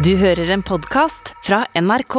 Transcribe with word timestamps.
Du 0.00 0.14
hører 0.16 0.48
en 0.54 0.62
podkast 0.64 1.34
fra 1.44 1.58
NRK. 1.76 2.14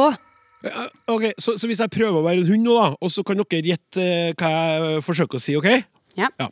Ok, 1.10 1.24
så, 1.34 1.56
så 1.58 1.66
hvis 1.66 1.80
jeg 1.82 1.90
prøver 1.90 2.20
å 2.20 2.22
være 2.22 2.44
en 2.44 2.50
hund 2.52 2.62
nå, 2.62 2.76
da, 2.78 2.92
og 2.94 3.10
så 3.10 3.24
kan 3.26 3.40
dere 3.40 3.72
gjette 3.72 4.04
eh, 4.04 4.34
hva 4.38 4.50
jeg 4.52 5.00
forsøker 5.02 5.40
å 5.40 5.42
si, 5.42 5.56
OK? 5.58 5.66
Ja. 6.14 6.28
Ja. 6.38 6.46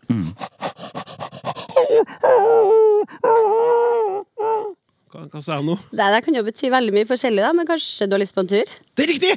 Hva, 5.12 5.22
hva 5.30 5.38
sa 5.38 5.60
jeg 5.60 5.68
nå? 5.70 5.78
Det 5.92 6.10
der 6.16 6.26
kan 6.26 6.40
jo 6.40 6.42
bety 6.50 6.66
veldig 6.74 6.98
mye 6.98 7.10
forskjellig, 7.12 7.46
da, 7.46 7.54
men 7.54 7.70
kanskje 7.70 8.10
du 8.10 8.18
har 8.18 8.24
lyst 8.24 8.34
på 8.34 8.42
en 8.42 8.50
tur? 8.56 8.76
Det 8.98 9.06
er 9.06 9.14
riktig! 9.14 9.34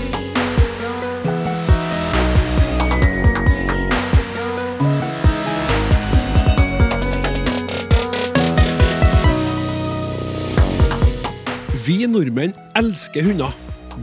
Vi 11.87 12.01
nordmenn 12.03 12.51
elsker 12.75 13.23
hunder. 13.23 13.53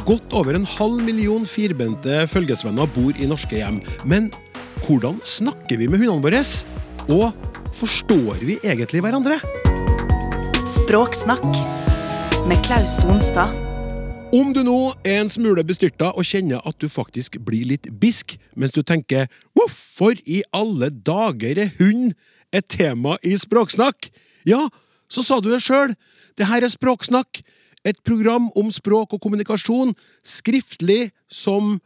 Godt 0.09 0.33
over 0.33 0.57
en 0.57 0.65
halv 0.65 1.03
million 1.05 1.43
firbente 1.45 2.23
følgesvenner 2.33 2.89
bor 2.95 3.19
i 3.21 3.27
norske 3.29 3.59
hjem. 3.59 3.83
Men 4.09 4.31
hvordan 4.87 5.19
snakker 5.29 5.77
vi 5.77 5.91
med 5.93 6.01
hundene 6.01 6.25
våre? 6.25 6.41
Og 7.13 7.75
forstår 7.77 8.41
vi 8.41 8.57
egentlig 8.65 9.03
hverandre? 9.05 9.37
Språksnakk 10.65 11.45
med 12.49 12.63
Klaus 12.65 12.95
Sonstad. 13.03 13.53
Om 14.33 14.55
du 14.57 14.63
nå 14.65 14.79
er 15.05 15.21
en 15.21 15.33
smule 15.35 15.67
bestyrta 15.69 16.15
og 16.15 16.25
kjenner 16.25 16.65
at 16.65 16.79
du 16.81 16.89
faktisk 16.89 17.37
blir 17.45 17.69
litt 17.69 17.91
bisk 18.01 18.39
mens 18.57 18.73
du 18.73 18.81
tenker 18.81 19.29
'hvorfor 19.53 20.17
i 20.25 20.41
alle 20.55 20.89
dager 20.89 21.59
er 21.59 21.75
hund 21.77 22.15
et 22.51 22.65
tema 22.69 23.19
i 23.23 23.37
Språksnakk', 23.37 24.09
ja, 24.47 24.71
så 25.09 25.23
sa 25.23 25.41
du 25.41 25.51
det 25.51 25.61
sjøl. 25.61 25.95
Det 26.39 26.47
her 26.47 26.65
er 26.65 26.73
Språksnakk, 26.73 27.45
et 27.85 28.01
program 28.07 28.51
om 28.57 28.71
språk 28.73 29.15
og 29.15 29.23
kommunikasjon, 29.23 29.95
skriftlig 30.25 31.13
som 31.29 31.79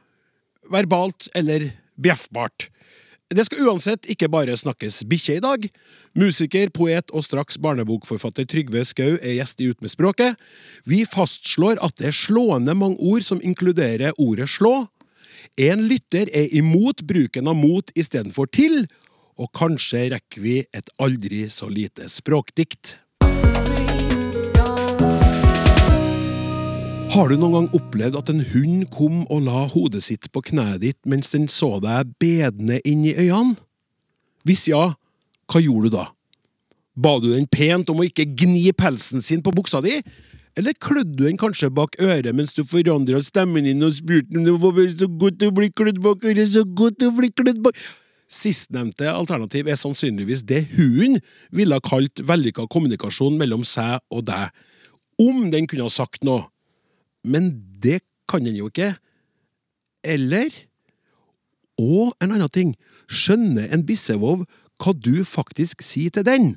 verbalt 0.70 1.28
eller 1.34 1.70
bjeffbart. 1.98 2.68
Det 3.28 3.44
skal 3.44 3.66
uansett 3.68 4.06
ikke 4.08 4.30
bare 4.32 4.54
snakkes 4.56 5.02
bikkje 5.08 5.34
i 5.36 5.42
dag. 5.44 5.64
Musiker, 6.16 6.70
poet 6.72 7.10
og 7.12 7.26
straks 7.26 7.58
barnebokforfatter 7.60 8.46
Trygve 8.48 8.86
Skau 8.88 9.18
er 9.18 9.34
gjest 9.36 9.60
i 9.60 9.68
Ut 9.68 9.82
med 9.84 9.92
språket. 9.92 10.38
Vi 10.88 11.02
fastslår 11.04 11.82
at 11.84 11.98
det 12.00 12.08
er 12.08 12.16
slående 12.16 12.72
mange 12.72 12.96
ord 13.04 13.26
som 13.26 13.42
inkluderer 13.44 14.16
ordet 14.16 14.48
slå. 14.48 14.86
En 15.60 15.84
lytter 15.90 16.32
er 16.32 16.48
imot 16.56 17.04
bruken 17.04 17.50
av 17.52 17.58
mot 17.58 17.92
istedenfor 17.92 18.48
til, 18.48 18.86
og 19.36 19.52
kanskje 19.54 20.06
rekker 20.14 20.42
vi 20.42 20.56
et 20.72 20.88
aldri 20.96 21.44
så 21.52 21.68
lite 21.68 22.08
språkdikt. 22.08 22.96
Har 27.18 27.32
du 27.32 27.34
noen 27.34 27.54
gang 27.56 27.72
opplevd 27.74 28.14
at 28.14 28.28
en 28.30 28.44
hund 28.52 28.84
kom 28.94 29.24
og 29.26 29.40
la 29.42 29.64
hodet 29.72 30.04
sitt 30.04 30.28
på 30.30 30.38
kneet 30.52 30.84
ditt 30.84 30.98
mens 31.10 31.32
den 31.32 31.48
så 31.50 31.80
deg 31.82 32.12
bedende 32.22 32.76
inn 32.86 33.00
i 33.10 33.14
øynene? 33.16 33.56
Hvis 34.46 34.68
ja, 34.70 34.92
hva 35.50 35.58
gjorde 35.58 35.88
du 35.88 35.96
da? 35.96 36.04
Ba 36.94 37.16
du 37.18 37.26
den 37.32 37.48
pent 37.50 37.88
om 37.90 37.98
å 37.98 38.04
ikke 38.06 38.28
gni 38.38 38.70
pelsen 38.70 39.24
sin 39.24 39.42
på 39.42 39.50
buksa 39.56 39.80
di? 39.82 39.96
Eller 40.54 40.78
klødde 40.78 41.16
du 41.18 41.24
den 41.24 41.40
kanskje 41.40 41.72
bak 41.74 41.98
øret 41.98 42.36
mens 42.38 42.54
du 42.54 42.60
forandra 42.62 43.18
stemmen 43.26 43.66
din 43.66 43.82
og 43.82 43.96
spurte 43.96 44.38
om 44.38 44.46
det 44.46 44.54
var 44.62 44.78
så 44.92 45.08
godt 45.24 45.42
å 45.42 45.48
bli 45.56 45.72
klødd 45.74 45.98
bak 46.04 46.22
øret, 46.22 46.52
så 46.52 46.62
godt 46.62 47.02
å 47.02 47.10
bli 47.16 47.32
klødd 47.34 47.58
bak 47.64 47.80
Sistnevnte 48.30 49.08
alternativ 49.10 49.66
er 49.66 49.80
sannsynligvis 49.80 50.44
det 50.46 50.68
hunden 50.76 51.18
ville 51.50 51.74
ha 51.74 51.82
kalt 51.82 52.22
vellykka 52.30 52.68
kommunikasjon 52.70 53.40
mellom 53.42 53.66
seg 53.66 53.98
og 54.14 54.22
deg, 54.30 54.54
om 55.18 55.48
den 55.50 55.66
kunne 55.66 55.90
ha 55.90 55.96
sagt 55.96 56.22
noe. 56.22 56.46
Men 57.24 57.50
det 57.82 58.00
kan 58.28 58.44
den 58.44 58.58
jo 58.58 58.70
ikke. 58.70 58.94
Eller 60.04 60.50
Og 61.78 62.10
en 62.18 62.32
annen 62.34 62.50
ting, 62.50 62.72
skjønner 63.06 63.70
en 63.70 63.84
bissevov 63.86 64.40
hva 64.82 64.94
du 64.94 65.22
faktisk 65.26 65.82
sier 65.86 66.10
til 66.10 66.24
den? 66.26 66.48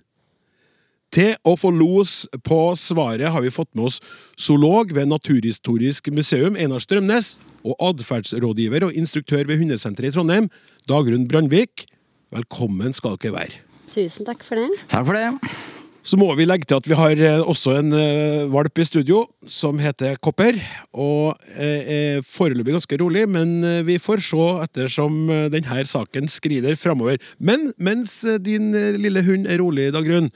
Til 1.11 1.35
å 1.45 1.57
få 1.59 1.69
los 1.75 2.23
på 2.47 2.57
svaret 2.79 3.33
har 3.33 3.43
vi 3.43 3.51
fått 3.53 3.69
med 3.75 3.89
oss 3.89 3.99
zoolog 4.39 4.93
ved 4.95 5.11
Naturhistorisk 5.11 6.07
museum, 6.15 6.55
Einar 6.55 6.81
Strømnes, 6.81 7.35
og 7.61 7.75
atferdsrådgiver 7.91 8.87
og 8.87 8.97
instruktør 8.97 9.43
ved 9.49 9.59
Hundesenteret 9.61 10.13
i 10.13 10.15
Trondheim, 10.15 10.49
Dagrun 10.89 11.27
Brandvik. 11.29 11.85
Velkommen 12.31 12.95
skal 12.95 13.19
dere 13.19 13.35
være. 13.35 13.61
Tusen 13.91 14.25
takk 14.25 14.45
for 14.47 14.57
det. 14.57 14.71
Takk 14.87 15.05
for 15.11 15.19
det. 15.19 15.80
Så 16.01 16.17
må 16.17 16.31
vi 16.33 16.47
legge 16.49 16.65
til 16.65 16.79
at 16.79 16.87
vi 16.89 16.97
har 16.97 17.19
eh, 17.21 17.43
også 17.45 17.75
en 17.77 17.93
eh, 17.93 18.47
valp 18.49 18.79
i 18.81 18.85
studio 18.87 19.21
som 19.45 19.77
heter 19.81 20.17
Kopper. 20.23 20.57
Og 20.97 21.37
eh, 21.53 21.91
er 22.17 22.25
foreløpig 22.25 22.73
ganske 22.73 22.97
rolig, 23.01 23.27
men 23.29 23.59
vi 23.85 23.99
får 24.01 24.23
se 24.25 24.47
ettersom 24.65 25.29
denne 25.53 25.85
saken 25.85 26.29
skrider 26.31 26.77
framover. 26.79 27.21
Men 27.37 27.69
mens 27.77 28.23
din 28.41 28.73
lille 28.97 29.21
hund 29.27 29.45
er 29.45 29.61
rolig, 29.61 29.91
Dagrun 29.93 30.31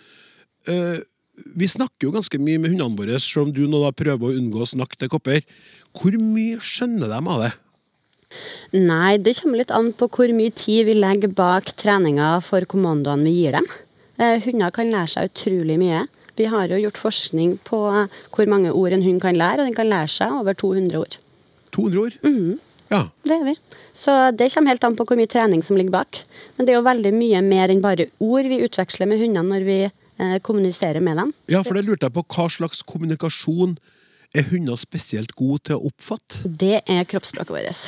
eh, 0.69 1.01
Vi 1.35 1.67
snakker 1.67 2.07
jo 2.07 2.13
ganske 2.13 2.37
mye 2.39 2.61
med 2.61 2.71
hundene 2.75 2.95
våre, 2.95 3.19
selv 3.19 3.49
om 3.49 3.55
du 3.55 3.65
nå 3.67 3.81
da 3.81 3.89
prøver 3.91 4.29
å 4.29 4.37
unngå 4.37 4.61
å 4.63 4.69
snakke 4.69 5.01
til 5.01 5.11
Kopper. 5.11 5.41
Hvor 5.97 6.13
mye 6.21 6.61
skjønner 6.61 7.09
de 7.09 7.19
av 7.19 7.41
det? 7.41 7.51
Nei, 8.75 9.17
det 9.17 9.35
kommer 9.39 9.59
litt 9.59 9.73
an 9.73 9.91
på 9.97 10.07
hvor 10.13 10.31
mye 10.35 10.53
tid 10.53 10.85
vi 10.87 10.95
legger 10.97 11.33
bak 11.33 11.73
treninga 11.79 12.35
for 12.45 12.65
kommandoene 12.69 13.27
vi 13.27 13.35
gir 13.41 13.57
dem. 13.57 13.67
Eh, 14.17 14.37
hunder 14.45 14.71
kan 14.71 14.91
lære 14.91 15.11
seg 15.11 15.31
utrolig 15.31 15.75
mye. 15.81 16.05
Vi 16.35 16.47
har 16.51 16.71
jo 16.71 16.79
gjort 16.79 16.99
forskning 16.99 17.57
på 17.67 17.79
eh, 17.91 18.15
hvor 18.35 18.47
mange 18.51 18.71
ord 18.71 18.95
en 18.95 19.03
hund 19.03 19.21
kan 19.23 19.35
lære, 19.39 19.63
og 19.63 19.69
den 19.69 19.75
kan 19.77 19.89
lære 19.91 20.11
seg 20.11 20.31
over 20.41 20.55
200 20.55 20.99
ord. 20.99 21.17
200 21.75 21.99
ord? 22.05 22.17
Ja. 22.91 23.01
Det 23.25 23.35
er 23.39 23.43
vi. 23.47 23.55
Så 23.95 24.13
det 24.37 24.51
kommer 24.53 24.75
helt 24.75 24.83
an 24.87 24.95
på 24.95 25.05
hvor 25.07 25.17
mye 25.19 25.31
trening 25.31 25.63
som 25.65 25.77
ligger 25.79 25.95
bak. 25.97 26.21
Men 26.55 26.67
det 26.67 26.73
er 26.73 26.79
jo 26.79 26.85
veldig 26.87 27.11
mye 27.15 27.41
mer 27.43 27.71
enn 27.73 27.83
bare 27.83 28.07
ord 28.23 28.47
vi 28.51 28.61
utveksler 28.63 29.09
med 29.09 29.19
hundene 29.23 29.49
når 29.49 29.67
vi 29.67 29.77
eh, 29.87 30.37
kommuniserer 30.45 31.03
med 31.03 31.17
dem. 31.19 31.33
ja, 31.51 31.63
for 31.63 31.75
det 31.75 31.85
lurte 31.87 32.07
jeg 32.07 32.15
på. 32.15 32.23
Hva 32.35 32.47
slags 32.51 32.83
kommunikasjon 32.87 33.77
er 34.35 34.47
hunder 34.51 34.79
spesielt 34.79 35.31
gode 35.35 35.63
til 35.69 35.79
å 35.79 35.89
oppfatte? 35.91 36.43
Det 36.45 36.81
er 36.85 37.07
kroppsspråket 37.07 37.55
vårt. 37.55 37.83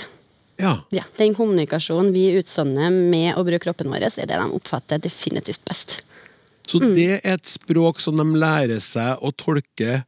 Ja. 0.58 0.74
Ja, 0.90 1.04
Den 1.20 1.36
kommunikasjonen 1.38 2.12
vi 2.16 2.32
utsonder 2.40 2.90
med 2.90 3.36
å 3.38 3.44
bruke 3.46 3.68
kroppen 3.68 3.92
vår, 3.94 4.08
er 4.10 4.26
det 4.26 4.40
de 4.40 4.48
oppfatter 4.58 4.98
definitivt 5.04 5.62
best. 5.70 6.00
Så 6.68 6.82
det 6.84 7.22
er 7.22 7.38
et 7.38 7.48
språk 7.48 8.02
som 8.04 8.20
de 8.20 8.26
lærer 8.38 8.82
seg 8.84 9.24
å 9.24 9.32
tolke 9.36 10.02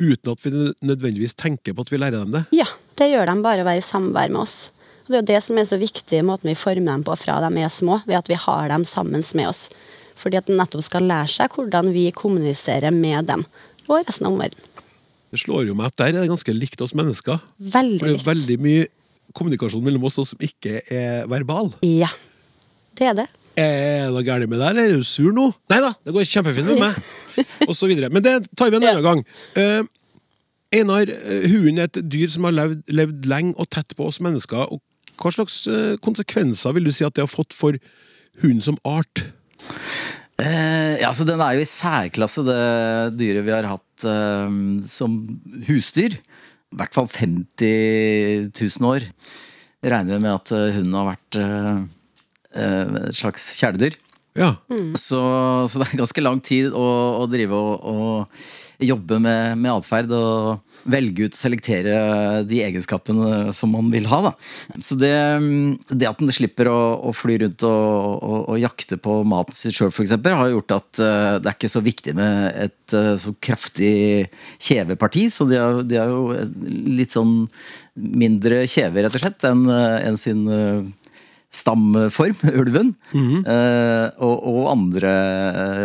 uten 0.00 0.32
at 0.32 0.44
vi 0.44 0.50
nødvendigvis 0.82 1.36
tenker 1.38 1.76
på 1.76 1.84
at 1.84 1.92
vi 1.92 2.00
lærer 2.00 2.24
dem 2.24 2.34
det. 2.34 2.44
Ja, 2.56 2.66
det 2.98 3.10
gjør 3.12 3.30
de 3.30 3.36
bare 3.44 3.62
å 3.62 3.68
være 3.68 3.82
i 3.82 3.84
samvær 3.84 4.32
med 4.32 4.42
oss. 4.42 4.58
Og 5.04 5.12
Det 5.12 5.18
er 5.18 5.22
jo 5.22 5.28
det 5.30 5.40
som 5.44 5.58
er 5.60 5.68
så 5.68 5.78
viktig 5.80 6.18
i 6.20 6.26
måten 6.26 6.50
vi 6.50 6.56
former 6.58 6.94
dem 6.94 7.04
på 7.06 7.16
fra 7.18 7.40
de 7.44 7.50
er 7.62 7.72
små, 7.72 8.00
ved 8.06 8.20
at 8.20 8.30
vi 8.30 8.38
har 8.38 8.70
dem 8.72 8.86
sammen 8.88 9.24
med 9.34 9.48
oss. 9.50 9.68
Fordi 10.20 10.40
at 10.40 10.48
de 10.48 10.56
nettopp 10.56 10.84
skal 10.84 11.06
lære 11.08 11.30
seg 11.32 11.54
hvordan 11.56 11.92
vi 11.94 12.10
kommuniserer 12.16 12.94
med 12.94 13.30
dem 13.30 13.44
og 13.88 14.04
resten 14.06 14.28
av 14.28 14.34
omverdenen. 14.34 14.66
Det 15.30 15.38
slår 15.44 15.68
jo 15.68 15.76
meg 15.78 15.92
at 15.92 15.98
der 16.00 16.08
er 16.10 16.24
det 16.24 16.30
ganske 16.30 16.54
likt 16.54 16.80
oss 16.82 16.94
mennesker. 16.96 17.38
For 17.38 17.76
Veldig 17.78 18.00
det 18.02 18.14
er 18.16 18.24
veldig 18.26 18.56
mye 18.62 18.86
kommunikasjon 19.36 19.84
mellom 19.84 20.08
oss 20.08 20.18
som 20.18 20.42
ikke 20.42 20.80
er 20.90 21.28
verbal. 21.30 21.70
Ja, 21.86 22.10
det 22.98 23.12
er 23.12 23.18
det. 23.22 23.28
Er 23.60 24.06
det 24.06 24.12
noe 24.14 24.26
galt 24.26 24.48
med 24.48 24.60
deg, 24.60 24.68
eller 24.72 24.90
er 24.90 25.00
du 25.00 25.06
sur 25.06 25.30
nå? 25.36 25.48
Nei 25.72 25.80
da, 25.84 25.92
det 26.06 26.14
går 26.16 26.28
kjempefint 26.28 26.70
med 26.72 26.80
meg. 26.80 27.00
Og 27.68 27.74
så 27.76 27.88
videre. 27.90 28.10
Men 28.12 28.24
det 28.24 28.34
tar 28.56 28.72
vi 28.72 28.80
en 28.80 28.86
annen 28.86 29.04
gang. 29.04 29.24
Uh, 29.56 29.82
Einar, 30.70 31.10
eh, 31.10 31.48
hunden 31.50 31.80
er 31.82 31.88
et 31.88 31.98
dyr 32.12 32.30
som 32.30 32.46
har 32.46 32.54
levd, 32.54 32.84
levd 32.94 33.26
lenge 33.26 33.56
og 33.58 33.66
tett 33.74 33.96
på 33.98 34.06
oss 34.06 34.20
mennesker. 34.22 34.70
Og 34.70 34.78
hva 35.18 35.32
slags 35.34 35.64
eh, 35.66 35.96
konsekvenser 36.02 36.76
vil 36.76 36.86
du 36.86 36.92
si 36.94 37.06
at 37.06 37.16
det 37.16 37.24
har 37.24 37.30
fått 37.30 37.56
for 37.56 37.74
hunden 38.44 38.62
som 38.62 38.78
art? 38.86 39.24
Eh, 40.38 40.94
ja, 41.02 41.10
så 41.12 41.26
Den 41.26 41.42
er 41.42 41.58
jo 41.58 41.64
i 41.64 41.68
særklasse, 41.68 42.46
det 42.46 43.18
dyret 43.18 43.44
vi 43.48 43.54
har 43.56 43.66
hatt 43.66 44.06
eh, 44.06 44.54
som 44.88 45.18
husdyr. 45.66 46.20
I 46.70 46.78
hvert 46.78 46.94
fall 46.94 47.10
50 47.10 48.52
000 48.54 48.86
år. 48.86 49.10
Jeg 49.80 49.90
regner 49.94 50.22
med 50.22 50.36
at 50.36 50.52
eh, 50.54 50.70
hunden 50.76 50.96
har 51.00 51.10
vært 51.10 51.40
eh, 51.40 51.70
eh, 51.72 51.82
et 52.54 53.16
slags 53.16 53.44
kjæledyr. 53.60 53.98
Ja. 54.38 54.54
Så, 54.94 55.20
så 55.66 55.80
det 55.80 55.88
er 55.88 56.00
ganske 56.04 56.22
lang 56.22 56.40
tid 56.44 56.70
å, 56.70 56.88
å 57.20 57.24
drive 57.30 57.56
og, 57.56 57.86
og 57.90 58.44
jobbe 58.80 59.18
med, 59.20 59.58
med 59.60 59.72
atferd 59.74 60.12
og 60.16 60.86
velge 60.88 61.26
ut, 61.28 61.36
selektere 61.36 61.94
de 62.48 62.62
egenskapene 62.64 63.50
som 63.56 63.72
man 63.74 63.90
vil 63.92 64.06
ha. 64.08 64.20
Da. 64.28 64.32
Så 64.80 64.96
det, 65.00 65.12
det 65.90 66.08
at 66.08 66.22
den 66.22 66.32
slipper 66.32 66.70
å, 66.72 66.78
å 67.10 67.12
fly 67.16 67.36
rundt 67.42 67.66
og, 67.68 68.22
og, 68.24 68.38
og 68.54 68.62
jakte 68.62 68.96
på 69.02 69.18
maten 69.28 69.56
sin 69.56 69.74
sjøl, 69.74 69.92
f.eks., 69.92 70.16
har 70.24 70.54
gjort 70.54 70.76
at 70.78 71.02
eh, 71.04 71.34
det 71.42 71.50
er 71.50 71.58
ikke 71.58 71.72
så 71.74 71.84
viktig 71.84 72.16
med 72.16 72.48
et 72.68 72.96
eh, 72.96 73.12
så 73.20 73.34
kraftig 73.42 73.92
kjeveparti. 74.56 75.26
Så 75.34 75.48
de 75.50 75.60
har, 75.60 75.82
de 75.84 76.00
har 76.00 76.14
jo 76.14 76.32
litt 76.88 77.12
sånn 77.18 77.44
mindre 78.00 78.62
kjeve, 78.70 79.04
rett 79.04 79.18
og 79.18 79.20
slett, 79.26 79.44
enn 79.50 79.66
en 79.68 80.16
sin, 80.20 80.46
eh, 80.48 80.80
stamform, 81.50 82.36
ulven. 82.60 82.92
eh, 83.42 84.06
og, 84.22 84.44
og 84.46 84.68
andre 84.70 85.12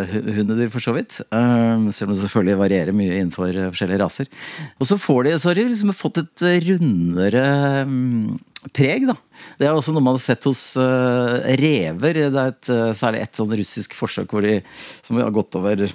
eh, 0.05 0.15
hundedyr, 0.37 0.69
for 0.73 0.83
så 0.83 0.93
vidt. 0.95 1.19
Eh, 1.25 1.87
selv 1.89 2.11
om 2.11 2.13
det 2.13 2.21
selvfølgelig 2.21 2.59
varierer 2.61 2.97
mye 2.97 3.15
innenfor 3.17 3.49
forskjellige 3.73 4.01
raser. 4.03 4.29
Og 4.77 4.89
så, 4.89 4.99
får 5.01 5.23
de, 5.25 5.37
så 5.41 5.49
har 5.49 5.59
de 5.59 5.67
liksom 5.71 5.93
fått 5.97 6.21
et 6.21 6.45
rundere 6.67 7.45
mm, 7.89 8.37
preg, 8.77 9.07
da. 9.09 9.17
Det 9.57 9.67
er 9.67 9.73
også 9.73 9.93
noe 9.95 10.05
man 10.05 10.19
har 10.19 10.23
sett 10.23 10.45
hos 10.47 10.61
uh, 10.79 11.41
rever. 11.59 12.21
Det 12.29 12.41
er 12.41 12.53
et, 12.53 12.69
uh, 12.71 12.93
særlig 12.97 13.25
et 13.25 13.37
sånn 13.37 13.53
russisk 13.57 13.97
forsøk 13.97 14.33
hvor 14.33 14.45
de, 14.45 14.59
som 15.05 15.19
har 15.21 15.33
gått 15.35 15.57
over 15.59 15.85
i 15.85 15.91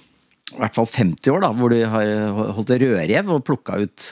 hvert 0.59 0.75
fall 0.75 0.87
50 0.91 1.31
år, 1.31 1.45
da, 1.45 1.51
hvor 1.55 1.71
de 1.71 1.81
har 1.87 2.13
holdt 2.57 2.75
rødrev 2.75 3.31
og 3.31 3.45
plukka 3.47 3.79
ut 3.85 4.11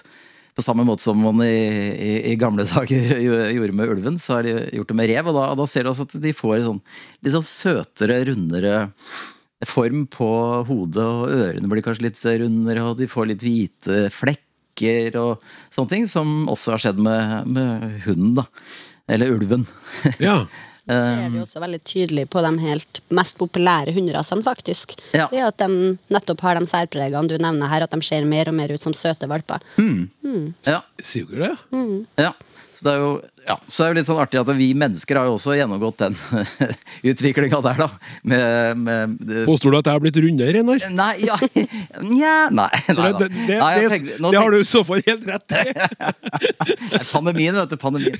på 0.59 0.65
samme 0.67 0.83
måte 0.83 1.07
som 1.07 1.21
man 1.23 1.39
i, 1.45 1.55
i, 1.95 2.13
i 2.33 2.37
gamle 2.39 2.67
dager 2.67 3.21
gjorde 3.55 3.77
med 3.79 3.93
ulven, 3.95 4.19
så 4.19 4.39
har 4.39 4.49
de 4.49 4.57
gjort 4.75 4.91
det 4.91 4.97
med 4.99 5.11
rev. 5.13 5.31
Og 5.31 5.37
da, 5.39 5.47
da 5.61 5.67
ser 5.71 5.87
du 5.87 5.93
også 5.93 6.09
at 6.09 6.17
de 6.25 6.35
får 6.35 6.57
en 6.57 6.69
sånn 6.73 6.81
litt 7.23 7.37
sånn 7.37 7.47
søtere, 7.47 8.17
rundere 8.27 8.73
form 9.67 10.05
på 10.11 10.29
hodet, 10.67 11.03
og 11.03 11.31
ørene 11.35 11.71
blir 11.71 11.83
kanskje 11.87 12.09
litt 12.09 12.21
rundere, 12.43 12.85
og 12.87 12.99
de 12.99 13.09
får 13.11 13.31
litt 13.31 13.47
hvite 13.47 14.05
flekker 14.15 15.19
og 15.19 15.47
sånne 15.75 15.95
ting, 15.95 16.07
som 16.11 16.47
også 16.51 16.75
har 16.75 16.85
skjedd 16.85 17.03
med, 17.03 17.51
med 17.55 18.03
hunden, 18.07 18.37
da. 18.39 18.47
Eller 19.09 19.35
ulven. 19.39 19.67
Ja. 20.23 20.43
ser 20.88 21.31
vi 21.35 21.43
også 21.43 21.61
veldig 21.62 21.81
tydelig 21.85 22.25
på 22.32 22.43
de 22.44 22.52
helt 22.64 23.00
mest 23.14 23.38
populære 23.40 23.93
hunderasene, 23.96 24.44
faktisk. 24.46 24.96
Ja. 25.12 25.29
Det 25.31 25.40
er 25.40 25.49
at 25.50 25.61
de 25.61 25.96
nettopp 26.14 26.44
har 26.46 26.58
de 26.58 26.69
særpregene 26.70 27.29
du 27.29 27.37
nevner 27.37 27.70
her, 27.70 27.85
at 27.87 27.94
de 27.94 28.00
ser 28.06 28.25
mer 28.29 28.49
og 28.49 28.56
mer 28.58 28.73
ut 28.73 28.85
som 28.85 28.96
søte 28.96 29.29
valper. 29.31 29.64
Ja. 30.67 30.81
Sier 31.00 31.29
du 31.29 31.38
det? 31.43 31.55
Ja. 32.20 32.32
Så 32.79 32.87
det 32.87 32.93
er 32.94 33.00
jo 33.02 33.12
ja, 33.49 33.55
så 33.73 33.85
er 33.87 33.95
det 33.95 34.03
litt 34.03 34.09
sånn 34.11 34.19
artig 34.21 34.39
at 34.43 34.50
vi 34.59 34.67
mennesker 34.77 35.17
har 35.17 35.29
jo 35.31 35.39
også 35.39 35.55
gjennomgått 35.56 36.03
den 36.03 36.17
utviklinga 37.11 37.61
der, 37.65 37.79
da. 37.81 37.89
Med, 38.29 38.83
med 38.85 39.23
Påstår 39.49 39.73
du 39.73 39.79
at 39.81 39.89
jeg 39.89 39.97
har 39.97 40.03
blitt 40.05 40.19
rundere, 40.21 40.61
Einar? 40.62 40.85
Nei, 40.93 41.15
ja 41.25 41.39
Nja, 42.05 42.35
nei. 42.55 42.69
For 42.91 43.00
nei, 43.00 43.12
Det, 43.23 43.29
det, 43.35 43.56
Nei, 43.59 43.73
tenker- 43.89 44.21
det 44.29 44.43
har 44.43 44.53
du 44.53 44.59
i 44.61 44.67
så 44.69 44.83
fall 44.87 45.00
helt 45.06 45.25
rett 45.31 45.56
i. 45.56 45.65
Pandemien, 47.12 47.56
vet 47.56 47.73
du. 47.73 47.77
Pandemien. 47.81 48.19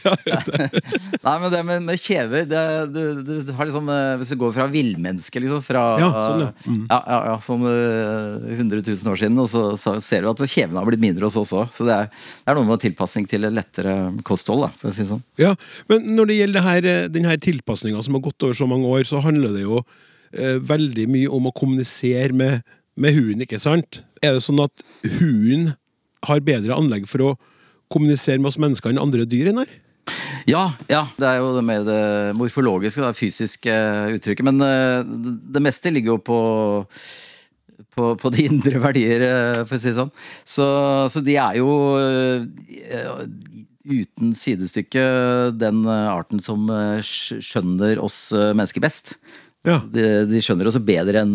Nei, 1.27 1.35
men 1.43 1.49
det 1.53 1.63
med, 1.69 1.85
med 1.91 2.01
kjever 2.01 2.47
det, 2.49 2.63
du, 2.95 3.01
du, 3.27 3.33
du 3.49 3.53
har 3.59 3.69
liksom 3.69 3.89
eh, 3.93 4.15
Hvis 4.21 4.33
du 4.33 4.39
går 4.41 4.55
fra 4.57 4.67
villmenneske, 4.73 5.43
liksom, 5.45 5.63
fra 5.65 5.85
Ja, 6.01 6.09
sånn, 6.15 6.45
ja. 6.47 6.51
Mm. 6.69 6.83
ja, 6.91 6.99
ja, 7.05 7.19
ja, 7.33 7.37
sånn 7.45 7.67
eh, 7.69 8.57
100 8.57 8.83
000 8.89 9.13
år 9.13 9.21
siden, 9.21 9.39
og 9.43 9.51
så, 9.53 9.65
så 9.81 9.97
ser 10.05 10.25
du 10.25 10.33
at 10.33 10.43
kjevene 10.49 10.81
har 10.81 10.89
blitt 10.89 11.03
mindre 11.05 11.29
hos 11.29 11.37
oss 11.41 11.53
òg. 11.57 11.69
Så 11.75 11.87
det 11.89 11.95
er, 11.95 12.09
det 12.09 12.53
er 12.55 12.59
noe 12.59 12.69
med 12.69 12.83
tilpasning 12.83 13.29
til 13.31 13.45
et 13.49 13.55
lettere 13.61 13.97
kosthold, 14.27 14.67
da, 14.69 14.73
for 14.81 14.91
å 14.91 14.95
si 14.97 15.05
det 15.05 15.18
sånn. 15.19 15.27
Ja, 15.41 15.55
men 15.91 16.07
når 16.17 16.31
det 16.31 16.39
gjelder 16.39 16.85
denne 17.13 17.29
her, 17.29 17.39
eh, 17.39 17.43
tilpasninga 17.45 18.03
som 18.05 18.17
har 18.17 18.25
gått 18.25 18.43
over 18.47 18.55
så 18.55 18.69
mange 18.71 18.89
år, 18.89 19.05
så 19.09 19.23
handler 19.25 19.53
det 19.55 19.67
jo 19.67 19.83
eh, 20.33 20.59
veldig 20.63 21.09
mye 21.11 21.29
om 21.29 21.51
å 21.51 21.55
kommunisere 21.55 22.33
med, 22.33 22.63
med 22.97 23.15
hunden, 23.17 23.45
ikke 23.45 23.61
sant? 23.63 24.03
Er 24.23 24.39
det 24.39 24.47
sånn 24.47 24.63
at 24.65 24.87
hunden 25.19 25.75
har 26.27 26.41
bedre 26.43 26.75
anlegg 26.75 27.07
for 27.11 27.25
å 27.25 27.37
kommunisere 27.93 28.41
med 28.41 28.53
oss 28.53 28.61
mennesker 28.61 28.93
enn 28.93 29.03
andre 29.03 29.27
dyr, 29.29 29.53
Einar? 29.53 29.71
Ja, 30.49 30.71
ja, 30.89 31.03
det 31.21 31.29
er 31.29 31.41
jo 31.43 31.53
det 31.57 31.65
mer 31.69 31.83
det 31.85 32.03
morfologiske, 32.39 33.05
det 33.05 33.17
fysiske 33.19 33.75
uttrykket. 34.17 34.47
Men 34.49 34.65
eh, 34.65 35.01
det, 35.53 35.63
meste 35.65 35.93
ligger 35.93 36.17
jo 36.17 36.23
på 36.25 36.39
på, 37.99 38.13
på 38.19 38.31
de 38.31 38.45
indre 38.47 38.79
verdier, 38.83 39.25
eh, 39.27 39.61
for 39.67 39.77
å 39.77 39.81
si 39.81 39.91
det 39.91 39.97
sånn. 39.99 40.13
Så, 40.47 40.67
så 41.13 41.23
de 41.25 41.35
er 41.41 41.59
jo 41.59 41.71
eh, 41.99 42.47
uten 43.89 44.33
sidestykke 44.37 45.03
den 45.59 45.83
eh, 45.89 46.07
arten 46.13 46.43
som 46.45 46.69
eh, 46.73 47.01
skjønner 47.03 48.01
oss 48.05 48.29
eh, 48.37 48.53
mennesker 48.55 48.85
best. 48.85 49.17
Ja. 49.67 49.81
De, 49.93 50.05
de 50.31 50.41
skjønner 50.45 50.69
oss 50.71 50.79
bedre 50.81 51.25
enn 51.25 51.35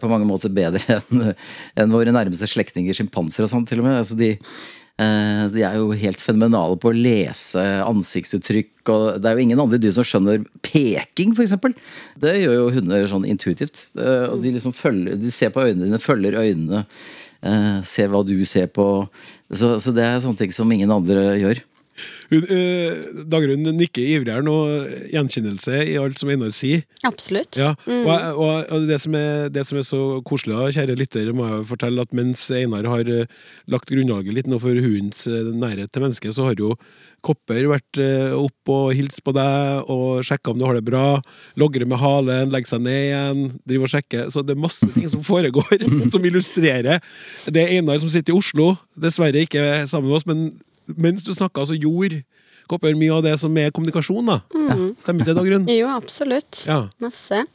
på 0.00 0.08
mange 0.10 0.26
måter 0.26 0.50
bedre 0.50 0.80
enn 0.96 1.30
enn 1.78 1.92
våre 1.92 2.14
nærmeste 2.14 2.48
slektninger, 2.48 2.96
sjimpanser 2.96 3.44
og 3.44 3.52
sånn, 3.52 3.66
til 3.68 3.82
og 3.82 3.86
med. 3.86 3.98
Altså 4.00 4.16
de, 4.18 4.30
de 5.52 5.62
er 5.62 5.76
jo 5.76 5.92
helt 6.00 6.24
fenomenale 6.24 6.78
på 6.80 6.90
å 6.90 6.96
lese 6.96 7.62
ansiktsuttrykk, 7.84 8.72
og 8.88 9.20
det 9.20 9.30
er 9.30 9.36
jo 9.36 9.44
ingen 9.44 9.62
andre 9.62 9.78
dyr 9.78 9.94
som 9.94 10.08
skjønner 10.08 10.42
peking, 10.64 11.36
f.eks. 11.36 11.54
Det 12.24 12.34
gjør 12.40 12.56
jo 12.56 12.66
hunder 12.80 13.06
sånn 13.12 13.28
intuitivt. 13.28 13.84
Og 14.00 14.40
de 14.42 14.56
liksom 14.56 14.74
følger, 14.74 15.20
de 15.20 15.30
ser 15.30 15.52
på 15.54 15.68
øynene 15.68 15.86
dine, 15.86 16.02
følger 16.02 16.40
øynene, 16.40 16.82
eh, 17.42 17.80
ser 17.86 18.10
hva 18.10 18.24
du 18.26 18.36
ser 18.48 18.72
på. 18.74 18.86
Så, 19.52 19.76
så 19.82 19.94
det 19.94 20.04
er 20.04 20.22
sånne 20.24 20.42
ting 20.42 20.54
som 20.54 20.72
ingen 20.72 20.90
andre 20.92 21.36
gjør. 21.38 21.62
Hun, 22.32 22.44
uh, 22.50 23.24
Dagrun 23.30 23.66
nikker 23.78 24.04
ivrigere 24.04 24.44
nå, 24.46 24.56
gjenkjennelse 25.12 25.82
i 25.92 25.96
alt 26.00 26.20
som 26.20 26.32
Einar 26.32 26.54
sier. 26.54 26.84
Absolutt. 27.08 27.58
Ja, 27.60 27.74
og, 27.86 28.08
og, 28.08 28.54
og 28.74 28.88
det, 28.88 29.00
som 29.02 29.16
er, 29.18 29.48
det 29.54 29.64
som 29.68 29.80
er 29.80 29.86
så 29.86 30.02
koselig, 30.28 30.56
da, 30.56 30.72
kjære 30.74 30.98
lytter, 30.98 31.32
må 31.36 31.48
jeg 31.48 31.68
fortelle 31.72 32.04
at 32.04 32.16
mens 32.16 32.46
Einar 32.54 32.88
har 32.90 33.12
uh, 33.12 33.44
lagt 33.70 33.90
grunnlaget 33.92 34.36
litt 34.36 34.50
nå 34.50 34.60
for 34.62 34.76
hundens 34.76 35.26
uh, 35.30 35.52
nærhet 35.54 35.92
til 35.92 36.06
mennesket, 36.06 36.36
så 36.36 36.50
har 36.50 36.58
jo 36.60 36.74
Kopper 37.24 37.66
vært 37.66 37.98
eh, 37.98 38.34
opp 38.36 38.70
og 38.70 38.92
hilst 38.94 39.24
på 39.26 39.32
deg 39.34 39.88
og 39.90 40.22
sjekka 40.26 40.52
om 40.52 40.60
du 40.60 40.64
har 40.68 40.76
det 40.78 40.84
bra. 40.86 41.18
Logrer 41.58 41.88
med 41.88 41.98
halen, 41.98 42.52
legger 42.52 42.76
seg 42.76 42.84
ned 42.84 42.98
igjen, 43.08 43.40
driver 43.66 43.88
og 43.88 43.94
sjekker. 43.94 44.28
Så 44.30 44.44
det 44.46 44.54
er 44.54 44.62
masse 44.62 44.86
ting 44.94 45.08
som 45.10 45.24
foregår, 45.26 45.82
som 46.14 46.28
illustrerer. 46.28 47.02
Det 47.50 47.64
er 47.64 47.74
Einar 47.78 47.98
som 48.02 48.12
sitter 48.12 48.36
i 48.36 48.38
Oslo, 48.38 48.70
dessverre 48.94 49.42
ikke 49.48 49.64
sammen 49.90 50.12
med 50.12 50.20
oss, 50.20 50.28
men 50.30 50.44
mens 50.96 51.26
du 51.26 51.34
snakka, 51.34 51.66
så 51.68 51.76
gjorde 51.76 52.22
Kopper 52.68 52.92
mye 53.00 53.14
av 53.16 53.22
det 53.24 53.32
som 53.40 53.54
er 53.56 53.70
kommunikasjon, 53.72 54.26
da. 54.28 54.42
Stemmer 55.00 55.24
ikke 55.24 55.32
det, 55.32 55.36
Dagrun? 55.38 55.62
Jo, 55.72 55.86
absolutt. 55.88 56.66
Ja. 56.68 56.82
Masse. 57.00 57.46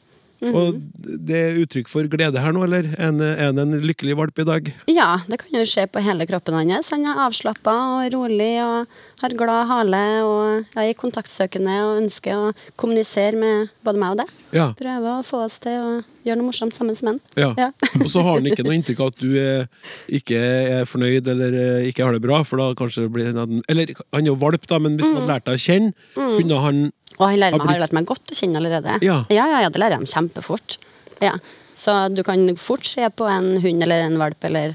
Og 0.52 0.80
det 1.28 1.38
er 1.38 1.58
uttrykk 1.62 1.88
for 1.90 2.08
glede 2.10 2.42
her 2.42 2.54
nå, 2.54 2.64
eller? 2.66 2.88
Er 2.98 3.46
han 3.46 3.60
en 3.62 3.76
lykkelig 3.84 4.16
valp 4.18 4.38
i 4.42 4.46
dag? 4.48 4.70
Ja, 4.90 5.14
det 5.28 5.40
kan 5.42 5.54
du 5.54 5.64
se 5.68 5.86
på 5.86 6.02
hele 6.04 6.26
kroppen 6.28 6.56
hans. 6.58 6.90
Han 6.94 7.06
er 7.08 7.22
avslappa 7.24 7.74
og 7.98 8.08
rolig 8.14 8.52
og 8.64 8.90
har 9.22 9.36
glad 9.38 9.68
hale 9.70 10.02
og 10.26 10.80
er 10.80 10.92
kontaktsøkende 10.98 11.76
og 11.86 12.00
ønsker 12.02 12.48
å 12.48 12.50
kommunisere 12.80 13.38
med 13.40 13.70
både 13.86 14.02
meg 14.02 14.16
og 14.16 14.24
deg. 14.24 14.34
Ja. 14.54 14.66
Prøve 14.78 15.18
å 15.18 15.24
få 15.26 15.44
oss 15.46 15.60
til 15.64 15.78
å 15.80 15.94
gjøre 16.24 16.40
noe 16.40 16.48
morsomt 16.48 16.76
sammen 16.76 16.96
som 16.96 17.10
menn. 17.10 17.20
ja. 17.36 17.50
Ja. 17.60 17.70
Og 18.02 18.08
så 18.10 18.22
har 18.24 18.38
han 18.38 18.46
ikke 18.48 18.64
noe 18.64 18.74
inntrykk 18.78 19.00
av 19.04 19.10
at 19.12 19.18
du 19.20 19.34
er, 19.38 19.66
ikke 20.08 20.38
er 20.40 20.86
fornøyd 20.88 21.28
eller 21.30 21.56
eh, 21.60 21.88
ikke 21.90 22.06
har 22.06 22.16
det 22.16 22.22
bra, 22.24 22.40
for 22.48 22.60
da 22.60 22.70
kanskje 22.78 23.06
blir 23.12 23.28
han 23.36 23.60
Eller 23.68 23.92
han 23.98 24.22
er 24.22 24.30
jo 24.30 24.36
valp, 24.40 24.64
da, 24.70 24.80
men 24.82 24.96
hvis 24.96 25.06
han 25.10 25.18
hadde 25.20 25.30
lært 25.30 25.46
deg 25.48 25.58
å 25.58 25.64
kjenne, 25.66 25.92
kunne 26.16 26.60
han 26.64 26.80
Og 27.18 27.28
han 27.28 27.38
lærer 27.38 27.58
Har 27.58 27.66
meg, 27.66 27.74
har 27.76 27.84
lært 27.84 27.96
meg 27.96 28.08
godt 28.08 28.32
å 28.32 28.38
kjenne 28.38 28.60
allerede. 28.60 28.96
Ja. 29.06 29.20
ja, 29.32 29.44
ja, 29.50 29.60
ja, 29.64 29.70
det 29.70 29.82
lærer 29.82 30.02
de 30.02 30.10
kjempefort. 30.10 30.78
Ja. 31.22 31.36
Så 31.74 31.94
du 32.14 32.22
kan 32.26 32.42
fort 32.60 32.86
se 32.86 33.06
på 33.10 33.28
en 33.30 33.56
hund 33.62 33.82
eller 33.82 34.06
en 34.06 34.18
valp, 34.18 34.42
eller 34.46 34.74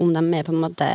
om 0.00 0.12
de 0.12 0.22
er 0.38 0.46
på 0.46 0.54
en 0.54 0.62
måte 0.64 0.88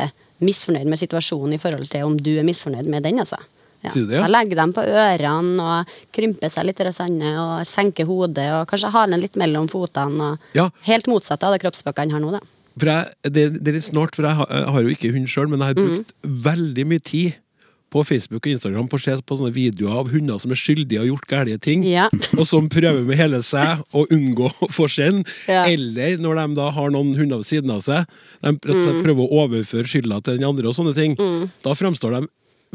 misfornøyd 0.44 0.88
med 0.90 1.00
situasjonen 1.00 1.56
i 1.56 1.60
forhold 1.62 1.90
til 1.90 2.06
om 2.06 2.16
du 2.18 2.32
er 2.36 2.46
misfornøyd 2.46 2.90
med 2.90 3.06
den, 3.06 3.20
altså. 3.22 3.38
Ja. 3.84 3.92
Det, 3.92 4.16
ja? 4.16 4.22
Da 4.24 4.30
legger 4.32 4.58
de 4.62 4.66
på 4.72 4.82
ørene 4.88 5.64
og 5.68 5.94
krymper 6.14 6.52
seg 6.52 6.66
litt 6.70 6.80
det 6.80 6.94
og 6.96 7.66
senker 7.68 8.08
hodet 8.08 8.46
og 8.56 8.66
kanskje 8.70 8.92
halen 8.94 9.20
litt 9.20 9.36
mellom 9.36 9.68
fotene. 9.68 10.32
Og 10.32 10.56
Ja. 10.56 10.70
Helt 10.88 11.06
motsatt 11.10 11.44
av 11.44 11.52
det 11.52 11.60
kroppsspråket 11.62 12.06
han 12.06 12.16
har 12.16 12.24
nå, 12.24 12.32
da. 12.38 12.40
For 12.74 12.90
jeg, 12.90 13.12
det, 13.30 13.44
det 13.60 13.70
er 13.70 13.76
litt 13.76 13.86
snart, 13.86 14.16
for 14.16 14.26
jeg 14.26 14.34
har, 14.34 14.48
jeg 14.50 14.72
har 14.74 14.82
jo 14.82 14.94
ikke 14.96 15.12
hund 15.14 15.28
sjøl, 15.30 15.50
men 15.52 15.60
jeg 15.60 15.74
har 15.74 15.78
brukt 15.78 16.14
veldig 16.24 16.86
mye 16.90 17.04
tid 17.04 17.36
på 17.94 18.02
Facebook 18.06 18.42
og 18.42 18.52
Instagram 18.56 18.88
på 18.90 18.98
å 18.98 19.04
se 19.04 19.14
på 19.22 19.38
sånne 19.38 19.54
videoer 19.54 20.00
av 20.02 20.10
hunder 20.12 20.40
som 20.42 20.52
er 20.54 20.58
skyldige 20.58 20.98
og 20.98 21.04
har 21.04 21.10
gjort 21.12 21.30
gærne 21.30 21.58
ting, 21.62 21.84
Ja. 21.86 22.08
og 22.38 22.44
som 22.50 22.66
prøver 22.72 23.04
med 23.06 23.18
hele 23.20 23.40
seg 23.46 23.84
å 23.94 24.04
unngå 24.10 24.50
skjenn. 24.90 25.22
Ja. 25.48 25.64
Eller 25.70 26.18
når 26.22 26.40
de 26.42 26.46
da 26.58 26.70
har 26.74 26.90
noen 26.94 27.14
hunder 27.18 27.40
ved 27.42 27.48
siden 27.48 27.70
av 27.74 27.84
seg, 27.86 28.08
de 28.42 28.52
rett 28.54 28.74
og 28.74 28.82
slett 28.82 29.04
prøver 29.06 29.24
å 29.24 29.44
overføre 29.44 29.88
skylda 29.90 30.20
til 30.26 30.40
den 30.40 30.48
andre 30.48 30.70
og 30.70 30.76
sånne 30.76 30.94
ting. 30.96 31.14
Da 31.64 31.76
framstår 31.78 32.18
de 32.18 32.26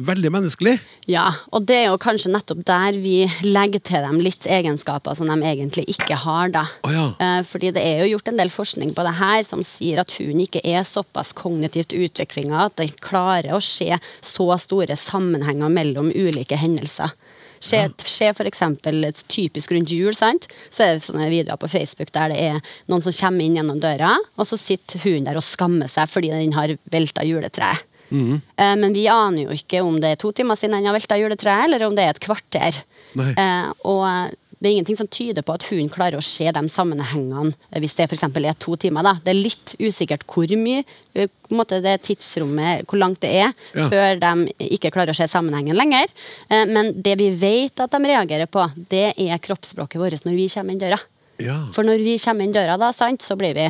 veldig 0.06 0.32
menneskelig. 0.34 0.76
Ja, 1.10 1.28
og 1.54 1.66
det 1.70 1.78
er 1.82 1.88
jo 1.90 2.00
kanskje 2.02 2.32
nettopp 2.34 2.62
der 2.68 2.98
vi 3.00 3.24
legger 3.46 3.82
til 3.84 4.06
dem 4.06 4.20
litt 4.24 4.48
egenskaper 4.50 5.18
som 5.18 5.30
de 5.30 5.38
egentlig 5.46 5.86
ikke 5.92 6.18
har, 6.24 6.52
da. 6.54 6.66
Oh, 6.88 6.94
ja. 6.94 7.06
Eh, 7.20 7.42
Fordi 7.48 7.74
det 7.76 7.84
er 7.86 8.04
jo 8.04 8.14
gjort 8.16 8.32
en 8.32 8.42
del 8.42 8.54
forskning 8.54 8.94
på 8.98 9.06
det 9.08 9.16
her 9.20 9.42
som 9.48 9.64
sier 9.66 10.02
at 10.04 10.14
hunden 10.18 10.46
ikke 10.46 10.64
er 10.64 10.88
såpass 10.88 11.34
kognitivt 11.38 11.96
utviklinga 11.96 12.68
at 12.68 12.78
den 12.80 12.94
klarer 13.04 13.56
å 13.56 13.64
se 13.64 13.92
så 14.22 14.48
store 14.62 14.98
sammenhenger 15.00 15.72
mellom 15.74 16.14
ulike 16.16 16.60
hendelser. 16.60 17.14
Se, 17.60 17.82
se 18.08 18.30
for 18.32 18.48
eksempel 18.48 19.04
et 19.04 19.20
typisk 19.28 19.74
rundt 19.76 19.92
jul, 19.92 20.14
sant? 20.16 20.48
så 20.72 20.86
er 20.86 20.96
det 20.96 21.04
sånne 21.04 21.28
videoer 21.28 21.60
på 21.60 21.68
Facebook 21.68 22.14
der 22.16 22.32
det 22.32 22.40
er 22.40 22.62
noen 22.88 23.04
som 23.04 23.16
kommer 23.16 23.44
inn 23.44 23.60
gjennom 23.60 23.82
døra, 23.84 24.14
og 24.40 24.48
så 24.48 24.60
sitter 24.60 25.04
hunden 25.04 25.28
der 25.28 25.40
og 25.40 25.44
skammer 25.44 25.92
seg 25.92 26.08
fordi 26.08 26.32
den 26.32 26.56
har 26.56 26.78
velta 26.94 27.28
juletreet. 27.28 27.89
Eh, 28.12 28.76
Men 28.76 28.94
vi 28.94 29.08
aner 29.08 29.44
jo 29.46 29.50
ikke 29.56 29.82
om 29.86 30.00
det 30.02 30.12
er 30.12 30.16
to 30.22 30.32
timer 30.32 30.56
siden 30.60 30.74
han 30.80 30.86
har 30.86 30.94
velta 30.98 31.18
juletreet, 31.20 31.66
eller 31.70 31.86
om 31.88 31.96
det 31.96 32.06
er 32.06 32.10
et 32.16 32.20
kvarter. 32.24 32.84
Eh, 33.18 33.72
og 33.86 34.32
det 34.60 34.68
er 34.68 34.74
ingenting 34.76 34.98
som 35.00 35.08
tyder 35.08 35.42
på 35.42 35.54
at 35.56 35.64
hunden 35.70 35.88
klarer 35.90 36.18
å 36.20 36.24
se 36.26 36.44
de 36.52 36.62
sammenhengene 36.70 37.54
eh, 37.72 37.80
hvis 37.80 37.94
det 37.96 38.10
f.eks. 38.10 38.24
er 38.28 38.58
to 38.60 38.76
timer. 38.76 39.04
da. 39.08 39.14
Det 39.24 39.32
er 39.32 39.40
litt 39.40 39.76
usikkert 39.80 40.26
hvor 40.28 40.52
mye 40.60 40.84
eh, 41.16 41.30
måte 41.56 41.80
det 41.82 42.02
tidsrommet, 42.04 42.84
hvor 42.90 43.00
langt 43.00 43.22
det 43.22 43.32
er 43.46 43.54
Ja. 43.74 43.88
før 43.88 44.20
de 44.20 44.52
ikke 44.76 44.92
klarer 44.92 45.14
å 45.14 45.16
se 45.16 45.30
sammenhengen 45.32 45.78
lenger. 45.80 46.08
Eh, 46.50 46.66
Men 46.66 46.92
det 47.02 47.16
vi 47.18 47.30
vet 47.32 47.80
at 47.80 47.92
de 47.92 47.98
reagerer 48.04 48.48
på, 48.52 48.68
det 48.90 49.14
er 49.18 49.38
kroppsspråket 49.40 49.96
vårt 50.02 50.26
når 50.26 50.36
vi 50.36 50.50
kommer 50.50 50.72
inn 50.76 50.80
døra. 50.84 51.00
Ja. 51.40 51.56
For 51.72 51.84
når 51.88 52.04
vi 52.04 52.18
kommer 52.20 52.44
inn 52.44 52.52
døra, 52.52 52.76
da, 52.78 52.92
sant, 52.92 53.22
så 53.24 53.38
blir 53.40 53.54
vi 53.56 53.70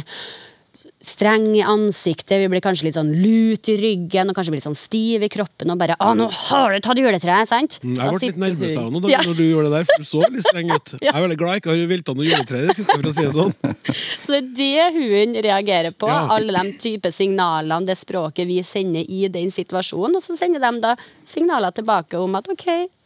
streng 1.00 1.46
i 1.56 1.62
ansiktet, 1.64 2.36
vi 2.42 2.48
blir 2.52 2.60
kanskje 2.64 2.90
litt 2.90 2.98
sånn 2.98 3.12
lut 3.16 3.70
i 3.72 3.76
ryggen 3.80 4.30
og 4.32 4.36
kanskje 4.36 4.52
blir 4.52 4.60
litt 4.60 4.68
sånn 4.68 4.76
stiv 4.76 5.24
i 5.24 5.30
kroppen 5.32 5.72
og 5.72 5.78
bare 5.80 5.96
'Å, 5.96 6.10
nå 6.18 6.28
har 6.30 6.74
du 6.74 6.80
tatt 6.84 6.98
juletreet!' 7.00 7.48
sant? 7.48 7.80
Mm, 7.84 7.96
Jeg 7.96 8.10
ble 8.10 8.28
litt 8.28 8.38
nervøs 8.44 8.76
av 8.78 8.84
henne 8.92 9.02
da 9.02 9.08
Ja. 9.08 9.20
når 9.24 9.36
du 9.38 9.44
gjorde 9.48 9.70
det 9.70 9.76
der, 9.80 9.86
for 9.88 10.04
du 10.04 10.08
så 10.10 10.22
litt 10.32 10.44
streng 10.44 10.72
ut. 10.76 10.88
Jeg 11.02 11.14
er 11.16 11.22
veldig 11.24 11.38
glad 11.40 11.50
jeg 11.56 11.62
ikke 11.64 11.72
har 11.72 11.88
velta 11.88 12.14
noe 12.14 12.26
juletre 12.28 12.58
i 12.60 12.68
det 12.68 12.76
siste, 12.76 12.92
for 13.00 13.08
å 13.08 13.14
si 13.16 13.24
det 13.24 13.34
sånn. 13.34 13.54
Så 14.26 14.28
det 14.28 14.40
er 14.44 14.50
det 14.60 14.94
hunden 15.00 15.42
reagerer 15.44 15.92
på. 15.96 16.08
Ja. 16.12 16.28
Alle 16.36 16.52
de 16.52 16.72
type 16.78 17.12
signalene, 17.16 17.86
det 17.86 17.98
språket 17.98 18.46
vi 18.48 18.62
sender 18.64 19.06
i 19.08 19.28
den 19.30 19.52
situasjonen. 19.52 20.16
Og 20.16 20.22
så 20.22 20.36
sender 20.38 20.60
de 20.60 20.82
da 20.82 20.96
signaler 21.26 21.72
tilbake 21.72 22.20
om 22.20 22.36
at 22.36 22.48
OK, 22.52 22.66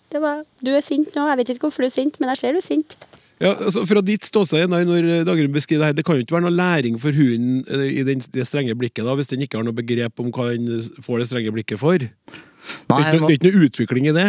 det 0.09 0.21
var, 0.21 0.43
du 0.61 0.71
er 0.75 0.81
sint 0.81 1.13
nå, 1.15 1.27
jeg 1.29 1.37
vet 1.37 1.49
ikke 1.55 1.67
hvorfor 1.69 1.85
du 1.85 1.89
er 1.89 1.93
sint, 1.93 2.19
men 2.19 2.29
jeg 2.33 2.37
ser 2.37 2.51
du 2.53 2.57
er 2.57 2.65
sint. 2.65 2.95
Ja, 3.43 3.51
altså 3.57 3.83
Fra 3.87 4.01
ditt 4.05 4.23
ståsted, 4.27 4.71
når 4.71 5.25
Dagrun 5.27 5.51
beskriver 5.55 5.81
det 5.81 5.89
her, 5.89 5.97
det 5.97 6.05
kan 6.07 6.15
jo 6.15 6.23
ikke 6.23 6.37
være 6.37 6.45
noe 6.45 6.55
læring 6.55 6.95
for 7.01 7.15
hunden 7.15 7.59
eh, 7.67 7.89
i 7.99 8.05
den, 8.07 8.23
det 8.33 8.47
strenge 8.47 8.75
blikket, 8.79 9.03
da, 9.03 9.17
hvis 9.19 9.31
den 9.33 9.43
ikke 9.43 9.59
har 9.59 9.67
noe 9.67 9.75
begrep 9.75 10.23
om 10.23 10.31
hva 10.33 10.53
den 10.53 10.79
får 11.03 11.21
det 11.21 11.29
strenge 11.31 11.53
blikket 11.55 11.81
for. 11.81 11.99
Det 11.99 12.93
Nei, 12.93 13.01
er 13.01 13.09
ikke 13.09 13.19
noe, 13.19 13.27
det 13.27 13.33
er 13.33 13.39
ikke 13.39 13.49
noe 13.49 13.67
utvikling 13.67 14.09
i 14.13 14.15
det. 14.15 14.27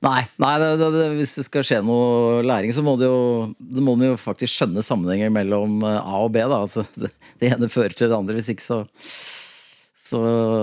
Nei, 0.00 0.22
nei 0.40 0.54
det, 0.62 0.70
det, 0.80 0.88
det, 0.94 1.06
hvis 1.18 1.34
det 1.36 1.44
skal 1.44 1.64
skje 1.66 1.78
noe 1.84 2.40
læring, 2.46 2.72
så 2.72 2.82
må 2.84 2.94
det 2.96 3.10
jo, 3.10 3.50
det 3.60 3.84
må 3.84 3.94
jo 4.00 4.16
faktisk 4.20 4.54
skjønne 4.54 4.84
sammenhenger 4.84 5.32
mellom 5.34 5.82
eh, 5.84 6.00
A 6.00 6.22
og 6.24 6.32
B. 6.34 6.40
Da. 6.40 6.62
Altså, 6.64 6.86
det, 7.02 7.12
det 7.38 7.52
ene 7.52 7.68
fører 7.70 7.94
til 7.94 8.08
det 8.08 8.16
andre. 8.16 8.38
Hvis 8.40 8.50
ikke 8.54 8.66
så 8.66 8.82
Så 10.10 10.18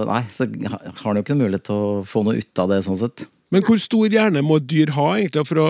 nei, 0.10 0.24
så 0.34 0.44
har 0.68 1.04
han 1.06 1.20
jo 1.20 1.24
ikke 1.24 1.38
noen 1.38 1.46
mulighet 1.46 1.70
til 1.70 1.78
å 1.78 2.00
få 2.04 2.26
noe 2.26 2.42
ut 2.42 2.60
av 2.60 2.74
det, 2.74 2.82
sånn 2.84 2.98
sett. 3.00 3.28
Men 3.54 3.64
hvor 3.64 3.80
stor 3.80 4.10
hjerne 4.12 4.42
må 4.44 4.58
et 4.60 4.66
dyr 4.68 4.92
ha 4.98 5.06
egentlig 5.16 5.46
for, 5.48 5.62
å, 5.62 5.68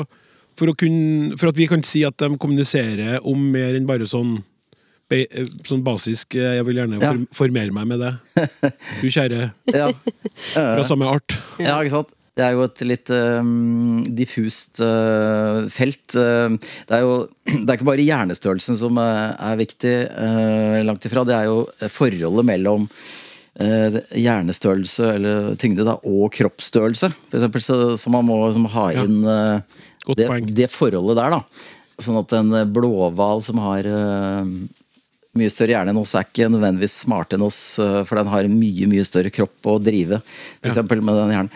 for, 0.58 0.74
kunne, 0.78 1.38
for 1.38 1.52
at 1.52 1.58
vi 1.60 1.68
kan 1.70 1.84
si 1.86 2.04
at 2.08 2.18
de 2.18 2.32
kommuniserer 2.42 3.20
om 3.24 3.40
mer 3.54 3.78
enn 3.78 3.86
bare 3.90 4.08
sånn 4.10 4.38
eh, 5.14 5.24
Sånn 5.64 5.84
basisk 5.86 6.36
eh, 6.36 6.58
'jeg 6.58 6.66
vil 6.68 6.76
gjerne 6.82 7.00
Ja. 7.02 7.14
formere 7.32 7.72
meg 7.72 7.88
med 7.88 8.00
det'. 8.04 8.18
Du 9.02 9.08
kjære, 9.08 9.52
Ja, 9.74 9.92
fra 10.54 10.84
samme 10.84 11.06
art. 11.08 11.38
ja 11.60 11.78
ikke 11.82 11.96
sant? 11.96 12.14
Det 12.38 12.46
er 12.46 12.52
jo 12.54 12.64
et 12.68 12.82
litt 12.86 13.10
um, 13.10 14.04
diffust 14.14 14.78
uh, 14.86 15.66
felt. 15.74 16.06
Det 16.14 16.94
er 16.94 17.02
jo 17.02 17.16
det 17.66 17.66
er 17.66 17.78
ikke 17.80 17.88
bare 17.90 18.06
hjernestørrelsen 18.06 18.78
som 18.78 19.00
er, 19.02 19.56
viktig, 19.58 19.96
uh, 20.14 20.84
langt 20.86 21.02
ifra. 21.10 21.24
Det 21.26 21.34
er 21.34 21.48
jo 21.50 21.64
forholdet 21.90 22.46
mellom 22.46 22.86
uh, 23.58 23.98
hjernestørrelse 24.14 25.10
eller 25.16 25.56
tyngde 25.58 25.82
da, 25.88 25.98
og 26.06 26.30
kroppsstørrelse. 26.38 27.10
For 27.32 27.40
eksempel, 27.40 27.64
så, 27.66 27.80
så 27.98 28.14
man 28.14 28.30
må 28.30 28.38
som, 28.54 28.70
ha 28.76 28.92
Ja. 28.94 29.08
inn 29.10 29.26
Godt 30.08 30.20
det, 30.22 30.28
poeng. 30.32 30.50
det 30.58 30.70
forholdet 30.74 31.20
der. 31.20 31.36
da. 31.38 31.42
Sånn 32.02 32.20
at 32.20 32.36
en 32.38 32.54
eh, 32.62 32.68
blåhval 32.70 33.42
som 33.46 33.60
har 33.64 33.88
eh, 33.90 34.52
mye 35.38 35.52
større 35.54 35.76
hjerne 35.76 35.94
enn 35.94 36.00
oss, 36.02 36.16
er 36.18 36.26
ikke 36.26 36.48
nødvendigvis 36.54 36.96
smarte 37.04 37.38
enn 37.38 37.46
oss, 37.46 37.60
eh, 37.84 38.00
for 38.08 38.20
den 38.22 38.32
har 38.32 38.50
mye 38.52 38.88
mye 38.90 39.06
større 39.08 39.32
kropp 39.34 39.70
å 39.70 39.78
drive, 39.84 40.22
for 40.62 40.72
eksempel, 40.72 41.04
med 41.06 41.20
den 41.20 41.36
hjernen. 41.36 41.52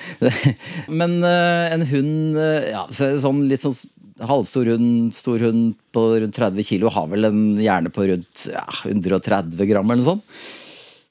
Men 1.01 1.17
en 1.25 1.87
hund, 1.93 2.37
ja, 2.69 2.85
så 2.93 3.13
sånn 3.23 3.45
litt 3.49 3.63
sånn 3.63 3.77
halvstor 4.21 4.67
hund, 4.75 5.15
stor 5.17 5.41
hund 5.41 5.71
på 5.95 6.01
rundt 6.21 6.35
30 6.37 6.65
kilo, 6.67 6.91
har 6.93 7.07
vel 7.09 7.25
en 7.29 7.39
hjerne 7.61 7.89
på 7.93 8.05
rundt 8.11 8.43
ja, 8.51 8.65
130 8.85 9.57
gram 9.69 9.87
eller 9.89 10.03
noe 10.03 10.09
sånt. 10.11 10.43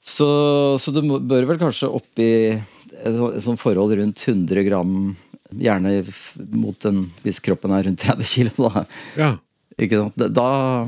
Så, 0.01 0.27
så 0.81 0.93
du 0.95 1.01
bør 1.03 1.45
vel 1.49 1.59
kanskje 1.61 1.89
opp 1.91 2.21
i 2.23 2.29
et 2.55 3.15
sånt- 3.17 3.35
et 3.35 3.43
sånt 3.43 3.59
forhold 3.61 3.93
rundt 3.99 4.23
100 4.27 4.63
gram 4.65 4.95
Gjerne 5.51 5.97
mot 6.55 6.85
en 6.87 7.05
Hvis 7.25 7.41
kroppen 7.43 7.73
er 7.75 7.87
rundt 7.87 8.03
30 8.03 8.29
kilo, 8.35 8.69
da. 8.69 8.85
Ja. 9.17 9.31
Da- 9.81 10.87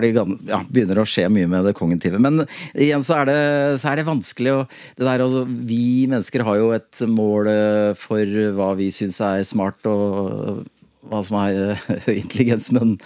de, 0.00 0.08
ja, 0.48 0.58
begynner 0.72 0.96
det 0.98 1.02
å 1.04 1.06
skje 1.06 1.28
mye 1.30 1.46
med 1.46 1.64
det 1.68 1.74
kognitive. 1.78 2.18
Men 2.18 2.42
igjen 2.74 3.04
så 3.06 3.20
er 3.20 3.28
det, 3.28 3.36
så 3.80 3.92
er 3.92 4.00
det 4.00 4.06
vanskelig 4.08 4.54
å 4.54 4.62
det 4.96 5.04
der, 5.04 5.22
altså, 5.22 5.44
Vi 5.46 6.06
mennesker 6.10 6.42
har 6.42 6.56
jo 6.58 6.72
et 6.74 7.02
mål 7.06 7.46
eh, 7.52 7.92
for 7.94 8.24
hva 8.56 8.72
vi 8.78 8.88
syns 8.90 9.20
er 9.20 9.44
smart, 9.46 9.78
og 9.86 10.64
hva 11.06 11.22
som 11.22 11.38
er 11.44 11.60
eh, 11.76 11.86
høy 12.08 12.16
intelligens, 12.24 12.72
men, 12.74 12.96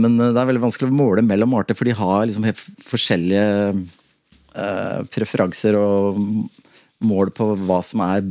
men 0.00 0.18
eh, 0.18 0.32
det 0.34 0.42
er 0.42 0.50
veldig 0.50 0.64
vanskelig 0.66 0.90
å 0.90 0.98
måle 0.98 1.22
mellom 1.22 1.54
arter, 1.60 1.78
for 1.78 1.86
de 1.86 1.94
har 1.94 2.26
liksom 2.26 2.48
helt 2.48 2.64
forskjellige 2.88 3.46
eh, 4.56 5.00
preferanser 5.14 5.78
og 5.78 6.18
mål 7.06 7.30
på 7.36 7.52
hva 7.68 7.82
som 7.84 8.02
er 8.08 8.24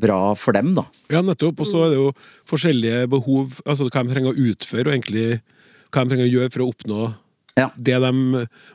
bra 0.00 0.34
for 0.38 0.56
dem, 0.56 0.72
da. 0.76 0.84
Ja, 1.12 1.22
nettopp. 1.24 1.60
Og 1.64 1.68
så 1.68 1.84
er 1.86 1.92
det 1.94 2.00
jo 2.00 2.10
forskjellige 2.48 3.06
behov, 3.12 3.60
altså 3.66 3.88
hva 3.88 4.02
de 4.04 4.12
trenger 4.14 4.32
å 4.34 4.50
utføre, 4.52 4.86
og 4.88 4.94
egentlig 4.96 5.26
hva 5.90 6.02
de 6.04 6.12
trenger 6.12 6.26
å 6.28 6.34
gjøre 6.34 6.52
for 6.54 6.64
å 6.64 6.68
oppnå 6.72 7.00
Ja. 7.56 7.70
det 7.76 7.96
de 8.04 8.12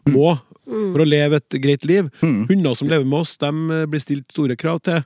må 0.09 0.31
for 0.71 1.03
å 1.03 1.07
leve 1.07 1.37
et 1.41 1.57
greit 1.61 1.83
liv. 1.85 2.07
Hunder 2.21 2.75
som 2.77 2.87
lever 2.89 3.05
med 3.05 3.19
oss, 3.21 3.35
de 3.41 3.49
eh, 3.51 3.85
blir 3.89 3.99
stilt 4.01 4.29
store 4.31 4.55
krav 4.55 4.79
til. 4.85 5.01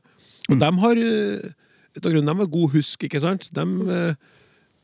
Og 0.52 0.60
de 0.62 0.70
har 0.84 1.00
eh, 1.02 1.54
av 1.96 2.12
grunnen, 2.12 2.28
de 2.28 2.36
har 2.44 2.52
god 2.52 2.74
husk, 2.76 3.06
ikke 3.08 3.22
sant? 3.24 3.48
De, 3.56 3.64
eh, 3.90 4.16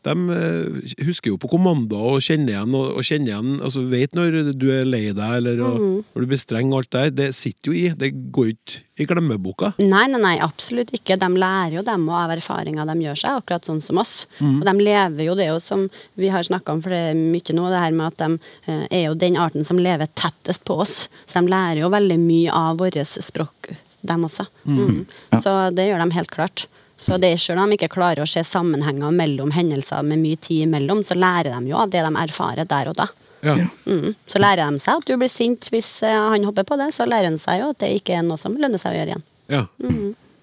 de 0.08 0.13
eh, 0.34 0.93
husker 1.05 1.29
jo 1.31 1.39
på 1.41 1.50
kommandoer 1.51 2.17
og 2.17 2.24
kjenner 2.25 2.55
igjen, 2.55 2.75
og, 2.77 2.96
og 2.98 3.05
kjenner 3.05 3.34
igjen 3.34 3.51
altså 3.62 3.84
vet 3.91 4.15
når 4.17 4.53
du 4.58 4.67
er 4.74 4.88
lei 4.88 5.03
deg, 5.12 5.34
eller 5.38 5.62
og, 5.67 5.84
når 6.13 6.24
du 6.24 6.31
blir 6.31 6.41
streng 6.41 6.72
og 6.74 6.81
alt 6.81 6.96
der. 6.96 7.12
Det 7.20 7.27
sitter 7.38 7.70
jo 7.72 7.75
i. 7.77 7.84
Det 7.98 8.10
går 8.34 8.53
ikke 8.55 8.81
i 9.01 9.08
glemmeboka. 9.10 9.72
Nei, 9.81 10.05
nei, 10.12 10.22
nei, 10.22 10.34
absolutt 10.41 10.93
ikke. 10.98 11.20
De 11.22 11.29
lærer 11.41 11.77
jo 11.77 11.86
dem 11.86 12.08
av 12.13 12.34
erfaringer 12.34 12.89
de 12.89 12.98
gjør 13.05 13.22
seg, 13.24 13.38
akkurat 13.41 13.70
sånn 13.70 13.81
som 13.84 14.01
oss. 14.01 14.25
Og 14.41 14.65
de 14.67 14.75
lever 14.81 15.25
jo 15.25 15.38
det 15.38 15.48
jo 15.51 15.62
som 15.63 15.88
vi 16.20 16.34
har 16.34 16.46
snakka 16.46 16.75
om 16.75 16.84
for 16.84 16.93
det 16.93 17.01
er 17.12 17.22
mye 17.22 17.58
nå, 17.58 17.70
det 17.72 17.86
her 17.86 17.96
med 17.98 18.10
at 18.10 18.22
de 18.22 18.51
eh, 18.72 18.84
er 18.89 19.08
jo 19.08 19.15
den 19.17 19.38
arten 19.41 19.65
som 19.67 19.79
lever 19.81 20.10
tettest 20.17 20.65
på 20.67 20.81
oss. 20.84 21.05
Så 21.25 21.39
de 21.39 21.53
lærer 21.53 21.84
jo 21.84 21.93
veldig 21.93 22.20
mye 22.22 22.58
av 22.58 22.81
vårt 22.81 22.98
språk, 23.12 23.74
dem 24.01 24.27
også. 24.27 24.48
Mm. 24.65 25.03
Så 25.41 25.58
det 25.77 25.89
gjør 25.89 26.05
de 26.05 26.13
helt 26.17 26.34
klart. 26.34 26.67
Så 27.01 27.17
det, 27.17 27.31
selv 27.41 27.63
om 27.63 27.72
de 27.72 27.79
ikke 27.79 27.89
klarer 27.96 28.22
å 28.22 28.29
se 28.29 28.43
sammenhenger 28.46 29.13
mellom 29.15 29.50
hendelser 29.55 30.05
med 30.05 30.22
mye 30.22 30.38
tid 30.38 30.67
imellom, 30.67 31.01
så 31.03 31.17
lærer 31.17 31.55
de 31.55 31.72
jo 31.72 31.79
av 31.81 31.89
det 31.89 32.03
de 32.05 32.12
erfarer 32.22 32.67
der 32.70 32.91
og 32.91 32.98
da. 33.00 33.08
Ja. 33.41 33.55
Mm. 33.89 34.12
Så 34.29 34.38
lærer 34.38 34.70
de 34.70 34.77
seg 34.84 35.00
at 35.01 35.08
du 35.10 35.15
blir 35.17 35.31
sint 35.34 35.65
hvis 35.74 35.89
eh, 36.05 36.13
han 36.13 36.46
hopper 36.46 36.67
på 36.70 36.77
det, 36.77 36.91
så 36.93 37.08
lærer 37.10 37.31
han 37.31 37.39
seg 37.41 37.63
jo 37.63 37.72
at 37.74 37.79
det 37.81 37.89
ikke 37.98 38.20
er 38.20 38.27
noe 38.27 38.38
som 38.38 38.53
lønner 38.53 38.77
seg 38.81 38.93
å 38.93 39.00
gjøre 39.00 39.15
igjen. 39.15 39.25
ja. 39.55 39.63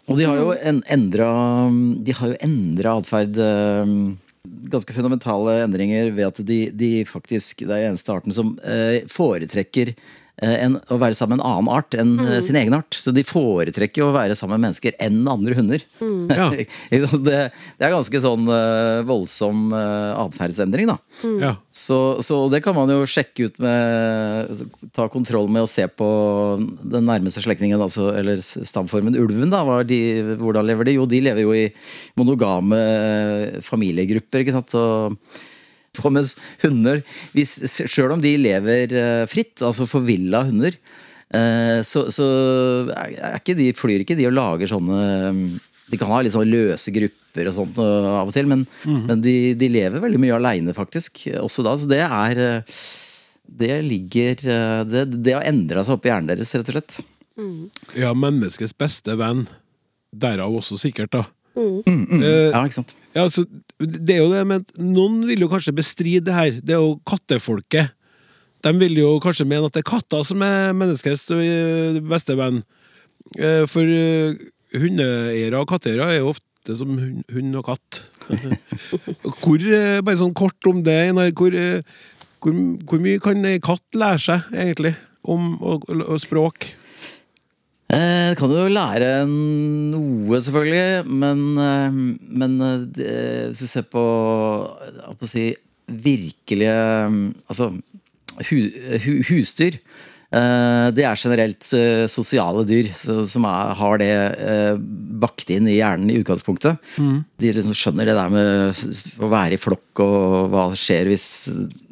Og 0.09 0.17
de 0.17 0.25
har 0.25 0.39
jo 0.41 0.55
en, 0.57 0.79
endra 0.89 1.27
De 2.01 2.15
har 2.17 2.31
jo 2.31 2.37
endra 2.47 2.95
atferd. 2.97 3.37
eh, 3.37 3.91
Ganske 4.73 4.95
fundamentale 4.97 5.59
endringer 5.67 6.09
ved 6.17 6.31
at 6.31 6.41
de, 6.49 6.57
de 6.73 6.89
faktisk 7.05 7.67
Det 7.69 7.77
er 7.77 7.91
eneste 7.91 8.15
arten 8.15 8.33
som 8.33 8.55
eh, 8.65 9.03
foretrekker 9.13 9.93
en, 10.45 10.77
å 10.93 10.99
være 11.01 11.17
sammen 11.19 11.39
med 11.39 11.43
en 11.43 11.51
annen 11.51 11.71
art 11.73 11.97
enn 11.99 12.15
mm. 12.19 12.29
sin 12.47 12.59
egen 12.61 12.77
art. 12.77 12.95
Så 12.95 13.13
de 13.15 13.25
foretrekker 13.27 14.03
jo 14.03 14.11
å 14.11 14.15
være 14.17 14.37
sammen 14.39 14.59
med 14.59 14.69
mennesker 14.69 14.95
enn 15.03 15.21
andre 15.29 15.57
hunder. 15.59 15.85
Ja. 16.31 16.49
Det, 17.29 17.39
det 17.79 17.85
er 17.85 17.93
ganske 17.93 18.21
sånn 18.23 18.47
uh, 18.49 19.01
voldsom 19.07 19.73
uh, 19.73 20.15
atferdsendring, 20.23 20.89
da. 20.91 20.97
ja. 21.43 21.51
Så, 21.75 22.19
så 22.25 22.41
det 22.53 22.61
kan 22.65 22.77
man 22.77 22.91
jo 22.91 23.07
sjekke 23.09 23.49
ut 23.49 23.59
med 23.63 24.63
Ta 24.95 25.09
kontroll 25.13 25.51
med 25.53 25.65
å 25.65 25.71
se 25.71 25.85
på 25.91 26.09
den 26.59 27.07
nærmeste 27.09 27.43
slektningen, 27.45 27.81
altså, 27.83 28.11
eller 28.19 28.41
stamformen 28.43 29.19
ulven. 29.19 29.51
da, 29.53 29.65
hva 29.67 29.81
er 29.83 29.91
de, 29.91 30.01
Hvordan 30.41 30.69
lever 30.69 30.89
de? 30.89 30.97
Jo, 30.99 31.07
de 31.11 31.23
lever 31.25 31.45
jo 31.45 31.55
i 31.57 31.67
monogame 32.19 32.81
familiegrupper. 33.67 34.45
ikke 34.45 34.57
sant? 34.57 34.77
Og 34.79 35.19
og 36.07 36.15
mens 36.15 36.37
hunder, 36.63 37.03
hvis, 37.35 37.57
selv 37.91 38.15
om 38.17 38.23
de 38.23 38.35
lever 38.39 38.95
eh, 38.95 39.25
fritt, 39.31 39.57
altså 39.65 39.87
forvilla 39.91 40.45
hunder, 40.49 40.77
eh, 41.35 41.81
så, 41.87 42.07
så 42.15 42.29
ikke 43.39 43.57
de, 43.59 43.73
flyr 43.77 44.05
ikke 44.05 44.17
de 44.19 44.29
og 44.31 44.37
lager 44.39 44.71
sånne 44.71 45.01
mm, 45.35 45.43
De 45.89 45.97
kan 46.01 46.11
ha 46.13 46.21
litt 46.21 46.35
sånn 46.35 46.51
løse 46.53 46.93
grupper 46.93 47.49
og 47.49 47.55
sånt 47.57 47.79
av 47.81 48.29
og 48.29 48.33
til, 48.35 48.49
men, 48.51 48.67
men 48.85 49.23
de, 49.25 49.55
de 49.57 49.69
lever 49.73 50.03
veldig 50.05 50.21
mye 50.21 50.37
aleine, 50.37 50.75
faktisk, 50.77 51.23
også 51.41 51.65
da. 51.65 51.77
Så 51.81 51.89
det 51.89 52.03
er 52.05 52.43
eh, 52.45 52.83
Det 53.49 53.79
ligger 53.87 54.43
Det, 54.85 55.05
det 55.25 55.33
har 55.37 55.47
endra 55.49 55.85
seg 55.87 55.97
opp 55.97 56.05
i 56.05 56.11
hjernen 56.13 56.29
deres, 56.35 56.53
rett 56.59 56.69
og 56.69 56.77
slett. 56.77 56.99
Ja, 57.97 58.11
menneskets 58.19 58.75
beste 58.77 59.15
venn. 59.17 59.47
Derav 60.13 60.53
også 60.59 60.77
sikkert, 60.81 61.13
da. 61.15 61.25
Eh, 61.59 62.51
Ja, 62.53 62.61
ikke 62.67 62.77
sant? 62.81 62.93
ja, 63.15 63.25
altså, 63.25 63.45
det 63.79 64.17
er 64.17 64.25
jo 64.25 64.33
det, 64.33 64.43
men 64.49 64.65
Noen 64.83 65.21
vil 65.29 65.45
jo 65.45 65.51
kanskje 65.53 65.77
bestride 65.77 66.27
det 66.27 66.35
her. 66.35 66.59
Det 66.59 66.75
er 66.75 66.83
jo 66.83 66.99
kattefolket. 67.07 67.95
De 68.67 68.73
vil 68.81 68.99
jo 68.99 69.13
kanskje 69.23 69.47
mene 69.47 69.69
at 69.69 69.77
det 69.77 69.85
er 69.85 69.91
katter 69.93 70.25
som 70.27 70.43
er 70.43 70.75
menneskets 70.75 71.29
eh, 71.37 72.01
beste 72.03 72.35
venn. 72.39 72.65
Eh, 73.39 73.63
For 73.71 73.87
eh, 73.87 74.35
hundeeiere 74.75 75.61
og 75.61 75.69
katteeiere 75.71 76.11
er 76.11 76.21
jo 76.25 76.33
ofte 76.35 76.75
som 76.81 76.91
hund, 76.99 77.23
hund 77.31 77.61
og 77.61 77.69
katt. 77.71 78.01
hvor, 79.45 79.63
bare 80.03 80.19
sånn 80.19 80.35
kort 80.37 80.71
om 80.71 80.83
det. 80.85 80.99
Hvor, 81.39 81.55
hvor, 82.43 82.59
hvor 82.91 83.07
mye 83.07 83.23
kan 83.23 83.47
ei 83.47 83.63
katt 83.63 83.87
lære 83.95 84.25
seg, 84.27 84.51
egentlig, 84.67 84.97
om 85.23 85.55
og, 85.63 85.87
og 85.87 86.19
språk? 86.23 86.73
Eh, 87.89 88.35
kan 88.37 88.51
du 88.51 88.59
jo 88.59 88.67
lære 88.69 89.23
noe, 89.29 90.41
selvfølgelig, 90.45 91.07
men, 91.09 91.39
eh, 91.57 91.95
men 92.43 92.59
eh, 92.61 93.47
hvis 93.49 93.63
du 93.65 93.71
ser 93.71 93.87
på, 93.89 94.03
på 95.17 95.31
si 95.31 95.47
virkelige 95.89 96.75
Altså 97.49 97.71
hu, 98.51 98.59
hu, 99.07 99.13
husdyr. 99.31 99.79
eh, 100.37 100.91
det 100.93 101.07
er 101.09 101.17
generelt 101.17 101.65
eh, 101.79 102.05
sosiale 102.13 102.67
dyr 102.69 102.91
så, 102.93 103.23
som 103.25 103.47
er, 103.49 103.73
har 103.81 103.97
det 104.03 104.11
eh, 104.37 104.77
bakt 105.25 105.49
inn 105.57 105.65
i 105.73 105.79
hjernen 105.79 106.13
i 106.13 106.19
utgangspunktet. 106.21 106.77
De 107.41 107.55
liksom 107.57 107.73
skjønner 107.73 108.05
det 108.11 108.19
der 108.21 108.29
med 108.37 108.85
å 109.25 109.33
være 109.33 109.57
i 109.57 109.63
flokk 109.65 110.05
og 110.05 110.53
hva 110.53 110.69
skjer 110.77 111.09
hvis 111.09 111.31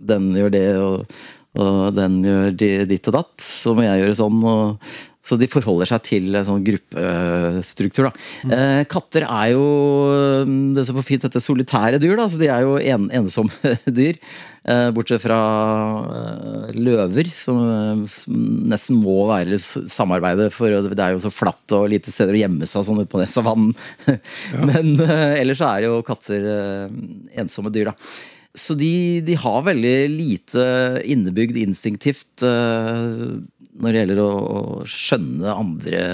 den 0.06 0.28
gjør 0.36 0.52
det 0.52 0.66
og, 0.76 1.08
og 1.56 1.92
den 1.96 2.20
gjør 2.26 2.56
di- 2.56 2.86
ditt 2.94 3.08
og 3.12 3.18
datt. 3.20 3.36
Så 3.42 3.74
må 3.76 3.84
jeg 3.86 4.02
gjøre 4.04 4.18
sånn. 4.24 4.42
og 4.44 4.90
så 5.26 5.34
de 5.34 5.48
forholder 5.50 5.88
seg 5.90 6.02
til 6.06 6.36
en 6.38 6.44
sånn 6.46 6.62
gruppestruktur. 6.62 8.06
Da. 8.06 8.26
Eh, 8.54 8.82
katter 8.86 9.24
er 9.26 9.48
jo 9.56 9.64
mm, 10.46 10.74
det 10.76 10.84
som 10.86 11.00
er 11.00 11.06
fint 11.06 11.24
dette 11.26 11.42
solitære 11.42 11.98
dyr. 11.98 12.14
Da. 12.20 12.28
Så 12.30 12.38
de 12.38 12.46
er 12.46 12.62
jo 12.62 12.76
en, 12.78 13.08
ensomme 13.10 13.72
dyr. 13.98 14.20
Eh, 14.66 14.90
bortsett 14.94 15.22
fra 15.24 15.38
eh, 16.14 16.78
løver, 16.78 17.26
som, 17.34 17.58
eh, 17.58 18.04
som 18.10 18.38
nesten 18.70 19.00
må 19.02 19.16
være 19.32 19.58
samarbeide. 19.58 20.46
For 20.54 20.70
det 20.86 20.94
er 21.02 21.16
jo 21.16 21.24
så 21.26 21.34
flatt 21.34 21.74
og 21.74 21.88
lite 21.90 22.14
steder 22.14 22.38
å 22.38 22.42
gjemme 22.44 22.70
seg 22.70 22.86
sånn 22.86 23.02
ute 23.02 23.10
på 23.10 23.22
den 23.24 23.34
savannen. 23.34 23.74
Men 24.70 24.94
eh, 25.02 25.40
ellers 25.42 25.64
er 25.66 25.88
jo 25.88 25.98
katter 26.06 26.50
eh, 26.54 26.96
ensomme 27.42 27.74
dyr, 27.74 27.90
da. 27.90 27.98
Så 28.56 28.74
de, 28.78 29.20
de 29.26 29.36
har 29.36 29.66
veldig 29.66 29.96
lite 30.12 30.62
innebygd 31.04 31.58
instinktivt 31.60 32.44
uh, 32.46 33.36
når 33.76 33.92
det 33.92 34.00
gjelder 34.00 34.22
å, 34.24 34.30
å 34.32 34.60
skjønne 34.88 35.52
andre 35.52 36.04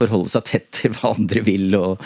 Forholde 0.00 0.30
seg 0.32 0.46
tett 0.48 0.68
til 0.78 0.94
hva 0.96 1.10
andre 1.12 1.42
vil 1.44 1.74
og, 1.76 2.00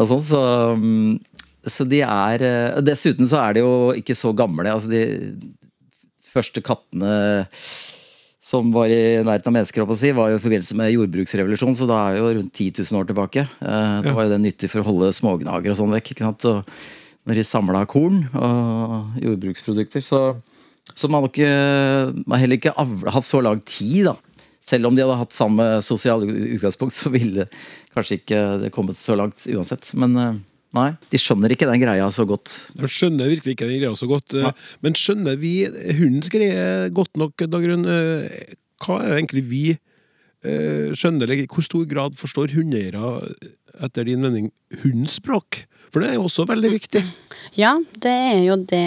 og 0.00 0.06
sånn. 0.08 0.22
Så, 0.24 0.38
um, 0.72 1.18
så 1.66 1.84
de 1.84 1.98
er 2.06 2.44
uh, 2.46 2.78
Dessuten 2.80 3.28
så 3.28 3.42
er 3.42 3.58
de 3.58 3.64
jo 3.66 3.74
ikke 3.98 4.16
så 4.16 4.32
gamle. 4.32 4.70
Altså 4.72 4.88
de 4.94 5.02
første 6.30 6.62
kattene 6.64 7.12
som 8.48 8.70
var 8.72 8.88
i 8.88 9.20
nærheten 9.20 9.50
av 9.50 9.56
mennesker, 9.58 9.84
si, 9.98 10.12
var 10.16 10.30
jo 10.32 10.38
i 10.38 10.42
forbindelse 10.42 10.76
med 10.78 10.92
jordbruksrevolusjonen, 10.94 11.76
så 11.76 11.88
da 11.88 11.98
er 12.08 12.20
jo 12.20 12.30
rundt 12.38 12.54
10 12.54 12.80
000 12.80 13.00
år 13.02 13.08
tilbake. 13.10 13.44
Eh, 13.44 13.96
Da 14.06 14.14
var 14.16 14.24
jo 14.24 14.32
det 14.32 14.40
nyttig 14.40 14.70
for 14.72 14.80
å 14.80 14.88
holde 14.88 15.10
smågnager 15.12 15.74
og 15.74 15.76
sånn 15.82 15.92
vekk. 15.92 16.14
ikke 16.14 16.24
sant? 16.24 16.46
Og 16.48 16.86
når 17.28 17.36
de 17.36 17.44
samla 17.44 17.82
korn 17.90 18.22
og 18.40 19.18
jordbruksprodukter, 19.20 20.00
så, 20.04 20.20
så 20.96 21.10
man 21.12 21.26
har 21.28 22.40
heller 22.40 22.56
ikke 22.56 22.72
avla, 22.80 23.12
hatt 23.12 23.26
så 23.28 23.42
lang 23.44 23.60
tid, 23.68 24.08
da. 24.08 24.16
Selv 24.68 24.88
om 24.88 24.96
de 24.96 25.04
hadde 25.04 25.16
hatt 25.20 25.32
samme 25.36 25.64
sosiale 25.86 26.26
utgangspunkt, 26.56 26.92
så 26.96 27.12
ville 27.14 27.44
kanskje 27.94 28.18
ikke 28.18 28.40
det 28.64 28.72
kommet 28.74 28.98
så 29.00 29.14
langt 29.16 29.44
uansett. 29.52 29.92
Men 29.96 30.16
eh, 30.20 30.40
nei, 30.76 30.88
de 31.12 31.20
skjønner 31.20 31.52
ikke 31.54 31.68
den 31.70 31.80
greia 31.84 32.08
så 32.12 32.26
godt. 32.28 32.54
De 32.76 32.90
skjønner 32.90 33.30
virkelig 33.30 33.54
ikke 33.54 33.68
den 33.68 33.78
greia 33.80 33.94
så 33.96 34.08
godt. 34.10 34.34
eh, 34.36 34.50
Men 34.84 34.96
skjønner 34.98 35.38
vi 35.40 35.52
hundens 36.00 36.28
greie 36.34 36.88
godt 36.96 37.16
nok, 37.20 37.46
Dagrun? 37.48 37.86
Eh, 37.88 38.56
Hva 38.84 38.98
er 39.04 39.12
det 39.14 39.20
egentlig 39.22 39.44
vi 39.52 39.62
skjønner? 40.44 41.24
Eller 41.26 41.42
i 41.42 41.48
hvor 41.50 41.64
stor 41.66 41.86
grad 41.90 42.14
forstår 42.18 42.52
hundeeiere, 42.54 43.08
etter 43.82 44.06
din 44.06 44.22
mening, 44.22 44.50
hundens 44.84 45.16
språk? 45.18 45.64
For 45.92 46.04
det 46.04 46.12
er 46.12 46.18
jo 46.18 46.26
også 46.28 46.46
veldig 46.48 46.70
viktig. 46.74 47.02
Ja, 47.58 47.74
det 48.02 48.12
er 48.12 48.42
jo 48.44 48.58
det 48.60 48.86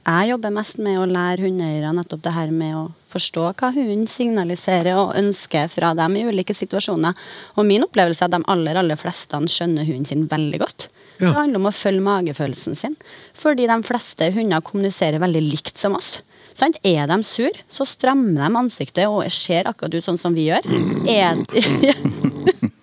jeg 0.00 0.30
jobber 0.30 0.52
mest 0.54 0.78
med, 0.80 0.96
å 0.98 1.06
lære 1.06 1.44
hundeeiere 1.44 1.92
nettopp 1.94 2.22
det 2.24 2.32
her 2.32 2.52
med 2.54 2.72
å 2.78 2.86
forstå 3.10 3.42
hva 3.60 3.68
hunden 3.74 4.06
signaliserer 4.08 4.96
og 4.96 5.12
ønsker 5.18 5.68
fra 5.70 5.92
dem 5.98 6.16
i 6.16 6.24
ulike 6.24 6.56
situasjoner. 6.56 7.18
Og 7.60 7.68
min 7.68 7.84
opplevelse 7.84 8.24
er 8.24 8.30
at 8.30 8.38
de 8.38 8.48
aller, 8.50 8.80
aller 8.80 8.98
fleste 8.98 9.38
skjønner 9.52 9.86
hunden 9.86 10.08
sin 10.08 10.24
veldig 10.30 10.62
godt. 10.64 10.88
Ja. 11.20 11.28
Det 11.28 11.36
handler 11.36 11.60
om 11.60 11.68
å 11.68 11.74
følge 11.76 12.06
magefølelsen 12.06 12.80
sin. 12.80 12.96
Fordi 13.36 13.68
de 13.68 13.78
fleste 13.86 14.30
hunder 14.34 14.64
kommuniserer 14.64 15.20
veldig 15.22 15.44
likt 15.50 15.76
som 15.78 15.98
oss. 15.98 16.16
Sant? 16.56 16.80
Er 16.82 17.06
de 17.06 17.20
sur, 17.24 17.62
så 17.70 17.86
strammer 17.86 18.40
de 18.40 18.62
ansiktet 18.64 19.06
og 19.06 19.22
ser 19.32 19.68
akkurat 19.68 19.94
ut 19.94 20.08
sånn 20.08 20.20
som 20.20 20.34
vi 20.34 20.48
gjør. 20.48 20.66
Er. 21.06 21.44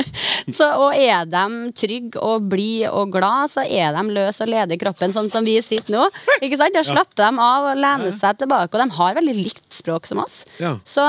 Så, 0.56 0.66
og 0.78 0.94
er 0.94 1.26
de 1.28 1.72
trygge 1.76 2.20
og 2.22 2.46
blide 2.50 2.90
og 2.94 3.10
glad, 3.14 3.50
så 3.52 3.64
er 3.64 3.94
de 3.96 4.04
løs 4.14 4.40
og 4.44 4.50
ledige 4.50 4.78
i 4.78 4.82
kroppen, 4.82 5.14
sånn 5.14 5.30
som 5.32 5.46
vi 5.46 5.56
sitter 5.64 5.96
nå. 5.96 6.06
Ikke 6.38 6.58
sant? 6.60 6.76
Da 6.76 6.84
slapper 6.86 7.22
de 7.22 7.42
av 7.42 7.68
og 7.72 7.80
lener 7.80 8.14
seg 8.14 8.40
tilbake, 8.42 8.72
og 8.76 8.82
de 8.82 8.98
har 8.98 9.18
veldig 9.18 9.36
likt 9.38 9.66
språk 9.74 10.08
som 10.10 10.22
oss. 10.22 10.40
Ja. 10.62 10.76
Så 10.86 11.04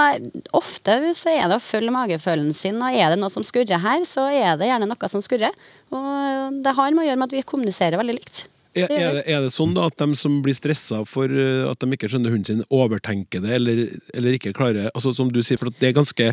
ofte 0.58 1.00
så 1.17 1.32
er 1.34 1.47
det 1.47 1.60
å 1.60 1.63
følge 1.63 1.93
magefølelsen 1.93 2.58
sin, 2.58 2.82
og 2.82 2.97
er 2.97 3.13
det 3.13 3.21
noe 3.21 3.34
som 3.34 3.45
skurrer 3.45 3.84
her, 3.84 4.04
så 4.10 4.28
er 4.34 4.60
det 4.60 4.71
gjerne 4.71 4.89
noe 4.89 5.12
som 5.12 5.23
skurrer. 5.23 5.56
Og 5.93 6.62
det 6.63 6.76
har 6.78 6.93
med 6.93 7.06
å 7.06 7.10
gjøre 7.10 7.21
med 7.21 7.30
at 7.30 7.38
vi 7.38 7.47
kommuniserer 7.47 8.00
veldig 8.00 8.17
likt. 8.17 8.45
Er, 8.78 8.91
er, 8.91 9.15
det, 9.17 9.23
er 9.26 9.41
det 9.41 9.54
sånn 9.56 9.73
da 9.73 9.88
at 9.89 9.97
de 9.97 10.13
som 10.19 10.36
blir 10.45 10.54
stressa 10.54 11.02
for 11.10 11.32
eh, 11.32 11.65
at 11.65 11.82
de 11.82 11.95
ikke 11.95 12.10
skjønner 12.12 12.34
hunden 12.34 12.45
sin, 12.45 12.65
overtenker 12.73 13.41
det, 13.41 13.56
eller, 13.58 13.84
eller 14.13 14.38
ikke 14.38 14.54
klarer 14.54 14.91
Altså 14.91 15.13
Som 15.17 15.32
du 15.34 15.39
sier, 15.41 15.58
for 15.58 15.71
at 15.71 15.80
det 15.82 15.89
er 15.89 15.97
ganske 15.97 16.28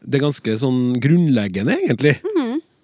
Det 0.00 0.18
er 0.18 0.24
ganske 0.24 0.54
sånn 0.62 0.82
grunnleggende, 1.02 1.76
egentlig. 1.84 2.14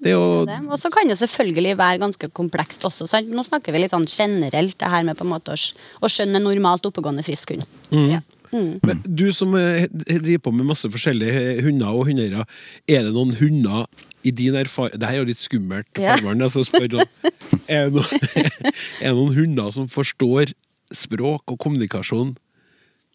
Det 0.05 0.11
er 0.12 0.16
jo. 0.18 0.24
Og 0.68 0.76
så 0.79 0.90
kan 0.92 1.09
det 1.09 1.16
selvfølgelig 1.18 1.76
være 1.81 1.98
ganske 2.02 2.29
komplekst 2.37 2.83
også. 2.85 3.07
Sant? 3.09 3.31
Nå 3.33 3.42
snakker 3.46 3.72
vi 3.72 3.81
litt 3.81 3.94
sånn 3.94 4.05
generelt 4.07 4.76
det 4.83 4.90
her 4.92 5.07
med 5.09 5.16
på 5.16 5.24
en 5.24 5.31
måte 5.33 5.55
å, 5.55 5.57
sk- 5.57 5.79
å 6.05 6.11
skjønne 6.12 6.42
normalt 6.44 6.85
oppegående 6.90 7.24
frisk 7.24 7.55
hund. 7.55 7.64
Ja. 7.96 8.20
Men 8.52 9.00
du 9.05 9.24
som 9.37 9.52
eh, 9.59 9.87
driver 9.90 10.44
på 10.46 10.52
med 10.55 10.68
masse 10.68 10.88
forskjellige 10.92 11.62
hunder 11.66 11.96
og 11.96 12.07
hundeeiere, 12.09 12.44
er 12.88 13.02
det 13.09 13.12
noen 13.16 13.35
hunder 13.40 13.88
i 14.26 14.31
din 14.35 14.55
erfaring 14.59 14.96
Det 15.00 15.07
her 15.09 15.18
er 15.18 15.24
jo 15.24 15.29
litt 15.29 15.40
skummelt, 15.40 15.88
Ja. 16.00 16.14
altså, 16.20 16.62
spør. 16.64 17.00
Er 17.70 17.88
det 17.90 17.96
noen, 17.96 18.22
er 19.02 19.11
det 19.11 19.16
noen 19.16 19.35
hunder 19.37 19.72
som 19.74 19.88
forstår 19.90 20.52
språk 20.94 21.42
og 21.50 21.59
kommunikasjon 21.62 22.37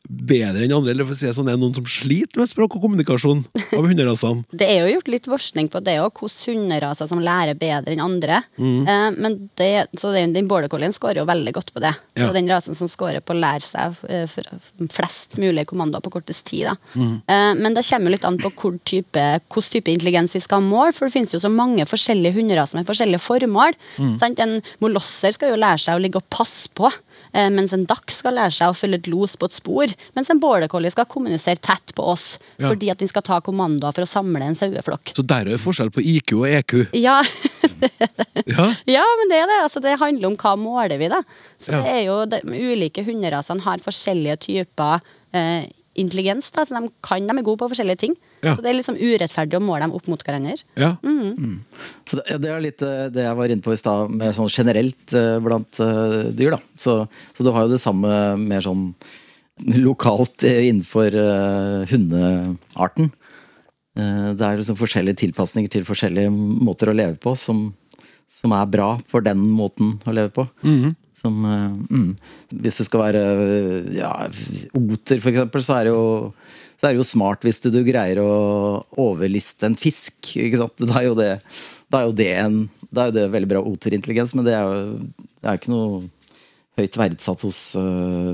bedre 0.10 0.66
enn 0.66 0.74
andre? 0.76 0.94
Eller 0.94 1.08
for 1.08 1.16
å 1.16 1.20
si 1.20 1.28
det 1.28 1.36
sånn, 1.38 1.50
er 1.50 1.58
det 1.58 1.64
noen 1.64 1.76
som 1.78 1.88
sliter 1.90 2.42
med 2.42 2.50
språk 2.50 2.76
og 2.78 2.86
kommunikasjon 2.86 3.44
av 3.78 3.88
hunderasene? 3.88 4.46
Det 4.62 4.68
er 4.68 4.84
jo 4.84 4.96
gjort 4.96 5.10
litt 5.12 5.28
forskning 5.30 5.70
på 5.74 5.82
det 5.84 5.96
òg, 6.02 6.20
hvilke 6.22 6.54
hunderaser 6.54 7.10
som 7.10 7.22
lærer 7.24 7.58
bedre 7.58 7.94
enn 7.94 8.04
andre. 8.04 8.42
Eh, 8.60 9.08
men 9.16 9.38
det, 9.58 9.70
så 10.00 10.12
den, 10.14 10.36
den 10.36 10.50
border 10.50 10.70
collien 10.72 10.94
scorer 10.94 11.22
jo 11.22 11.28
veldig 11.30 11.54
godt 11.56 11.72
på 11.74 11.84
det. 11.84 11.94
Ja. 12.20 12.28
Og 12.28 12.36
den 12.38 12.50
rasen 12.52 12.78
som 12.78 12.90
scorer 12.92 13.24
på 13.24 13.34
å 13.36 13.40
lære 13.40 13.64
seg 13.66 14.02
eh, 14.12 14.36
flest 14.94 15.38
mulig 15.42 15.66
kommandoer 15.70 16.04
på 16.06 16.14
kortest 16.14 16.46
tid. 16.50 16.70
Da. 16.70 16.76
Eh, 17.02 17.52
men 17.58 17.78
det 17.78 17.86
kommer 17.88 18.14
litt 18.14 18.28
an 18.28 18.40
på 18.42 18.54
hvor 18.54 18.78
type, 18.88 19.26
hvilken 19.48 19.78
type 19.78 19.94
intelligens 19.94 20.36
vi 20.38 20.44
skal 20.44 20.62
ha 20.62 20.68
mål, 20.68 20.96
for 20.98 21.08
det 21.08 21.16
finnes 21.16 21.36
jo 21.36 21.42
så 21.42 21.52
mange 21.54 21.88
forskjellige 21.90 22.38
hunderaser 22.40 22.80
med 22.80 22.90
forskjellige 22.90 23.24
formål. 23.24 23.78
Sant? 24.22 24.42
En 24.42 24.60
molosser 24.84 25.34
skal 25.36 25.54
jo 25.54 25.62
lære 25.62 25.82
seg 25.82 25.98
å 25.98 26.04
ligge 26.04 26.22
og 26.22 26.30
passe 26.34 26.70
på. 26.78 26.92
Eh, 27.34 27.50
mens 27.50 27.72
en 27.74 27.86
dachs 27.88 28.18
skal 28.20 28.36
lære 28.36 28.52
seg 28.52 28.72
å 28.74 28.76
følge 28.76 28.98
et 29.00 29.08
los 29.08 29.38
på 29.40 29.48
et 29.48 29.56
spor. 29.56 29.94
Mens 30.18 30.30
en 30.34 30.40
border 30.44 30.68
collie 30.72 30.92
skal 30.92 31.06
kommunisere 31.08 31.56
tett 31.64 31.94
på 31.96 32.04
oss 32.12 32.38
Ja. 32.60 32.70
fordi 32.70 32.92
at 32.92 32.98
den 33.00 33.08
skal 33.08 33.22
ta 33.24 33.40
kommandoer 33.42 33.94
for 33.96 34.04
å 34.04 34.10
samle 34.10 34.42
en 34.44 34.56
saueflokk. 34.56 35.14
Så 35.16 35.24
der 35.26 35.46
er 35.48 35.56
det 35.56 35.62
forskjell 35.64 35.92
på 35.96 36.04
IQ 36.04 36.34
og 36.42 36.48
EQ. 36.50 36.76
Ja, 37.00 37.22
Ja, 38.46 38.66
ja, 38.90 39.04
men 39.20 39.30
det 39.32 39.38
er 39.42 39.48
det. 39.50 39.60
Altså, 39.64 39.82
det 39.84 39.98
handler 40.02 40.32
om 40.32 40.38
hva 40.40 40.56
måler 40.60 40.98
vi, 41.00 41.08
da. 41.12 41.22
Så 41.62 41.72
det 41.84 41.92
er 41.94 42.02
jo 42.08 42.18
de 42.30 42.40
ulike 42.48 43.04
hunderasene 43.06 43.62
har 43.66 43.78
forskjellige 43.84 44.38
typer 44.48 45.00
eh, 45.34 45.68
intelligens. 46.00 46.52
Da, 46.56 46.66
så 46.66 46.78
de 46.78 46.92
kan 47.04 47.26
de 47.28 47.36
er 47.38 47.46
gode 47.46 47.60
på 47.62 47.70
forskjellige 47.72 48.02
ting. 48.04 48.14
Ja. 48.42 48.56
Så 48.56 48.64
det 48.64 48.72
er 48.72 48.78
liksom 48.78 49.00
urettferdig 49.00 49.58
å 49.60 49.64
måle 49.64 49.84
dem 49.86 49.96
opp 49.98 50.08
mot 50.12 50.24
hverandre. 50.24 50.56
ja. 50.80 50.94
Så 52.08 52.20
det, 52.20 52.38
det 52.44 52.52
er 52.52 52.64
litt 52.64 52.82
eh, 52.86 53.08
det 53.14 53.26
jeg 53.26 53.38
var 53.38 53.52
inne 53.54 53.66
på 53.66 53.74
i 53.74 53.80
stad, 53.80 54.12
med 54.12 54.36
sånn 54.36 54.50
generelt 54.52 55.14
eh, 55.18 55.38
blant 55.44 55.80
eh, 55.84 56.32
dyr. 56.36 56.56
da. 56.56 56.62
Så, 56.76 57.02
så 57.36 57.44
du 57.46 57.52
har 57.52 57.68
jo 57.68 57.74
det 57.74 57.82
samme 57.84 58.14
mer 58.42 58.64
sånn 58.66 58.94
lokalt 59.78 60.44
eh, 60.48 60.68
innenfor 60.70 61.16
eh, 61.16 61.84
hundearten. 61.92 63.12
Eh, 64.00 64.32
det 64.40 64.48
er 64.48 64.58
liksom 64.62 64.80
forskjellige 64.80 65.22
tilpasninger 65.26 65.72
til 65.72 65.86
forskjellige 65.88 66.32
måter 66.32 66.90
å 66.92 66.96
leve 66.98 67.20
på 67.22 67.36
som, 67.38 67.68
som 68.32 68.56
er 68.58 68.72
bra 68.72 68.94
for 69.12 69.24
den 69.26 69.44
måten 69.54 69.98
å 70.08 70.16
leve 70.16 70.32
på. 70.40 70.48
Som, 71.22 71.38
eh, 71.46 71.68
mm. 71.94 72.10
Hvis 72.64 72.82
du 72.82 72.88
skal 72.88 73.06
være 73.06 73.22
eh, 73.22 73.92
ja, 74.00 74.12
oter, 74.74 75.22
eksempel, 75.22 75.64
så 75.66 75.78
er 75.78 75.90
det 75.90 75.96
jo 75.96 76.06
så 76.82 76.88
er 76.88 76.96
det 76.96 77.04
jo 77.04 77.06
smart 77.06 77.44
hvis 77.46 77.60
du, 77.62 77.68
du 77.70 77.84
greier 77.86 78.18
å 78.24 78.30
overliste 78.98 79.68
en 79.68 79.78
fisk. 79.78 80.32
Ikke 80.42 80.64
sant? 80.64 80.82
Da 80.82 80.96
er 80.98 81.12
jo 81.12 81.18
det, 81.20 81.36
da 81.94 82.00
er 82.00 82.08
jo 82.08 82.16
det, 82.18 82.32
en, 82.42 82.56
da 82.90 83.04
er 83.04 83.12
jo 83.12 83.18
det 83.20 83.26
veldig 83.36 83.52
bra 83.52 83.62
oterintelligens, 83.70 84.34
men 84.34 84.48
det 84.48 84.56
er 84.58 84.66
jo 84.66 84.98
det 85.42 85.50
er 85.50 85.60
ikke 85.60 85.74
noe 85.74 86.02
høyt 86.80 86.98
verdsatt 86.98 87.46
hos 87.46 87.60
øh, 87.78 88.34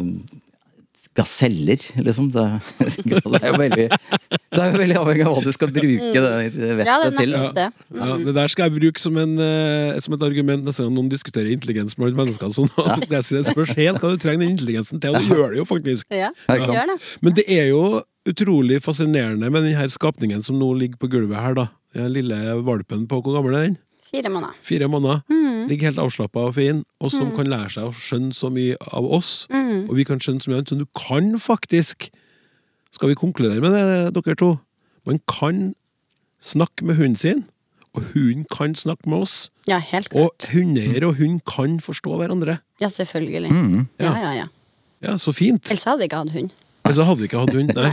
gaseller, 1.18 1.82
liksom. 2.06 2.30
Det, 2.34 2.44
det 3.10 3.40
er 3.42 3.48
jo 3.50 3.58
veldig 3.62 3.88
Så 4.54 4.62
er 4.64 4.72
jo 4.72 4.80
veldig 4.82 4.98
avhengig 5.02 5.26
av 5.28 5.34
hva 5.38 5.44
du 5.46 5.52
skal 5.56 5.72
bruke 5.74 6.12
det 6.14 6.32
vettet 6.52 6.88
Ja, 6.88 6.98
til. 7.18 7.34
Ja. 7.36 7.50
det. 7.58 7.68
Ja, 7.98 8.10
det 8.28 8.36
der 8.38 8.52
skal 8.54 8.70
jeg 8.70 8.76
bruke 8.80 9.02
som, 9.02 9.18
en, 9.22 9.34
eh, 9.44 9.98
som 10.04 10.16
et 10.18 10.26
argument 10.28 10.66
neste 10.68 10.86
gang 10.86 10.94
noen 10.96 11.10
diskuterer 11.12 11.50
intelligens 11.54 11.98
blant 12.00 12.18
mennesker. 12.18 12.54
Sånn, 12.56 12.70
så 12.74 12.86
skal 13.02 13.18
jeg 13.20 13.28
si 13.30 13.38
det 13.40 13.48
spørs 13.52 13.74
helt 13.78 14.02
hva 14.04 14.14
du 14.14 14.22
trenger 14.22 14.46
den 14.46 14.54
intelligensen 14.56 15.02
til, 15.04 15.18
og 15.18 15.26
du 15.28 15.34
gjør 15.36 15.56
det 15.56 15.62
jo 15.64 15.68
faktisk. 15.70 16.08
Ja, 16.14 16.32
Ja, 16.50 16.60
gjør 16.62 16.94
det. 16.94 17.00
Men 17.26 17.38
det 17.38 17.48
er 17.54 17.68
jo 17.72 17.84
utrolig 18.28 18.82
fascinerende 18.84 19.50
med 19.54 19.64
denne 19.68 19.90
skapningen 19.94 20.42
som 20.44 20.58
nå 20.60 20.74
ligger 20.80 21.00
på 21.02 21.10
gulvet 21.12 21.40
her, 21.40 21.58
da. 21.58 21.68
Den 21.98 22.12
lille 22.14 22.36
valpen 22.68 23.06
på 23.10 23.22
Hvor 23.24 23.38
gammel 23.40 23.56
er 23.58 23.68
den? 23.70 23.78
Fire 24.12 24.30
måneder. 24.32 24.54
Fire 24.64 24.88
måneder. 24.88 25.22
Ligger 25.68 25.90
helt 25.90 26.00
avslappa 26.00 26.46
og 26.48 26.56
fin, 26.56 26.84
og 27.04 27.12
som 27.12 27.32
kan 27.36 27.50
lære 27.52 27.70
seg 27.74 27.90
å 27.90 27.94
skjønne 27.96 28.34
så 28.38 28.50
mye 28.54 28.78
av 28.96 29.04
oss. 29.18 29.48
Og 29.52 29.92
vi 29.98 30.06
kan 30.08 30.20
skjønne 30.24 30.40
så 30.44 30.52
mye 30.52 30.62
annet. 30.62 30.72
Så 30.72 30.78
du 30.80 30.86
kan 30.96 31.34
faktisk 31.42 32.10
Skal 32.96 33.10
vi 33.12 33.18
konkludere 33.20 33.60
med 33.62 33.74
det, 33.76 34.14
dere 34.16 34.36
to? 34.40 34.48
Man 35.06 35.20
kan 35.30 35.74
snakke 36.42 36.86
med 36.88 36.96
hunden 36.98 37.18
sin, 37.20 37.44
og 37.94 38.02
hunden 38.14 38.46
kan 38.50 38.74
snakke 38.80 39.10
med 39.12 39.26
oss. 39.26 39.50
Ja, 39.68 39.78
helt 39.84 40.08
klart. 40.10 40.24
Og 40.48 40.54
hundeeier 40.56 41.06
og 41.06 41.18
hund 41.20 41.42
kan 41.46 41.76
forstå 41.84 42.16
hverandre. 42.18 42.56
Ja, 42.82 42.88
selvfølgelig. 42.90 43.52
Mm. 43.52 43.88
Ja, 44.00 44.14
ja, 44.24 44.32
ja. 44.40 44.48
Ja, 45.04 45.18
så 45.22 45.34
fint. 45.36 45.68
Ellers 45.70 45.84
hadde 45.86 46.00
vi 46.02 46.08
ikke 46.10 46.24
hatt 46.24 46.32
hund. 46.34 46.56
Ellers 46.88 47.04
hadde 47.06 47.20
vi 47.22 47.28
ikke 47.30 47.44
hatt 47.44 47.54
hund. 47.54 47.76
Nei. 47.78 47.92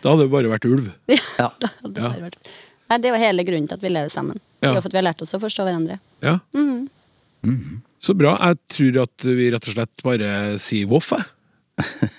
Da 0.00 0.14
hadde 0.14 0.24
det 0.28 0.32
bare 0.32 0.52
vært 0.54 0.68
ulv. 0.70 0.88
Ja. 1.42 1.50
Da 1.60 1.68
hadde 1.82 1.92
det 1.92 2.02
bare 2.06 2.24
vært- 2.30 2.54
Nei, 2.88 2.98
det 3.02 3.10
var 3.12 3.18
hele 3.18 3.42
grunnen 3.44 3.66
til 3.68 3.74
at 3.74 3.82
vi 3.82 3.90
lever 3.90 4.08
sammen. 4.14 4.38
Det 4.66 4.72
Ja. 4.72 4.74
jo 4.78 4.82
for 4.84 4.90
at 4.90 4.96
vi 4.96 5.00
har 5.00 5.06
lært 5.08 5.22
oss 5.22 5.34
å 5.36 5.40
forstå 5.42 5.64
hverandre. 5.66 5.98
Ja. 6.22 6.38
Mhm. 6.56 6.88
Så 8.02 8.14
bra. 8.18 8.36
Jeg 8.42 8.58
tror 8.68 9.02
at 9.06 9.24
vi 9.24 9.50
rett 9.54 9.66
og 9.68 9.74
slett 9.74 10.02
bare 10.04 10.58
sier 10.62 10.86
voff, 10.90 11.12
jeg. 11.14 11.24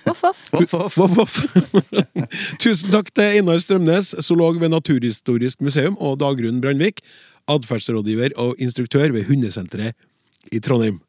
Voff, 0.08 0.98
voff. 0.98 1.38
Tusen 2.64 2.92
takk 2.94 3.10
til 3.16 3.40
Einar 3.40 3.60
Strømnes, 3.64 4.14
zoolog 4.26 4.60
ved 4.62 4.72
Naturhistorisk 4.74 5.62
museum, 5.66 5.98
og 6.00 6.20
Dagrun 6.22 6.62
Brandvik, 6.64 7.02
atferdsrådgiver 7.50 8.36
og 8.38 8.56
instruktør 8.62 9.12
ved 9.16 9.26
Hundesenteret 9.30 9.96
i 10.52 10.60
Trondheim. 10.64 11.00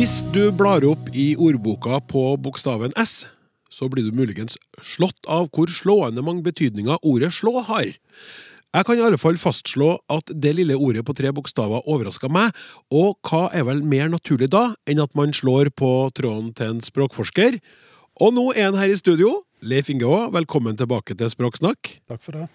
Hvis 0.00 0.22
du 0.32 0.46
blar 0.56 0.80
opp 0.88 1.10
i 1.12 1.34
ordboka 1.36 1.98
på 2.08 2.22
bokstaven 2.40 2.94
S, 2.96 3.26
så 3.68 3.84
blir 3.92 4.06
du 4.06 4.14
muligens 4.16 4.54
slått 4.80 5.26
av 5.28 5.50
hvor 5.52 5.68
slående 5.68 6.22
mange 6.24 6.40
betydninger 6.46 7.02
ordet 7.04 7.28
slå 7.36 7.60
har. 7.66 7.90
Jeg 8.72 8.86
kan 8.88 8.96
i 8.96 9.02
alle 9.04 9.18
fall 9.20 9.36
fastslå 9.36 9.90
at 10.08 10.30
det 10.32 10.54
lille 10.56 10.78
ordet 10.80 11.02
på 11.04 11.12
tre 11.18 11.28
bokstaver 11.36 11.84
overraska 11.84 12.30
meg, 12.32 12.56
og 12.88 13.18
hva 13.28 13.50
er 13.52 13.66
vel 13.68 13.82
mer 13.84 14.08
naturlig 14.08 14.48
da 14.54 14.70
enn 14.88 15.02
at 15.04 15.12
man 15.20 15.34
slår 15.36 15.68
på 15.76 15.90
tråden 16.16 16.54
til 16.56 16.78
en 16.78 16.80
språkforsker? 16.80 17.58
Og 18.24 18.32
nå 18.38 18.46
er 18.54 18.70
han 18.70 18.78
her 18.80 18.94
i 18.94 18.96
studio. 18.96 19.42
Leif 19.60 19.90
Inge 19.92 20.08
Aa, 20.08 20.30
velkommen 20.32 20.80
tilbake 20.80 21.12
til 21.12 21.28
Språksnakk. 21.28 21.98
Takk 22.08 22.24
for 22.24 22.40
det. 22.40 22.48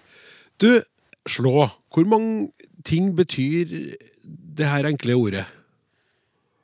Du, 0.58 0.82
slå. 1.30 1.70
Hvor 1.94 2.10
mange 2.10 2.50
ting 2.82 3.14
betyr 3.14 3.94
det 4.26 4.72
her 4.72 4.90
enkle 4.90 5.20
ordet? 5.22 5.46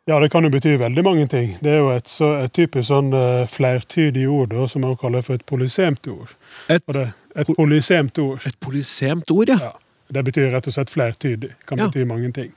Ja, 0.10 0.20
det 0.20 0.32
kan 0.34 0.44
jo 0.44 0.50
bety 0.50 0.74
veldig 0.82 1.04
mange 1.06 1.28
ting. 1.30 1.52
Det 1.62 1.70
er 1.76 1.78
jo 1.84 1.90
et, 1.94 2.10
så, 2.10 2.32
et 2.42 2.54
typisk 2.58 2.88
sånn 2.90 3.12
uh, 3.14 3.44
flertydig 3.50 4.24
ord 4.34 4.50
da, 4.50 4.66
som 4.68 4.82
man 4.82 4.96
kaller 4.98 5.22
for 5.26 5.38
et 5.38 5.46
polysemt 5.46 6.08
ord. 6.10 6.32
Et, 6.74 6.82
det, 6.96 7.04
et 7.38 7.52
polysemt 7.54 8.18
ord, 8.24 8.42
et 8.50 8.58
polysemt 8.64 9.30
ord, 9.32 9.52
ja. 9.54 9.60
ja, 9.70 10.08
det 10.18 10.24
betyr 10.32 10.50
rett 10.56 10.68
og 10.72 10.74
slett 10.74 10.90
flertydig. 10.94 11.54
Kan 11.70 11.78
Ja. 11.84 11.92
bety 11.92 12.08
mange 12.10 12.32
ting. 12.34 12.50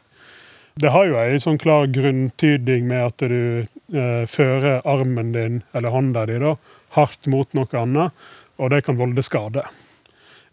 Det 0.80 0.90
har 0.90 1.04
jo 1.06 1.18
ei 1.20 1.36
sånn 1.38 1.60
klar 1.60 1.84
grunntyding 1.86 2.88
med 2.88 3.04
at 3.12 3.22
du 3.22 3.60
eh, 3.94 4.24
fører 4.26 4.80
armen 4.90 5.30
din, 5.36 5.60
eller 5.70 5.92
hånda 5.94 6.24
di, 6.26 6.40
da, 6.42 6.56
hardt 6.96 7.28
mot 7.30 7.52
noe 7.54 7.78
annet, 7.78 8.24
og 8.58 8.72
det 8.72 8.80
kan 8.88 8.98
volde 8.98 9.22
skade. 9.22 9.62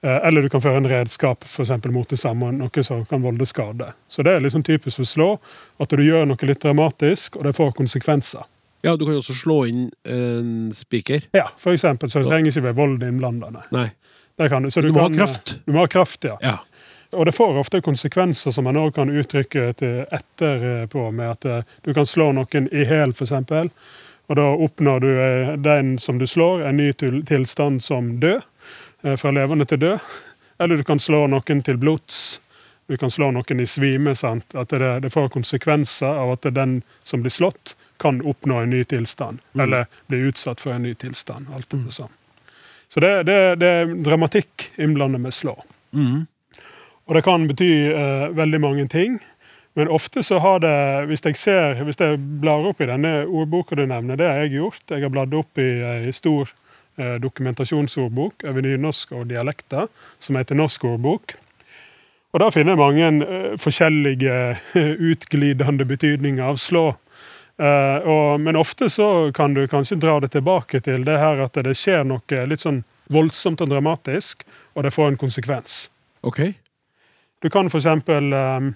Eh, 0.03 0.27
eller 0.27 0.41
du 0.41 0.49
kan 0.49 0.61
føre 0.61 0.81
en 0.81 0.89
redskap 0.89 1.45
for 1.45 1.65
eksempel, 1.65 1.91
mot 1.93 2.09
det 2.09 2.17
samme, 2.17 2.49
noe 2.57 2.83
som 2.83 3.03
kan 3.05 3.21
volde 3.21 3.45
skade. 3.45 3.91
Så 4.09 4.25
det 4.25 4.33
er 4.35 4.45
liksom 4.45 4.63
typisk 4.65 4.97
for 4.97 5.09
slå, 5.09 5.29
at 5.81 5.93
du 5.93 6.01
gjør 6.01 6.25
noe 6.29 6.49
litt 6.49 6.63
dramatisk, 6.63 7.37
og 7.37 7.45
det 7.45 7.53
får 7.57 7.75
konsekvenser. 7.77 8.47
Ja, 8.81 8.95
du 8.97 9.05
kan 9.05 9.19
også 9.19 9.35
slå 9.37 9.59
inn 9.69 9.89
en 10.09 10.71
spiker. 10.73 11.27
Ja, 11.37 11.51
for 11.61 11.77
eksempel, 11.77 12.09
så 12.09 12.23
det 12.23 12.31
trenger 12.31 12.49
ikke 12.49 12.65
være 12.71 12.79
vold 12.79 13.03
innblandende. 13.05 13.61
Nei. 13.75 13.91
Det 14.41 14.49
kan, 14.49 14.65
så 14.71 14.81
Du 14.81 14.89
må 14.91 15.03
ha 15.03 15.09
kraft. 15.13 15.59
Du 15.67 15.75
må 15.75 15.83
ha 15.83 15.89
kraft, 15.91 16.23
ja. 16.25 16.37
Ja. 16.41 16.57
Og 17.11 17.27
det 17.27 17.35
får 17.35 17.59
ofte 17.59 17.81
konsekvenser 17.83 18.53
som 18.55 18.65
man 18.65 18.79
òg 18.79 18.95
kan 18.95 19.11
uttrykke 19.11 19.67
etterpå, 19.75 21.11
med 21.11 21.33
at 21.35 21.45
eh, 21.45 21.75
du 21.85 21.93
kan 21.93 22.07
slå 22.07 22.31
noen 22.33 22.69
i 22.71 22.85
hæl, 22.87 23.11
f.eks. 23.11 23.33
Og 24.31 24.37
da 24.39 24.47
oppnår 24.65 25.03
du 25.03 25.09
eh, 25.11 25.51
den 25.61 25.97
som 25.99 26.17
du 26.21 26.25
slår, 26.27 26.63
en 26.69 26.79
ny 26.79 26.89
tilstand 27.27 27.83
som 27.83 28.15
død. 28.23 28.41
Eh, 29.03 29.15
Fra 29.15 29.31
levende 29.31 29.65
til 29.65 29.79
død. 29.79 29.99
Eller 30.61 30.77
du 30.77 30.83
kan 30.83 30.99
slå 30.99 31.25
noen 31.27 31.61
til 31.65 31.77
blods. 31.77 32.41
Du 32.87 32.97
kan 32.97 33.11
slå 33.11 33.31
noen 33.31 33.59
i 33.59 33.67
svime. 33.67 34.15
sant? 34.15 34.55
At 34.55 34.69
det, 34.69 34.99
det 35.05 35.09
får 35.13 35.29
konsekvenser 35.33 36.07
av 36.07 36.33
at 36.35 36.49
den 36.53 36.81
som 37.03 37.21
blir 37.21 37.33
slått, 37.33 37.75
kan 38.01 38.21
oppnå 38.21 38.59
en 38.61 38.69
ny 38.69 38.83
tilstand. 38.83 39.39
Eller 39.59 39.85
bli 40.07 40.17
utsatt 40.29 40.61
for 40.61 40.73
en 40.73 40.83
ny 40.83 40.93
tilstand. 40.93 41.47
alt 41.53 41.73
etter 41.73 41.93
sånn. 41.93 42.15
Så 42.91 42.99
det, 42.99 43.23
det, 43.23 43.37
det 43.61 43.67
er 43.67 43.91
dramatikk 44.03 44.71
innblandet 44.75 45.21
med 45.23 45.33
slå. 45.33 45.55
Mm. 45.95 46.25
Og 47.07 47.15
det 47.15 47.21
kan 47.23 47.45
bety 47.47 47.69
eh, 47.91 48.25
veldig 48.35 48.59
mange 48.61 48.87
ting. 48.91 49.19
Men 49.79 49.87
ofte 49.87 50.23
så 50.23 50.41
har 50.43 50.59
det, 50.59 50.73
hvis 51.07 51.23
jeg 51.23 51.37
ser, 51.39 51.79
hvis 51.87 51.99
jeg 52.01 52.19
blar 52.41 52.65
opp 52.67 52.81
i 52.83 52.89
denne 52.89 53.21
ordboka 53.23 53.77
du 53.79 53.85
nevner, 53.85 54.19
det 54.19 54.27
har 54.27 54.43
jeg 54.43 54.57
gjort. 54.57 54.83
Jeg 54.91 55.05
har 55.05 55.13
bladd 55.13 55.35
opp 55.39 55.61
i 55.63 55.69
ei 55.93 56.11
stor 56.15 56.49
eh, 56.49 56.70
dokumentasjonsordbok 56.97 58.43
over 58.49 58.65
nynorsk 58.65 59.13
og 59.15 59.29
dialekter, 59.29 59.87
som 60.19 60.37
heter 60.37 60.57
Norsk 60.59 60.83
ordbok. 60.85 61.37
Og 62.31 62.39
der 62.39 62.51
finner 62.53 62.75
jeg 62.75 62.79
mange 62.79 63.25
eh, 63.25 63.55
forskjellige 63.59 64.35
utglidende 65.11 65.85
betydninger 65.87 66.43
av 66.47 66.59
slå. 66.61 66.85
Eh, 67.59 68.11
men 68.39 68.59
ofte 68.59 68.89
så 68.89 69.31
kan 69.35 69.53
du 69.53 69.65
kanskje 69.67 69.99
dra 69.99 70.19
det 70.23 70.31
tilbake 70.35 70.79
til 70.79 71.05
det 71.07 71.19
her 71.19 71.43
at 71.43 71.59
det 71.59 71.75
skjer 71.77 72.05
noe 72.07 72.45
litt 72.47 72.63
sånn 72.63 72.83
voldsomt 73.11 73.61
og 73.61 73.71
dramatisk, 73.73 74.45
og 74.75 74.85
det 74.87 74.93
får 74.95 75.11
en 75.11 75.19
konsekvens. 75.19 75.89
Ok. 76.23 76.45
Du 77.43 77.49
kan 77.51 77.67
f.eks. 77.67 77.89
Um, 78.07 78.69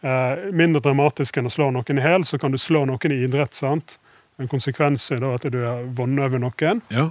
uh, 0.00 0.48
mindre 0.54 0.80
dramatisk 0.80 1.36
enn 1.36 1.50
å 1.50 1.52
slå 1.52 1.68
noen 1.74 2.00
i 2.00 2.04
hæl, 2.04 2.24
så 2.24 2.38
kan 2.40 2.54
du 2.54 2.58
slå 2.62 2.86
noen 2.88 3.12
i 3.12 3.18
idrett. 3.26 3.52
sant? 3.52 3.98
En 4.40 4.48
konsekvens 4.48 5.10
er 5.12 5.20
da 5.20 5.34
at 5.36 5.44
du 5.52 5.58
har 5.60 5.84
vunnet 5.92 6.24
over 6.24 6.40
noen. 6.40 6.80
Ja. 6.94 7.10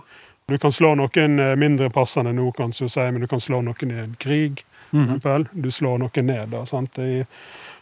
Du 0.52 0.58
kan 0.62 0.72
slå 0.72 0.96
noen 1.00 1.40
eh, 1.40 1.56
mindre 1.56 1.90
passende 1.90 2.34
nå, 2.36 2.52
kan 2.58 2.74
du 2.76 2.88
si, 2.90 3.00
men 3.12 3.22
du 3.24 3.28
kan 3.28 3.40
slå 3.40 3.62
noen 3.66 3.92
i 3.92 4.00
en 4.04 4.16
krig. 4.20 4.64
Mm 4.92 5.08
-hmm. 5.10 5.48
Du 5.52 5.72
slår 5.72 5.98
noen 5.98 6.26
ned. 6.26 6.50
da, 6.50 6.66
sant? 6.66 7.00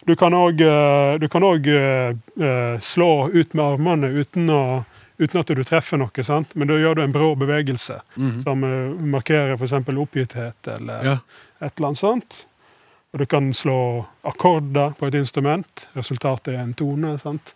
Du 0.05 0.15
kan 0.15 0.34
òg 0.34 0.58
du 1.19 1.27
kan 1.27 1.43
òg, 1.43 1.67
eh, 1.67 2.10
eh, 2.45 2.79
slå 2.79 3.29
ut 3.34 3.53
med 3.53 3.65
armene 3.65 4.08
uten, 4.08 4.49
å, 4.49 4.84
uten 5.17 5.39
at 5.39 5.47
du 5.47 5.63
treffer 5.63 5.97
noe, 5.97 6.23
sant? 6.23 6.55
men 6.55 6.67
da 6.67 6.73
gjør 6.73 6.95
du 6.95 7.01
en 7.03 7.12
brå 7.12 7.36
bevegelse 7.36 8.01
Mhm. 8.15 8.43
som 8.43 8.63
eh, 8.63 9.01
markerer 9.05 9.53
f.eks. 9.58 9.73
oppgitthet 9.97 10.67
eller 10.67 11.05
ja. 11.05 11.17
et 11.60 11.77
eller 11.77 11.88
annet 11.88 11.97
sånt. 11.97 12.45
Og 13.13 13.19
du 13.19 13.25
kan 13.25 13.53
slå 13.53 14.05
akkorder 14.23 14.93
på 14.99 15.08
et 15.08 15.15
instrument. 15.15 15.88
Resultatet 15.93 16.53
er 16.53 16.60
en 16.60 16.73
tone. 16.73 17.17
sant? 17.19 17.55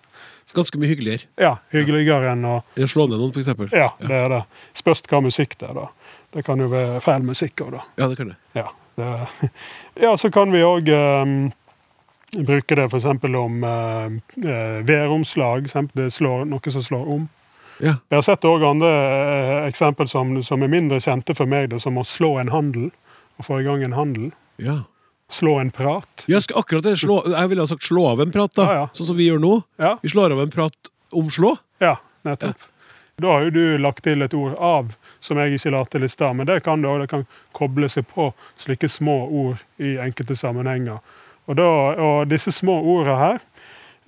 Ganske 0.54 0.80
mye 0.82 0.92
hyggeligere. 0.92 1.30
Ja, 1.40 1.56
hyggeligere 1.74 2.34
enn 2.34 2.46
å 2.46 2.60
slå 2.90 3.08
ned 3.08 3.18
noen, 3.22 3.34
eksempel. 3.40 3.72
Ja, 3.74 3.94
det 4.02 4.20
er 4.20 4.30
det. 4.34 4.44
Spørs 4.78 5.04
hva 5.10 5.24
musikk 5.24 5.58
det 5.62 5.72
er, 5.72 5.78
da. 5.80 5.88
Det 6.34 6.44
kan 6.46 6.62
jo 6.62 6.70
være 6.72 7.02
feil 7.04 7.26
musikk 7.26 7.62
òg, 7.66 7.76
da. 7.78 7.84
Ja, 8.02 8.08
det 8.10 8.18
kan 8.20 8.34
det. 8.34 8.38
Ja, 8.58 8.68
det, 9.00 9.10
ja, 10.06 10.16
så 10.18 10.32
kan 10.34 10.54
vi 10.54 10.66
òg 10.66 10.90
bruke 12.34 12.76
det 12.76 12.90
f.eks. 12.90 13.06
om 13.06 13.64
uh, 13.64 14.84
væromslag. 14.88 15.70
Det 15.94 16.10
slår, 16.14 16.46
noe 16.50 16.74
som 16.76 16.86
slår 16.86 17.10
om. 17.18 17.28
Ja. 17.80 17.98
Jeg 18.10 18.18
har 18.18 18.26
sett 18.26 18.46
òg 18.48 18.64
andre 18.64 18.90
eh, 18.90 19.68
eksempel 19.68 20.08
som, 20.08 20.36
som 20.46 20.62
er 20.64 20.72
mindre 20.72 21.02
kjente 21.04 21.34
for 21.36 21.50
meg, 21.50 21.72
det, 21.72 21.82
som 21.84 21.98
å 21.98 22.06
slå 22.08 22.36
en 22.40 22.54
handel. 22.54 22.92
Å 23.42 23.46
få 23.48 23.60
i 23.60 23.66
gang 23.66 23.82
en 23.84 23.96
handel. 23.98 24.30
Ja. 24.62 24.84
Slå 25.34 25.56
en 25.62 25.72
prat. 25.74 26.26
Skal 26.28 26.60
akkurat 26.62 26.86
det, 26.86 26.98
slå, 27.02 27.20
jeg 27.34 27.50
ville 27.50 27.64
ha 27.66 27.70
sagt 27.72 27.88
slå 27.88 28.04
av 28.12 28.22
en 28.22 28.32
prat, 28.36 28.54
da. 28.60 28.66
Ja, 28.70 28.76
ja. 28.84 28.90
Sånn 28.94 29.08
som 29.10 29.18
vi 29.18 29.26
gjør 29.32 29.42
nå. 29.42 29.54
Ja, 29.82 29.96
Vi 30.04 30.12
slår 30.14 30.36
av 30.36 30.44
en 30.46 30.54
prat 30.54 30.92
om 31.14 31.32
slå. 31.34 31.56
ja 31.82 31.96
nettopp. 32.24 32.70
Da 33.22 33.30
har 33.30 33.44
jo 33.46 33.50
du 33.54 33.78
lagt 33.78 34.04
til 34.08 34.22
et 34.26 34.34
ord 34.34 34.56
'av', 34.58 34.94
som 35.20 35.38
jeg 35.38 35.54
ikke 35.54 35.72
la 35.72 35.84
til 35.86 36.04
i 36.04 36.08
stad. 36.10 36.36
Men 36.36 36.48
det 36.50 36.64
kan 36.66 36.82
det, 36.82 36.90
og 36.90 37.00
det 37.02 37.10
kan 37.10 37.26
koble 37.54 37.90
seg 37.90 38.08
på 38.10 38.32
slike 38.58 38.90
små 38.90 39.18
ord 39.30 39.58
i 39.80 39.98
enkelte 40.02 40.36
sammenhenger. 40.36 41.00
Og, 41.48 41.56
da, 41.56 41.68
og 41.94 42.28
disse 42.30 42.52
små 42.52 42.80
ordene 42.82 43.18
her 43.18 43.40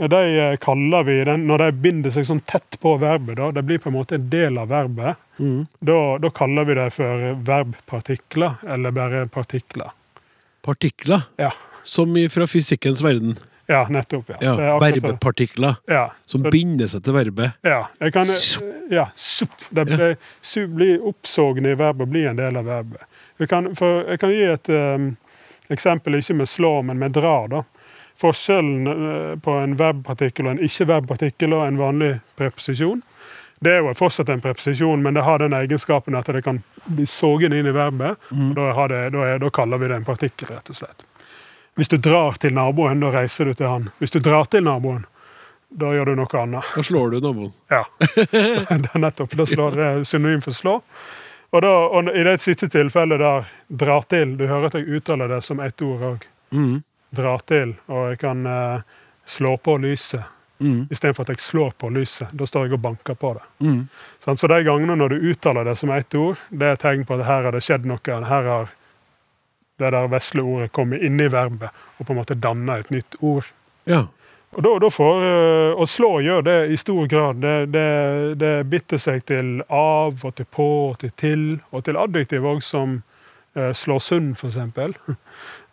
de 0.10 0.22
eh, 0.40 0.58
kaller 0.58 1.04
vi 1.04 1.24
den, 1.24 1.46
Når 1.48 1.58
de 1.58 1.72
binder 1.72 2.12
seg 2.12 2.26
sånn 2.26 2.42
tett 2.46 2.78
på 2.82 2.98
verbet, 3.00 3.36
da, 3.38 3.52
det 3.52 3.64
blir 3.66 3.78
på 3.80 3.88
en 3.90 3.96
måte 3.96 4.16
en 4.16 4.30
del 4.30 4.58
av 4.58 4.68
verbet, 4.70 5.16
Mm. 5.40 5.66
da, 5.84 6.18
da 6.18 6.30
kaller 6.30 6.64
vi 6.66 6.74
det 6.74 6.94
for 6.94 7.36
verbpartikler, 7.44 8.58
eller 8.68 8.92
bare 8.92 9.26
partikler. 9.28 9.92
Partikler, 10.66 11.22
Ja, 11.38 11.52
som 11.86 12.16
fra 12.34 12.48
fysikkens 12.50 13.04
verden. 13.06 13.36
ja 13.70 13.84
nettopp. 13.90 14.30
ja. 14.30 14.38
Ja. 14.42 14.78
Verbepartikler, 14.82 15.76
Ja, 15.88 16.12
som 16.26 16.42
så- 16.44 16.52
binder 16.52 16.88
seg 16.88 17.04
til 17.04 17.14
verbet. 17.14 17.54
Ja, 17.64 17.88
jeg 18.02 18.14
kan, 18.14 18.28
ja, 18.92 19.08
sup. 19.16 19.50
Det, 19.72 19.86
det 19.98 20.18
su, 20.42 20.68
blir 20.68 21.00
oppsågne 21.06 21.72
i 21.72 21.76
verbet 21.76 22.02
og 22.02 22.10
blir 22.10 22.30
en 22.30 22.36
del 22.38 22.58
av 22.58 22.66
verbet. 22.66 23.02
Jeg 23.40 23.50
kan, 23.50 23.74
for, 23.76 24.04
jeg 24.10 24.20
kan 24.20 24.30
gi 24.32 24.44
et 24.44 24.70
um, 24.70 25.18
eksempel, 25.70 26.16
ikke 26.20 26.36
med 26.36 26.48
slå, 26.48 26.82
men 26.86 26.98
med 27.00 27.12
dra. 27.14 27.48
da. 27.48 27.64
Forskjellen 28.22 28.88
eh, 28.88 29.36
på 29.44 29.52
en 29.60 29.74
verbpartikkel 29.78 30.48
og 30.48 30.52
en 30.56 30.64
ikke-verbpartikkel 30.64 31.54
og 31.54 31.66
en 31.68 31.78
vanlig 31.82 32.12
preposisjon, 32.40 33.02
det 33.66 33.74
er 33.74 33.82
jo 33.82 33.96
fortsatt 33.98 34.30
en 34.30 34.44
preposisjon, 34.44 35.02
men 35.02 35.18
det 35.18 35.24
har 35.26 35.42
den 35.42 35.56
egenskapen 35.58 36.16
at 36.18 36.30
det 36.30 36.44
kan 36.46 36.62
bli 36.86 37.08
sogen 37.10 37.54
inn 37.54 37.68
i 37.68 37.74
verbet. 37.74 38.22
og 38.30 38.54
da, 38.58 38.70
har 38.78 38.94
det, 38.94 39.02
da, 39.16 39.26
er, 39.26 39.42
da 39.42 39.50
kaller 39.50 39.82
vi 39.82 39.90
det 39.90 40.00
en 40.00 40.08
partikkel, 40.08 40.54
rett 40.54 40.70
og 40.70 40.78
slett. 40.78 41.06
Hvis 41.76 41.92
du 41.92 41.98
drar 41.98 42.38
til 42.40 42.54
naboen, 42.56 43.02
da 43.04 43.12
reiser 43.12 43.50
du 43.50 43.54
til 43.58 43.68
han. 43.68 43.90
Hvis 44.00 44.14
du 44.14 44.22
drar 44.24 44.48
til 44.48 44.64
naboen, 44.64 45.04
da 45.76 45.92
gjør 45.92 46.12
du 46.12 46.20
noe 46.22 46.40
annet. 46.40 46.76
Da 46.78 46.84
slår 46.88 47.16
du 47.16 47.20
naboen. 47.26 47.52
Ja. 47.74 47.84
det 48.86 48.94
er 48.94 49.02
nettopp. 49.02 49.36
Da 49.36 49.48
slår 49.50 49.80
det 49.80 49.90
synonym 50.08 50.44
for 50.46 50.56
slå. 50.56 50.78
Og, 51.52 51.62
da, 51.64 51.72
og 51.72 52.12
i 52.12 52.24
det 52.28 52.38
siste 52.44 52.70
tilfellet 52.72 53.22
der 53.22 53.50
dra 53.68 53.98
til 54.12 54.34
Du 54.36 54.44
hører 54.48 54.68
at 54.68 54.78
jeg 54.80 54.98
uttaler 54.98 55.30
det 55.32 55.42
som 55.46 55.60
ett 55.64 55.82
ord 55.82 56.06
òg. 56.14 56.30
Mm. 56.56 56.80
Dra 57.16 57.36
til. 57.48 57.76
Og 57.92 58.14
jeg 58.14 58.22
kan 58.24 58.48
uh, 58.48 59.04
slå 59.26 59.56
på 59.58 59.78
lyset 59.84 60.35
Mm. 60.60 60.88
istedenfor 60.92 61.26
at 61.26 61.34
jeg 61.34 61.44
slår 61.44 61.74
på 61.78 61.90
lyset. 61.92 62.32
Da 62.32 62.46
står 62.48 62.68
jeg 62.68 62.78
og 62.78 62.84
banker 62.86 63.18
på 63.20 63.34
det. 63.36 63.44
Mm. 63.66 63.82
Så 64.24 64.48
de 64.48 64.64
gangene 64.64 64.96
når 64.96 65.16
du 65.16 65.30
uttaler 65.32 65.68
det 65.68 65.76
som 65.76 65.92
ett 65.92 66.16
ord, 66.16 66.40
det 66.50 66.70
er 66.72 66.80
tegn 66.80 67.06
på 67.06 67.18
at 67.18 67.26
her 67.28 67.48
har 67.48 67.56
det 67.56 67.64
skjedd 67.66 67.88
noe. 67.90 68.00
Her 68.06 68.50
har 68.52 68.70
det 69.80 69.92
der 69.92 70.08
vesle 70.08 70.44
ordet 70.44 70.72
kommet 70.72 71.04
inn 71.04 71.20
i 71.20 71.28
verbet 71.28 71.76
og 71.98 72.06
på 72.06 72.14
en 72.14 72.22
måte 72.22 72.38
danna 72.40 72.80
et 72.80 72.92
nytt 72.94 73.18
ord. 73.20 73.50
Ja. 73.84 74.06
Og 74.56 74.64
da, 74.64 74.72
da 74.80 74.90
får, 74.90 75.26
eh, 75.28 75.74
Å 75.76 75.86
slå 75.86 76.22
gjør 76.24 76.46
det 76.48 76.60
i 76.72 76.78
stor 76.80 77.08
grad. 77.12 77.42
Det, 77.44 77.56
det, 77.76 77.90
det 78.40 78.54
bitter 78.72 79.02
seg 79.02 79.26
til 79.28 79.60
av 79.68 80.24
og 80.24 80.36
til 80.38 80.48
på 80.48 80.70
og 80.92 81.00
til 81.04 81.12
til, 81.20 81.44
og 81.76 81.84
til 81.84 82.00
adjektiv 82.00 82.48
òg, 82.48 82.64
som 82.64 83.02
slår 83.56 83.76
slå 83.80 84.00
sund, 84.04 84.34
f.eks. 84.36 84.58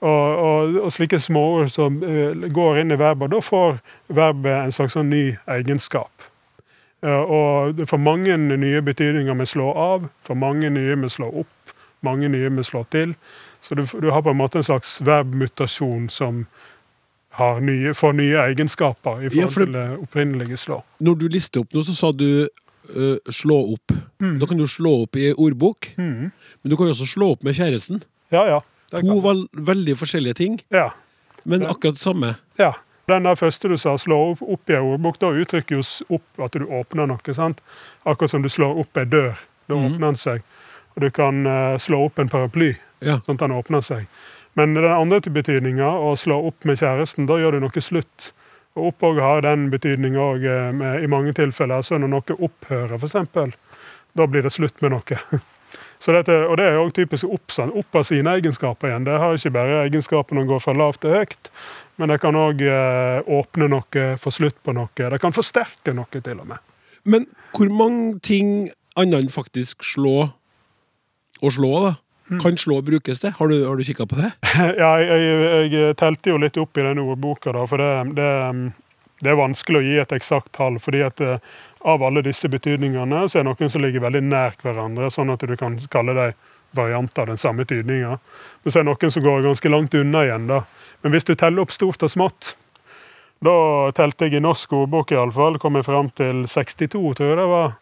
Og, 0.03 0.39
og, 0.43 0.77
og 0.83 0.91
slike 0.91 1.21
småord 1.23 1.69
som 1.71 2.01
eh, 2.03 2.49
går 2.51 2.81
inn 2.81 2.91
i 2.91 2.99
verbet. 2.99 3.31
Da 3.31 3.39
får 3.39 3.77
verbet 4.11 4.57
en 4.57 4.75
slags 4.75 4.97
sånn 4.99 5.13
ny 5.13 5.37
egenskap. 5.47 6.11
Og 7.03 7.75
det 7.75 7.89
får 7.91 7.99
mange 7.99 8.37
nye 8.39 8.83
betydninger 8.83 9.35
med 9.35 9.49
slå 9.51 9.73
av, 9.75 10.05
for 10.23 10.39
mange 10.39 10.71
nye 10.71 10.95
med 10.99 11.11
slå 11.11 11.33
opp, 11.43 11.73
mange 12.07 12.31
nye 12.31 12.51
med 12.51 12.67
slå 12.67 12.85
til. 12.95 13.17
Så 13.63 13.75
du, 13.75 13.83
du 13.87 14.11
har 14.11 14.23
på 14.23 14.31
en 14.31 14.39
måte 14.39 14.61
en 14.61 14.67
slags 14.67 15.01
verbmutasjon 15.03 16.09
som 16.11 16.45
har 17.39 17.61
nye, 17.65 17.95
får 17.95 18.13
nye 18.19 18.43
egenskaper 18.51 19.23
i 19.23 19.31
Ja, 19.31 19.47
forhold 19.49 19.55
det, 19.55 19.65
til 19.67 19.73
det 19.79 20.03
opprinnelige 20.05 20.59
slå. 20.61 20.83
Når 21.01 21.21
du 21.23 21.29
lister 21.33 21.63
opp 21.63 21.75
noe, 21.75 21.87
så 21.87 21.95
sa 21.97 22.11
du 22.13 22.29
uh, 22.45 23.33
slå 23.33 23.59
opp. 23.77 23.95
Da 24.23 24.47
kan 24.47 24.61
du 24.61 24.67
slå 24.71 24.93
opp 25.07 25.17
i 25.17 25.31
ordbok, 25.33 25.95
mm. 25.97 26.29
men 26.29 26.71
du 26.71 26.77
kan 26.77 26.91
jo 26.91 26.95
også 26.95 27.09
slå 27.15 27.33
opp 27.37 27.47
med 27.47 27.57
kjæresten. 27.59 28.03
Ja, 28.35 28.45
ja. 28.51 28.61
To 28.93 29.19
vel, 29.25 29.47
veldig 29.57 29.97
forskjellige 29.97 30.39
ting, 30.39 30.59
ja, 30.75 30.91
men 31.45 31.65
akkurat 31.67 31.99
det 31.99 32.05
samme. 32.05 32.35
ja. 32.61 32.75
Den 33.11 33.25
der 33.27 33.35
første 33.35 33.69
du 33.69 33.75
sa, 33.77 33.97
slå 33.99 34.17
opp, 34.31 34.43
opp 34.47 34.71
i 34.71 34.77
en 34.79 34.93
ordbok, 34.95 35.17
da 35.21 35.33
uttrykker 35.35 35.81
jo 35.81 35.83
opp 36.17 36.45
at 36.47 36.55
du 36.55 36.69
åpner 36.71 37.09
noe. 37.11 37.35
sant? 37.35 37.59
Akkurat 38.07 38.31
som 38.31 38.45
du 38.45 38.49
slår 38.49 38.79
opp 38.79 38.97
ei 38.97 39.05
dør. 39.05 39.35
Da 39.67 39.75
mm. 39.75 39.87
åpner 39.87 40.07
den 40.07 40.21
seg. 40.21 40.45
Og 40.95 41.03
du 41.03 41.09
kan 41.11 41.47
uh, 41.47 41.79
slå 41.83 42.05
opp 42.07 42.23
en 42.23 42.31
paraply, 42.31 42.77
Ja. 43.03 43.19
sånn 43.27 43.35
at 43.41 43.43
den 43.43 43.57
åpner 43.59 43.83
seg. 43.83 44.07
Men 44.55 44.75
den 44.75 44.87
andre 44.87 45.21
til 45.21 45.35
betydninga, 45.35 45.89
å 45.89 46.15
slå 46.17 46.39
opp 46.47 46.65
med 46.69 46.79
kjæresten, 46.79 47.27
da 47.27 47.41
gjør 47.41 47.57
du 47.57 47.65
noe 47.67 47.83
slutt. 47.83 48.33
Og 48.77 48.93
opp 48.93 49.03
òg 49.11 49.21
har 49.21 49.43
den 49.45 49.67
betydninga 49.73 50.21
òg 50.21 50.47
i 51.03 51.11
mange 51.11 51.35
tilfeller. 51.37 51.83
Så 51.83 51.99
når 51.99 52.13
noe 52.15 52.37
opphører, 52.39 52.95
f.eks., 52.97 53.59
da 54.15 54.27
blir 54.29 54.45
det 54.47 54.53
slutt 54.53 54.79
med 54.85 54.95
noe. 54.95 55.19
Så 56.03 56.11
dette, 56.17 56.35
og 56.51 56.57
det 56.59 56.67
er 56.67 56.81
òg 56.81 56.91
typisk 56.97 57.31
opp, 57.31 57.53
sånn, 57.55 57.71
opp 57.79 57.95
av 57.95 58.07
sine 58.09 58.35
egenskaper 58.41 58.91
igjen. 58.91 59.07
Det 59.07 59.21
har 59.23 59.37
ikke 59.39 59.55
bare 59.55 59.85
egenskapen 59.85 60.41
å 60.41 60.47
gå 60.49 60.59
fra 60.63 60.75
lavt 60.75 61.05
til 61.05 61.15
høyt, 61.15 61.51
men 62.03 62.11
det 62.11 62.19
kan 62.25 62.39
òg 62.39 62.65
eh, 62.67 63.31
åpne 63.39 63.69
noe, 63.71 64.07
få 64.19 64.35
slutt 64.35 64.59
på 64.67 64.75
noe. 64.75 64.91
Det 64.99 65.21
kan 65.23 65.35
forsterke 65.35 65.95
noe, 65.95 66.11
til 66.11 66.43
og 66.43 66.49
med. 66.51 66.71
Men 67.07 67.29
hvor 67.55 67.71
mange 67.71 68.19
ting 68.23 68.73
annet 68.99 69.23
enn 69.23 69.31
faktisk 69.33 69.87
slå 69.87 70.33
og 71.43 71.55
slå, 71.55 71.73
da? 71.87 71.95
Mm. 72.33 72.39
Kan 72.41 72.59
slå 72.59 72.81
brukes 72.83 73.21
det? 73.21 73.35
Har 73.39 73.51
du, 73.51 73.57
har 73.67 73.77
du 73.77 73.85
kikka 73.85 74.07
på 74.09 74.19
det? 74.19 74.31
Ja, 74.83 74.95
jeg, 75.03 75.23
jeg, 75.23 75.73
jeg 75.75 75.97
telte 76.01 76.33
jo 76.33 76.39
litt 76.41 76.59
opp 76.59 76.79
i 76.79 76.85
denne 76.87 77.05
ordboka, 77.05 77.55
da, 77.55 77.67
for 77.69 77.83
det, 77.83 78.15
det, 78.19 78.29
det 79.23 79.33
er 79.33 79.39
vanskelig 79.39 79.81
å 79.81 79.85
gi 79.87 79.99
et 80.03 80.15
eksakt 80.19 80.53
tall. 80.59 80.79
fordi 80.83 81.03
at 81.07 81.23
eh, 81.23 81.39
av 81.85 82.03
alle 82.03 82.23
disse 82.23 82.49
betydningene 82.49 83.25
så 83.29 83.39
er 83.39 83.45
det 83.45 83.51
noen 83.51 83.71
som 83.71 83.83
ligger 83.83 84.05
veldig 84.05 84.23
nær 84.29 84.57
hverandre, 84.63 85.11
sånn 85.11 85.33
at 85.35 85.43
du 85.47 85.55
kan 85.59 85.79
kalle 85.91 86.15
dem 86.15 86.35
varianter 86.73 87.23
av 87.23 87.33
den 87.35 87.41
samme 87.41 87.65
tydninga. 87.69 88.17
Men 88.63 88.73
så 88.73 88.79
er 88.81 88.85
det 88.87 88.91
noen 88.93 89.13
som 89.13 89.25
går 89.25 89.43
ganske 89.45 89.69
langt 89.73 89.95
unna 89.95 90.25
igjen. 90.25 90.47
da. 90.49 90.63
Men 91.03 91.13
hvis 91.13 91.27
du 91.29 91.35
teller 91.35 91.65
opp 91.67 91.75
stort 91.75 92.03
og 92.07 92.11
smått, 92.11 92.55
da 93.43 93.91
telte 93.97 94.29
jeg 94.29 94.39
i 94.39 94.43
norsk 94.45 94.73
ordbok 94.79 95.13
iallfall, 95.13 95.59
kom 95.59 95.77
jeg 95.77 95.85
fram 95.89 96.11
til 96.17 96.45
62, 96.47 97.15
tror 97.19 97.33
jeg 97.33 97.41
det 97.41 97.49
var. 97.51 97.75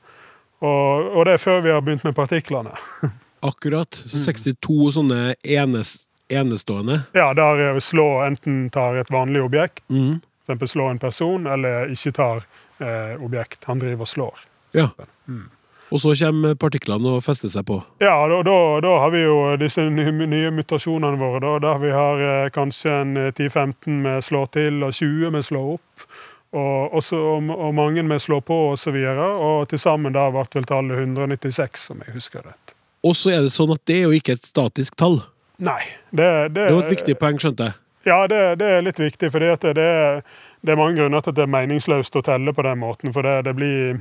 Og, 0.61 1.11
og 1.17 1.27
det 1.29 1.37
er 1.37 1.43
før 1.43 1.61
vi 1.65 1.73
har 1.75 1.85
begynt 1.85 2.05
med 2.09 2.17
partiklene. 2.17 2.73
Akkurat. 3.51 4.01
Mm. 4.09 4.17
62 4.25 4.79
sånne 4.97 5.21
enes, 5.45 5.93
enestående. 6.33 7.03
Ja, 7.17 7.31
der 7.37 7.79
slå 7.85 8.09
enten 8.27 8.67
tar 8.75 8.99
et 9.01 9.13
vanlig 9.13 9.45
objekt, 9.47 9.85
Mm. 9.89 10.19
Eksempel 10.51 10.69
slå 10.69 10.89
en 10.91 10.99
person, 10.99 11.45
eller 11.47 11.93
ikke 11.95 12.11
tar 12.17 12.41
eh, 12.81 13.17
objekt. 13.25 13.65
Han 13.69 13.81
driver 13.83 14.07
og 14.07 14.09
slår. 14.11 14.45
Ja. 14.77 14.89
Mm. 15.29 15.49
Og 15.91 15.99
så 15.99 16.13
kommer 16.15 16.55
partiklene 16.55 17.17
og 17.17 17.25
fester 17.27 17.51
seg 17.51 17.65
på. 17.67 17.81
Ja, 17.99 18.15
da, 18.31 18.37
da, 18.47 18.57
da 18.85 18.93
har 19.03 19.11
vi 19.11 19.25
jo 19.25 19.39
disse 19.59 19.89
nye, 19.91 20.13
nye 20.31 20.53
mutasjonene 20.55 21.19
våre. 21.19 21.41
Da, 21.43 21.55
der 21.65 21.81
vi 21.83 21.91
har 21.95 22.23
eh, 22.27 22.51
kanskje 22.55 22.93
en 23.03 23.17
eh, 23.19 23.33
10-15 23.35 23.97
med 24.05 24.23
slå 24.27 24.45
til, 24.55 24.83
og 24.87 24.95
20 24.95 25.33
med 25.35 25.47
slå 25.49 25.65
opp. 25.75 26.07
Og, 26.51 26.95
også, 26.99 27.19
og, 27.19 27.51
og 27.55 27.75
mange 27.75 28.03
med 28.07 28.23
slå 28.23 28.39
på, 28.43 28.57
og 28.73 28.79
så 28.79 28.95
videre. 28.95 29.27
Og 29.39 29.69
til 29.71 29.83
sammen 29.83 30.15
da 30.15 30.29
ble 30.35 30.47
vel 30.55 30.67
tallet 30.71 31.03
196, 31.03 31.91
om 31.95 32.07
jeg 32.07 32.15
husker 32.21 32.47
rett. 32.47 32.75
Og 33.07 33.15
så 33.17 33.35
er 33.35 33.45
det 33.47 33.53
sånn 33.55 33.71
at 33.75 33.83
det 33.89 34.01
er 34.01 34.09
jo 34.11 34.17
ikke 34.19 34.35
et 34.39 34.47
statisk 34.47 34.95
tall. 35.01 35.23
Nei. 35.63 35.81
Det, 36.11 36.27
det, 36.55 36.69
Det 36.69 36.75
var 36.75 36.85
et 36.87 36.95
viktig 36.95 37.19
poeng, 37.21 37.39
skjønte 37.43 37.71
jeg. 37.71 37.79
Ja, 38.09 38.23
det, 38.31 38.41
det 38.63 38.69
er 38.79 38.85
litt 38.87 39.01
viktig, 39.01 39.29
for 39.33 39.43
det, 39.45 39.75
det, 39.77 39.85
er- 39.85 40.23
det 40.63 40.73
er 40.73 40.77
mange 40.81 40.97
grunner 40.99 41.21
til 41.25 41.31
at 41.33 41.37
det 41.37 41.43
er 41.47 41.53
meningsløst 41.57 42.17
å 42.17 42.23
telle 42.23 42.53
på 42.53 42.63
den 42.67 42.79
måten. 42.83 43.13
For 43.13 43.23
det, 43.27 43.45
det 43.49 43.55
blir, 43.57 44.01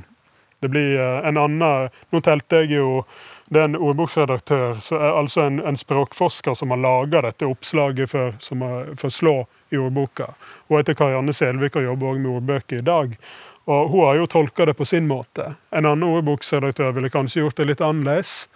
det 0.60 0.70
blir 0.70 0.96
eh, 1.00 1.28
en 1.28 1.38
annen 1.40 1.88
Nå 2.12 2.20
telte 2.20 2.64
jeg 2.64 2.76
jo 2.78 3.04
det 3.50 3.58
er 3.58 3.64
en 3.66 3.80
ordboksredaktør, 3.82 4.76
så 4.78 4.94
er 4.94 5.16
altså 5.18 5.40
en, 5.48 5.56
en 5.66 5.76
språkforsker 5.76 6.54
som 6.54 6.70
har 6.70 6.78
laga 6.78 7.24
dette 7.24 7.48
oppslaget 7.50 8.12
for, 8.12 8.36
som 8.38 8.60
har, 8.62 8.92
for 8.94 9.10
slå 9.10 9.32
i 9.74 9.76
ordboka. 9.80 10.28
Hun 10.68 10.78
heter 10.78 10.94
Karianne 10.94 11.34
Selvik 11.34 11.74
og 11.80 11.82
jobber 11.82 12.12
også 12.12 12.22
med 12.22 12.30
ordbøker 12.36 12.78
i 12.78 12.84
dag. 12.86 13.16
Og 13.66 13.88
Hun 13.90 14.04
har 14.06 14.20
jo 14.20 14.28
tolka 14.30 14.68
det 14.70 14.76
på 14.78 14.86
sin 14.86 15.08
måte. 15.10 15.48
En 15.74 15.82
annen 15.82 16.06
ordboksredaktør 16.06 16.94
ville 16.94 17.10
kanskje 17.10 17.42
gjort 17.42 17.58
det 17.58 17.66
litt 17.72 17.82
annerledes. 17.82 18.46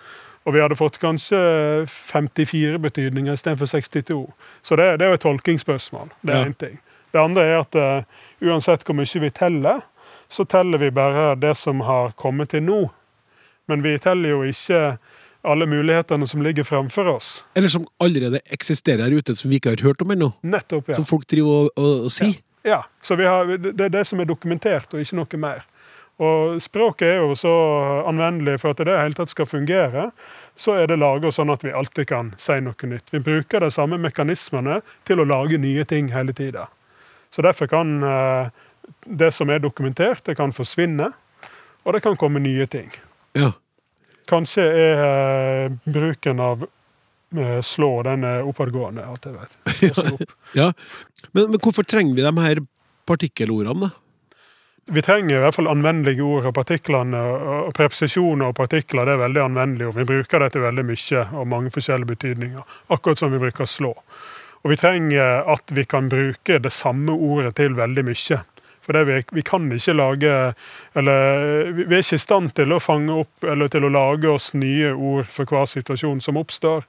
Og 0.47 0.55
vi 0.55 0.63
hadde 0.63 0.79
fått 0.79 1.01
kanskje 1.03 1.43
54 1.91 2.79
betydninger 2.87 3.35
istedenfor 3.35 3.67
62. 3.75 4.21
Så 4.63 4.77
det, 4.79 4.89
det 5.01 5.07
er 5.09 5.15
jo 5.15 5.19
et 5.19 5.27
tolkingsspørsmål. 5.27 6.11
Det 6.23 6.35
er 6.35 6.39
Ja. 6.45 6.47
en 6.47 6.55
ting. 6.55 6.79
Det 7.15 7.23
andre 7.23 7.47
er 7.47 7.61
at 7.63 7.77
uh, 7.79 8.23
uansett 8.43 8.83
hvor 8.85 8.97
mye 8.99 9.23
vi 9.23 9.31
teller, 9.31 9.85
så 10.29 10.45
teller 10.51 10.83
vi 10.83 10.91
bare 10.91 11.35
det 11.39 11.55
som 11.61 11.85
har 11.87 12.15
kommet 12.19 12.51
til 12.51 12.65
nå. 12.67 12.81
Men 13.71 13.85
vi 13.85 13.95
teller 14.03 14.35
jo 14.35 14.41
ikke 14.49 14.97
alle 15.45 15.69
mulighetene 15.69 16.27
som 16.27 16.43
ligger 16.43 16.65
framfor 16.67 17.09
oss. 17.13 17.45
Eller 17.55 17.69
som 17.69 17.87
allerede 18.03 18.41
eksisterer 18.53 19.05
her 19.05 19.15
ute, 19.15 19.37
som 19.37 19.53
vi 19.53 19.61
ikke 19.61 19.77
har 19.77 19.85
hørt 19.85 20.03
om 20.03 20.11
ennå. 20.11 20.33
Nettopp, 20.43 20.89
ja. 20.89 20.99
Som 20.99 21.07
folk 21.09 21.29
driver 21.31 21.69
og, 21.69 21.71
og, 21.77 22.09
og 22.09 22.13
sier. 22.13 22.41
Ja, 22.65 22.81
så 23.05 23.17
vi 23.21 23.29
har, 23.29 23.51
det 23.61 23.81
er 23.81 23.93
det 23.93 24.07
som 24.09 24.21
er 24.21 24.29
dokumentert, 24.29 24.89
og 24.95 25.05
ikke 25.05 25.19
noe 25.21 25.41
mer. 25.41 25.65
Og 26.23 26.63
språket 26.63 27.09
er 27.11 27.19
jo 27.19 27.35
så 27.37 27.53
anvendelig 28.09 28.61
for 28.63 28.73
at 28.73 28.79
det 28.79 28.87
i 28.87 28.91
det 28.93 29.01
hele 29.03 29.19
tatt 29.19 29.33
skal 29.33 29.49
fungere. 29.51 30.09
Så 30.57 30.77
er 30.79 30.89
det 30.89 31.01
laga 31.03 31.33
sånn 31.35 31.53
at 31.53 31.65
vi 31.67 31.75
alltid 31.75 32.09
kan 32.09 32.31
si 32.39 32.57
noe 32.63 32.91
nytt. 32.91 33.11
Vi 33.13 33.21
bruker 33.25 33.65
de 33.65 33.71
samme 33.75 33.99
mekanismene 34.01 34.81
til 35.05 35.21
å 35.21 35.29
lage 35.29 35.59
nye 35.59 35.85
ting 35.91 36.13
hele 36.15 36.33
tida. 36.37 36.69
Så 37.35 37.43
derfor 37.43 37.67
kan 37.67 37.97
eh, 38.03 38.53
det 39.05 39.33
som 39.35 39.51
er 39.51 39.59
dokumentert, 39.59 40.23
det 40.25 40.37
kan 40.39 40.53
forsvinne, 40.55 41.11
og 41.83 41.97
det 41.97 42.01
kan 42.05 42.17
komme 42.17 42.43
nye 42.45 42.67
ting. 42.71 42.93
Ja. 43.35 43.51
Kanskje 44.31 44.63
er 44.63 45.03
eh, 45.09 45.73
bruken 45.85 46.41
av 46.41 46.63
eh, 46.63 47.59
slå 47.67 47.91
den 48.07 48.23
er 48.29 48.47
oppadgående, 48.47 49.03
alt 49.03 49.27
jeg 49.27 49.35
vet. 49.35 50.07
Opp. 50.15 50.39
ja. 50.61 50.71
Men, 51.33 51.51
men 51.51 51.59
hvorfor 51.59 51.83
trenger 51.83 52.15
vi 52.15 52.23
de 52.23 52.47
her 52.47 52.63
partikkelordene, 53.11 53.89
da? 53.89 54.01
Vi 54.95 55.03
trenger 55.03 55.39
i 55.39 55.41
hvert 55.41 55.57
fall 55.57 55.71
anvendelige 55.73 56.23
ord, 56.23 56.47
og 56.51 56.55
partiklene 56.55 57.19
og 57.25 57.71
preposisjoner 57.75 58.51
og 58.51 58.57
partikler 58.59 59.09
det 59.09 59.15
er 59.15 59.23
veldig 59.23 59.41
anvendelige 59.41 59.89
og 59.89 59.97
Vi 59.97 60.05
bruker 60.11 60.45
det 60.45 60.51
til 60.53 60.65
veldig 60.67 60.85
mye 60.85 61.23
og 61.41 61.47
mange 61.49 61.73
forskjellige 61.73 62.11
betydninger, 62.11 62.75
akkurat 62.93 63.19
som 63.19 63.33
vi 63.33 63.41
bruker 63.41 63.69
slå. 63.69 63.95
Og 64.65 64.73
vi 64.73 64.81
trenger 64.81 65.45
at 65.53 65.73
vi 65.77 65.85
kan 65.85 66.09
bruke 66.09 66.59
det 66.59 66.73
samme 66.73 67.13
ordet 67.13 67.55
til 67.61 67.77
veldig 67.77 68.05
mye. 68.09 68.41
For 68.85 68.97
det 68.97 69.05
vi, 69.09 69.19
vi 69.33 69.43
kan 69.43 69.71
ikke 69.73 69.93
lage 69.97 70.55
Eller 70.95 71.73
vi 71.73 71.85
vi 71.89 71.97
er 71.97 72.03
ikke 72.05 72.19
i 72.19 72.21
stand 72.21 72.51
til 72.57 72.73
å 72.73 72.81
fange 72.81 73.13
opp 73.17 73.45
eller 73.45 73.69
til 73.73 73.87
å 73.87 73.93
lage 73.93 74.29
oss 74.29 74.53
nye 74.55 74.93
ord 74.93 75.29
for 75.33 75.49
hver 75.49 75.65
situasjon 75.71 76.21
som 76.21 76.37
oppstår. 76.37 76.85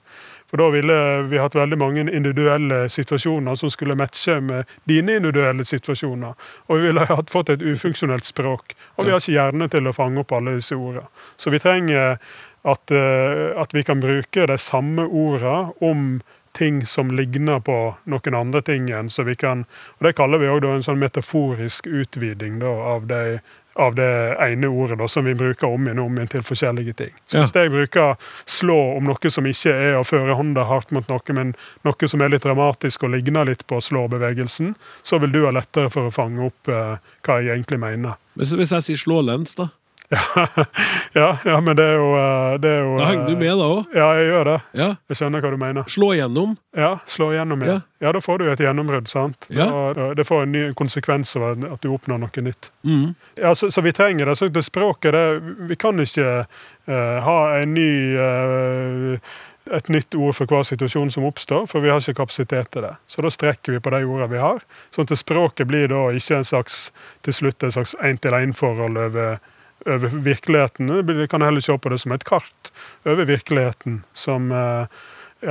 For 0.49 0.61
da 0.61 0.69
ville 0.69 0.97
vi 1.31 1.39
hatt 1.41 1.55
veldig 1.57 1.77
mange 1.79 2.03
individuelle 2.05 2.85
situasjoner 2.91 3.55
som 3.59 3.71
skulle 3.73 3.97
matche 3.97 4.37
med 4.41 4.69
dine 4.87 5.17
individuelle 5.17 5.65
situasjoner. 5.65 6.35
Og 6.67 6.77
vi 6.77 6.89
ville 6.89 7.07
hatt 7.09 7.33
fått 7.33 7.49
et 7.49 7.63
ufunksjonelt 7.65 8.27
språk. 8.27 8.75
Og 8.95 9.07
vi 9.07 9.15
har 9.15 9.23
ikke 9.23 9.35
hjerne 9.35 9.69
til 9.73 9.89
å 9.89 9.95
fange 9.95 10.21
opp 10.21 10.35
alle 10.37 10.57
disse 10.59 10.77
ordene. 10.77 11.07
Så 11.37 11.51
vi 11.51 11.59
trenger 11.63 12.19
at, 12.65 12.91
eh, 12.91 13.51
at 13.61 13.73
vi 13.73 13.83
kan 13.83 13.99
bruke 14.01 14.47
de 14.47 14.57
samme 14.57 15.07
ordene 15.09 15.73
om 15.81 16.21
ting 16.55 16.85
som 16.85 17.11
ligner 17.11 17.59
på 17.59 17.95
noen 18.03 18.35
andre 18.35 18.61
ting 18.61 18.89
igjen. 18.89 19.09
Så 19.09 19.23
vi 19.23 19.35
kan, 19.35 19.65
og 19.97 20.07
Det 20.07 20.15
kaller 20.15 20.41
vi 20.41 20.49
òg 20.49 20.65
en 20.69 20.83
sånn 20.85 21.01
metaforisk 21.01 21.87
utviding 21.87 22.59
da, 22.63 22.71
av, 22.95 23.07
de, 23.07 23.39
av 23.75 23.95
det 23.95 24.09
ene 24.45 24.71
ordet 24.71 24.97
da, 25.01 25.07
som 25.11 25.27
vi 25.27 25.35
bruker 25.35 25.67
om 25.67 25.87
igjen 25.87 25.99
og 25.99 26.09
om 26.09 26.19
igjen 26.19 26.33
til 26.35 26.45
forskjellige 26.47 26.97
ting. 27.01 27.13
Så. 27.27 27.43
Hvis 27.43 27.55
jeg 27.55 27.73
bruker 27.73 28.15
'slå' 28.45 28.97
om 28.97 29.11
noe 29.11 29.31
som 29.37 29.47
ikke 29.51 29.73
er 29.73 29.99
å 29.99 30.07
føre 30.07 30.39
hånda 30.39 30.67
hardt 30.71 30.91
mot 30.95 31.07
noe, 31.11 31.37
men 31.37 31.55
noe 31.83 32.07
som 32.07 32.21
er 32.21 32.31
litt 32.33 32.47
dramatisk 32.47 33.03
og 33.03 33.15
ligner 33.15 33.45
litt 33.51 33.67
på 33.67 33.81
slå-bevegelsen, 33.81 34.75
så 35.03 35.19
vil 35.19 35.31
du 35.31 35.43
ha 35.45 35.51
lettere 35.51 35.89
for 35.89 36.07
å 36.07 36.15
fange 36.15 36.45
opp 36.47 36.71
eh, 36.71 36.97
hva 37.21 37.41
jeg 37.41 37.57
egentlig 37.57 37.79
mener. 37.83 38.21
Hvis, 38.35 38.55
hvis 38.55 38.71
jeg 38.71 38.89
sier 38.89 39.03
'slå 39.03 39.21
lens', 39.21 39.55
da? 39.55 39.69
Ja, 41.13 41.37
ja, 41.45 41.61
men 41.61 41.75
det 41.77 41.83
er 41.83 41.95
jo, 41.95 42.07
eh, 42.19 42.57
det 42.59 42.69
er 42.69 42.81
jo 42.83 42.97
Da 42.99 43.05
henger 43.09 43.25
du 43.29 43.33
eh, 43.33 43.39
med, 43.39 43.53
da 43.57 43.69
òg? 43.71 43.95
Ja, 43.95 44.07
jeg 44.19 44.27
gjør 44.29 44.49
det. 44.49 44.55
Ja. 44.75 44.89
Jeg 45.09 45.19
skjønner 45.19 45.45
hva 45.45 45.51
du 45.53 45.57
mener. 45.61 45.87
Slå 45.95 46.11
igjennom. 46.15 46.57
Ja, 46.75 46.91
slå 47.09 47.29
igjennom, 47.33 47.63
ja. 47.65 47.77
Ja. 47.77 47.79
Ja, 48.05 48.11
da 48.13 48.21
får 48.21 48.41
du 48.41 48.51
et 48.51 48.61
gjennombrudd, 48.61 49.07
sant? 49.09 49.47
Ja. 49.55 49.69
Da, 49.95 50.11
det 50.17 50.27
får 50.27 50.45
en 50.45 50.53
ny 50.53 50.65
konsekvens 50.77 51.31
av 51.39 51.47
at 51.71 51.81
du 51.81 51.89
oppnår 51.95 52.21
noe 52.21 52.45
nytt. 52.45 52.69
Mm. 52.85 53.15
Ja, 53.39 53.55
så, 53.55 53.71
så 53.71 53.81
vi 53.81 53.95
trenger 53.95 54.29
det. 54.29 54.35
Så 54.37 54.51
det 54.53 54.65
språket, 54.67 55.15
det, 55.15 55.55
vi 55.71 55.79
kan 55.79 55.99
ikke 56.03 56.29
uh, 56.45 57.17
ha 57.25 57.39
en 57.61 57.73
ny 57.73 57.89
uh, 58.19 59.33
et 59.73 59.89
nytt 59.89 60.13
ord 60.15 60.35
for 60.37 60.49
hver 60.49 60.65
situasjon 60.67 61.09
som 61.13 61.25
oppstår, 61.25 61.65
for 61.69 61.81
vi 61.81 61.89
har 61.89 62.01
ikke 62.01 62.19
kapasitet 62.21 62.69
til 62.73 62.85
det. 62.85 62.93
Så 63.09 63.23
da 63.25 63.31
strekker 63.33 63.73
vi 63.73 63.81
på 63.81 63.93
de 63.93 64.03
ordene 64.03 64.29
vi 64.29 64.41
har. 64.41 64.61
Sånn 64.93 65.07
at 65.09 65.17
språket 65.17 65.69
blir 65.69 65.89
da 65.89 66.03
ikke 66.13 66.39
en 66.39 66.47
slags 66.47 66.79
til 67.25 67.33
slutt 67.33 67.65
en 67.65 67.73
slags 67.73 67.95
én-til-én-forhold 68.05 68.99
over, 69.07 69.39
over 69.85 70.07
virkeligheten. 70.09 70.89
Vi 71.07 71.27
kan 71.27 71.41
heller 71.45 71.61
se 71.61 71.77
på 71.77 71.89
det 71.89 71.99
som 72.01 72.11
et 72.15 72.23
kart 72.27 72.71
over 73.05 73.25
virkeligheten, 73.25 74.03
som 74.13 74.51
eh, 74.51 74.87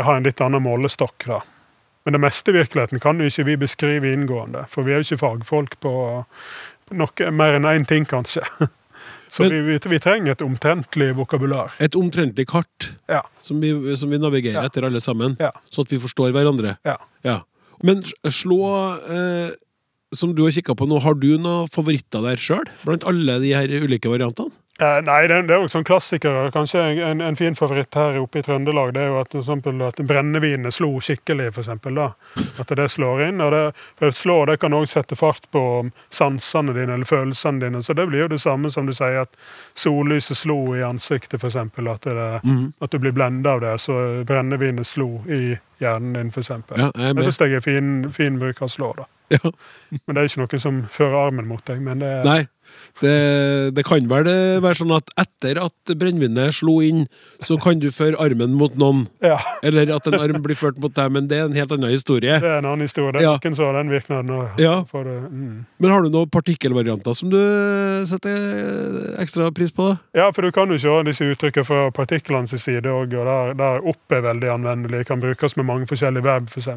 har 0.03 0.17
en 0.17 0.25
litt 0.27 0.41
annen 0.41 0.63
målestokk. 0.65 1.27
da. 1.27 1.41
Men 2.05 2.13
det 2.19 2.21
meste 2.21 2.51
i 2.51 2.59
virkeligheten 2.59 3.01
kan 3.01 3.21
jo 3.21 3.27
ikke 3.31 3.45
vi 3.49 3.57
beskrive 3.57 4.13
inngående, 4.13 4.67
for 4.69 4.83
vi 4.85 4.93
er 4.93 5.01
jo 5.03 5.07
ikke 5.09 5.23
fagfolk 5.23 5.79
på 5.81 5.93
noe 6.95 7.31
mer 7.33 7.57
enn 7.57 7.65
én 7.71 7.87
ting, 7.89 8.05
kanskje. 8.05 8.43
Så 9.35 9.43
Men- 9.49 9.65
vi, 9.67 9.79
vi, 9.91 9.99
trenger 9.99 10.31
et 10.37 10.43
omtrentlig 10.47 11.09
vokabular. 11.17 11.73
Et 11.83 11.95
omtrentlig 11.99 12.45
kart 12.47 12.93
Ja. 13.11 13.23
som 13.43 13.59
vi, 13.61 13.73
som 13.97 14.11
vi 14.11 14.19
navigerer 14.19 14.61
Ja. 14.61 14.67
etter 14.69 14.85
alle 14.87 15.01
sammen, 15.01 15.37
Ja. 15.41 15.51
sånn 15.73 15.87
at 15.89 15.91
vi 15.91 15.99
forstår 15.99 16.31
hverandre. 16.31 16.77
Ja. 16.87 16.99
Ja. 17.25 17.41
Men 17.83 18.03
slå 18.31 18.61
eh, 19.11 19.51
Som 20.13 20.35
du 20.35 20.43
har 20.45 20.53
kikka 20.55 20.75
på 20.79 20.87
nå, 20.87 21.01
har 21.03 21.15
du 21.19 21.39
noen 21.39 21.71
favoritter 21.73 22.23
der 22.23 22.37
sjøl? 22.37 22.67
Blant 22.85 23.07
alle 23.09 23.39
de 23.43 23.55
her 23.57 23.71
ulike 23.83 24.11
variantene? 24.13 24.53
Eh, 24.83 25.01
nei, 25.07 25.21
det, 25.31 25.37
det 25.47 25.55
er 25.55 25.61
jo 25.63 25.69
sånn 25.71 25.85
klassikere. 25.87 26.49
Kanskje 26.51 26.81
en, 27.07 27.21
en 27.23 27.37
fin 27.39 27.55
favoritt 27.55 27.95
her 27.95 28.17
oppe 28.19 28.41
i 28.41 28.43
Trøndelag 28.43 28.91
det 28.97 29.05
er 29.05 29.13
jo 29.13 29.21
at, 29.21 29.35
eksempel, 29.39 29.79
at 29.87 30.01
brennevinet 30.03 30.75
slo 30.75 30.89
skikkelig, 30.99 31.53
for 31.55 31.63
eksempel, 31.63 31.95
da. 31.95 32.09
At 32.59 32.73
det 32.75 32.89
slår 32.91 33.23
inn. 33.29 33.39
og 33.45 33.53
det, 33.55 33.61
for 34.03 34.11
slå 34.19 34.39
det 34.51 34.57
kan 34.65 34.75
òg 34.75 34.89
sette 34.91 35.15
fart 35.19 35.47
på 35.55 35.63
sansene 36.11 36.75
dine 36.75 36.97
eller 36.99 37.07
følelsene 37.07 37.63
dine. 37.63 37.85
Så 37.87 37.95
det 37.95 38.09
blir 38.11 38.25
jo 38.25 38.33
det 38.35 38.41
samme 38.43 38.71
som 38.75 38.91
du 38.91 38.95
sier 38.99 39.21
at 39.23 39.39
sollyset 39.79 40.41
slo 40.43 40.59
i 40.75 40.83
ansiktet, 40.83 41.39
for 41.39 41.53
eksempel. 41.53 41.93
At, 41.95 42.03
det, 42.11 42.41
Mhm. 42.43 42.73
at 42.83 42.91
du 42.91 42.99
blir 42.99 43.15
blenda 43.15 43.55
av 43.55 43.63
det. 43.63 43.77
Så 43.87 43.95
brennevinet 44.27 44.87
slo 44.91 45.23
i 45.31 45.55
hjernen 45.81 46.13
din, 46.15 46.31
eksempel. 46.45 46.79
Ja, 46.79 46.91
jeg 46.97 47.27
syns 47.27 47.41
jeg 47.41 47.59
er 47.59 47.65
fin, 47.65 47.93
fin 48.15 48.39
bruk 48.39 48.63
av 48.63 48.69
slå, 48.73 48.93
da. 48.97 49.09
Ja. 49.33 49.39
Men 50.05 50.17
det 50.17 50.21
er 50.21 50.29
ikke 50.29 50.43
noen 50.43 50.61
som 50.61 50.83
fører 50.93 51.17
armen 51.29 51.47
mot 51.49 51.63
deg. 51.67 51.81
Men 51.83 52.03
det 52.03 52.11
er 52.21 52.27
Nei. 52.27 52.43
Det, 53.01 53.75
det 53.77 53.83
kan 53.85 54.07
vel 54.09 54.29
eh, 54.31 54.59
være 54.65 54.79
sånn 54.79 54.93
at 54.97 55.11
etter 55.21 55.59
at 55.61 55.93
brennevinet 56.01 56.55
slo 56.57 56.79
inn, 56.85 57.03
så 57.45 57.59
kan 57.61 57.81
du 57.83 57.91
føre 57.93 58.17
armen 58.23 58.55
mot 58.57 58.73
noen. 58.81 59.03
Ja, 59.25 59.37
Eller 59.67 59.91
at 59.93 60.07
en 60.09 60.17
arm 60.17 60.41
blir 60.45 60.57
ført 60.57 60.79
mot 60.81 60.95
deg, 60.97 61.11
men 61.13 61.29
det 61.29 61.41
er 61.43 61.49
en 61.51 61.57
helt 61.59 61.75
annen 61.77 61.93
historie. 61.93 62.39
det 62.41 62.49
er 62.49 62.63
en 62.63 62.69
annen 62.71 62.87
historie. 62.87 63.13
Det 63.13 63.21
er 63.21 63.27
Ja. 63.29 63.35
noen 63.37 63.59
har 63.61 63.77
den 63.81 63.93
virknaden. 63.93 64.31
og 64.31 64.61
Ja. 64.61 64.75
det, 64.93 65.17
mm. 65.31 65.65
Men 65.79 65.91
har 65.91 66.03
du 66.03 66.09
noen 66.11 66.31
partikkelvarianter 66.31 67.15
som 67.15 67.31
du 67.31 67.39
setter 68.07 69.15
ekstra 69.21 69.51
pris 69.55 69.73
på? 69.73 69.91
da? 69.93 69.97
Ja, 70.15 70.31
for 70.31 70.43
du 70.43 70.51
kan 70.51 70.69
jo 70.73 70.79
se 70.79 70.89
disse 71.05 71.25
uttrykkene 71.29 71.65
fra 71.69 71.91
partiklenes 71.91 72.57
side 72.57 72.89
òg, 72.89 73.13
og 73.13 73.29
der, 73.29 73.55
der 73.61 73.85
opp 73.89 74.13
er 74.13 74.25
veldig 74.25 74.51
anvendelig. 74.57 75.07
Kan 75.07 75.21
brukes 75.21 75.57
med 75.57 75.64
mange 75.67 75.89
forskjellige 75.91 76.25
verb, 76.25 76.51
f.eks. 76.51 76.69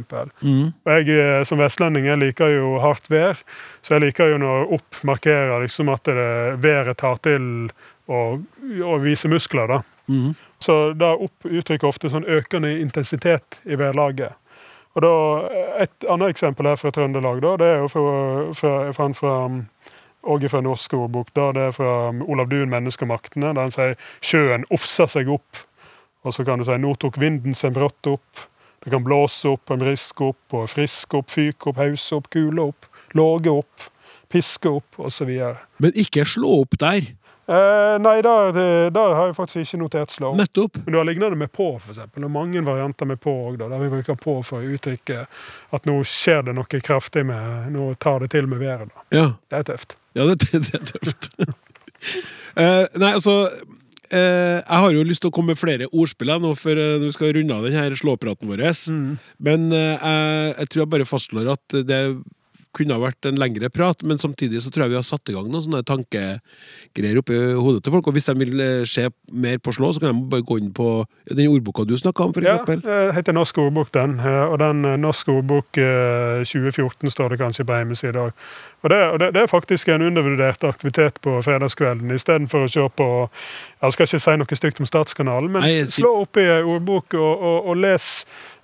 Mm. 0.41 0.71
Og 0.71 0.91
jeg 0.93 1.19
eh, 1.19 1.43
som 1.47 1.61
vestlending 1.61 2.07
jeg 2.09 2.21
liker 2.21 2.53
jo 2.55 2.77
hardt 2.83 3.09
vær, 3.11 3.39
så 3.81 3.97
jeg 3.97 4.07
liker 4.07 4.33
jo 4.33 4.41
når 4.41 4.73
opp 4.79 5.03
markerer 5.07 5.61
liksom 5.63 5.91
at 5.93 6.09
det, 6.09 6.27
været 6.63 6.97
tar 6.97 7.21
til 7.25 7.69
å, 8.07 8.39
vise 9.03 9.29
muskler. 9.31 9.67
da. 9.67 9.81
Mm. 10.07 10.33
Så 10.63 10.77
da 10.97 11.13
opp 11.15 11.45
uttrykker 11.45 11.89
ofte 11.89 12.09
sånn 12.09 12.27
økende 12.27 12.71
intensitet 12.79 13.59
i 13.65 13.77
værlaget. 13.79 14.35
Og 14.97 15.03
da, 15.05 15.13
Et 15.83 16.05
annet 16.09 16.33
eksempel 16.33 16.65
her 16.65 16.79
fra 16.79 16.89
Trøndelag, 16.89 17.41
da, 17.43 17.53
det 17.61 17.67
er 17.69 17.83
jo 17.83 17.89
fra, 17.91 18.05
fra, 18.57 18.71
fra, 18.95 19.11
fra 19.13 19.35
og 20.27 20.43
fra 20.49 20.61
norsk 20.61 20.93
ordbok. 20.93 21.33
da, 21.35 21.51
Det 21.51 21.61
er 21.61 21.71
fra 21.71 22.09
Olav 22.27 22.49
Duun, 22.49 22.69
'Menneskemaktene', 22.69 23.53
der 23.53 23.61
han 23.61 23.71
sier 23.71 23.95
'sjøen 24.21 24.65
ofser 24.71 25.05
seg 25.05 25.27
opp'. 25.27 25.65
Og 26.23 26.33
så 26.33 26.43
kan 26.43 26.59
du 26.59 26.65
si 26.65 26.71
'nå 26.71 26.95
tok 26.95 27.19
vinden 27.19 27.53
seg 27.53 27.73
brått 27.73 28.07
opp'. 28.07 28.47
Det 28.87 28.93
kan 28.93 29.03
blåse 29.03 29.49
opp, 29.51 29.67
og 29.75 29.81
briske 29.83 30.23
opp, 30.31 30.53
og 30.55 30.69
friske 30.71 31.17
opp, 31.19 31.27
fyke 31.33 31.67
opp, 31.73 31.79
hause 31.83 32.15
opp, 32.15 32.29
kule 32.31 32.69
opp, 32.69 32.85
låge 33.19 33.51
opp, 33.51 33.89
piske 34.31 34.71
opp, 34.71 34.95
osv. 35.03 35.27
Men 35.83 35.91
ikke 35.99 36.23
slå 36.23 36.61
opp 36.61 36.77
der. 36.79 37.09
Eh, 37.47 37.97
nei, 38.03 38.13
der, 38.23 38.53
det- 38.55 38.93
der 38.95 39.13
har 39.15 39.25
jeg 39.29 39.35
faktisk 39.35 39.59
ikke 39.73 39.81
notert 39.83 40.11
slå. 40.15 40.33
Nettopp. 40.39 40.79
Men 40.85 40.91
du 40.93 40.97
har 41.01 41.05
lignende 41.07 41.35
med 41.39 41.51
på, 41.51 41.67
for 41.83 41.91
eksempel. 41.93 42.23
Og 42.27 42.31
mange 42.31 42.63
varianter 42.63 43.05
med 43.11 43.19
på 43.23 43.31
òg, 43.49 43.57
der 43.59 43.75
vi 43.79 43.89
bruker 43.91 44.15
på 44.19 44.37
for 44.43 44.63
å 44.63 44.73
uttrykke 44.75 45.25
at 45.75 45.85
nå 45.87 45.97
skjer 46.07 46.43
det 46.47 46.55
noe 46.55 46.81
kraftig 46.83 47.25
med 47.27 47.71
Nå 47.75 47.93
tar 47.99 48.19
det 48.23 48.31
til 48.31 48.47
med 48.47 48.59
været. 48.63 48.87
da. 48.95 49.05
Ja. 49.17 49.27
Det 49.51 49.59
er 49.59 49.63
tøft. 49.73 49.95
Ja, 50.15 50.23
det, 50.31 50.39
det 50.51 50.75
er 50.79 50.91
tøft. 50.95 51.31
Eh, 52.57 52.85
nei, 52.97 53.11
altså 53.13 53.33
eh, 54.11 54.57
Jeg 54.61 54.81
har 54.83 54.91
jo 54.93 55.05
lyst 55.07 55.23
til 55.23 55.31
å 55.31 55.35
komme 55.35 55.53
med 55.53 55.59
flere 55.59 55.89
ordspill 55.91 56.33
nå, 56.41 56.53
for 56.59 56.79
eh, 56.79 56.97
vi 57.03 57.11
skal 57.15 57.35
runde 57.37 57.55
av 57.55 57.67
denne 57.67 57.99
slåpraten 57.99 58.49
vår. 58.49 58.65
Men 59.43 59.69
eh, 59.71 59.95
jeg, 59.95 60.55
jeg 60.57 60.69
tror 60.71 60.83
jeg 60.83 60.93
bare 60.95 61.09
fastslår 61.09 61.53
at 61.55 61.79
det 61.87 62.01
kunne 62.77 62.95
ha 62.95 63.01
vært 63.01 63.27
en 63.29 63.39
lengre 63.41 63.69
prat, 63.73 64.01
men 64.07 64.19
samtidig 64.21 64.61
så 64.63 64.71
tror 64.71 64.85
jeg 64.87 64.93
vi 64.95 64.99
har 64.99 65.05
satt 65.07 65.31
i 65.31 65.35
gang 65.35 65.49
noen 65.49 65.65
sånne 65.65 65.83
tankegreier 65.87 67.19
oppi 67.21 67.37
hodet 67.57 67.83
til 67.85 67.93
folk. 67.95 68.07
Og 68.09 68.15
hvis 68.17 68.29
de 68.29 68.35
vil 68.39 68.61
eh, 68.63 68.85
se 68.89 69.07
mer 69.33 69.59
på 69.63 69.73
slå, 69.75 69.91
så 69.95 70.03
kan 70.03 70.15
de 70.15 70.29
bare 70.31 70.45
gå 70.47 70.59
inn 70.61 70.71
på 70.75 70.87
den 71.29 71.49
ordboka 71.51 71.85
du 71.87 71.95
snakka 71.97 72.27
om, 72.29 72.33
for 72.35 72.45
Ja, 72.45 72.57
det 72.67 72.99
heter 73.17 73.35
Norsk 73.35 73.57
ordbok, 73.63 73.91
den. 73.95 74.17
eh, 74.19 74.43
Og 74.47 74.59
den 74.61 74.85
eh, 74.85 74.97
Norsk 75.01 75.29
ordbok 75.33 75.77
eh, 75.81 76.43
2014 76.45 77.11
står 77.13 77.33
det 77.35 77.41
kanskje 77.43 77.65
på 77.67 77.77
hjemmesida 77.81 78.27
òg. 78.27 78.47
Og, 78.85 78.89
det, 78.93 78.97
og 79.11 79.19
det, 79.19 79.31
det 79.33 79.41
er 79.41 79.49
faktisk 79.49 79.89
en 79.89 80.05
undervurdert 80.05 80.63
aktivitet 80.63 81.17
på 81.25 81.39
fredagskvelden, 81.41 82.11
istedenfor 82.13 82.67
å 82.67 82.69
se 82.69 82.83
på 82.95 83.07
Jeg 83.81 83.95
skal 83.95 84.05
ikke 84.07 84.19
si 84.21 84.35
noe 84.37 84.57
stygt 84.59 84.79
om 84.83 84.89
Statskanalen, 84.89 85.51
men 85.55 85.65
Nei, 85.65 85.79
slå 85.89 86.11
opp 86.21 86.37
i 86.37 86.45
ei 86.45 86.61
ordbok 86.61 87.17
og, 87.17 87.33
og, 87.49 87.71
og 87.71 87.81
les, 87.81 88.07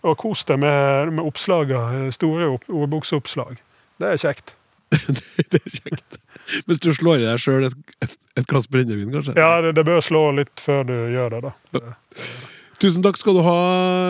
og 0.06 0.18
kos 0.22 0.46
deg 0.50 0.62
med, 0.62 1.14
med 1.18 1.26
oppslagene. 1.26 2.12
Store 2.14 2.52
opp, 2.54 2.70
ordboksoppslag. 2.70 3.58
Det 4.04 4.12
er 4.12 4.20
kjekt. 4.20 4.56
det 5.52 5.60
er 5.62 5.76
kjekt. 5.80 6.18
Hvis 6.68 6.82
du 6.84 6.92
slår 6.94 7.24
i 7.24 7.28
deg 7.28 7.40
sjøl 7.42 7.70
et, 7.70 7.94
et, 8.04 8.18
et 8.42 8.50
glass 8.50 8.68
brennevin, 8.68 9.14
kanskje? 9.14 9.36
Ja, 9.40 9.62
det, 9.64 9.78
det 9.78 9.86
bør 9.88 10.04
slå 10.04 10.26
litt 10.36 10.64
før 10.64 10.84
du 10.90 10.96
gjør 11.14 11.38
det, 11.38 11.54
da. 11.74 11.94
Tusen 12.84 13.06
takk 13.06 13.16
skal 13.16 13.38
du 13.38 13.44
ha, 13.46 13.58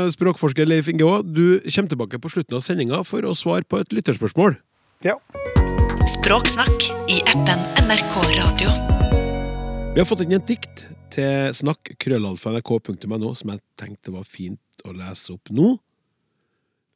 språkforsker 0.10 0.66
Leif 0.66 0.90
Inge 0.90 1.06
Aa. 1.06 1.22
Du 1.22 1.60
kommer 1.62 1.94
tilbake 1.94 2.20
på 2.24 2.32
slutten 2.34 2.58
av 2.58 2.64
sendinga 2.66 3.04
for 3.06 3.26
å 3.28 3.36
svare 3.38 3.68
på 3.70 3.84
et 3.84 3.94
lytterspørsmål. 3.94 4.58
Ja. 5.06 5.20
Språksnakk 6.10 6.90
i 7.12 7.20
appen 7.30 7.62
NRK 7.86 8.16
Radio. 8.40 8.74
Vi 9.94 10.02
har 10.02 10.10
fått 10.10 10.24
inn 10.26 10.34
et 10.34 10.48
dikt 10.50 10.88
til 11.14 11.54
snakk 11.54 11.94
snakk.krøllalfa.nrk.no 11.94 13.34
som 13.38 13.54
jeg 13.54 13.62
tenkte 13.78 14.16
var 14.16 14.26
fint 14.26 14.88
å 14.89 14.96
lese 14.96 15.36
opp 15.36 15.54
nå. 15.54 15.76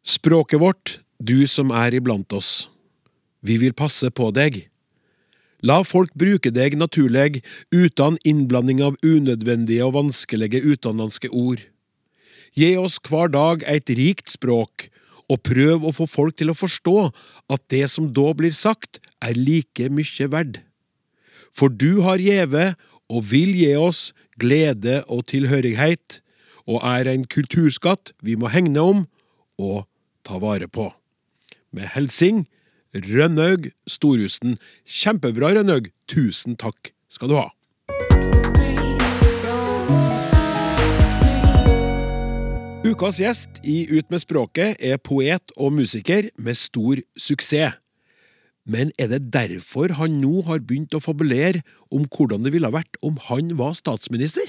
Språket 0.08 0.64
vårt, 0.64 0.96
du 1.22 1.46
som 1.46 1.70
er 1.76 1.94
iblant 2.00 2.34
oss. 2.34 2.72
Vi 3.48 3.56
vil 3.62 3.76
passe 3.78 4.10
på 4.12 4.32
deg. 4.36 4.66
La 5.66 5.80
folk 5.88 6.12
bruke 6.20 6.52
deg 6.54 6.76
naturlig, 6.78 7.42
uten 7.74 8.20
innblanding 8.28 8.84
av 8.86 8.98
unødvendige 9.02 9.88
og 9.88 9.96
vanskelige 9.96 10.62
utenlandske 10.62 11.32
ord. 11.32 11.64
Gi 12.58 12.76
oss 12.78 13.00
hver 13.08 13.32
dag 13.34 13.64
et 13.70 13.90
rikt 13.98 14.34
språk, 14.34 14.90
og 15.28 15.42
prøv 15.44 15.84
å 15.84 15.92
få 15.92 16.06
folk 16.08 16.38
til 16.40 16.52
å 16.52 16.58
forstå 16.58 16.98
at 17.52 17.64
det 17.74 17.86
som 17.92 18.12
da 18.16 18.32
blir 18.38 18.56
sagt, 18.56 19.02
er 19.20 19.36
like 19.36 19.90
mye 19.92 20.30
verd. 20.32 20.62
For 21.52 21.74
du 21.74 22.04
har 22.06 22.22
gjeve 22.22 22.76
og 23.10 23.26
vil 23.32 23.56
gi 23.58 23.74
oss 23.80 24.12
glede 24.40 25.02
og 25.08 25.26
tilhørighet, 25.32 26.22
og 26.68 26.84
er 26.84 27.10
en 27.10 27.24
kulturskatt 27.26 28.12
vi 28.24 28.36
må 28.40 28.52
hegne 28.52 28.84
om 28.84 29.04
og 29.58 29.88
ta 30.28 30.40
vare 30.40 30.68
på. 30.68 30.92
Med 31.72 31.90
helsing 31.96 32.46
Rønnaug 33.06 33.70
Storhusen. 33.90 34.58
Kjempebra, 34.86 35.54
Rønnaug. 35.58 35.92
Tusen 36.10 36.58
takk 36.60 36.94
skal 37.12 37.32
du 37.32 37.38
ha. 37.38 37.48
Ukas 42.88 43.18
gjest 43.20 43.60
i 43.68 43.82
Ut 43.92 44.08
med 44.14 44.22
språket 44.24 44.80
er 44.80 45.00
poet 45.02 45.52
og 45.60 45.74
musiker 45.76 46.30
med 46.40 46.56
stor 46.56 47.02
suksess. 47.20 47.76
Men 48.68 48.92
er 49.00 49.08
det 49.12 49.32
derfor 49.32 49.94
han 49.96 50.18
nå 50.20 50.42
har 50.48 50.60
begynt 50.60 50.96
å 50.96 51.04
fabulere 51.04 51.64
om 51.88 52.04
hvordan 52.04 52.44
det 52.44 52.52
ville 52.56 52.72
vært 52.72 53.00
om 53.06 53.16
han 53.30 53.54
var 53.60 53.78
statsminister? 53.80 54.44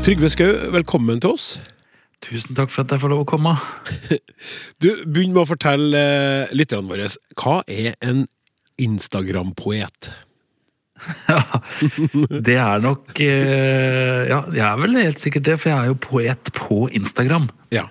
Trygve 0.00 0.30
Skau, 0.32 0.48
velkommen 0.72 1.20
til 1.20 1.34
oss. 1.34 1.46
Tusen 2.24 2.56
takk 2.56 2.70
for 2.72 2.84
at 2.84 2.92
jeg 2.94 3.02
får 3.02 3.12
lov 3.12 3.22
å 3.24 3.28
komme. 3.28 3.52
Du, 4.80 4.88
Begynn 5.04 5.34
med 5.34 5.42
å 5.42 5.48
fortelle 5.50 6.00
eh, 6.00 6.52
lytterne 6.56 6.88
våre 6.88 7.08
hva 7.36 7.58
er 7.68 7.92
en 8.00 8.22
Instagram-poet? 8.80 10.08
Ja, 11.28 11.60
det 12.48 12.56
er 12.60 12.80
nok 12.84 13.20
eh, 13.24 14.24
Ja, 14.30 14.40
jeg 14.56 14.64
er 14.64 14.80
vel 14.80 14.96
helt 15.00 15.20
sikkert 15.20 15.44
det, 15.48 15.58
for 15.60 15.72
jeg 15.72 15.76
er 15.84 15.90
jo 15.92 15.98
poet 16.00 16.52
på 16.56 16.82
Instagram. 16.96 17.50
Ja. 17.76 17.86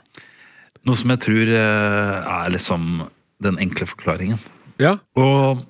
Noe 0.89 0.97
som 0.97 1.13
jeg 1.13 1.21
tror 1.27 1.53
eh, 1.53 2.33
er 2.33 2.53
liksom 2.55 3.03
den 3.45 3.61
enkle 3.61 3.85
forklaringen. 3.89 4.41
Ja, 4.81 4.97
Og 5.19 5.61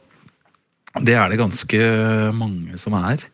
det 1.03 1.19
er 1.19 1.27
det 1.31 1.41
ganske 1.43 1.83
mange 2.35 2.79
som 2.81 2.95
er 2.97 3.27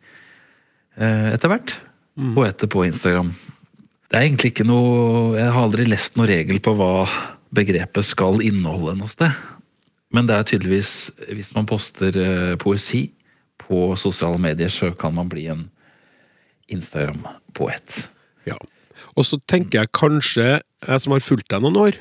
eh, 0.97 1.35
etter 1.35 1.53
hvert. 1.53 1.77
Poeter 2.15 2.69
på 2.71 2.85
Instagram. 2.87 3.33
Det 4.07 4.15
er 4.15 4.23
egentlig 4.23 4.53
ikke 4.53 4.67
noe 4.67 5.35
Jeg 5.35 5.51
har 5.51 5.65
aldri 5.65 5.85
lest 5.89 6.15
noen 6.15 6.29
regel 6.31 6.61
på 6.63 6.75
hva 6.79 7.07
begrepet 7.55 8.07
skal 8.07 8.39
inneholde 8.43 8.95
noe 8.99 9.11
sted. 9.11 9.35
Men 10.15 10.27
det 10.29 10.35
er 10.37 10.47
tydeligvis, 10.47 10.91
hvis 11.27 11.51
man 11.55 11.67
poster 11.67 12.15
eh, 12.15 12.55
poesi 12.59 13.09
på 13.59 13.95
sosiale 13.99 14.39
medier, 14.39 14.71
så 14.71 14.93
kan 14.95 15.15
man 15.15 15.27
bli 15.31 15.47
en 15.51 15.67
Instagram-poet. 16.71 18.07
ja. 18.47 18.57
Og 19.15 19.25
så 19.27 19.37
tenker 19.47 19.81
jeg 19.81 19.91
kanskje, 19.95 20.47
jeg 20.63 21.01
som 21.03 21.13
har 21.13 21.23
fulgt 21.23 21.49
deg 21.51 21.63
noen 21.63 21.79
år, 21.79 21.97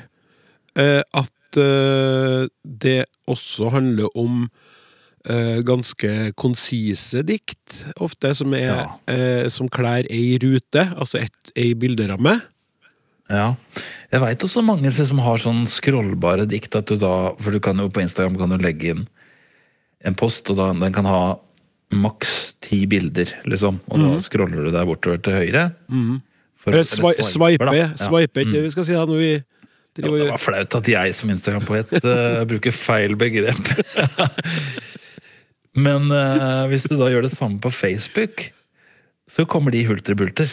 eh, 0.79 1.03
at 1.03 1.59
eh, 1.59 2.47
det 2.63 3.05
også 3.27 3.69
handler 3.73 4.11
om 4.15 4.45
eh, 5.29 5.61
ganske 5.65 6.11
konsise 6.39 7.23
dikt, 7.25 7.85
ofte, 8.01 8.33
som, 8.35 8.53
er, 8.53 8.67
Ja. 8.69 8.85
eh, 9.11 9.47
som 9.49 9.69
klær 9.69 10.05
ei 10.09 10.37
rute, 10.41 10.85
altså 10.97 11.21
et, 11.23 11.51
ei 11.55 11.73
bilderamme. 11.73 12.41
Ja. 13.29 13.55
Jeg 14.11 14.21
veit 14.21 14.43
også 14.45 14.61
mange 14.63 14.91
som 14.93 15.17
har 15.25 15.41
sånn 15.41 15.63
scrollbare 15.67 16.45
dikt. 16.47 16.75
At 16.77 16.85
du 16.91 16.95
da, 17.01 17.33
for 17.41 17.51
du 17.51 17.59
kan 17.59 17.77
jo 17.81 17.89
på 17.89 18.03
Instagram 18.03 18.37
kan 18.37 18.49
du 18.53 18.57
legge 18.61 18.91
inn 18.93 19.07
en 20.05 20.13
post, 20.13 20.49
og 20.53 20.57
da, 20.59 20.67
den 20.77 20.93
kan 20.93 21.05
ha 21.09 21.39
maks 21.95 22.53
ti 22.61 22.83
bilder, 22.85 23.31
liksom. 23.49 23.79
Og 23.89 23.99
da 24.01 24.19
scroller 24.21 24.67
du 24.67 24.71
deg 24.73 24.85
bortover 24.89 25.17
til 25.25 25.33
høyre. 25.33 25.65
For- 26.61 26.73
Eller 26.73 26.85
sveipe, 26.85 27.23
swiper, 27.25 27.65
da. 27.65 27.73
Ja. 27.73 27.87
ikke 27.93 28.51
det 28.53 28.63
vi 28.63 28.69
skal 28.73 28.85
si 28.85 28.93
da, 28.93 29.05
når 29.05 29.21
vi 29.21 29.33
Ja, 29.95 30.09
det 30.11 30.27
var 30.27 30.37
flaut 30.41 30.75
at 30.75 30.87
jeg 30.91 31.13
som 31.15 31.29
Instagram-poet 31.31 31.93
uh, 32.03 32.43
bruker 32.49 32.73
feil 32.75 33.15
begrep. 33.15 33.55
Men 35.75 36.07
uh, 36.11 36.65
hvis 36.71 36.85
du 36.87 36.95
da 36.99 37.09
gjør 37.11 37.25
det 37.27 37.33
samme 37.35 37.59
på 37.63 37.71
Facebook, 37.73 38.45
så 39.27 39.45
kommer 39.49 39.71
de 39.75 39.83
hulter-bulter. 39.87 40.51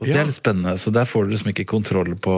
Og 0.00 0.06
det 0.06 0.14
Ja. 0.14 0.20
er 0.22 0.30
litt 0.30 0.38
spennende, 0.38 0.78
så 0.80 0.92
der 0.92 1.04
får 1.04 1.24
du 1.26 1.30
liksom 1.34 1.50
ikke 1.52 1.66
kontroll 1.68 2.14
på 2.16 2.36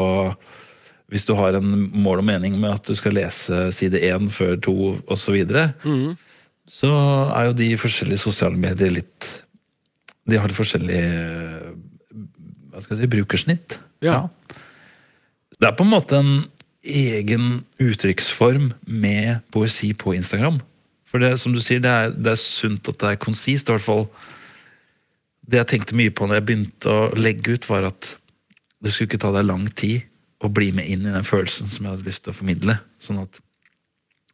Hvis 1.12 1.26
du 1.28 1.34
har 1.36 1.52
en 1.54 1.90
mål 1.92 2.22
og 2.22 2.24
mening 2.24 2.54
med 2.58 2.72
at 2.72 2.86
du 2.88 2.94
skal 2.96 3.12
lese 3.12 3.70
side 3.76 4.00
én 4.00 4.30
før 4.32 4.56
to 4.64 4.72
osv., 5.06 5.16
så, 5.20 5.32
videre, 5.32 5.74
Mhm. 5.84 6.16
så 6.66 6.88
er 7.36 7.44
jo 7.46 7.52
de 7.52 7.76
forskjellige 7.76 8.18
sosiale 8.18 8.56
medier 8.56 8.88
litt 8.90 9.42
De 10.26 10.38
har 10.38 10.48
litt 10.48 10.56
forskjellig 10.56 11.02
hva 12.72 12.80
skal 12.80 12.96
jeg 12.96 13.02
si, 13.10 13.16
brukersnitt. 13.16 13.78
Ja. 14.00 14.28
Det 15.60 15.68
er 15.68 15.72
på 15.76 15.84
en 15.84 15.90
måte 15.92 16.12
en 16.18 16.44
egen 16.82 17.64
uttrykksform 17.78 18.72
med 18.86 19.42
poesi 19.52 19.92
på 19.92 20.14
Instagram. 20.16 20.62
For 21.12 21.20
det 21.20 21.34
som 21.42 21.52
du 21.52 21.60
sier, 21.60 21.82
det 21.84 21.92
er, 21.92 22.14
det 22.16 22.32
er 22.32 22.40
sunt 22.40 22.88
at 22.88 22.98
det 23.02 23.10
er 23.10 23.20
konsist. 23.20 23.68
i 23.68 23.74
hvert 23.74 23.84
fall 23.84 24.06
Det 25.44 25.60
jeg 25.60 25.70
tenkte 25.74 25.98
mye 25.98 26.12
på 26.14 26.26
når 26.26 26.38
jeg 26.38 26.46
begynte 26.48 26.88
å 26.88 27.12
legge 27.18 27.58
ut, 27.58 27.68
var 27.68 27.90
at 27.90 28.14
det 28.82 28.90
skulle 28.90 29.10
ikke 29.10 29.20
ta 29.22 29.32
deg 29.34 29.46
lang 29.46 29.66
tid 29.76 30.08
å 30.42 30.50
bli 30.50 30.72
med 30.74 30.88
inn 30.90 31.04
i 31.06 31.14
den 31.14 31.26
følelsen 31.26 31.68
som 31.70 31.84
jeg 31.84 31.94
hadde 31.94 32.08
lyst 32.08 32.24
til 32.24 32.32
å 32.32 32.38
formidle. 32.38 32.78
Sånn 33.02 33.20
at 33.22 33.38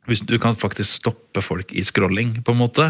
hvis 0.09 0.23
du 0.25 0.39
kan 0.41 0.57
faktisk 0.57 1.03
stoppe 1.03 1.43
folk 1.45 1.75
i 1.77 1.85
scrolling, 1.85 2.39
på 2.45 2.55
en 2.55 2.63
måte, 2.63 2.87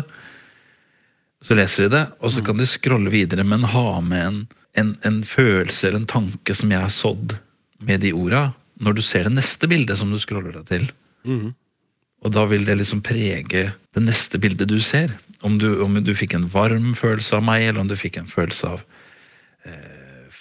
så 1.43 1.57
leser 1.59 1.87
de 1.89 1.97
det, 1.97 2.05
og 2.23 2.31
så 2.35 2.45
kan 2.47 2.59
de 2.59 2.67
scrolle 2.69 3.11
videre, 3.11 3.47
men 3.47 3.67
ha 3.73 3.99
med 4.05 4.23
en, 4.27 4.39
en, 4.79 4.93
en 5.07 5.19
følelse 5.27 5.89
eller 5.89 6.03
en 6.03 6.13
tanke 6.13 6.55
som 6.55 6.71
jeg 6.75 6.83
har 6.85 6.95
sådd 6.95 7.35
med 7.83 8.05
de 8.07 8.13
orda, 8.15 8.53
når 8.79 8.99
du 8.99 9.03
ser 9.03 9.27
det 9.27 9.35
neste 9.35 9.71
bildet 9.71 9.99
som 9.99 10.13
du 10.15 10.19
scroller 10.23 10.61
deg 10.61 10.69
til. 10.71 10.87
Og 12.27 12.35
da 12.35 12.45
vil 12.51 12.65
det 12.67 12.79
liksom 12.81 13.03
prege 13.05 13.69
det 13.95 14.03
neste 14.03 14.41
bildet 14.43 14.71
du 14.71 14.79
ser. 14.83 15.15
Om 15.47 15.59
du, 15.63 15.69
om 15.85 15.95
du 16.03 16.15
fikk 16.19 16.35
en 16.35 16.49
varm 16.51 16.91
følelse 16.99 17.39
av 17.39 17.45
meg, 17.47 17.69
eller 17.69 17.85
om 17.85 17.91
du 17.91 17.97
fikk 17.99 18.19
en 18.19 18.31
følelse 18.31 18.73
av 18.75 18.83
eh, 19.69 20.41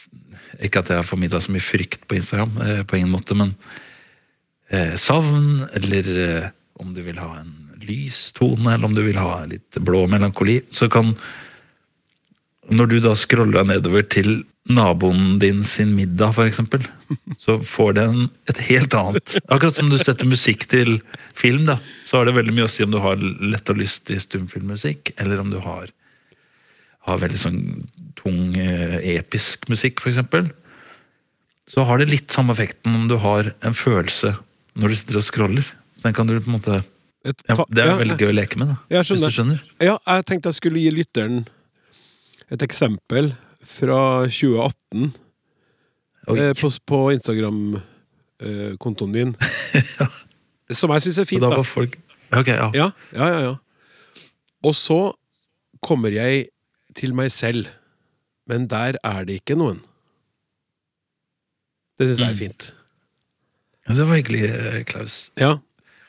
Ikke 0.66 0.82
at 0.82 0.90
jeg 0.90 0.98
har 0.98 1.06
formidla 1.06 1.42
så 1.44 1.54
mye 1.54 1.62
frykt 1.62 2.08
på 2.10 2.18
Instagram, 2.18 2.58
eh, 2.66 2.82
på 2.82 2.98
ingen 2.98 3.14
måte, 3.14 3.38
men 3.38 3.54
eh, 4.74 4.96
savn, 4.98 5.68
eller 5.78 6.10
eh, 6.24 6.50
om 6.82 6.96
du 6.96 7.04
vil 7.06 7.22
ha 7.22 7.36
en 7.44 7.54
lys 7.86 8.32
tone, 8.34 8.74
eller 8.74 8.90
om 8.90 8.96
du 8.98 9.04
vil 9.06 9.20
ha 9.22 9.44
litt 9.50 9.78
blå 9.78 10.08
melankoli, 10.10 10.64
så 10.72 10.90
kan 10.90 11.16
Når 12.68 12.88
du 12.92 13.00
da 13.00 13.14
scroller 13.16 13.64
nedover 13.64 14.02
til 14.04 14.44
naboen 14.68 15.38
din 15.40 15.64
sin 15.64 15.94
middag, 15.96 16.38
eksempel, 16.44 16.84
så 17.40 17.58
får 17.64 17.94
det 17.98 18.04
en, 18.04 18.26
et 18.52 18.60
helt 18.68 18.96
annet 18.98 19.38
Akkurat 19.48 19.78
som 19.78 19.92
du 19.92 19.98
setter 20.00 20.28
musikk 20.28 20.68
til 20.72 20.98
film, 21.38 21.66
da, 21.70 21.78
så 22.08 22.20
har 22.20 22.28
det 22.28 22.36
veldig 22.38 22.56
mye 22.58 22.68
å 22.68 22.72
si 22.72 22.84
om 22.86 22.92
du 22.94 23.00
har 23.04 23.20
lett 23.22 23.72
og 23.72 23.80
lystig 23.80 24.20
stumfilmmusikk, 24.26 25.14
eller 25.22 25.44
om 25.44 25.54
du 25.54 25.60
har, 25.64 25.92
har 27.08 27.24
veldig 27.24 27.42
sånn 27.42 27.62
tung, 28.20 28.58
eh, 28.60 29.00
episk 29.16 29.70
musikk, 29.72 30.04
eksempel. 30.10 30.52
Så 31.68 31.84
har 31.88 32.00
det 32.00 32.12
litt 32.12 32.32
samme 32.32 32.56
effekten 32.56 32.96
om 32.96 33.08
du 33.12 33.18
har 33.24 33.54
en 33.66 33.76
følelse 33.76 34.38
når 34.78 34.94
du 34.94 35.00
sitter 35.00 35.20
og 35.20 35.28
scroller. 35.28 35.74
Den 36.04 36.16
kan 36.16 36.30
du 36.30 36.38
på 36.38 36.48
en 36.48 36.60
måte 36.60 36.84
ja, 37.26 37.56
Det 37.68 37.84
er 37.84 37.98
veldig 38.00 38.16
gøy 38.22 38.30
å 38.30 38.36
leke 38.38 38.60
med, 38.60 38.70
da. 38.72 39.02
Hvis 39.02 39.20
du 39.20 39.28
skjønner. 39.34 39.60
Ja, 39.84 39.98
jeg 40.00 40.28
tenkte 40.30 40.54
jeg 40.54 40.60
skulle 40.62 40.80
gi 40.80 40.94
lytteren 40.96 41.42
et 42.54 42.64
eksempel 42.64 43.34
fra 43.68 44.00
2018 44.32 45.12
Oi. 46.28 46.38
eh, 46.40 46.54
på, 46.60 46.70
på 46.88 47.00
Instagram-kontoen 47.18 49.14
din. 49.16 49.36
Som 50.80 50.92
jeg 50.96 51.06
syns 51.06 51.20
er 51.24 51.28
fint. 51.30 51.44
da 51.44 51.62
folk 51.64 51.96
Ok, 52.36 52.48
ja. 52.52 52.68
Ja, 52.76 52.90
ja, 53.16 53.28
ja, 53.32 53.40
ja. 53.46 53.54
Og 54.68 54.74
så 54.76 54.98
kommer 55.86 56.12
jeg 56.12 56.48
til 56.98 57.14
meg 57.16 57.30
selv, 57.32 57.68
men 58.50 58.66
der 58.68 58.98
er 59.06 59.24
det 59.28 59.38
ikke 59.42 59.56
noen. 59.60 59.80
Det 62.00 62.08
syns 62.10 62.20
jeg 62.20 62.28
er 62.30 62.34
Mm. 62.36 62.42
fint. 62.42 62.74
Ja, 63.88 63.94
Det 63.96 64.08
var 64.10 64.16
hyggelig, 64.20 64.44
eh, 64.50 64.84
Klaus. 64.84 65.32
Ja. 65.40 65.54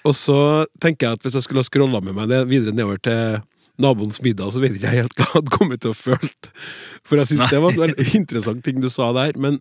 Og 0.05 0.15
så 0.15 0.67
tenker 0.81 1.07
jeg 1.07 1.13
at 1.19 1.23
hvis 1.23 1.35
jeg 1.39 1.43
skulle 1.47 1.63
ha 1.63 1.69
scrolla 1.69 2.01
med 2.03 2.15
meg 2.17 2.29
det 2.29 2.43
videre 2.49 2.73
nedover 2.75 2.99
til 2.99 3.39
naboens 3.83 4.21
middag, 4.25 4.53
så 4.53 4.63
vet 4.63 4.75
ikke 4.77 4.91
jeg 4.91 5.05
helt 5.05 5.15
hva 5.17 5.25
jeg 5.27 5.35
hadde 5.37 5.55
kommet 5.55 5.83
til 5.85 5.93
å 5.95 5.99
føle. 5.99 6.33
For 7.07 7.21
jeg 7.21 7.31
syns 7.31 7.53
det 7.53 7.61
var 7.63 7.79
en 7.85 7.95
interessant 8.21 8.65
ting 8.67 8.83
du 8.83 8.89
sa 8.93 9.11
der. 9.17 9.39
Men, 9.41 9.61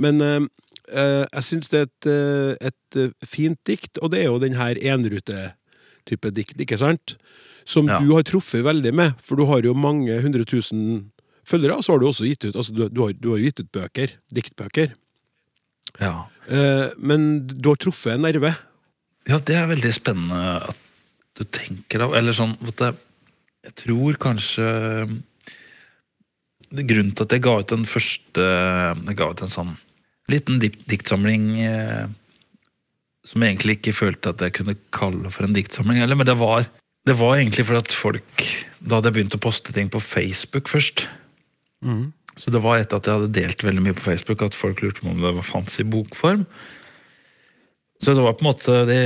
men 0.00 0.24
uh, 0.24 0.46
uh, 0.94 1.24
jeg 1.26 1.46
syns 1.50 1.72
det 1.72 1.82
er 1.82 1.90
et, 1.90 2.08
uh, 2.08 2.70
et 2.70 3.28
fint 3.28 3.60
dikt, 3.68 4.00
og 4.00 4.14
det 4.14 4.24
er 4.24 4.30
jo 4.30 4.40
den 4.42 4.56
her 4.58 4.80
type 6.08 6.32
dikt, 6.32 6.56
ikke 6.56 6.80
sant? 6.80 7.18
Som 7.68 7.88
Ja. 7.88 7.98
du 8.00 8.14
har 8.14 8.24
truffet 8.24 8.64
veldig 8.64 8.94
med, 8.96 9.18
for 9.20 9.36
du 9.36 9.44
har 9.44 9.60
jo 9.60 9.74
mange 9.76 10.14
hundre 10.24 10.46
tusen 10.48 11.10
følgere, 11.44 11.76
og 11.76 11.84
så 11.84 11.92
har 11.92 12.00
du 12.00 12.06
også 12.08 12.24
gitt 12.24 12.46
ut 12.48 12.56
altså 12.56 12.72
du, 12.72 12.88
du, 12.88 13.02
har, 13.04 13.12
du 13.12 13.30
har 13.34 13.42
gitt 13.44 13.60
ut 13.60 13.68
bøker, 13.72 14.14
diktbøker. 14.32 14.94
Ja. 16.00 16.28
Men 16.96 17.46
du 17.48 17.68
har 17.68 17.76
truffet 17.76 18.14
en 18.14 18.24
nerve. 18.24 18.54
Ja, 19.28 19.36
det 19.36 19.56
er 19.56 19.68
veldig 19.68 19.92
spennende 19.92 20.40
at 20.70 20.84
du 21.38 21.44
tenker 21.44 22.06
av 22.06 22.16
Eller 22.18 22.34
sånn 22.36 22.56
at 22.66 22.82
jeg, 22.82 22.96
jeg 23.68 23.76
tror 23.84 24.16
kanskje 24.22 24.68
det 26.68 26.82
er 26.82 26.88
Grunnen 26.88 27.14
til 27.16 27.24
at 27.24 27.32
jeg 27.32 27.44
ga 27.44 27.54
ut 27.60 27.70
den 27.72 27.86
første 27.88 28.44
Jeg 28.44 29.16
ga 29.16 29.28
ut 29.32 29.44
en 29.44 29.52
sånn 29.52 29.76
liten 30.28 30.58
diktsamling 30.60 31.44
eh, 31.64 32.08
som 33.24 33.40
jeg 33.40 33.54
egentlig 33.54 33.78
ikke 33.78 33.94
følte 33.96 34.34
at 34.34 34.42
jeg 34.44 34.54
kunne 34.58 34.74
kalle 34.92 35.30
for 35.32 35.46
en 35.46 35.54
diktsamling. 35.56 36.02
heller, 36.02 36.18
men 36.20 36.28
det 36.28 36.36
var, 36.36 36.66
det 37.08 37.16
var 37.16 37.38
egentlig 37.38 37.64
fordi 37.64 37.80
at 37.80 37.96
folk 37.96 38.44
Da 38.78 38.98
hadde 38.98 39.08
jeg 39.08 39.16
begynt 39.16 39.36
å 39.38 39.40
poste 39.40 39.72
ting 39.72 39.88
på 39.88 40.02
Facebook 40.04 40.68
først. 40.68 41.06
Så 42.36 42.52
det 42.52 42.60
var 42.62 42.78
etter 42.78 43.00
at 43.00 43.08
jeg 43.08 43.16
hadde 43.16 43.36
delt 43.40 43.64
veldig 43.64 43.84
mye 43.86 43.96
på 43.96 44.04
Facebook 44.04 44.44
at 44.44 44.56
folk 44.56 44.84
lurte 44.84 45.00
på 45.00 45.10
om 45.10 45.24
det 45.24 45.48
fantes 45.48 45.80
i 45.80 45.88
bokform. 45.88 46.44
Så 48.04 48.14
det 48.14 48.22
var 48.22 48.36
på 48.36 48.44
en 48.44 48.50
måte 48.52 48.84
Det, 48.86 49.00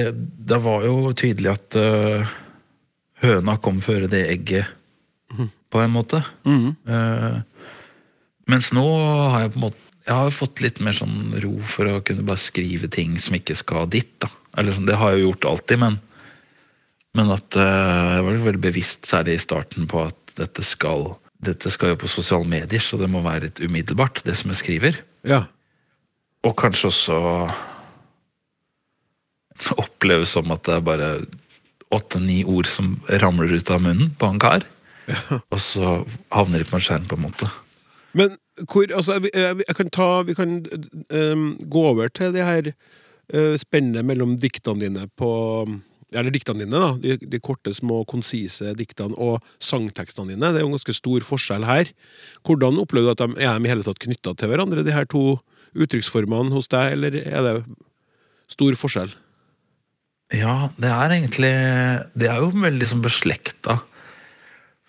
det 0.50 0.58
var 0.60 0.82
jo 0.84 1.14
tydelig 1.16 1.54
at 1.54 1.78
eh, 1.80 2.34
høna 3.22 3.56
kom 3.62 3.80
før 3.84 4.08
det 4.10 4.26
egget, 4.30 4.70
på 5.72 5.80
en 5.80 5.94
måte. 5.94 6.20
Eh, 6.44 7.38
mens 8.50 8.68
nå 8.76 8.84
har 9.32 9.46
jeg 9.46 9.54
på 9.54 9.60
en 9.60 9.66
måte 9.70 9.88
Jeg 10.02 10.18
har 10.18 10.32
fått 10.34 10.60
litt 10.60 10.80
mer 10.82 10.96
sånn 10.98 11.30
ro 11.44 11.52
for 11.62 11.86
å 11.86 12.00
kunne 12.02 12.24
bare 12.26 12.42
skrive 12.42 12.88
ting 12.90 13.14
som 13.22 13.36
ikke 13.38 13.54
skal 13.54 13.86
dit. 13.86 14.10
da 14.18 14.26
Eller 14.58 14.74
sånn, 14.74 14.88
Det 14.90 14.96
har 14.98 15.12
jeg 15.12 15.22
jo 15.22 15.28
gjort 15.28 15.46
alltid, 15.52 15.78
men 15.78 16.00
Men 17.14 17.30
at 17.30 17.54
uh, 17.54 18.16
jeg 18.16 18.24
var 18.26 18.38
veldig 18.48 18.62
bevisst, 18.64 19.06
særlig 19.06 19.36
i 19.36 19.44
starten, 19.44 19.86
på 19.86 20.02
at 20.08 20.34
dette 20.34 20.64
skal 20.64 21.12
dette 21.42 21.72
skal 21.74 21.92
jo 21.92 21.98
på 22.04 22.10
sosiale 22.10 22.46
medier, 22.46 22.82
så 22.82 22.96
det 23.00 23.08
må 23.10 23.22
være 23.24 23.48
litt 23.48 23.60
umiddelbart, 23.62 24.22
det 24.26 24.36
som 24.38 24.52
jeg 24.52 24.60
skriver. 24.60 24.98
Ja. 25.26 25.44
Og 26.46 26.54
kanskje 26.58 26.90
også 26.92 27.18
oppleves 29.82 30.34
som 30.36 30.54
at 30.54 30.62
det 30.68 30.76
er 30.76 30.86
bare 30.86 31.08
åtte-ni 31.92 32.42
ord 32.48 32.68
som 32.70 32.96
ramler 33.22 33.52
ut 33.58 33.70
av 33.70 33.82
munnen 33.84 34.14
på 34.18 34.30
en 34.32 34.40
kar. 34.42 34.66
Og 35.50 35.60
så 35.60 36.02
havner 36.32 36.62
de 36.62 36.68
på 36.68 36.78
en 36.78 36.84
skjerm, 36.84 37.06
på 37.10 37.18
en 37.18 37.26
måte. 37.26 37.48
Men 38.16 38.36
hvor 38.68 38.90
Altså, 38.92 39.16
jeg, 39.32 39.62
jeg 39.64 39.76
kan 39.76 39.88
ta 39.88 40.06
Vi 40.28 40.34
kan 40.36 40.58
um, 41.08 41.46
gå 41.58 41.84
over 41.88 42.10
til 42.12 42.34
det 42.34 42.44
her 42.44 42.68
uh, 43.32 43.54
spennet 43.56 44.04
mellom 44.04 44.36
diktene 44.36 44.82
dine 44.82 45.06
på 45.16 45.30
Eller 46.12 46.28
diktene 46.34 46.66
dine, 46.66 46.76
da. 46.76 46.90
De, 47.00 47.16
de 47.16 47.40
korte, 47.40 47.72
små, 47.72 48.02
konsise 48.04 48.74
diktene 48.76 49.16
og 49.16 49.40
sangtekstene 49.64 50.34
dine. 50.34 50.52
Det 50.52 50.60
er 50.60 50.66
jo 50.66 50.68
en 50.68 50.76
ganske 50.76 50.98
stor 50.98 51.24
forskjell 51.24 51.64
her. 51.64 51.88
Hvordan 52.44 52.80
opplever 52.82 53.08
du 53.08 53.14
at 53.14 53.22
de 53.22 53.46
er 53.46 53.56
de 53.56 53.64
i 53.64 53.72
hele 53.72 53.86
tatt 53.86 54.02
knytta 54.02 54.34
til 54.36 54.52
hverandre, 54.52 54.84
de 54.84 54.92
her 54.92 55.08
to 55.08 55.38
uttrykksformene 55.72 56.52
hos 56.52 56.68
deg, 56.68 56.98
eller 56.98 57.16
er 57.22 57.46
det 57.46 57.54
stor 58.52 58.76
forskjell? 58.76 59.14
Ja, 60.32 60.70
det 60.80 60.88
er 60.88 61.12
egentlig 61.12 61.52
Det 62.16 62.28
er 62.30 62.40
jo 62.40 62.52
veldig 62.56 62.88
sånn 62.88 63.04
beslekta. 63.04 63.80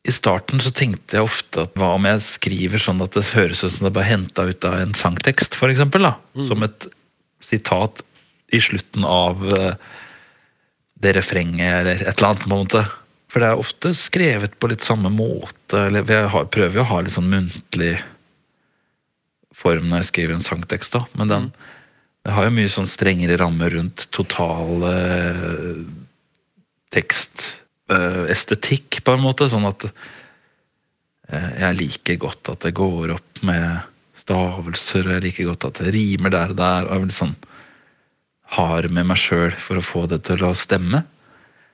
I 0.04 0.12
starten 0.12 0.60
så 0.64 0.72
tenkte 0.76 1.18
jeg 1.18 1.28
ofte 1.28 1.64
at 1.64 1.78
hva 1.80 1.94
om 1.98 2.08
jeg 2.08 2.24
skriver 2.26 2.82
sånn 2.82 3.04
at 3.04 3.16
det 3.16 3.30
høres 3.32 3.64
ut 3.64 3.72
som 3.72 3.88
det 3.88 3.94
bare 3.96 4.10
henta 4.10 4.44
ut 4.50 4.66
av 4.68 4.76
en 4.82 4.96
sangtekst, 4.98 5.56
for 5.56 5.72
eksempel, 5.72 6.04
da. 6.04 6.18
Som 6.50 6.66
et 6.68 6.90
sitat 7.44 8.02
i 8.54 8.60
slutten 8.64 9.08
av 9.08 9.46
eh, 9.56 9.78
det 11.04 11.16
refrenget 11.16 11.78
eller 11.80 12.04
et 12.04 12.18
eller 12.18 12.34
annet, 12.34 12.44
på 12.44 12.52
en 12.52 12.66
måte. 12.66 12.84
For 13.32 13.42
det 13.42 13.50
er 13.50 13.64
ofte 13.64 13.94
skrevet 13.98 14.60
på 14.60 14.70
litt 14.70 14.84
samme 14.86 15.10
måte. 15.10 15.88
Eller 15.88 16.04
jeg 16.04 16.52
prøver 16.54 16.78
jo 16.78 16.84
å 16.84 16.92
ha 16.92 17.00
litt 17.02 17.16
sånn 17.16 17.32
muntlig 17.32 17.96
form 19.56 19.88
når 19.88 20.04
jeg 20.04 20.12
skriver 20.12 20.36
en 20.36 20.46
sangtekst, 20.46 21.00
da. 21.00 21.08
Men 21.18 21.32
den 21.32 21.48
det 22.24 22.32
har 22.32 22.46
jo 22.48 22.54
mye 22.56 22.72
sånn 22.72 22.88
strengere 22.88 23.36
rammer 23.42 23.74
rundt 23.76 24.06
total 24.16 24.86
eh, 24.88 25.82
tekstestetikk, 26.96 29.02
på 29.04 29.16
en 29.16 29.26
måte. 29.26 29.50
Sånn 29.52 29.68
at 29.68 29.84
eh, 29.90 31.50
jeg 31.66 31.80
liker 31.82 32.22
godt 32.24 32.44
at 32.54 32.60
det 32.64 32.72
går 32.80 33.12
opp 33.18 33.32
med 33.44 33.84
stavelser, 34.24 35.04
og 35.04 35.12
jeg 35.18 35.26
liker 35.26 35.50
godt 35.52 35.68
at 35.68 35.76
det 35.84 35.92
rimer 35.98 36.32
der 36.32 36.48
og 36.54 36.58
der. 36.62 36.82
Og 36.88 36.94
jeg 36.96 37.04
vil 37.04 37.18
sånn 37.18 37.36
hard 38.56 38.88
med 38.94 39.06
meg 39.10 39.20
sjøl 39.20 39.52
for 39.60 39.76
å 39.82 39.84
få 39.84 40.06
det 40.08 40.22
til 40.30 40.40
å 40.48 40.54
stemme. 40.56 41.04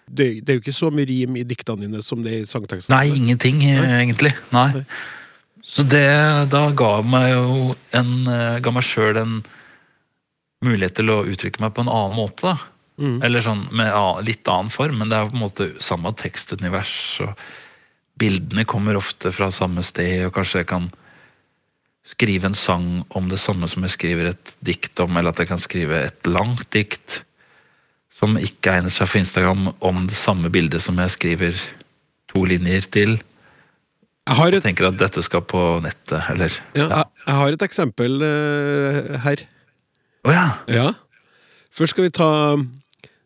Det, 0.09 0.41
det 0.41 0.49
er 0.49 0.57
jo 0.57 0.63
ikke 0.63 0.73
så 0.73 0.89
mye 0.89 1.05
rim 1.05 1.37
i 1.37 1.45
diktene 1.45 1.85
dine 1.85 2.01
som 2.01 2.25
det 2.25 2.33
er 2.33 2.41
i 2.41 2.49
sangtekstene. 2.49 2.97
Nei, 2.97 3.13
ingenting 3.19 3.61
Nei. 3.61 3.85
egentlig. 3.99 4.33
Nei. 4.55 4.81
Så 5.69 5.85
det 5.85 6.09
da 6.49 6.73
ga 6.73 7.05
meg 7.05 7.29
jo 7.35 7.77
en 7.93 8.25
eh, 8.25 8.57
Ga 8.65 8.73
meg 8.73 8.81
sjøl 8.87 9.21
en 9.21 9.45
mulighet 10.65 10.97
til 10.99 11.11
å 11.13 11.23
uttrykke 11.29 11.63
meg 11.63 11.73
på 11.75 11.85
en 11.85 11.91
annen 11.91 12.17
måte, 12.17 12.53
da. 12.53 12.57
Mm. 12.99 13.19
Eller 13.23 13.43
sånn 13.43 13.61
med 13.71 13.93
litt 14.27 14.47
annen 14.51 14.71
form, 14.73 14.97
men 14.99 15.11
det 15.11 15.15
er 15.15 15.29
på 15.29 15.37
en 15.37 15.45
måte 15.45 15.69
samme 15.83 16.11
tekstunivers. 16.19 16.93
Og 17.23 17.31
bildene 18.19 18.67
kommer 18.67 18.99
ofte 18.99 19.31
fra 19.35 19.47
samme 19.55 19.85
sted, 19.87 20.25
og 20.27 20.33
kanskje 20.35 20.63
jeg 20.63 20.71
kan 20.73 20.89
skrive 22.09 22.49
en 22.49 22.57
sang 22.57 22.89
om 23.15 23.29
det 23.31 23.39
samme 23.39 23.69
som 23.71 23.85
jeg 23.85 23.95
skriver 23.95 24.31
et 24.33 24.53
dikt 24.65 24.99
om, 25.03 25.15
eller 25.15 25.31
at 25.31 25.39
jeg 25.43 25.51
kan 25.51 25.61
skrive 25.61 26.03
et 26.09 26.29
langt 26.29 26.67
dikt 26.75 27.21
som 28.11 28.35
ikke 28.39 28.73
egner 28.75 28.91
seg 28.91 29.07
for 29.07 29.21
Instagram, 29.21 29.69
om 29.85 30.03
det 30.09 30.17
samme 30.19 30.51
bildet 30.51 30.83
som 30.83 30.97
jeg 30.99 31.13
skriver 31.15 31.61
to 32.31 32.43
linjer 32.49 32.89
til. 32.91 33.19
Jeg 34.27 34.37
har 34.37 34.51
Jeg 34.51 34.59
et, 34.59 34.65
tenker 34.67 34.89
at 34.89 34.99
dette 34.99 35.23
skal 35.23 35.45
på 35.47 35.61
nettet, 35.85 36.19
eller 36.33 36.51
ja, 36.75 36.89
jeg, 36.89 37.05
jeg 37.23 37.37
har 37.39 37.55
et 37.55 37.65
eksempel 37.65 38.19
uh, 38.21 39.15
her. 39.23 39.45
Å 40.29 40.33
ja! 40.35 40.47
Ja. 40.69 40.89
Først 41.73 41.95
skal 41.95 42.05
vi 42.05 42.13
ta 42.13 42.29
um, 42.53 42.67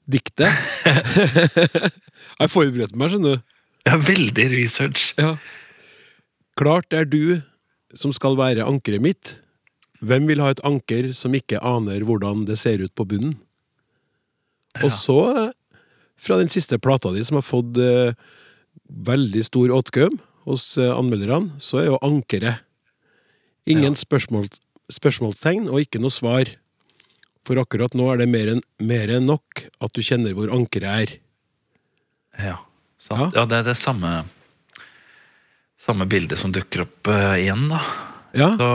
diktet. 0.07 0.47
jeg 0.87 1.89
har 2.39 2.51
forberedt 2.51 2.95
meg, 2.95 3.11
skjønner 3.11 3.35
du. 3.35 3.49
Ja, 3.83 3.97
veldig 3.99 4.45
research. 4.53 5.09
Ja. 5.19 5.33
Klart 6.59 6.95
er 6.95 7.09
du 7.09 7.41
som 7.97 8.13
skal 8.15 8.37
være 8.39 8.63
ankeret 8.63 9.03
mitt. 9.03 9.33
Hvem 10.03 10.29
vil 10.31 10.43
ha 10.43 10.53
et 10.53 10.63
anker 10.63 11.11
som 11.17 11.35
ikke 11.35 11.59
aner 11.59 12.07
hvordan 12.07 12.45
det 12.47 12.55
ser 12.61 12.79
ut 12.79 12.95
på 12.95 13.07
bunnen? 13.09 13.35
Og 14.79 14.89
så, 14.95 15.19
fra 16.15 16.39
den 16.39 16.49
siste 16.51 16.79
plata 16.79 17.11
di, 17.13 17.21
som 17.27 17.37
har 17.37 17.45
fått 17.45 17.83
uh, 17.83 18.15
veldig 19.11 19.43
stor 19.51 19.75
åtgaum 19.75 20.15
hos 20.47 20.77
uh, 20.79 20.95
anmelderne, 20.95 21.59
så 21.59 21.83
er 21.83 21.91
jo 21.91 22.01
ankeret 22.03 22.63
ingen 23.67 23.95
spørsmål, 23.95 24.47
spørsmålstegn 24.91 25.67
og 25.67 25.83
ikke 25.83 25.99
noe 25.99 26.15
svar. 26.15 26.47
For 27.43 27.59
akkurat 27.59 27.95
nå 27.97 28.07
er 28.13 28.23
det 28.23 28.29
mer 28.31 28.53
enn 28.55 28.61
mer 28.83 29.11
enn 29.11 29.27
nok 29.27 29.65
at 29.83 29.93
du 29.95 30.03
kjenner 30.05 30.35
hvor 30.37 30.51
ankeret 30.55 31.03
er. 31.03 31.15
Ja, 32.39 32.57
sant. 33.01 33.35
Ja. 33.35 33.41
ja 33.41 33.45
det 33.49 33.61
er 33.61 33.69
det 33.71 33.77
samme 33.79 34.23
Samme 35.83 36.05
bildet 36.07 36.39
som 36.39 36.53
dukker 36.55 36.85
opp 36.85 37.09
uh, 37.11 37.33
igjen, 37.35 37.65
da. 37.67 37.81
Ja, 38.39 38.53
Så 38.55 38.67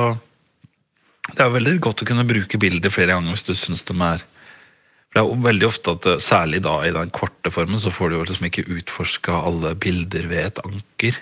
det 1.33 1.41
er 1.41 1.49
jo 1.49 1.55
veldig 1.55 1.79
godt 1.85 2.03
å 2.05 2.09
kunne 2.09 2.27
bruke 2.29 2.61
bilder 2.61 2.93
flere 2.93 3.15
ganger 3.15 3.33
hvis 3.33 3.47
du 3.49 3.55
syns 3.57 3.85
de 3.89 3.97
er 3.97 4.21
For 4.21 5.17
Det 5.17 5.23
er 5.23 5.25
jo 5.25 5.39
veldig 5.47 5.67
ofte 5.69 5.95
at 5.97 6.09
eh, 6.09 6.21
særlig 6.21 6.61
da 6.67 6.75
i 6.85 6.93
den 6.93 7.13
korte 7.17 7.53
formen 7.53 7.81
så 7.81 7.93
får 7.93 8.11
du 8.11 8.19
jo 8.19 8.27
liksom 8.29 8.49
ikke 8.51 8.67
utforska 8.77 9.41
alle 9.49 9.73
bilder 9.81 10.29
ved 10.29 10.51
et 10.51 10.61
anker. 10.69 11.17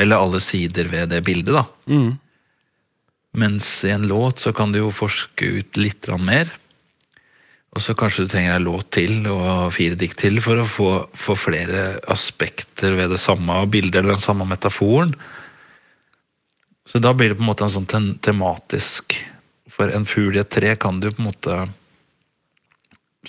Eller 0.00 0.24
alle 0.24 0.40
sider 0.40 0.88
ved 0.88 1.12
det 1.12 1.20
bildet, 1.28 1.52
da. 1.52 1.66
Mm. 1.92 2.16
Mens 3.36 3.68
i 3.84 3.92
en 3.92 4.08
låt 4.08 4.40
så 4.40 4.54
kan 4.56 4.72
du 4.72 4.80
jo 4.80 4.90
forske 4.94 5.52
ut 5.60 5.76
litt 5.76 6.08
mer. 6.16 6.48
Og 7.70 7.82
så 7.84 7.94
kanskje 7.94 8.24
du 8.26 8.32
trenger 8.32 8.56
en 8.56 8.66
låt 8.66 8.88
til 8.96 9.26
og 9.30 9.70
fire 9.76 9.98
dikt 9.98 10.18
til 10.18 10.40
for 10.42 10.58
å 10.58 10.66
få, 10.66 10.88
få 11.14 11.36
flere 11.38 12.00
aspekter 12.10 12.96
ved 12.98 13.12
det 13.14 13.20
samme 13.22 13.60
bildet 13.70 14.00
eller 14.00 14.16
den 14.16 14.24
samme 14.24 14.46
metaforen. 14.48 15.14
Så 16.90 16.98
da 16.98 17.12
blir 17.14 17.30
det 17.30 17.38
på 17.38 17.44
en 17.44 17.50
måte 17.52 17.66
en 17.66 17.74
sånn 17.76 17.86
tem 17.86 18.08
tematisk 18.24 19.14
For 19.70 19.92
en 19.94 20.08
fugl 20.08 20.34
i 20.34 20.40
et 20.42 20.50
tre 20.50 20.72
kan 20.82 20.98
du 20.98 21.12
på 21.12 21.22
en 21.22 21.28
måte 21.28 21.58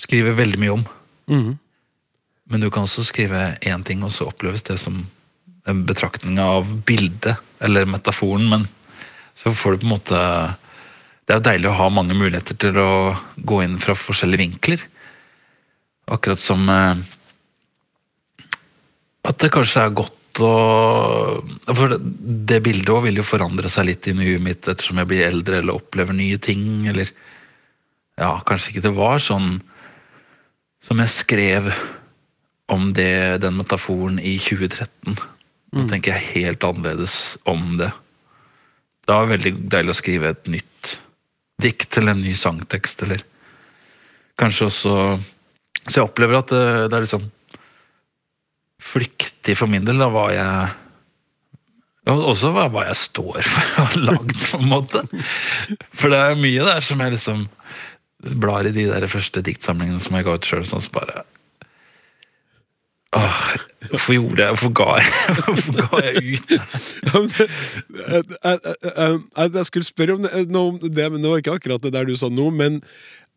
skrive 0.02 0.32
veldig 0.34 0.58
mye 0.58 0.72
om. 0.74 0.82
Mm. 1.30 1.52
Men 2.50 2.64
du 2.64 2.68
kan 2.72 2.88
også 2.88 3.04
skrive 3.06 3.54
én 3.62 3.84
ting, 3.86 4.02
og 4.02 4.10
så 4.12 4.26
oppleves 4.28 4.64
det 4.66 4.78
som 4.82 5.04
en 5.70 5.84
betraktning 5.86 6.40
av 6.42 6.66
bildet 6.88 7.38
eller 7.62 7.86
metaforen. 7.86 8.48
Men 8.50 8.66
så 9.38 9.54
får 9.54 9.76
du 9.76 9.84
på 9.84 9.86
en 9.86 9.94
måte 9.94 10.22
Det 11.22 11.34
er 11.34 11.38
jo 11.38 11.46
deilig 11.46 11.70
å 11.70 11.78
ha 11.78 11.88
mange 11.94 12.16
muligheter 12.18 12.58
til 12.58 12.78
å 12.82 12.92
gå 13.46 13.60
inn 13.62 13.78
fra 13.82 13.94
forskjellige 13.98 14.42
vinkler. 14.42 14.86
Akkurat 16.10 16.40
som 16.42 16.66
eh, 16.72 17.02
at 19.22 19.38
det 19.38 19.52
kanskje 19.54 19.84
er 19.84 19.94
godt 19.94 20.18
å 20.42 20.52
For 21.76 21.92
det, 21.92 21.98
det 22.48 22.62
bildet 22.64 22.90
òg 22.90 23.04
vil 23.04 23.20
jo 23.20 23.26
forandre 23.26 23.68
seg 23.70 23.90
litt 23.90 24.08
i 24.08 24.14
huet 24.16 24.42
mitt 24.42 24.64
ettersom 24.64 24.98
jeg 25.02 25.10
blir 25.10 25.26
eldre 25.26 25.60
eller 25.60 25.76
opplever 25.76 26.16
nye 26.16 26.40
ting, 26.42 26.88
eller 26.88 27.12
Ja, 28.18 28.38
kanskje 28.46 28.72
ikke 28.72 28.86
det 28.88 28.96
var 28.96 29.22
sånn 29.22 29.60
som 30.82 30.98
jeg 30.98 31.12
skrev 31.14 31.68
om 32.72 32.90
det, 32.96 33.38
den 33.44 33.54
metaforen 33.60 34.18
i 34.18 34.34
2013. 34.40 35.20
Nå 35.72 35.84
tenker 35.90 36.16
jeg 36.16 36.32
helt 36.32 36.64
annerledes 36.66 37.36
om 37.48 37.76
det. 37.78 37.92
Det 39.06 39.14
var 39.14 39.30
veldig 39.30 39.52
deilig 39.70 39.94
å 39.94 40.00
skrive 40.00 40.32
et 40.32 40.50
nytt 40.50 40.71
dikt 41.60 41.98
eller 41.98 42.16
en 42.16 42.24
ny 42.24 42.34
sangtekst, 42.38 43.02
eller 43.06 43.24
kanskje 44.40 44.70
også 44.70 44.96
Så 45.82 45.98
jeg 45.98 46.06
opplever 46.06 46.38
at 46.38 46.50
det, 46.52 46.66
det 46.90 46.96
er 46.96 47.04
liksom 47.04 47.24
flyktig 48.82 49.56
for 49.58 49.70
min 49.70 49.84
del, 49.86 49.98
da, 49.98 50.06
hva 50.10 50.28
jeg 50.30 50.70
også 52.10 52.50
hva, 52.54 52.68
hva 52.70 52.84
jeg 52.88 52.98
står 52.98 53.42
for 53.46 53.82
å 53.82 53.86
ha 53.86 54.00
lagd, 54.10 54.34
på 54.34 54.58
en 54.58 54.70
måte. 54.70 55.02
For 55.94 56.10
det 56.10 56.18
er 56.18 56.38
mye 56.38 56.64
der 56.66 56.82
som 56.86 57.02
jeg 57.02 57.14
liksom 57.14 57.44
blar 58.42 58.66
i 58.66 58.74
de 58.74 58.88
der 58.90 59.06
første 59.10 59.42
diktsamlingene 59.42 60.02
som 60.02 60.14
jeg 60.18 60.26
ga 60.26 60.34
ut 60.38 60.46
sjøl, 60.46 60.66
sånn 60.66 60.82
som 60.82 60.94
bare 60.94 61.24
Åh, 63.12 63.40
hvorfor 63.90 64.14
gjorde 64.16 64.40
jeg 64.40 64.56
Hvorfor 64.56 64.72
ga 64.78 64.88
jeg, 64.96 65.08
hvorfor 65.44 65.74
ga 65.78 66.02
jeg 66.06 66.22
ut? 66.32 66.52
Jeg, 66.52 68.22
jeg, 68.32 68.60
jeg, 68.88 69.50
jeg 69.58 69.66
skulle 69.68 69.88
spørre 69.88 70.16
noe 70.48 70.62
om 70.70 70.78
det, 70.80 71.08
men 71.12 71.20
det 71.20 71.32
var 71.32 71.42
ikke 71.42 71.56
akkurat 71.58 71.84
det 71.84 71.92
der 71.92 72.08
du 72.08 72.14
sa 72.16 72.30
nå. 72.32 72.48
Men 72.56 72.80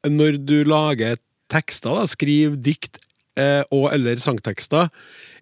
når 0.08 0.40
du 0.48 0.62
lager 0.68 1.20
tekster, 1.52 1.92
da, 1.92 2.08
skriv 2.10 2.56
dikt 2.64 3.02
eh, 3.40 3.64
og 3.74 3.90
eller 3.94 4.22
sangtekster, 4.22 4.88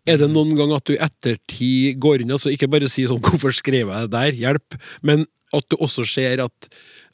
er 0.10 0.20
det 0.20 0.32
noen 0.34 0.58
gang 0.58 0.74
at 0.76 0.88
du 0.90 0.96
i 0.96 1.02
ettertid 1.04 2.00
går 2.04 2.26
inn 2.26 2.34
altså 2.36 2.52
Ikke 2.52 2.68
bare 2.68 2.90
sier 2.92 3.08
sånn 3.08 3.22
'Hvorfor 3.24 3.56
skrev 3.56 3.88
jeg 3.94 4.10
det 4.10 4.12
der?' 4.18 4.42
Hjelp. 4.42 4.82
Men 5.06 5.28
at 5.54 5.70
du 5.70 5.78
også 5.78 6.06
ser 6.10 6.42
at, 6.42 6.70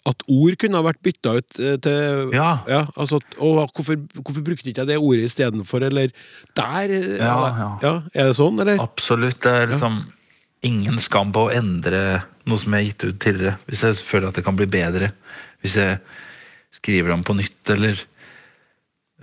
at 0.07 0.23
ord 0.31 0.55
kunne 0.61 0.79
ha 0.79 0.85
vært 0.85 1.01
bytta 1.03 1.33
ut 1.37 1.59
eh, 1.59 1.75
til 1.83 2.31
Ja. 2.33 2.61
altså, 2.95 3.19
og 3.37 3.59
hvorfor, 3.75 3.99
hvorfor 4.21 4.45
brukte 4.45 4.69
ikke 4.71 4.85
jeg 4.85 4.91
det 4.93 4.97
ordet 4.97 5.27
istedenfor? 5.27 5.83
Eller 5.89 6.13
der 6.55 6.93
Ja, 7.19 7.35
Ja, 7.49 7.67
ja. 7.83 7.93
Er 8.13 8.31
det 8.31 8.37
sånn, 8.39 8.59
eller? 8.63 8.79
Absolutt. 8.79 9.41
Det 9.43 9.51
er 9.51 9.67
liksom 9.73 9.99
ingen 10.63 10.99
skam 10.99 11.31
på 11.35 11.47
å 11.47 11.53
endre 11.55 12.23
noe 12.47 12.59
som 12.59 12.73
jeg 12.73 12.79
har 12.81 12.87
gitt 12.89 13.03
ut 13.05 13.19
tidligere. 13.19 13.57
Hvis 13.67 13.83
jeg 13.85 13.99
føler 14.07 14.29
at 14.29 14.39
det 14.39 14.45
kan 14.47 14.57
bli 14.59 14.65
bedre. 14.71 15.11
Hvis 15.63 15.75
jeg 15.79 15.99
skriver 16.79 17.13
om 17.13 17.23
på 17.27 17.35
nytt, 17.35 17.59
eller 17.69 17.99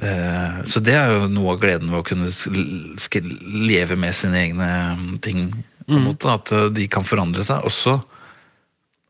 eh, 0.01 0.65
Så 0.69 0.81
det 0.85 0.95
er 0.95 1.13
jo 1.15 1.29
noe 1.33 1.55
av 1.55 1.61
gleden 1.63 1.91
ved 1.93 2.03
å 2.03 2.07
kunne 2.07 2.31
leve 3.67 3.97
med 3.97 4.15
sine 4.17 4.43
egne 4.45 4.69
mm, 4.97 5.17
ting. 5.25 5.49
På 5.87 5.97
en 5.97 6.07
måte, 6.09 6.29
At 6.33 6.53
eh, 6.53 6.69
de 6.75 6.87
kan 6.89 7.05
forandre 7.07 7.45
seg. 7.47 7.65
Også, 7.65 7.99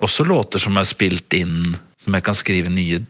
også 0.02 0.26
låter 0.28 0.62
som 0.62 0.76
er 0.76 0.88
spilt 0.88 1.32
inn, 1.36 1.76
som 2.02 2.16
jeg 2.16 2.26
kan 2.26 2.36
skrive 2.36 2.72
nye 2.72 3.00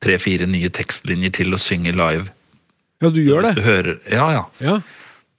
tre-fire 0.00 0.46
nye 0.48 0.70
tekstlinjer 0.72 1.34
til 1.40 1.52
og 1.56 1.60
synge 1.60 1.92
live. 1.92 2.30
Ja, 3.00 3.10
du 3.12 3.20
gjør 3.20 3.48
det? 3.48 3.54
du 3.58 4.08
ja, 4.12 4.26
ja. 4.32 4.44
Ja. 4.60 4.80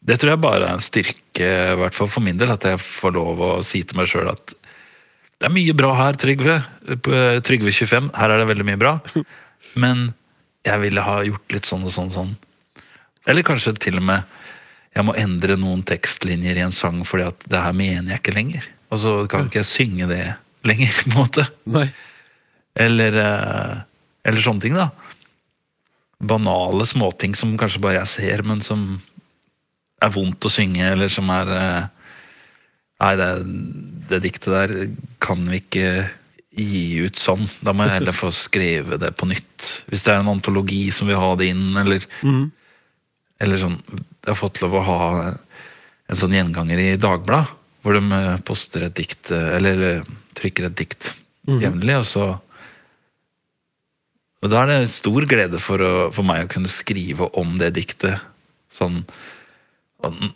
Det 0.01 0.17
tror 0.19 0.33
jeg 0.33 0.41
bare 0.41 0.67
er 0.67 0.75
en 0.75 0.81
styrke, 0.81 1.45
i 1.45 1.77
hvert 1.77 1.97
fall 1.97 2.09
for 2.09 2.25
min 2.25 2.37
del, 2.37 2.53
at 2.53 2.65
jeg 2.65 2.81
får 2.81 3.13
lov 3.17 3.41
å 3.41 3.51
si 3.65 3.83
til 3.85 3.99
meg 3.99 4.09
sjøl 4.09 4.31
at 4.33 4.55
det 5.41 5.47
er 5.49 5.53
mye 5.55 5.73
bra 5.73 5.89
her, 5.97 6.17
Trygve. 6.21 6.59
Eh, 6.85 7.39
Trygve 7.41 7.71
25, 7.73 8.11
her 8.13 8.29
er 8.29 8.41
det 8.43 8.49
veldig 8.51 8.65
mye 8.67 8.77
bra. 8.77 8.91
Men 9.81 10.11
jeg 10.67 10.81
ville 10.83 11.01
ha 11.01 11.15
gjort 11.25 11.55
litt 11.55 11.69
sånn 11.69 11.87
og 11.87 11.93
sånn 11.95 12.11
og 12.11 12.13
sånn. 12.13 12.35
Eller 13.25 13.45
kanskje 13.45 13.73
til 13.81 13.97
og 13.97 14.05
med 14.05 14.37
jeg 14.91 15.07
må 15.07 15.15
endre 15.17 15.55
noen 15.57 15.81
tekstlinjer 15.87 16.59
i 16.59 16.63
en 16.65 16.75
sang 16.75 16.99
fordi 17.07 17.23
at 17.29 17.45
det 17.49 17.61
her 17.63 17.73
mener 17.73 18.11
jeg 18.11 18.21
ikke 18.21 18.35
lenger. 18.35 18.67
Og 18.91 18.99
så 18.99 19.13
kan 19.31 19.47
ikke 19.47 19.61
jeg 19.61 19.71
synge 19.71 20.09
det 20.09 20.23
lenger, 20.67 20.91
på 20.99 21.09
en 21.09 21.17
måte. 21.17 21.47
Nei. 21.71 21.87
Eller, 22.79 23.17
eh, 23.19 23.79
eller 24.27 24.43
sånne 24.43 24.65
ting, 24.65 24.77
da. 24.77 24.89
Banale 26.21 26.85
småting 26.85 27.33
som 27.37 27.57
kanskje 27.59 27.81
bare 27.83 28.01
jeg 28.03 28.13
ser, 28.15 28.45
men 28.47 28.61
som 28.63 28.99
er 30.01 30.13
vondt 30.13 30.45
å 30.45 30.51
synge, 30.51 30.85
eller 30.93 31.11
som 31.11 31.31
er 31.33 31.57
eh, 31.57 31.81
Nei, 33.01 33.15
det, 33.17 33.27
det 34.11 34.17
diktet 34.21 34.53
der 34.53 34.71
kan 35.25 35.39
vi 35.49 35.57
ikke 35.57 35.85
gi 36.53 36.99
ut 37.01 37.17
sånn. 37.17 37.47
Da 37.65 37.73
må 37.73 37.87
jeg 37.87 37.95
heller 37.95 38.13
få 38.13 38.29
skrevet 38.35 39.01
det 39.01 39.09
på 39.17 39.25
nytt. 39.25 39.69
Hvis 39.89 40.03
det 40.05 40.13
er 40.13 40.19
en 40.21 40.29
antologi 40.29 40.83
som 40.93 41.09
vil 41.09 41.17
ha 41.17 41.31
det 41.39 41.47
inn, 41.49 41.71
eller 41.81 42.05
Eller 43.41 43.57
sånn 43.57 43.79
Jeg 43.89 44.27
har 44.27 44.37
fått 44.37 44.61
lov 44.61 44.75
å 44.77 44.83
ha 44.85 44.99
en 45.31 46.19
sånn 46.19 46.35
gjenganger 46.35 46.77
i 46.77 46.89
Dagbladet, 47.01 47.55
hvor 47.81 47.97
de 47.97 48.01
eh, 48.17 48.39
poster 48.45 48.85
et 48.87 48.95
dikt, 48.97 49.31
eh, 49.33 49.49
eller 49.57 49.83
eh, 49.87 50.09
trykker 50.37 50.69
et 50.69 50.77
dikt 50.77 51.11
jevnlig, 51.49 51.97
og 51.97 52.07
så 52.07 52.25
og 54.41 54.49
Da 54.49 54.63
er 54.63 54.71
det 54.71 54.89
stor 54.89 55.25
glede 55.29 55.59
for, 55.61 55.81
å, 55.85 56.09
for 56.09 56.25
meg 56.25 56.47
å 56.47 56.49
kunne 56.49 56.71
skrive 56.71 57.27
om 57.37 57.59
det 57.61 57.75
diktet. 57.75 58.23
Sånn 58.73 59.03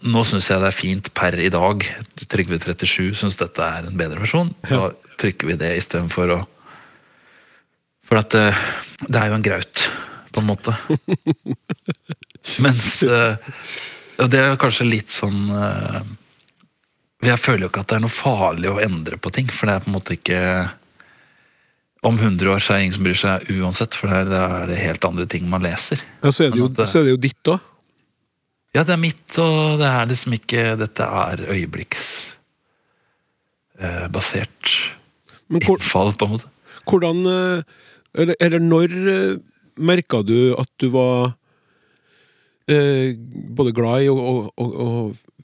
Nå 0.06 0.22
syns 0.30 0.46
jeg 0.52 0.62
det 0.62 0.68
er 0.70 0.78
fint 0.78 1.08
per 1.18 1.34
i 1.42 1.50
dag. 1.50 1.82
Trygve 2.30 2.60
37 2.62 3.16
syns 3.18 3.40
dette 3.40 3.66
er 3.66 3.88
en 3.88 3.98
bedre 3.98 4.22
versjon. 4.22 4.52
Da 4.70 4.92
trykker 5.18 5.50
vi 5.50 5.56
det 5.58 5.72
istedenfor 5.80 6.36
å 6.36 6.38
For 8.06 8.22
at 8.22 8.30
det, 8.36 8.52
det 9.10 9.18
er 9.18 9.32
jo 9.32 9.40
en 9.40 9.48
graut, 9.48 9.88
på 10.30 10.44
en 10.44 10.52
måte. 10.52 10.76
Mens 12.68 13.02
eh, 13.02 13.58
Og 14.22 14.30
det 14.30 14.44
er 14.44 14.62
kanskje 14.62 14.86
litt 14.86 15.10
sånn 15.10 15.50
eh, 15.50 16.14
Jeg 17.26 17.40
føler 17.42 17.62
jo 17.66 17.70
ikke 17.72 17.82
at 17.86 17.90
det 17.92 17.98
er 17.98 18.04
noe 18.06 18.14
farlig 18.14 18.70
å 18.72 18.82
endre 18.84 19.18
på 19.22 19.30
ting, 19.34 19.48
for 19.52 19.64
det 19.70 19.76
er 19.76 19.84
på 19.86 19.90
en 19.92 19.96
måte 19.98 20.14
ikke 20.18 20.40
om 22.06 22.16
100 22.22 22.52
år 22.54 22.60
så 22.62 22.74
er 22.74 22.78
det 22.78 22.84
ingen 22.86 22.98
som 23.00 23.06
bryr 23.08 23.18
seg 23.18 23.48
uansett, 23.56 23.94
for 23.98 24.08
da 24.30 24.42
er 24.62 24.66
det 24.70 24.78
helt 24.78 25.06
andre 25.08 25.26
ting 25.30 25.48
man 25.50 25.64
leser. 25.66 25.98
Ja, 26.22 26.30
så 26.32 26.44
er 26.46 26.50
det 26.54 26.60
jo, 26.62 26.68
det- 26.70 26.86
er 26.86 27.04
det 27.08 27.14
jo 27.16 27.22
ditt 27.24 27.44
òg. 27.56 27.60
Ja, 28.76 28.82
det 28.84 28.94
er 28.94 28.98
mitt, 29.00 29.38
og 29.40 29.80
det 29.80 29.88
er 29.88 30.06
liksom 30.10 30.34
ikke 30.36 30.64
Dette 30.78 31.04
er 31.08 31.38
øyeblikksbasert 31.48 32.28
eh, 33.80 35.56
innfall, 35.56 36.12
på 36.20 36.26
en 36.28 36.32
måte. 36.36 36.50
hvordan 36.86 37.26
eh, 37.26 37.62
Eller, 38.16 38.36
eller 38.40 38.60
når 38.60 38.90
eh, 39.12 39.38
merka 39.80 40.22
du 40.24 40.56
at 40.60 40.70
du 40.80 40.90
var 40.90 41.34
eh, 42.72 43.16
både 43.56 43.74
glad 43.76 44.06
i 44.06 44.12
å 44.12 44.18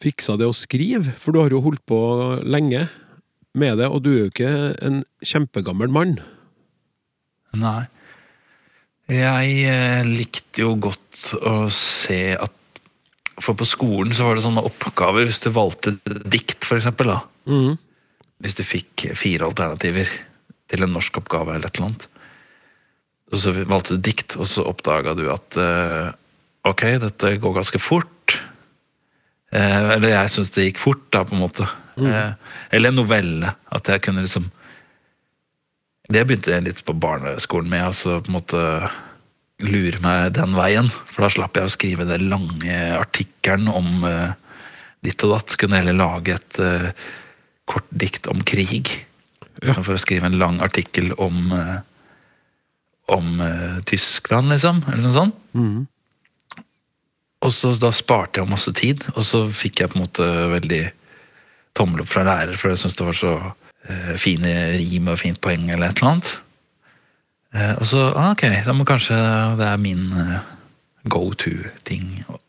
Fikse 0.02 0.34
og, 0.34 0.36
og 0.36 0.42
det 0.42 0.50
å 0.50 0.58
skrive? 0.58 1.14
For 1.22 1.34
du 1.34 1.42
har 1.44 1.54
jo 1.54 1.62
holdt 1.64 1.84
på 1.90 2.00
lenge 2.42 2.88
med 3.58 3.82
det, 3.82 3.90
og 3.92 4.04
du 4.06 4.14
er 4.14 4.20
jo 4.24 4.32
ikke 4.32 4.54
en 4.82 5.02
kjempegammel 5.26 5.92
mann. 5.92 6.16
Nei. 7.60 7.84
Jeg 9.12 9.56
eh, 9.68 10.08
likte 10.08 10.64
jo 10.64 10.76
godt 10.80 11.34
å 11.44 11.68
se 11.76 12.32
at 12.40 12.58
For 13.42 13.58
på 13.58 13.66
skolen 13.68 14.14
så 14.16 14.28
var 14.28 14.38
det 14.38 14.46
sånne 14.46 14.64
oppgaver 14.68 15.26
hvis 15.28 15.42
du 15.44 15.50
valgte 15.52 15.96
dikt, 16.30 16.62
for 16.64 16.78
eksempel. 16.78 17.10
Da. 17.10 17.20
Mm. 17.50 17.76
Hvis 18.42 18.58
du 18.58 18.64
fikk 18.66 19.10
fire 19.18 19.48
alternativer 19.50 20.10
til 20.72 20.86
en 20.86 20.94
norskoppgave 20.96 21.56
eller 21.58 21.68
et 21.68 21.80
eller 21.80 21.90
annet. 21.90 22.08
Og 23.32 23.42
så 23.42 23.54
valgte 23.66 23.98
du 23.98 24.06
dikt, 24.06 24.38
og 24.38 24.48
så 24.52 24.66
oppdaga 24.70 25.16
du 25.18 25.26
at 25.34 25.58
eh, 25.60 26.12
ok, 26.68 26.82
dette 27.02 27.36
går 27.42 27.54
ganske 27.60 27.80
fort. 27.82 28.38
Eh, 29.52 29.90
eller 29.98 30.14
jeg 30.14 30.32
syns 30.36 30.52
det 30.56 30.70
gikk 30.70 30.82
fort, 30.82 31.06
da, 31.12 31.24
på 31.28 31.36
en 31.36 31.44
måte. 31.44 31.68
Eh, 32.00 32.34
eller 32.72 32.92
en 32.92 33.00
novelle. 33.02 33.54
At 33.72 33.90
jeg 33.92 34.04
kunne 34.06 34.24
liksom 34.26 34.50
Det 36.12 36.26
begynte 36.28 36.52
jeg 36.52 36.64
litt 36.66 36.80
på 36.84 36.94
barneskolen 37.00 37.70
med. 37.70 37.86
altså 37.86 38.18
på 38.20 38.28
en 38.28 38.36
måte 38.36 38.62
lure 39.64 40.00
meg 40.04 40.34
den 40.36 40.56
veien. 40.58 40.90
For 41.08 41.24
da 41.24 41.30
slapp 41.32 41.56
jeg 41.56 41.70
å 41.70 41.72
skrive 41.72 42.08
den 42.10 42.26
lange 42.28 42.80
artikkelen 42.98 43.70
om 43.72 44.04
eh, 44.04 44.34
ditt 45.06 45.24
og 45.24 45.38
datt. 45.38 45.56
Kunne 45.62 45.80
heller 45.80 45.96
lage 45.96 46.36
et 46.36 46.60
eh, 46.60 46.92
kort 47.70 47.88
dikt 47.92 48.28
om 48.28 48.44
krig. 48.44 48.92
For 49.62 49.94
å 49.96 50.02
skrive 50.02 50.28
en 50.28 50.40
lang 50.42 50.60
artikkel 50.60 51.14
om 51.18 51.52
eh, 51.56 51.80
om 53.12 53.42
Tyskland, 53.90 54.54
liksom. 54.54 54.78
Eller 54.88 55.02
noe 55.04 55.12
sånt. 55.12 55.40
Mhm. 55.58 55.88
Og 57.42 57.54
så 57.56 57.74
da 57.82 57.90
sparte 57.96 58.42
jeg 58.42 58.50
masse 58.52 58.72
tid, 58.78 59.04
og 59.16 59.26
så 59.26 59.48
fikk 59.50 59.82
jeg 59.82 59.92
på 59.92 59.98
en 59.98 60.06
måte 60.06 60.28
veldig 60.52 60.84
tommel 61.78 62.04
opp 62.04 62.12
fra 62.12 62.26
lærer, 62.28 62.58
for 62.60 62.72
jeg 62.72 62.82
syntes 62.82 63.00
det 63.00 63.08
var 63.08 63.18
så 63.18 63.34
eh, 63.90 64.14
fine 64.22 64.54
rim 64.78 65.10
og 65.10 65.20
fint 65.22 65.42
poeng 65.42 65.70
eller 65.72 65.90
et 65.90 66.02
eller 66.02 66.12
annet. 66.12 66.32
Eh, 67.56 67.74
og 67.80 67.88
så 67.90 68.06
ah, 68.12 68.32
ok, 68.36 68.46
da 68.68 68.76
må 68.78 68.86
kanskje 68.88 69.18
det 69.60 69.68
er 69.68 69.82
min 69.82 70.06
eh, 70.14 70.38
go 71.10 71.32
to-ting. 71.34 72.22
Og, 72.30 72.40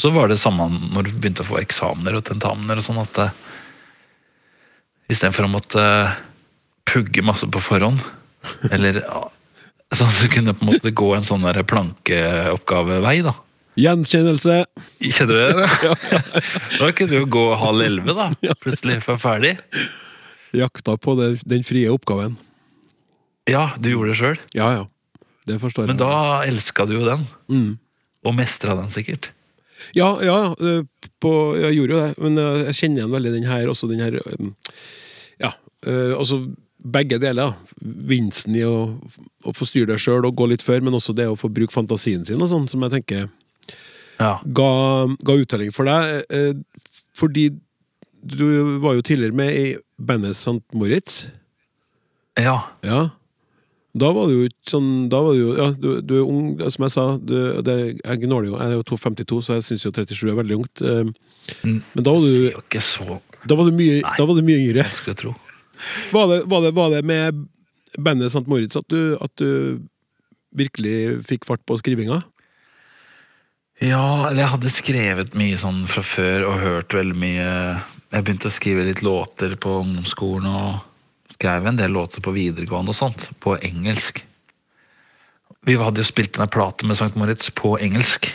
så 0.00 0.10
var 0.10 0.26
det 0.26 0.40
samme 0.42 0.66
når 0.90 1.06
du 1.06 1.12
begynte 1.12 1.44
å 1.44 1.50
få 1.52 1.60
eksamener 1.60 2.16
og 2.18 2.24
tentamener 2.26 2.80
og 2.80 2.86
sånn, 2.86 3.02
at 3.04 3.20
eh, 3.26 3.36
istedenfor 5.12 5.46
å 5.46 5.52
måtte 5.52 5.84
eh, 5.84 6.18
pugge 6.88 7.22
masse 7.26 7.46
på 7.46 7.62
forhånd, 7.62 8.00
eller 8.74 9.04
ah, 9.04 9.28
sånn 9.94 10.16
du 10.16 10.26
kunne 10.32 10.56
på 10.56 10.64
en 10.64 10.72
måte 10.72 10.96
gå 10.96 11.12
en 11.14 11.26
sånn 11.26 11.44
plankeoppgavevei, 11.44 13.18
da. 13.28 13.36
Gjenkjennelse! 13.74 14.64
Kjenner 15.02 15.34
du 15.34 15.40
det? 15.40 15.68
Da 16.78 16.90
kunne 16.96 17.10
du 17.10 17.16
jo 17.16 17.28
gå 17.34 17.44
halv 17.58 17.82
elleve, 17.82 18.14
da. 18.14 18.54
Plutselig 18.62 19.00
for 19.02 19.18
ferdig. 19.20 19.56
Jakta 20.54 20.94
på 21.02 21.16
det, 21.18 21.30
den 21.50 21.64
frie 21.66 21.90
oppgaven. 21.90 22.36
Ja, 23.50 23.72
du 23.76 23.90
gjorde 23.90 24.12
det 24.12 24.18
sjøl. 24.20 24.38
Ja, 24.54 24.70
ja. 24.78 24.84
Det 25.44 25.58
forstår 25.60 25.90
Men 25.90 25.98
jeg. 25.98 26.06
da 26.06 26.44
elska 26.46 26.86
du 26.88 26.94
jo 26.96 27.04
den. 27.04 27.26
Mm. 27.52 27.72
Og 28.24 28.36
mestra 28.38 28.76
den 28.78 28.92
sikkert. 28.94 29.32
Ja, 29.92 30.14
ja, 30.24 30.38
på, 31.20 31.32
jeg 31.58 31.74
gjorde 31.76 31.96
jo 31.96 32.00
det, 32.00 32.12
men 32.22 32.38
jeg 32.40 32.76
kjenner 32.78 33.02
igjen 33.02 33.12
veldig 33.12 33.32
den 33.34 33.48
her, 33.50 33.66
også 33.68 33.90
den 33.90 34.00
her 34.00 34.16
Ja, 35.42 35.50
altså 36.14 36.38
begge 36.84 37.18
deler. 37.20 37.52
Vinsten 37.82 38.54
i 38.56 38.62
å, 38.64 38.94
å 39.44 39.52
få 39.56 39.66
styre 39.68 39.90
det 39.92 40.00
sjøl 40.00 40.24
og 40.24 40.38
gå 40.38 40.46
litt 40.54 40.64
før, 40.64 40.80
men 40.86 40.96
også 40.96 41.12
det 41.18 41.26
å 41.28 41.36
få 41.36 41.50
bruke 41.52 41.74
fantasien 41.74 42.24
sin 42.24 42.40
og 42.40 42.48
sånn, 42.52 42.70
som 42.70 42.86
jeg 42.86 42.94
tenker 43.00 43.26
Ja. 44.20 44.38
ga, 44.46 44.68
ga 45.26 45.36
uttelling 45.40 45.72
for 45.74 45.84
deg. 45.88 46.24
eh, 46.30 46.52
Fordi 47.16 47.48
du 48.24 48.78
var 48.80 48.94
jo 48.96 49.02
tidligere 49.04 49.34
med 49.36 49.52
i 49.56 49.66
bandet 50.00 50.36
St. 50.38 50.60
Moritz. 50.72 51.26
ja. 52.38 52.60
Ja. 52.82 53.10
Da 53.94 54.08
var 54.10 54.26
du 54.26 54.32
jo 54.40 54.46
ikke 54.48 54.72
sånn 54.72 54.86
Da 55.06 55.20
var 55.22 55.36
du 55.36 55.38
jo 55.38 55.50
Ja, 55.54 55.68
du, 55.70 56.00
du 56.02 56.14
er 56.18 56.24
ung, 56.26 56.56
som 56.66 56.82
jeg 56.82 56.90
sa. 56.90 57.04
Du, 57.22 57.34
det, 57.62 57.74
jeg 58.02 58.22
jo. 58.50 58.56
Jeg 58.58 58.72
er 58.72 58.74
jo 58.74 58.82
2,52, 58.90 59.38
så 59.46 59.54
jeg 59.60 59.66
syns 59.68 59.84
jo 59.86 59.92
37 59.94 60.30
er 60.32 60.38
veldig 60.40 60.56
ungt. 60.58 60.82
eh. 60.82 61.12
Men 61.62 62.02
da 62.02 62.10
var 62.10 62.24
du, 62.26 62.80
så 62.82 63.20
da 63.46 63.54
var 63.54 63.68
du, 63.68 63.76
mye, 63.76 64.00
var 64.26 64.34
du 64.34 64.42
mye 64.42 64.58
yngre. 64.64 64.82
jeg 64.82 64.96
skulle 64.98 65.14
tro. 65.20 65.34
Var 66.10 66.26
det, 66.32 66.38
var 66.50 66.64
det, 66.64 66.72
var 66.74 66.90
det 66.90 67.04
med 67.06 67.44
bandet 68.00 68.32
St. 68.32 68.42
Moritz 68.50 68.74
at 68.80 68.88
du, 68.90 69.14
at 69.22 69.30
du 69.38 69.78
virkelig 70.58 71.20
fikk 71.28 71.44
fart 71.46 71.62
på 71.66 71.76
skrivinga? 71.78 72.22
Ja, 73.82 74.28
eller 74.28 74.44
jeg 74.44 74.52
hadde 74.52 74.70
skrevet 74.72 75.34
mye 75.38 75.56
sånn 75.58 75.82
fra 75.90 76.04
før 76.06 76.46
og 76.46 76.60
hørt 76.62 76.94
veldig 76.94 77.16
mye 77.18 77.48
Jeg 78.14 78.22
begynte 78.22 78.46
å 78.46 78.54
skrive 78.54 78.84
litt 78.86 79.02
låter 79.02 79.56
på 79.58 79.80
ungdomsskolen 79.80 80.46
og 80.46 81.34
skrev 81.34 81.66
en 81.66 81.80
del 81.80 81.90
låter 81.90 82.22
på 82.22 82.30
videregående 82.36 82.94
og 82.94 82.96
sånt, 82.96 83.26
på 83.42 83.56
engelsk. 83.58 84.20
Vi 85.66 85.74
hadde 85.80 85.98
jo 85.98 86.06
spilt 86.06 86.36
inn 86.36 86.44
en 86.44 86.52
plate 86.52 86.86
med 86.86 86.94
St. 86.94 87.10
Moritz 87.18 87.50
på 87.50 87.74
engelsk 87.82 88.30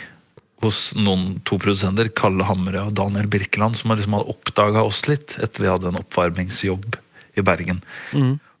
hos 0.60 0.90
noen 0.98 1.38
to 1.48 1.56
produsenter, 1.56 2.10
Kalle 2.12 2.44
Hamre 2.44 2.82
og 2.84 2.92
Daniel 2.98 3.30
Birkeland, 3.32 3.78
som 3.80 3.94
liksom 3.94 4.18
hadde 4.18 4.34
oppdaga 4.34 4.84
oss 4.84 5.06
litt 5.08 5.38
etter 5.40 5.64
vi 5.64 5.70
hadde 5.72 5.88
en 5.88 6.00
oppvarmingsjobb 6.02 6.98
i 7.40 7.44
Bergen. 7.46 7.80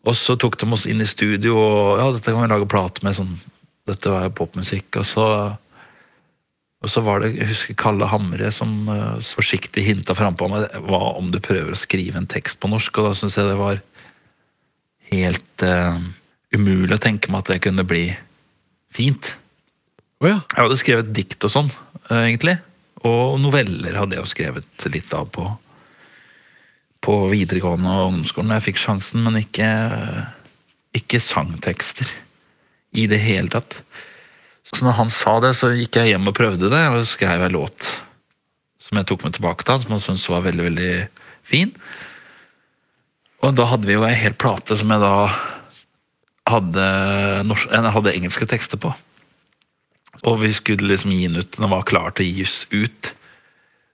Og 0.08 0.16
så 0.16 0.38
tok 0.40 0.56
de 0.56 0.70
oss 0.72 0.86
inn 0.88 1.04
i 1.04 1.08
studio, 1.08 1.58
og 1.60 2.00
ja, 2.00 2.06
dette 2.16 2.32
kan 2.32 2.40
vi 2.40 2.48
lage 2.48 2.70
plate 2.72 3.04
med. 3.04 3.18
sånn, 3.18 3.36
Dette 3.90 4.08
var 4.14 4.32
popmusikk. 4.32 5.02
Og 5.02 5.04
så 5.04 5.26
og 6.80 6.88
så 6.88 7.02
var 7.04 7.20
det, 7.20 7.34
jeg 7.36 7.50
husker 7.50 7.76
Kalle 7.76 8.08
Hamre 8.08 8.48
som 8.56 8.88
uh, 8.88 9.20
forsiktig 9.20 9.84
hinta 9.84 10.16
frampå 10.16 10.48
meg 10.48 10.70
hva 10.88 11.12
om 11.18 11.28
du 11.32 11.36
prøver 11.44 11.74
å 11.74 11.78
skrive 11.78 12.16
en 12.20 12.28
tekst 12.30 12.60
på 12.60 12.70
norsk, 12.72 12.96
og 12.98 13.10
da 13.10 13.18
syns 13.18 13.36
jeg 13.36 13.50
det 13.50 13.58
var 13.60 13.82
helt 15.10 15.64
uh, 15.66 16.00
umulig 16.56 16.96
å 16.96 17.02
tenke 17.02 17.28
meg 17.28 17.44
at 17.44 17.52
det 17.52 17.62
kunne 17.66 17.84
bli 17.84 18.06
fint. 18.96 19.34
Oh, 20.20 20.30
ja. 20.30 20.38
Jeg 20.54 20.62
hadde 20.64 20.80
skrevet 20.80 21.12
dikt 21.16 21.44
og 21.44 21.52
sånn, 21.52 21.70
uh, 22.08 22.22
egentlig. 22.22 22.56
Og 23.04 23.36
noveller 23.40 23.96
hadde 24.00 24.16
jeg 24.16 24.24
jo 24.24 24.32
skrevet 24.32 24.88
litt 24.92 25.12
av 25.16 25.28
på, 25.36 25.46
på 27.04 27.20
videregående 27.32 27.92
og 27.92 28.14
ungdomsskolen 28.14 28.52
da 28.52 28.60
jeg 28.60 28.70
fikk 28.70 28.80
sjansen, 28.80 29.20
men 29.24 29.36
ikke, 29.40 29.68
ikke 30.96 31.20
sangtekster 31.24 32.08
i 32.96 33.04
det 33.10 33.20
hele 33.20 33.52
tatt. 33.52 33.82
Så 34.70 34.86
når 34.86 34.96
han 35.00 35.10
sa 35.10 35.34
det, 35.42 35.54
så 35.58 35.72
gikk 35.74 35.98
jeg 35.98 36.12
hjem 36.12 36.30
og 36.30 36.36
prøvde 36.36 36.70
det, 36.70 36.84
og 36.92 37.08
skrev 37.08 37.42
en 37.46 37.56
låt 37.56 37.90
som 38.90 38.98
jeg 38.98 39.06
tok 39.06 39.24
med 39.26 39.36
tilbake 39.36 39.62
til 39.62 39.76
han, 39.76 39.82
som 39.84 39.94
han 39.94 40.02
syntes 40.02 40.30
var 40.32 40.42
veldig, 40.42 40.64
veldig 40.66 40.92
fin. 41.46 41.70
Og 43.46 43.54
da 43.56 43.68
hadde 43.70 43.86
vi 43.86 43.94
jo 43.94 44.06
ei 44.06 44.16
hel 44.18 44.34
plate 44.34 44.76
som 44.76 44.90
jeg 44.90 45.02
da 45.02 45.14
hadde, 46.50 46.88
norsk, 47.46 47.70
jeg 47.70 47.94
hadde 47.94 48.14
engelske 48.18 48.48
tekster 48.50 48.80
på. 48.82 48.90
Og 50.26 50.40
vi 50.42 50.50
skulle 50.52 50.90
liksom 50.90 51.14
gi 51.14 51.28
den 51.28 51.40
ut, 51.40 51.54
den 51.54 51.70
var 51.70 51.86
klar 51.88 52.10
til 52.16 52.26
å 52.26 52.34
gis 52.40 52.64
ut. 52.74 53.12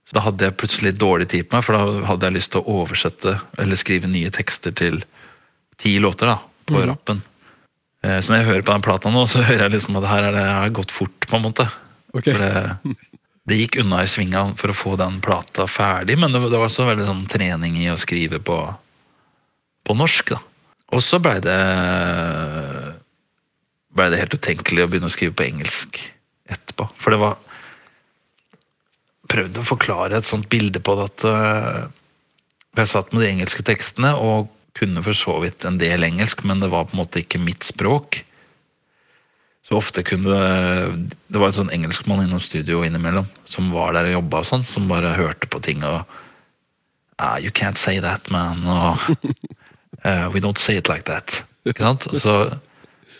Så 0.06 0.16
da 0.16 0.24
hadde 0.24 0.48
jeg 0.48 0.56
plutselig 0.58 0.94
dårlig 0.96 1.28
tid 1.32 1.48
på 1.48 1.58
meg, 1.58 1.66
for 1.66 1.76
da 1.76 2.08
hadde 2.08 2.30
jeg 2.30 2.38
lyst 2.38 2.54
til 2.54 2.62
å 2.62 2.80
oversette 2.80 3.36
eller 3.60 3.78
skrive 3.78 4.10
nye 4.10 4.32
tekster 4.34 4.74
til 4.76 5.02
ti 5.82 5.96
låter 6.02 6.32
da, 6.32 6.38
på 6.66 6.82
rappen. 6.88 7.20
Eh, 8.04 8.20
Så 8.20 8.32
når 8.32 8.38
jeg 8.42 8.48
hører 8.50 8.62
på 8.66 8.72
den 8.76 8.82
plata 8.86 9.10
nå, 9.12 9.26
så 9.30 9.42
hører 9.46 9.66
jeg 9.68 9.76
liksom 9.78 9.96
at 10.00 10.08
her 10.10 10.28
er 10.28 10.32
det 10.36 10.44
har 10.48 10.70
gått 10.76 10.90
fort, 10.94 11.26
på 11.28 11.36
en 11.38 11.46
måte. 11.48 11.68
Okay. 12.16 12.32
Det, 12.32 12.96
det 13.46 13.58
gikk 13.60 13.78
unna 13.84 14.02
i 14.02 14.10
svinga 14.10 14.42
for 14.58 14.72
å 14.72 14.76
få 14.76 14.96
den 15.00 15.20
plata 15.24 15.66
ferdig, 15.70 16.16
men 16.18 16.32
det, 16.32 16.40
var- 16.42 16.50
det 16.52 16.58
var 16.60 16.68
også 16.70 16.86
veldig 16.88 17.06
sånn 17.08 17.24
trening 17.30 17.76
i 17.78 17.88
å 17.92 17.98
skrive 18.00 18.40
på, 18.42 18.58
på 19.86 19.96
norsk, 19.96 20.34
da. 20.36 20.40
Og 20.94 21.02
så 21.02 21.18
blei 21.18 21.40
det 21.42 21.56
ble 23.96 24.10
det 24.12 24.18
helt 24.20 24.34
utenkelig 24.36 24.84
å 24.84 24.88
begynne 24.92 25.08
å 25.10 25.14
skrive 25.14 25.34
på 25.34 25.46
engelsk 25.48 25.98
etterpå. 26.52 26.90
For 27.00 27.14
det 27.14 27.20
var 27.22 27.36
Prøvde 29.26 29.58
å 29.58 29.66
forklare 29.66 30.20
et 30.20 30.28
sånt 30.28 30.46
bilde 30.52 30.78
på 30.86 30.94
det 30.94 31.06
at 31.08 31.24
øh, 31.26 31.78
Jeg 32.78 32.90
satt 32.92 33.08
med 33.10 33.24
de 33.24 33.30
engelske 33.32 33.64
tekstene 33.66 34.12
og 34.14 34.52
kunne 34.76 35.02
for 35.04 35.16
så 35.16 35.38
vidt 35.42 35.64
en 35.64 35.78
del 35.80 36.04
engelsk, 36.06 36.44
men 36.44 36.60
det 36.60 36.68
var 36.72 36.86
på 36.88 36.96
en 36.96 37.02
måte 37.04 37.22
ikke 37.22 37.40
mitt 37.42 37.64
språk. 37.64 38.22
Så 39.66 39.74
ofte 39.80 40.04
kunne 40.06 40.30
det 40.30 41.16
Det 41.32 41.40
var 41.40 41.50
en 41.50 41.56
sånn 41.56 41.72
engelskmann 41.74 42.22
innom 42.22 42.38
studio 42.40 42.84
innimellom 42.86 43.26
som 43.50 43.72
var 43.74 43.96
der 43.96 44.06
og 44.12 44.18
jobba 44.20 44.44
og 44.44 44.46
sånn, 44.46 44.62
som 44.68 44.86
bare 44.90 45.16
hørte 45.18 45.48
på 45.50 45.58
ting 45.64 45.82
og 45.82 46.04
ah, 47.18 47.38
You 47.42 47.50
can't 47.50 47.80
say 47.80 47.98
that, 48.00 48.30
man. 48.30 48.62
Og 48.62 49.00
uh, 50.04 50.28
We 50.32 50.38
don't 50.44 50.60
say 50.62 50.76
it 50.78 50.88
like 50.88 51.08
that. 51.10 51.42
Ikke 51.66 51.82
sant? 51.82 52.06
Og 52.12 52.22
så 52.22 52.36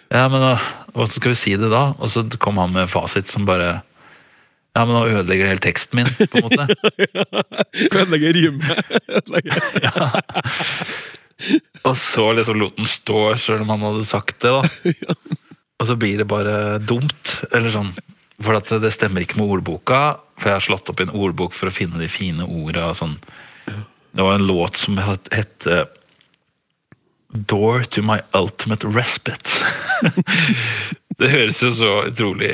Ja, 0.07 0.29
men 0.31 0.39
da, 0.39 0.53
hvordan 0.95 1.11
skal 1.17 1.33
vi 1.33 1.39
si 1.41 1.57
det 1.59 1.73
da? 1.73 1.89
Og 1.99 2.13
så 2.13 2.23
kom 2.39 2.61
han 2.63 2.71
med 2.77 2.93
fasit 2.93 3.27
som 3.33 3.47
bare 3.49 3.81
Ja, 4.77 4.85
men 4.85 4.95
da 4.95 5.03
ødelegger 5.09 5.49
hele 5.51 5.63
teksten 5.65 5.97
min, 5.99 6.07
på 6.07 6.37
en 6.37 6.47
måte. 6.47 6.67
Ødelegger 7.97 8.37
rimet. 8.37 9.03
Ødelegger- 9.09 10.21
Og 11.89 11.97
så 12.01 12.31
liksom 12.33 12.61
lot 12.61 12.77
den 12.79 12.89
stå 12.91 13.23
sjøl 13.41 13.65
om 13.65 13.73
han 13.75 13.85
hadde 13.91 14.07
sagt 14.09 14.41
det, 14.45 14.53
da. 14.53 14.63
Og 15.81 15.91
så 15.91 15.97
blir 16.01 16.23
det 16.23 16.29
bare 16.31 16.79
dumt. 16.81 17.41
Eller 17.53 17.73
sånn. 17.75 17.93
For 18.43 18.57
det 18.57 18.93
stemmer 18.95 19.25
ikke 19.25 19.41
med 19.41 19.59
ordboka. 19.59 20.01
For 20.41 20.51
jeg 20.51 20.59
har 20.59 20.65
slått 20.65 20.91
opp 20.93 21.01
i 21.01 21.07
en 21.07 21.17
ordbok 21.17 21.53
for 21.57 21.69
å 21.69 21.75
finne 21.75 22.01
de 22.01 22.09
fine 22.09 22.45
orda. 22.45 22.91
og 22.91 22.99
Sånn. 23.01 23.19
Det 23.67 24.25
var 24.25 24.39
en 24.39 24.47
låt 24.49 24.81
som 24.81 24.97
het 24.97 25.29
het, 25.33 25.67
eh, 25.69 25.85
Door 27.29 27.85
to 27.93 28.03
my 28.03 28.21
ultimate 28.33 28.87
respite. 28.89 29.61
det 31.21 31.29
høres 31.29 31.61
jo 31.61 31.71
så 31.75 31.91
utrolig 32.09 32.53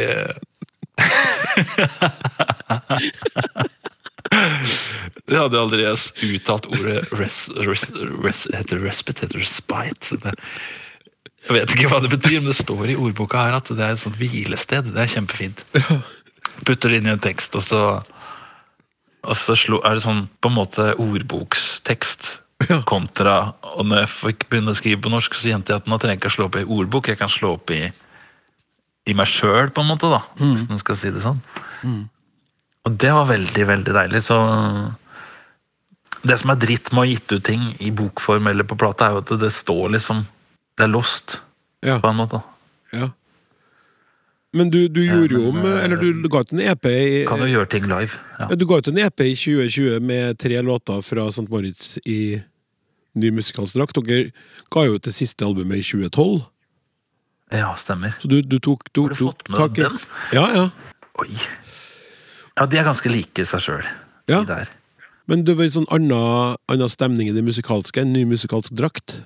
Det 4.31 5.39
hadde 5.39 5.57
jeg 5.57 5.63
aldri 5.63 5.87
uttalt 6.37 6.69
ordet 6.71 7.01
res, 7.19 7.45
res, 7.67 7.85
res, 8.25 8.45
heter 8.55 8.81
respite, 8.83 9.27
heter 9.27 9.43
respite. 9.43 10.35
Jeg 11.43 11.57
vet 11.57 11.75
ikke 11.75 11.91
hva 11.91 12.01
det 12.05 12.13
betyr, 12.13 12.41
men 12.41 12.53
det 12.53 12.59
står 12.61 12.93
i 12.93 12.99
ordboka 12.99 13.41
her 13.43 13.57
at 13.59 13.71
det 13.73 13.83
er 13.83 13.97
et 13.97 14.03
sånt 14.03 14.19
hvilested. 14.21 14.93
Det 14.95 15.03
er 15.03 15.11
kjempefint. 15.11 15.65
Putter 16.67 16.93
det 16.93 17.01
inn 17.01 17.11
i 17.11 17.15
en 17.15 17.23
tekst, 17.23 17.57
og 17.59 17.65
så, 17.67 17.83
og 19.27 19.39
så 19.39 19.57
er 19.57 19.99
det 19.99 20.05
sånn 20.05 20.27
på 20.43 20.53
en 20.53 20.59
måte 20.61 20.93
ordbokstekst 21.03 22.37
kontra 22.87 23.57
Og 23.75 23.87
når 23.89 24.05
jeg 24.05 24.11
fikk 24.13 24.45
begynne 24.51 24.71
å 24.71 24.79
skrive 24.79 25.03
på 25.03 25.11
norsk, 25.11 25.35
så 25.35 25.51
kjente 25.51 25.73
jeg 25.73 25.83
at 25.83 25.89
nå 25.91 25.99
trenger 25.99 26.15
jeg 26.15 26.21
ikke 26.21 26.31
å 26.31 26.37
slå 26.37 26.47
opp 26.47 26.59
i 26.61 26.67
ordbok, 26.79 27.11
jeg 27.11 27.19
kan 27.19 27.33
slå 27.33 27.57
opp 27.57 27.73
i, 27.75 27.81
i 29.11 29.17
meg 29.19 29.31
sjøl, 29.31 29.73
på 29.75 29.83
en 29.83 29.91
måte, 29.91 30.11
da. 30.13 30.21
Hvis 30.39 30.69
man 30.71 30.79
skal 30.83 30.99
si 31.01 31.11
det 31.11 31.25
sånn. 31.25 31.41
Og 32.85 32.97
det 32.99 33.13
var 33.15 33.29
veldig, 33.31 33.65
veldig 33.69 33.95
deilig. 33.95 34.23
Så 34.27 34.37
det 36.27 36.37
som 36.41 36.53
er 36.55 36.61
dritt 36.63 36.91
med 36.93 36.99
å 37.01 37.05
ha 37.05 37.11
gitt 37.11 37.33
ut 37.35 37.45
ting 37.47 37.65
i 37.83 37.91
bokform 37.95 38.47
eller 38.51 38.67
på 38.69 38.77
plate, 38.79 39.07
er 39.07 39.17
jo 39.17 39.23
at 39.25 39.33
det 39.43 39.51
står 39.55 39.91
liksom 39.97 40.25
Det 40.79 40.85
er 40.87 40.91
lost, 40.93 41.41
Ja, 41.83 41.99
på 42.01 42.09
en 42.11 42.17
måte. 42.23 42.43
ja. 42.93 43.11
Men 44.55 44.69
du, 44.69 44.83
du 44.93 45.01
gjorde 45.01 45.33
jo 45.39 45.47
om 45.49 45.63
eh, 45.65 45.79
Eller 45.85 45.97
du 45.97 46.27
ga 46.29 46.43
ut 46.45 46.51
en 46.53 46.61
EP 46.61 46.85
i 46.91 47.25
Kan 47.25 47.41
jo 47.41 47.47
gjøre 47.49 47.71
ting 47.73 47.87
live. 47.89 48.19
Ja. 48.37 48.51
Du 48.53 48.67
ga 48.69 48.77
ut 48.83 48.89
en 48.91 48.99
EP 49.01 49.21
i 49.25 49.31
2020 49.33 50.01
med 50.05 50.37
tre 50.39 50.61
låter 50.61 51.01
fra 51.01 51.25
St. 51.33 51.47
Moritz 51.49 51.95
i 52.05 52.37
ny 53.17 53.31
musikalsk 53.33 53.79
drakt. 53.79 53.97
Dere 54.05 54.29
ga 54.73 54.85
jo 54.85 54.99
ut 54.99 55.07
det 55.09 55.15
siste 55.17 55.47
albumet 55.49 55.81
i 55.81 55.87
2012. 55.87 56.43
ja, 57.57 57.73
stemmer. 57.81 58.13
Så 58.21 58.29
du, 58.29 58.43
du 58.43 58.59
tok, 58.59 58.85
du, 58.93 59.07
Har 59.07 59.09
du 59.09 59.15
fått 59.23 59.49
med 59.49 59.59
tak 59.59 59.75
den? 59.77 59.97
Ja, 60.37 60.45
ja. 60.53 60.69
Oi. 61.25 61.33
Ja, 62.59 62.67
de 62.69 62.79
er 62.79 62.85
ganske 62.85 63.09
like 63.13 63.47
seg 63.49 63.61
sjøl, 63.65 63.87
Ja. 64.29 64.43
de. 64.45 64.67
Men 65.31 65.45
det 65.45 65.55
var 65.57 65.65
en 65.65 65.71
sånn 65.71 65.89
annen, 65.95 66.89
stemning 66.91 67.29
i 67.29 67.33
det 67.33 67.45
musikalske. 67.45 68.01
En 68.03 68.13
ny 68.13 68.25
musikalsk 68.27 68.75
drakt. 68.75 69.23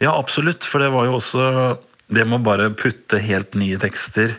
Ja, 0.00 0.12
absolutt. 0.18 0.64
For 0.64 0.78
det 0.78 0.92
var 0.92 1.06
jo 1.06 1.16
også 1.18 1.78
Det 2.12 2.26
med 2.28 2.40
å 2.40 2.44
bare 2.44 2.70
putte 2.76 3.18
helt 3.22 3.54
nye 3.54 3.78
tekster 3.78 4.34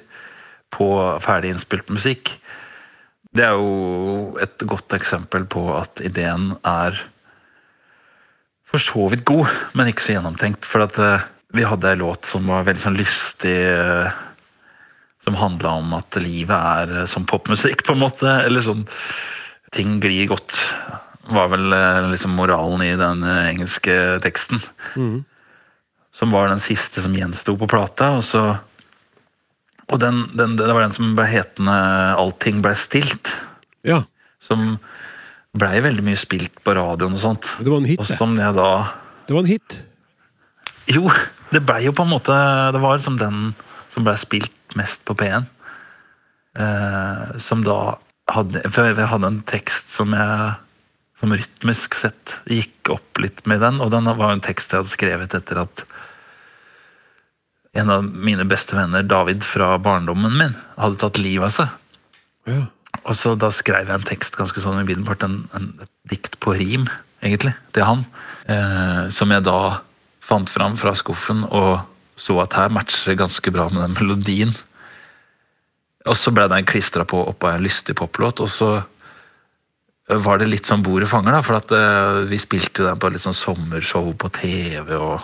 på 0.69 0.85
ferdig 1.23 1.49
innspilt 1.55 1.87
musikk. 1.89 2.35
Det 3.33 3.41
er 3.47 3.55
jo 3.57 4.37
et 4.39 4.59
godt 4.59 4.93
eksempel 4.93 5.47
på 5.49 5.63
at 5.79 5.97
ideen 6.05 6.51
er 6.63 6.99
for 8.63 8.77
så 8.77 9.07
vidt 9.09 9.25
god, 9.25 9.49
men 9.73 9.89
ikke 9.89 10.05
så 10.05 10.13
gjennomtenkt. 10.19 10.65
For 10.69 10.85
at 10.85 10.99
eh, 11.01 11.25
vi 11.57 11.65
hadde 11.65 11.89
ei 11.89 11.97
låt 11.97 12.29
som 12.29 12.45
var 12.45 12.63
veldig 12.67 12.83
sånn 12.83 12.97
lystig, 12.99 13.55
eh, 13.57 14.11
som 15.23 15.37
handla 15.39 15.77
om 15.79 15.93
at 15.97 16.17
livet 16.21 16.53
er 16.53 16.97
eh, 17.01 17.05
som 17.09 17.25
popmusikk, 17.29 17.85
på 17.87 17.95
en 17.95 18.03
måte. 18.03 18.29
Eller 18.43 18.65
sånn 18.65 18.85
Ting 19.73 19.95
glir 19.97 20.27
godt, 20.29 20.53
var 21.33 21.47
vel 21.49 21.73
eh, 21.73 22.09
liksom 22.11 22.35
moralen 22.37 22.83
i 22.85 22.91
den 22.99 23.23
eh, 23.25 23.47
engelske 23.49 23.95
teksten. 24.21 24.61
Som 26.13 26.29
var 26.35 26.51
den 26.51 26.61
siste 26.61 27.01
som 27.01 27.15
gjensto 27.17 27.55
på 27.57 27.69
plata. 27.71 28.11
Og 28.19 28.23
så 28.27 28.43
Og 29.89 29.99
den, 29.99 30.27
den, 30.37 30.53
det 30.57 30.69
var 30.69 30.85
den 30.85 30.93
som 30.95 31.15
ble 31.17 31.25
hetende 31.27 31.73
'Allting 32.15 32.61
ble 32.61 32.75
stilt'. 32.77 33.33
Ja. 33.83 34.03
Som 34.39 34.77
blei 35.53 35.81
veldig 35.81 36.05
mye 36.05 36.17
spilt 36.17 36.61
på 36.63 36.73
radioen 36.77 37.13
og 37.17 37.19
sånt. 37.19 37.55
Det 37.59 37.69
var 37.69 37.81
en 37.81 37.89
hit, 37.89 37.99
Og 37.99 38.07
det. 38.07 38.17
som 38.17 38.37
jeg 38.37 38.55
da 38.55 38.69
Det 39.27 39.33
var 39.33 39.41
en 39.41 39.51
hit. 39.51 39.83
Jo, 40.87 41.09
det 41.51 41.65
blei 41.65 41.83
jo 41.85 41.93
på 41.95 42.03
en 42.03 42.11
måte 42.11 42.33
Det 42.73 42.81
var 42.81 42.97
liksom 42.97 43.17
den 43.17 43.55
som 43.89 44.03
blei 44.03 44.15
spilt 44.17 44.51
mest 44.79 45.03
på 45.07 45.15
P1. 45.19 45.47
Eh, 46.59 47.37
som 47.41 47.63
da 47.65 47.97
hadde 48.29 48.61
For 48.71 48.87
jeg 48.87 49.09
hadde 49.09 49.29
en 49.29 49.41
tekst 49.49 49.89
som 49.91 50.13
jeg 50.15 50.53
som 51.23 51.31
rytmisk 51.31 51.95
sett 51.95 52.33
gikk 52.51 52.89
opp 52.91 53.19
litt 53.23 53.45
med 53.47 53.61
den, 53.63 53.79
og 53.79 53.93
den 53.93 54.09
var 54.19 54.33
en 54.33 54.43
tekst 54.43 54.73
jeg 54.73 54.81
hadde 54.81 54.91
skrevet 54.91 55.35
etter 55.37 55.61
at 55.61 55.85
en 57.79 57.89
av 57.89 58.03
mine 58.03 58.43
beste 58.45 58.75
venner, 58.75 59.05
David 59.07 59.45
fra 59.47 59.71
barndommen 59.81 60.35
min, 60.37 60.57
hadde 60.75 60.99
tatt 61.01 61.21
livet 61.21 61.47
av 61.47 61.55
seg. 61.55 61.77
Ja. 62.51 62.65
Og 63.01 63.15
så 63.17 63.33
da 63.39 63.49
skrev 63.55 63.87
jeg 63.87 63.95
en 63.95 64.05
tekst 64.05 64.35
ganske 64.37 64.61
sånn 64.61 64.83
umiddelbart, 64.83 65.23
en, 65.25 65.39
en, 65.57 65.71
et 65.81 65.91
dikt 66.11 66.37
på 66.43 66.53
rim, 66.59 66.85
egentlig, 67.23 67.55
til 67.73 67.87
han. 67.87 68.03
Eh, 68.51 69.07
som 69.15 69.31
jeg 69.33 69.47
da 69.47 69.79
fant 70.23 70.51
fram 70.51 70.77
fra 70.79 70.93
skuffen 70.99 71.47
og 71.49 71.81
så 72.19 72.37
at 72.43 72.55
her 72.57 72.71
matcher 72.73 73.13
det 73.13 73.21
ganske 73.21 73.53
bra 73.53 73.67
med 73.71 73.81
den 73.81 73.97
melodien. 73.97 74.53
Og 76.09 76.17
så 76.19 76.33
ble 76.35 76.49
den 76.51 76.67
klistra 76.67 77.05
på 77.07 77.21
oppå 77.31 77.49
en 77.49 77.63
lystig 77.63 77.95
poplåt, 77.99 78.41
og 78.43 78.51
så 78.51 78.71
var 80.11 80.39
det 80.39 80.49
litt 80.49 80.67
sånn 80.67 80.83
bordet 80.83 81.07
fanger, 81.11 81.37
da, 81.37 81.43
for 81.45 81.57
at 81.61 81.71
eh, 81.73 82.23
vi 82.27 82.39
spilte 82.41 82.83
den 82.83 82.99
på 82.99 83.11
litt 83.13 83.23
sånn 83.23 83.37
sommershow 83.37 84.11
på 84.19 84.31
TV, 84.35 84.97
og 84.97 85.23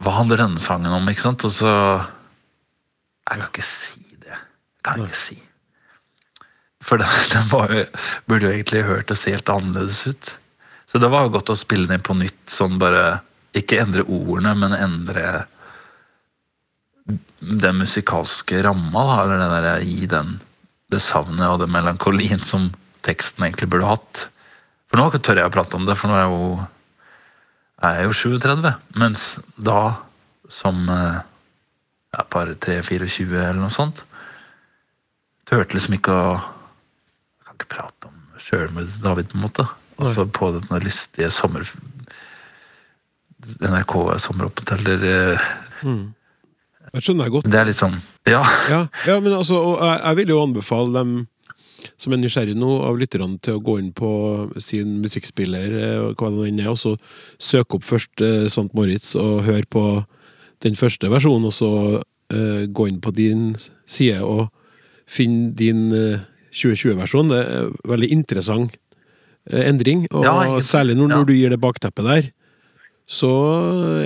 hva 0.00 0.16
handler 0.18 0.42
denne 0.42 0.60
sangen 0.60 0.92
om, 0.92 1.08
ikke 1.08 1.24
sant? 1.24 1.44
Og 1.48 1.52
så 1.52 1.70
Jeg 3.30 3.38
kan 3.38 3.48
ikke 3.48 3.64
si 3.64 4.04
det. 4.24 4.34
Jeg 4.34 4.84
kan 4.84 5.02
ikke 5.04 5.20
si. 5.20 5.36
For 6.84 7.00
den, 7.00 7.08
den 7.32 7.48
jo, 7.52 7.82
burde 8.26 8.48
jo 8.48 8.52
egentlig 8.54 8.86
hørtes 8.88 9.26
helt 9.28 9.48
annerledes 9.52 10.06
ut. 10.08 10.36
Så 10.90 10.98
det 10.98 11.10
var 11.12 11.26
jo 11.26 11.34
godt 11.36 11.52
å 11.52 11.58
spille 11.58 11.86
den 11.86 12.00
inn 12.00 12.06
på 12.06 12.16
nytt, 12.18 12.40
sånn 12.50 12.80
bare 12.80 13.20
Ikke 13.56 13.80
endre 13.82 14.04
ordene, 14.06 14.54
men 14.58 14.76
endre 14.76 15.24
den 17.40 17.80
musikalske 17.80 18.60
ramma, 18.62 19.04
eller 19.22 19.40
det 19.40 19.50
der, 19.50 19.86
gi 19.86 20.06
den 20.10 20.38
det 20.90 21.00
savnet 21.02 21.46
og 21.46 21.60
den 21.62 21.72
melankolien 21.72 22.42
som 22.46 22.70
teksten 23.06 23.46
egentlig 23.46 23.70
burde 23.70 23.88
hatt. 23.88 24.26
For 24.90 24.98
nå 24.98 25.06
tør 25.22 25.38
jeg 25.38 25.50
å 25.50 25.54
prate 25.54 25.78
om 25.78 25.86
det, 25.86 25.96
for 25.98 26.10
nå 26.10 26.16
er 26.18 26.24
jeg 26.24 26.32
jo, 26.34 26.46
er 27.86 27.98
jeg 27.98 28.08
jo 28.08 28.16
37. 28.42 28.70
Mens 28.98 29.26
da, 29.54 29.80
som 30.50 30.82
eh, 30.90 31.20
ja, 32.16 32.24
bare 32.34 32.58
3-24 32.58 33.38
eller 33.38 33.60
noe 33.62 33.74
sånt, 33.74 34.02
turte 35.46 35.76
liksom 35.76 35.98
ikke 35.98 36.14
å 36.14 36.32
Jeg 36.40 37.46
kan 37.46 37.56
ikke 37.56 37.74
prate 37.76 38.10
om 38.10 38.18
sjølmord, 38.40 38.90
David, 39.02 39.30
på 39.30 39.38
en 39.38 39.46
måte. 39.46 39.66
Og 40.00 40.14
så 40.14 40.24
på 40.26 40.52
den 40.56 40.68
lystige 40.82 41.30
sommer... 41.34 41.66
NRK 43.60 43.94
sommeråpent, 44.22 44.72
eller 44.78 45.04
mm. 45.82 46.06
Jeg 46.90 47.04
skjønner 47.04 47.28
jeg 47.28 47.34
godt. 47.36 47.50
Det 47.50 47.60
er 47.60 47.68
litt 47.68 47.78
sånn 47.78 47.98
Ja. 48.28 48.40
Ja, 48.70 48.80
ja 49.06 49.18
men 49.22 49.34
altså, 49.36 49.60
jeg, 49.78 50.00
jeg 50.00 50.18
vil 50.20 50.32
jo 50.34 50.40
anbefale 50.44 50.96
dem 50.96 51.12
som 52.00 52.12
er 52.12 52.20
nysgjerrig 52.20 52.56
nå, 52.58 52.70
av 52.84 52.98
lytterne 53.00 53.38
til 53.44 53.58
å 53.58 53.62
gå 53.64 53.76
inn 53.80 53.90
på 53.96 54.10
sin 54.60 54.98
musikkspiller, 55.00 55.76
eh, 55.80 56.06
hva 56.18 56.30
det 56.34 56.48
enn 56.50 56.62
er, 56.62 56.70
og 56.72 56.80
så 56.80 56.94
søke 57.40 57.78
opp 57.78 57.86
først 57.88 58.24
eh, 58.24 58.46
St. 58.50 58.68
Moritz 58.76 59.14
og 59.18 59.44
høre 59.46 59.68
på 59.70 59.84
den 60.64 60.76
første 60.76 61.08
versjonen, 61.12 61.48
og 61.48 61.56
så 61.56 61.72
eh, 62.32 62.66
gå 62.68 62.88
inn 62.90 63.00
på 63.00 63.14
din 63.16 63.54
side 63.88 64.20
og 64.24 64.50
finne 65.10 65.54
din 65.56 65.88
eh, 65.96 66.26
2020-versjon. 66.52 67.32
Det 67.32 67.40
er 67.40 67.64
en 67.64 67.74
veldig 67.94 68.10
interessant 68.12 68.76
eh, 69.50 69.64
endring, 69.64 70.06
og 70.12 70.26
Ja, 70.26 70.36
særlig 70.64 70.98
når, 71.00 71.14
når 71.14 71.28
du 71.30 71.34
gir 71.36 71.54
det 71.54 71.62
bakteppet 71.62 72.08
der, 72.10 72.30
så 73.10 73.30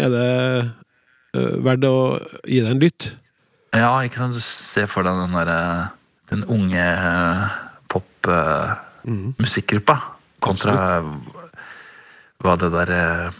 er 0.00 0.08
det 0.12 0.30
uh, 1.36 1.54
verdt 1.64 1.84
å 1.88 1.96
gi 2.48 2.60
det 2.64 2.70
en 2.72 2.82
lytt. 2.82 3.02
Ja, 3.74 4.02
ikke 4.06 4.18
sant. 4.22 4.34
Du 4.38 4.42
ser 4.44 4.86
for 4.90 5.02
deg 5.06 5.14
den 5.18 5.34
derre 5.34 5.58
Den 6.30 6.42
unge 6.50 6.80
uh, 6.80 7.48
popmusikkgruppa. 7.92 9.96
kontra 10.44 10.72
hva 12.44 12.54
det 12.60 12.70
der 12.72 12.90
uh, 12.92 13.30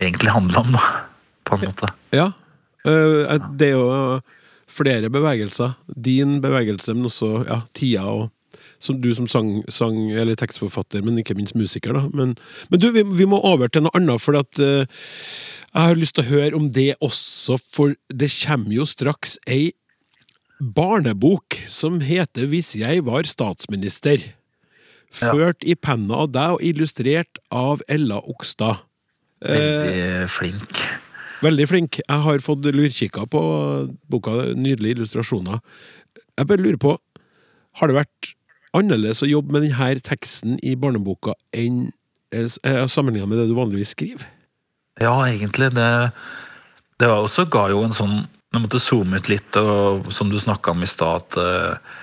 egentlig 0.00 0.30
handler 0.32 0.58
om, 0.62 0.68
da. 0.76 0.82
På 1.46 1.52
en 1.56 1.62
måte. 1.68 1.86
Ja. 2.14 2.28
det 2.84 3.66
er 3.68 3.74
jo 3.76 3.86
flere 4.70 5.08
bevegelser. 5.12 5.70
Din 5.86 6.40
bevegelse, 6.42 6.94
men 6.94 7.04
også 7.08 7.28
ja, 7.46 7.58
tida 7.76 8.02
og 8.10 8.22
som 8.86 9.00
du 9.02 9.10
som 9.16 9.28
sang, 9.30 9.60
sang 9.72 9.98
eller 10.14 10.38
tekstforfatter, 10.38 11.04
men 11.04 11.18
ikke 11.20 11.36
minst 11.38 11.56
musiker. 11.58 11.96
da. 11.96 12.06
Men, 12.14 12.36
men 12.70 12.82
du, 12.82 12.90
vi, 12.94 13.04
vi 13.18 13.28
må 13.28 13.40
over 13.44 13.70
til 13.72 13.86
noe 13.86 13.94
annet, 13.98 14.22
for 14.22 14.38
at 14.38 14.62
uh, 14.62 14.86
jeg 14.86 15.90
har 15.90 15.98
lyst 15.98 16.16
til 16.16 16.24
å 16.26 16.30
høre 16.30 16.56
om 16.58 16.70
det 16.72 16.94
også, 17.04 17.58
for 17.60 17.96
det 18.08 18.30
kommer 18.40 18.72
jo 18.78 18.86
straks 18.88 19.36
ei 19.50 19.74
barnebok 20.56 21.58
som 21.68 22.00
heter 22.00 22.46
Hvis 22.48 22.74
jeg 22.80 23.04
var 23.04 23.28
statsminister. 23.28 24.22
Ja. 25.16 25.32
Ført 25.32 25.64
i 25.64 25.76
penna 25.78 26.22
av 26.24 26.32
deg 26.34 26.56
og 26.56 26.64
illustrert 26.64 27.40
av 27.52 27.82
Ella 27.88 28.18
Okstad. 28.24 28.82
Veldig 29.44 30.28
flink. 30.32 30.80
Veldig 31.44 31.66
flink. 31.68 32.00
Jeg 32.00 32.24
har 32.24 32.42
fått 32.44 32.66
lurkikka 32.72 33.26
på 33.30 33.42
boka. 34.10 34.34
Nydelige 34.56 34.98
illustrasjoner. 34.98 35.60
Jeg 36.36 36.48
bare 36.48 36.64
lurer 36.64 36.80
på, 36.80 36.96
har 37.80 37.88
det 37.88 37.96
vært 37.96 38.32
annerledes 38.76 39.22
å 39.24 39.30
jobbe 39.30 39.56
med 39.56 39.66
denne 39.66 40.04
teksten 40.04 40.58
i 40.62 40.76
barneboka 40.78 41.36
enn 41.56 41.88
sammenlignet 42.32 43.30
med 43.30 43.38
det 43.40 43.48
du 43.50 43.54
vanligvis 43.56 43.94
skriver? 43.94 44.26
Ja, 45.00 45.14
egentlig. 45.28 45.70
Det, 45.76 45.88
det 47.00 47.08
var 47.10 47.22
også 47.22 47.46
ga 47.52 47.68
jo 47.72 47.84
en 47.84 47.94
sånn 47.96 48.24
Jeg 48.54 48.62
måtte 48.62 48.80
zoome 48.80 49.18
ut 49.20 49.28
litt, 49.28 49.56
og 49.58 50.06
som 50.14 50.30
du 50.32 50.38
snakka 50.40 50.72
om 50.72 50.80
i 50.80 50.88
stad, 50.88 51.26
at 51.26 51.34
eh, 51.36 51.96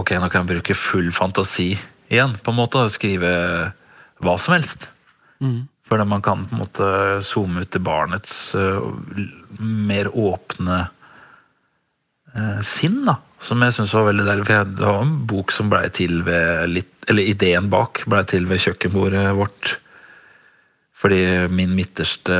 ok, 0.00 0.14
nå 0.16 0.30
kan 0.32 0.40
jeg 0.40 0.54
bruke 0.54 0.76
full 0.78 1.10
fantasi 1.12 1.74
igjen, 2.08 2.32
på 2.40 2.54
en 2.54 2.56
måte, 2.56 2.80
og 2.80 2.94
skrive 2.94 3.32
hva 4.24 4.36
som 4.40 4.54
helst. 4.54 4.86
Fordi 5.84 6.06
man 6.08 6.22
kan 6.24 6.46
på 6.48 6.56
en 6.56 6.62
måte 6.62 6.88
zoome 7.26 7.66
ut 7.66 7.72
til 7.74 7.84
barnets 7.84 8.54
eh, 8.56 8.86
mer 9.60 10.08
åpne 10.08 10.78
eh, 12.32 12.62
sinn, 12.64 13.02
da. 13.10 13.18
Som 13.44 13.62
jeg 13.64 13.74
syns 13.76 13.94
var 13.96 14.08
veldig 14.08 14.26
deilig. 14.26 14.46
For 14.48 14.56
jeg, 14.56 14.74
var 14.80 15.00
en 15.04 15.16
bok 15.28 15.52
som 15.52 15.70
blei 15.72 15.86
til 15.94 16.22
ved 16.26 16.70
litt 16.72 17.08
Eller 17.12 17.28
ideen 17.28 17.68
bak 17.72 18.04
blei 18.08 18.22
til 18.28 18.46
ved 18.48 18.62
kjøkkenbordet 18.64 19.26
vårt. 19.36 19.74
Fordi 20.96 21.20
min 21.52 21.74
midterste, 21.76 22.36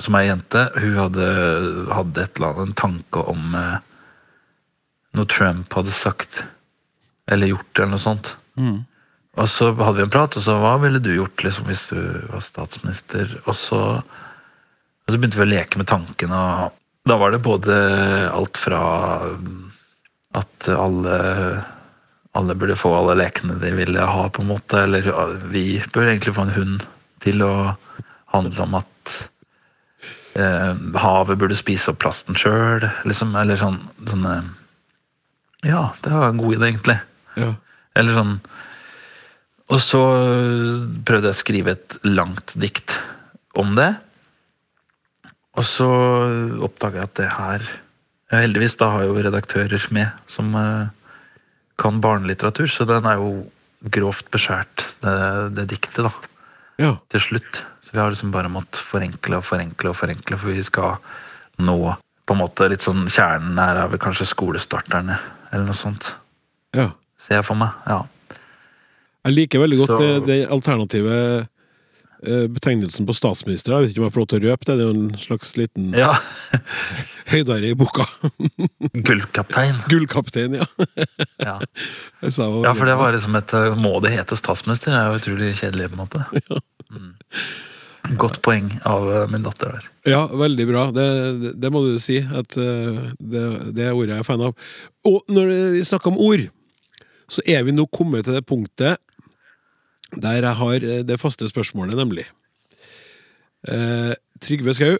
som 0.00 0.16
er 0.16 0.30
jente, 0.30 0.62
hun 0.78 0.94
hadde, 0.96 1.26
hadde 1.92 2.22
et 2.22 2.38
eller 2.38 2.54
annet, 2.54 2.70
en 2.70 2.78
tanke 2.80 3.24
om 3.28 3.58
eh, 3.58 3.74
noe 5.18 5.28
Trump 5.28 5.76
hadde 5.76 5.92
sagt. 5.92 6.40
Eller 7.28 7.52
gjort, 7.52 7.68
eller 7.76 7.92
noe 7.92 8.00
sånt. 8.00 8.32
Og 9.38 9.50
så 9.52 9.68
hadde 9.76 9.98
vi 10.00 10.06
en 10.06 10.14
prat, 10.14 10.34
og 10.38 10.42
så 10.42 10.56
hva 10.58 10.78
ville 10.82 11.02
du 11.02 11.12
gjort 11.12 11.44
liksom, 11.44 11.68
hvis 11.68 11.84
du 11.92 12.00
var 12.32 12.42
statsminister? 12.42 13.36
Og 13.44 13.54
så, 13.54 13.82
og 14.00 15.12
så 15.12 15.18
begynte 15.18 15.38
vi 15.38 15.44
å 15.44 15.52
leke 15.52 15.78
med 15.78 15.90
tankene, 15.92 16.40
og 16.64 17.08
da 17.08 17.16
var 17.20 17.32
det 17.32 17.44
både 17.44 17.76
alt 18.32 18.58
fra 18.60 18.80
mm, 19.36 19.60
at 20.36 20.68
alle 20.68 21.18
alle 22.38 22.54
burde 22.54 22.76
få 22.78 22.92
alle 22.94 23.16
lekene 23.18 23.56
de 23.58 23.72
ville 23.74 24.04
ha, 24.04 24.28
på 24.30 24.44
en 24.44 24.52
måte. 24.52 24.84
Eller 24.84 25.08
vi 25.50 25.80
bør 25.92 26.06
egentlig 26.10 26.36
få 26.36 26.46
en 26.46 26.54
hund 26.54 26.86
til 27.24 27.42
å 27.42 27.52
handle 28.34 28.66
om 28.66 28.76
at 28.78 29.14
eh, 30.38 30.74
havet 31.02 31.40
burde 31.40 31.58
spise 31.58 31.92
opp 31.92 32.02
plasten 32.04 32.38
sjøl, 32.38 32.86
liksom. 33.08 33.34
Eller 33.40 33.60
sånn 33.60 33.80
sånne 34.06 34.36
Ja, 35.66 35.88
det 36.04 36.14
var 36.14 36.30
en 36.30 36.42
god 36.42 36.58
idé, 36.58 36.72
egentlig. 36.72 36.98
Ja. 37.38 37.52
Eller 37.98 38.14
sånn 38.14 38.36
Og 39.68 39.80
så 39.82 40.00
prøvde 41.06 41.32
jeg 41.32 41.36
å 41.36 41.42
skrive 41.42 41.74
et 41.74 41.98
langt 42.06 42.54
dikt 42.60 42.94
om 43.58 43.74
det. 43.76 43.90
Og 45.58 45.66
så 45.66 45.90
oppdaga 46.62 47.02
jeg 47.02 47.08
at 47.08 47.18
det 47.18 47.30
her 47.34 47.66
Heldigvis 48.32 48.76
da 48.76 48.90
har 48.92 49.06
jo 49.08 49.14
redaktører 49.16 49.84
med 49.94 50.10
som 50.28 50.50
eh, 50.58 50.88
kan 51.80 52.00
barnelitteratur, 52.04 52.68
så 52.68 52.84
den 52.88 53.06
er 53.08 53.20
jo 53.22 53.30
grovt 53.94 54.28
beskjært, 54.34 54.84
det, 55.04 55.14
det 55.56 55.68
diktet, 55.70 56.02
da. 56.04 56.10
Ja. 56.78 56.90
Til 57.10 57.22
slutt. 57.22 57.62
Så 57.82 57.94
vi 57.94 58.00
har 58.02 58.10
liksom 58.12 58.32
bare 58.34 58.50
måttet 58.52 58.80
forenkle 58.84 59.38
og 59.40 59.46
forenkle 59.46 59.92
og 59.92 59.96
forenkle, 59.98 60.36
for 60.38 60.52
vi 60.52 60.64
skal 60.66 60.98
nå 61.62 61.78
på 62.28 62.36
en 62.36 62.42
måte 62.42 62.66
litt 62.68 62.84
sånn 62.84 63.06
Kjernen 63.08 63.56
her 63.58 63.78
er 63.80 63.88
vel 63.94 64.02
kanskje 64.02 64.26
skolestarterne, 64.28 65.16
eller 65.48 65.70
noe 65.70 65.78
sånt. 65.78 66.10
Ja. 66.76 66.90
Ser 67.22 67.38
jeg 67.40 67.46
for 67.48 67.56
meg. 67.58 67.72
Ja. 67.88 68.02
Jeg 69.24 69.34
liker 69.34 69.62
veldig 69.64 69.78
godt 69.80 69.94
Så- 69.94 70.00
det, 70.02 70.12
det 70.28 70.38
alternative 70.52 71.16
eh, 71.40 71.46
betegnelsen 72.24 73.06
på 73.06 73.14
statsminister. 73.14 73.74
Jeg 73.74 73.84
vet 73.84 73.92
ikke 73.92 74.02
om 74.02 74.06
jeg 74.08 74.14
får 74.14 74.22
lov 74.22 74.28
til 74.32 74.40
å 74.40 74.50
røpe 74.50 74.66
det. 74.66 74.74
Det 74.74 74.84
er 74.84 74.88
jo 74.88 74.96
en 74.96 75.20
slags 75.22 75.52
liten 75.58 75.92
ja. 75.96 76.10
høydare 77.32 77.70
i 77.70 77.76
boka. 77.78 78.06
Gullkaptein. 79.06 79.78
Gullkaptein, 79.88 80.58
ja. 80.58 80.66
Ja. 81.38 81.56
Var, 82.20 82.64
ja, 82.64 82.74
for 82.74 82.88
det 82.88 82.96
var 82.98 83.14
liksom 83.14 83.36
et 83.38 83.52
eh, 83.54 83.76
Må 83.78 83.98
det 84.02 84.10
hete 84.16 84.36
statsminister? 84.36 84.92
Det 84.92 84.98
er 84.98 85.08
jo 85.12 85.20
utrolig 85.20 85.54
kjedelig, 85.60 85.88
på 85.92 85.96
en 85.96 86.02
måte. 86.02 86.24
Mm. 86.90 87.12
Godt 88.18 88.40
poeng 88.44 88.70
av 88.88 89.08
eh, 89.12 89.24
min 89.30 89.44
datter 89.44 89.76
der. 89.76 89.88
Ja, 90.08 90.22
veldig 90.32 90.66
bra. 90.68 90.84
Det, 90.94 91.08
det, 91.42 91.52
det 91.62 91.72
må 91.74 91.84
du 91.86 91.98
si. 92.02 92.18
At 92.22 92.56
eh, 92.58 93.02
det, 93.18 93.44
det 93.76 93.88
er 93.88 93.96
ordet 93.96 94.16
jeg 94.16 94.24
er 94.24 94.28
fan 94.28 94.46
av. 94.48 94.70
Og 95.08 95.20
når 95.32 95.52
vi 95.76 95.84
snakker 95.86 96.12
om 96.12 96.20
ord, 96.28 96.48
så 97.28 97.44
er 97.46 97.66
vi 97.66 97.76
nå 97.76 97.84
kommet 97.92 98.26
til 98.26 98.38
det 98.38 98.46
punktet 98.48 98.98
der 100.16 100.42
jeg 100.42 100.56
har 100.60 100.84
eh, 100.84 101.02
det 101.06 101.20
faste 101.20 101.48
spørsmålet, 101.48 101.96
nemlig. 101.98 102.26
Eh, 103.68 104.14
Trygve 104.40 104.74
Skau, 104.74 104.96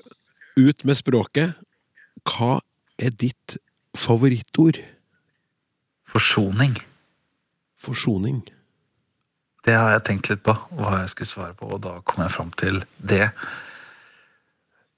ut 0.59 0.85
med 0.85 0.99
språket. 0.99 1.57
Hva 2.27 2.59
er 2.99 3.15
ditt 3.15 3.57
favorittord? 3.97 4.81
Forsoning. 6.09 6.77
Forsoning. 7.79 8.43
Det 9.65 9.75
har 9.77 9.93
jeg 9.97 10.05
tenkt 10.07 10.31
litt 10.31 10.45
på, 10.47 10.55
hva 10.79 11.03
jeg 11.03 11.13
skulle 11.13 11.31
svare 11.31 11.57
på, 11.57 11.69
og 11.77 11.83
da 11.85 11.99
kom 12.09 12.25
jeg 12.25 12.35
fram 12.35 12.53
til 12.59 12.83
det. 12.99 13.29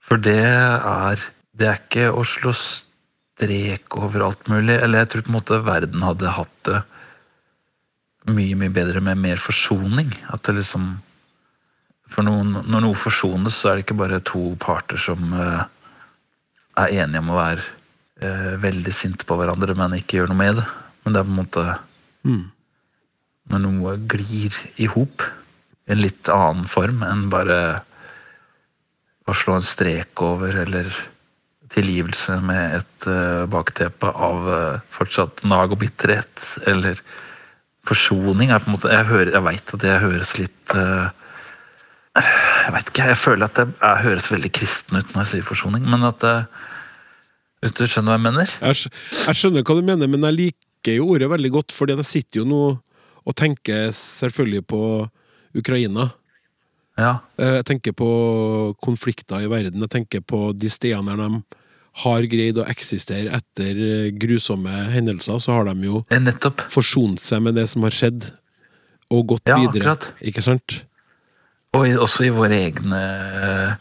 For 0.00 0.20
det 0.20 0.40
er 0.40 1.28
Det 1.60 1.66
er 1.66 1.80
ikke 1.82 2.12
å 2.14 2.22
slå 2.24 2.54
strek 2.54 3.96
over 3.98 4.22
alt 4.24 4.46
mulig. 4.48 4.78
Eller 4.80 5.02
jeg 5.02 5.08
tror 5.10 5.22
på 5.26 5.28
en 5.28 5.34
måte 5.34 5.58
verden 5.66 6.04
hadde 6.06 6.30
hatt 6.32 6.54
det 6.64 6.78
mye, 8.28 8.56
mye 8.58 8.72
bedre 8.74 9.00
med 9.04 9.20
mer 9.20 9.40
forsoning. 9.40 10.12
At 10.32 10.44
det 10.48 10.58
liksom 10.60 10.98
For 12.10 12.26
noen, 12.26 12.56
når 12.66 12.80
noe 12.82 12.96
forsones, 12.98 13.54
så 13.54 13.68
er 13.70 13.76
det 13.78 13.84
ikke 13.84 14.00
bare 14.00 14.16
to 14.26 14.56
parter 14.58 14.98
som 14.98 15.30
uh, 15.30 15.62
er 16.74 16.94
enige 17.04 17.20
om 17.22 17.28
å 17.30 17.36
være 17.36 17.62
uh, 18.24 18.56
veldig 18.58 18.94
sinte 18.94 19.28
på 19.28 19.36
hverandre, 19.38 19.76
men 19.78 19.94
ikke 19.94 20.18
gjør 20.18 20.32
noe 20.32 20.40
med 20.40 20.58
det. 20.58 20.64
Men 21.04 21.14
det 21.14 21.20
er 21.20 21.28
på 21.28 21.30
en 21.30 21.38
måte 21.38 21.66
når 23.46 23.62
noe 23.62 23.94
glir 24.10 24.58
i 24.82 24.90
hop 24.90 25.22
i 25.22 25.94
en 25.94 26.02
litt 26.02 26.28
annen 26.34 26.66
form 26.70 27.04
enn 27.06 27.28
bare 27.30 27.60
å 29.30 29.34
slå 29.36 29.60
en 29.60 29.66
strek 29.66 30.22
over, 30.26 30.54
eller 30.64 30.90
tilgivelse 31.70 32.40
med 32.42 32.80
et 32.80 33.06
uh, 33.06 33.46
bakteppe 33.50 34.10
av 34.10 34.46
uh, 34.50 34.80
fortsatt 34.90 35.44
nag 35.46 35.70
og 35.70 35.82
bitterhet, 35.84 36.46
eller 36.66 36.98
forsoning 37.88 38.50
er 38.52 38.60
på 38.62 38.70
en 38.70 38.76
måte 38.76 38.90
Jeg, 38.92 39.06
hører, 39.08 39.32
jeg 39.34 39.44
veit 39.46 39.72
at 39.74 39.82
det 39.82 39.94
høres 40.02 40.34
litt 40.38 40.74
eh, 40.76 41.08
Jeg 42.20 42.74
veit 42.74 42.90
ikke, 42.92 43.06
jeg 43.12 43.20
føler 43.20 43.46
at 43.48 43.56
det 43.60 43.66
jeg 43.80 44.04
høres 44.04 44.28
veldig 44.32 44.50
kristen 44.58 44.98
ut 45.00 45.14
når 45.14 45.22
jeg 45.24 45.30
sier 45.34 45.46
forsoning, 45.48 45.86
men 45.88 46.04
at 46.08 46.20
det, 46.24 46.34
Hvis 47.62 47.76
du 47.78 47.84
skjønner 47.86 48.12
hva 48.14 48.18
jeg 48.18 48.26
mener? 48.26 48.54
Jeg, 48.60 48.92
jeg 49.26 49.40
skjønner 49.40 49.64
hva 49.64 49.78
du 49.78 49.84
mener, 49.86 50.10
men 50.10 50.28
jeg 50.28 50.38
liker 50.38 50.96
jo 50.98 51.10
ordet 51.14 51.28
veldig 51.30 51.50
godt, 51.58 51.74
fordi 51.76 51.96
jeg 51.98 52.08
sitter 52.08 52.42
jo 52.42 52.48
nå 52.48 52.62
og 53.20 53.34
tenker 53.36 53.90
selvfølgelig 53.92 54.62
på 54.72 54.78
Ukraina. 55.60 56.06
Ja. 56.96 57.18
Eh, 57.36 57.58
Jeg 57.60 57.66
tenker 57.68 57.92
på 57.92 58.08
konflikter 58.82 59.44
i 59.44 59.50
verden. 59.50 59.82
Jeg 59.84 59.92
tenker 59.92 60.22
på 60.24 60.50
de 60.56 60.70
stedene 60.72 61.12
der 61.18 61.20
de 61.28 61.42
har 61.92 62.22
greid 62.30 62.58
å 62.62 62.66
eksistere 62.70 63.32
etter 63.36 63.80
eh, 63.82 64.10
grusomme 64.14 64.70
hendelser, 64.94 65.38
så 65.42 65.52
har 65.58 65.64
de 65.70 65.74
jo 65.88 66.04
Nettopp. 66.10 66.60
forsont 66.70 67.20
seg 67.20 67.42
med 67.42 67.54
det 67.58 67.66
som 67.68 67.82
har 67.82 67.90
skjedd, 67.90 68.30
og 69.10 69.26
gått 69.34 69.42
Ja, 69.50 69.56
videre. 69.58 69.82
akkurat. 69.96 70.12
Ikke 70.22 70.42
sant? 70.42 70.84
Og 71.74 71.86
også 72.02 72.24
i 72.26 72.30
våre 72.34 72.54
egne 72.70 73.00
eh, 73.00 73.74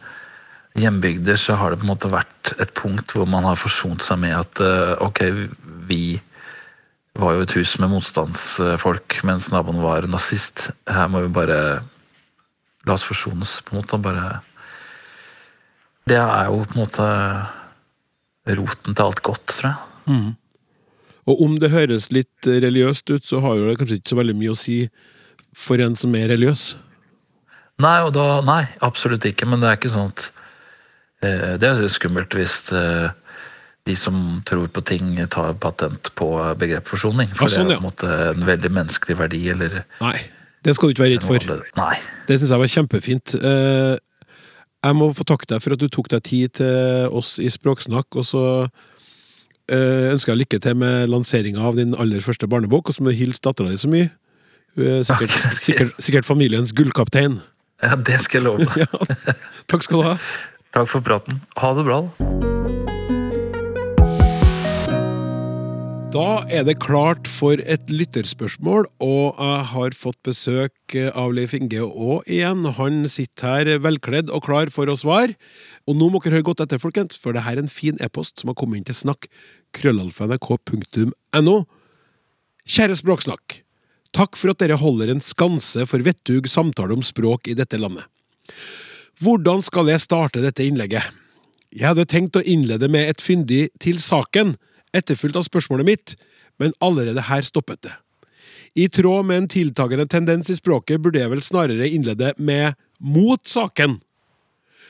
hjembygder 0.81 1.37
så 1.37 1.55
har 1.57 1.71
det 1.71 1.79
på 1.81 1.85
en 1.87 1.91
måte 1.93 2.09
vært 2.11 2.53
et 2.61 2.73
punkt 2.77 3.13
hvor 3.13 3.25
man 3.29 3.43
har 3.45 3.55
forsont 3.57 4.01
seg 4.05 4.19
med 4.19 4.33
at 4.37 4.59
eh, 4.61 4.95
ok, 5.05 5.21
vi 5.89 6.19
var 7.19 7.33
jo 7.35 7.41
et 7.45 7.53
hus 7.57 7.77
med 7.81 7.89
motstandsfolk, 7.91 9.19
mens 9.27 9.49
naboen 9.51 9.81
var 9.83 10.05
nazist. 10.07 10.69
Her 10.87 11.09
må 11.11 11.21
vi 11.25 11.31
bare 11.35 11.57
la 12.87 12.93
oss 12.95 13.03
forsones, 13.03 13.57
på 13.65 13.73
en 13.75 13.81
måte. 13.81 13.97
Bare 14.01 14.39
Det 16.07 16.15
er 16.17 16.45
jo 16.47 16.61
på 16.63 16.77
en 16.77 16.83
måte 16.85 17.07
roten 18.47 18.95
til 18.95 19.03
alt 19.05 19.21
godt, 19.25 19.45
tror 19.51 19.71
jeg. 19.71 20.35
Og 21.29 21.41
om 21.45 21.57
det 21.61 21.69
høres 21.69 22.09
litt 22.15 22.47
religiøst 22.47 23.09
ut, 23.13 23.25
så 23.25 23.41
har 23.43 23.57
jo 23.59 23.67
det 23.69 23.77
kanskje 23.77 23.99
ikke 23.99 24.13
så 24.15 24.17
veldig 24.17 24.37
mye 24.39 24.53
å 24.55 24.57
si 24.57 24.77
for 25.53 25.81
en 25.83 25.95
som 25.99 26.15
er 26.17 26.31
religiøs. 26.31 26.71
Nei, 27.79 27.97
og 28.03 28.13
da, 28.15 28.41
nei, 28.45 28.63
absolutt 28.85 29.25
ikke. 29.29 29.47
Men 29.49 29.61
det 29.61 29.69
er 29.69 29.77
ikke 29.79 29.91
sånn 29.93 30.09
at 30.11 30.25
eh, 31.23 31.53
Det 31.61 31.67
er 31.69 31.83
jo 31.83 31.91
skummelt 31.91 32.33
hvis 32.35 32.57
det, 32.71 32.81
de 33.87 33.95
som 33.95 34.41
tror 34.49 34.67
på 34.73 34.83
ting, 34.87 35.13
tar 35.31 35.53
patent 35.61 36.11
på 36.19 36.27
begrep 36.59 36.89
forsoning. 36.89 37.31
For 37.35 37.47
Ja, 37.47 37.59
sånn, 37.59 37.71
det 37.71 37.77
er 37.77 37.81
på 37.81 37.85
en 37.85 37.91
måte 37.91 38.19
en 38.33 38.49
veldig 38.49 38.73
menneskelig 38.75 39.17
verdi, 39.21 39.45
eller 39.53 39.81
Nei, 40.01 40.17
det 40.65 40.75
skal 40.75 40.89
du 40.89 40.95
ikke 40.97 41.05
være 41.05 41.15
redd 41.17 41.29
for. 41.29 41.65
Nei. 41.79 41.95
Det 42.27 42.39
syns 42.41 42.51
jeg 42.51 42.63
var 42.65 42.73
kjempefint. 42.75 43.35
Jeg 44.79 44.95
må 44.95 45.09
få 45.11 45.25
takke 45.27 45.47
deg 45.49 45.63
for 45.63 45.75
at 45.75 45.81
du 45.81 45.89
tok 45.91 46.07
deg 46.13 46.23
tid 46.23 46.55
til 46.61 47.15
oss 47.19 47.35
i 47.43 47.49
Språksnakk, 47.51 48.15
og 48.15 48.25
så 48.27 48.43
eh, 49.67 50.07
ønsker 50.13 50.33
jeg 50.33 50.45
lykke 50.45 50.61
til 50.63 50.79
med 50.79 51.11
lanseringa 51.11 51.65
av 51.67 51.79
din 51.79 51.91
aller 51.99 52.23
første 52.23 52.47
barnebok, 52.47 52.89
og 52.89 52.95
så 52.95 53.03
må 53.03 53.11
du 53.11 53.19
hilse 53.19 53.43
dattera 53.43 53.73
di 53.73 53.79
så 53.81 53.91
mye. 53.91 54.07
Hun 54.79 54.87
er 54.87 55.03
sikkert, 55.03 55.35
sikkert, 55.67 55.95
sikkert 55.99 56.29
familiens 56.29 56.71
gullkaptein. 56.75 57.41
Ja, 57.83 57.95
det 57.95 58.21
skal 58.23 58.41
jeg 58.41 58.47
love 58.47 58.67
deg. 58.67 58.83
Ja. 58.87 59.35
Takk 59.67 59.83
skal 59.83 59.99
du 59.99 60.07
ha. 60.07 60.17
Takk 60.75 60.91
for 60.91 61.03
praten. 61.03 61.43
Ha 61.59 61.75
det 61.75 61.87
bra. 61.87 62.03
Da. 66.13 66.43
Er 66.49 66.63
det 66.65 66.79
klart 66.81 67.27
for 67.29 67.59
et 67.61 67.89
lytterspørsmål, 67.91 68.87
og 69.03 69.37
jeg 69.37 69.65
har 69.71 69.95
fått 69.97 70.17
besøk 70.25 70.95
av 71.13 71.33
Leif 71.35 71.53
Inge 71.57 71.83
Aa 71.85 72.19
igjen. 72.25 72.65
Han 72.77 73.03
sitter 73.11 73.69
her 73.69 73.81
velkledd 73.83 74.31
og 74.33 74.43
klar 74.47 74.71
for 74.73 74.89
å 74.89 74.97
svare. 74.99 75.35
Og 75.89 75.97
nå 75.99 76.09
må 76.09 76.21
dere 76.23 76.39
høre 76.39 76.47
godt 76.49 76.63
etter, 76.65 76.81
folkens, 76.81 77.17
for 77.19 77.35
det 77.35 77.45
her 77.45 77.57
er 77.57 77.63
en 77.63 77.71
fin 77.71 77.99
e-post 78.01 78.41
som 78.41 78.51
har 78.51 78.57
kommet 78.59 78.81
inn 78.81 78.87
til 78.89 78.97
snakk. 78.97 79.29
krøllalfa.nrk.no. 79.77 81.57
Kjære 82.69 82.99
Språksnakk. 82.99 83.61
Takk 84.15 84.39
for 84.39 84.53
at 84.53 84.61
dere 84.63 84.79
holder 84.81 85.13
en 85.13 85.21
skanse 85.21 85.85
for 85.89 86.05
vettug 86.05 86.49
samtale 86.49 86.95
om 86.97 87.05
språk 87.05 87.51
i 87.51 87.57
dette 87.57 87.77
landet. 87.77 88.07
Hvordan 89.21 89.61
skal 89.65 89.91
jeg 89.91 90.01
starte 90.01 90.41
dette 90.41 90.65
innlegget? 90.65 91.05
Jeg 91.69 91.91
hadde 91.91 92.07
tenkt 92.09 92.39
å 92.39 92.41
innlede 92.41 92.89
med 92.89 93.11
et 93.11 93.21
fyndig 93.21 93.67
til 93.83 93.99
saken, 94.01 94.55
etterfulgt 94.95 95.39
av 95.39 95.47
spørsmålet 95.47 95.87
mitt, 95.87 96.15
men 96.59 96.75
allerede 96.83 97.23
her 97.29 97.45
stoppet 97.47 97.81
det. 97.87 97.95
I 98.77 98.87
tråd 98.89 99.25
med 99.25 99.43
en 99.43 99.49
tiltagende 99.49 100.05
tendens 100.09 100.49
i 100.49 100.57
språket 100.57 101.01
burde 101.01 101.21
jeg 101.21 101.31
vel 101.31 101.41
snarere 101.43 101.89
innlede 101.89 102.33
med 102.37 102.77
mot 102.99 103.41
saken. 103.47 103.97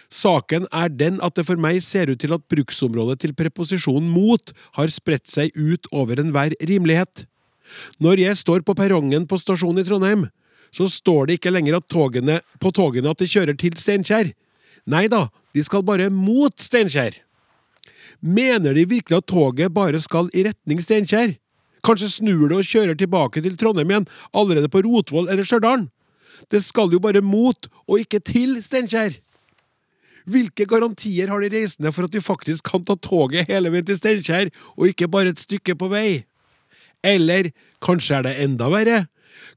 Saken 0.10 0.66
er 0.74 0.90
den 0.90 1.20
at 1.22 1.38
det 1.38 1.46
for 1.46 1.62
meg 1.62 1.84
ser 1.86 2.10
ut 2.10 2.20
til 2.20 2.34
at 2.34 2.46
bruksområdet 2.50 3.20
til 3.22 3.36
preposisjonen 3.38 4.10
mot 4.10 4.52
har 4.78 4.92
spredt 4.92 5.30
seg 5.30 5.54
ut 5.54 5.86
over 5.94 6.20
enhver 6.20 6.56
rimelighet. 6.66 7.28
Når 8.02 8.26
jeg 8.26 8.40
står 8.42 8.66
på 8.66 8.74
perrongen 8.78 9.28
på 9.30 9.38
stasjonen 9.38 9.84
i 9.84 9.88
Trondheim, 9.88 10.26
så 10.74 10.90
står 10.90 11.30
det 11.30 11.40
ikke 11.40 11.54
lenger 11.54 11.80
togene, 11.86 12.40
på 12.62 12.74
togene 12.74 13.14
at 13.14 13.22
de 13.22 13.30
kjører 13.30 13.58
til 13.58 13.78
Steinkjer. 13.78 14.34
Nei 14.90 15.06
da, 15.10 15.28
de 15.54 15.64
skal 15.66 15.86
bare 15.86 16.10
mot 16.14 16.54
Steinkjer. 16.62 17.22
Mener 18.22 18.74
de 18.76 18.84
virkelig 18.90 19.18
at 19.18 19.28
toget 19.32 19.74
bare 19.74 20.00
skal 20.04 20.28
i 20.36 20.44
retning 20.48 20.82
Steinkjer? 20.84 21.38
Kanskje 21.86 22.10
snur 22.12 22.50
det 22.50 22.58
og 22.60 22.68
kjører 22.68 22.98
tilbake 23.00 23.42
til 23.44 23.56
Trondheim 23.58 23.92
igjen, 23.94 24.08
allerede 24.36 24.72
på 24.72 24.82
Rotvoll 24.84 25.30
eller 25.32 25.48
Stjørdal? 25.48 25.88
Det 26.52 26.60
skal 26.64 26.92
jo 26.92 27.00
bare 27.00 27.24
mot, 27.24 27.68
og 27.88 28.04
ikke 28.04 28.20
til 28.20 28.60
Steinkjer. 28.64 29.16
Hvilke 30.30 30.68
garantier 30.70 31.32
har 31.32 31.42
de 31.42 31.52
reisende 31.54 31.94
for 31.96 32.06
at 32.06 32.14
de 32.14 32.22
faktisk 32.22 32.68
kan 32.68 32.84
ta 32.86 32.98
toget 33.00 33.48
hele 33.48 33.72
veien 33.72 33.88
til 33.88 33.98
Steinkjer, 33.98 34.52
og 34.76 34.92
ikke 34.92 35.08
bare 35.08 35.32
et 35.32 35.40
stykke 35.40 35.78
på 35.80 35.88
vei? 35.92 36.26
Eller 37.04 37.54
kanskje 37.84 38.20
er 38.20 38.28
det 38.28 38.36
enda 38.44 38.68
verre? 38.72 39.06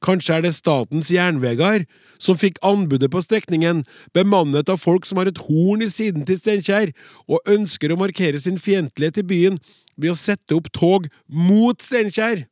Kanskje 0.04 0.36
er 0.36 0.44
det 0.44 0.54
Statens 0.56 1.10
Jernvegar 1.12 1.86
som 2.22 2.38
fikk 2.38 2.60
anbudet 2.66 3.10
på 3.12 3.22
strekningen, 3.24 3.84
bemannet 4.14 4.70
av 4.72 4.80
folk 4.82 5.06
som 5.08 5.20
har 5.20 5.30
et 5.30 5.42
horn 5.46 5.84
i 5.84 5.90
siden 5.90 6.26
til 6.28 6.38
Steinkjer, 6.40 6.92
og 7.28 7.42
ønsker 7.50 7.92
å 7.92 8.00
markere 8.00 8.40
sin 8.42 8.60
fiendtlighet 8.60 9.20
til 9.20 9.28
byen 9.28 9.60
ved 9.96 10.12
å 10.12 10.18
sette 10.18 10.56
opp 10.56 10.70
tog 10.74 11.08
mot 11.26 11.82
Steinkjer? 11.82 12.46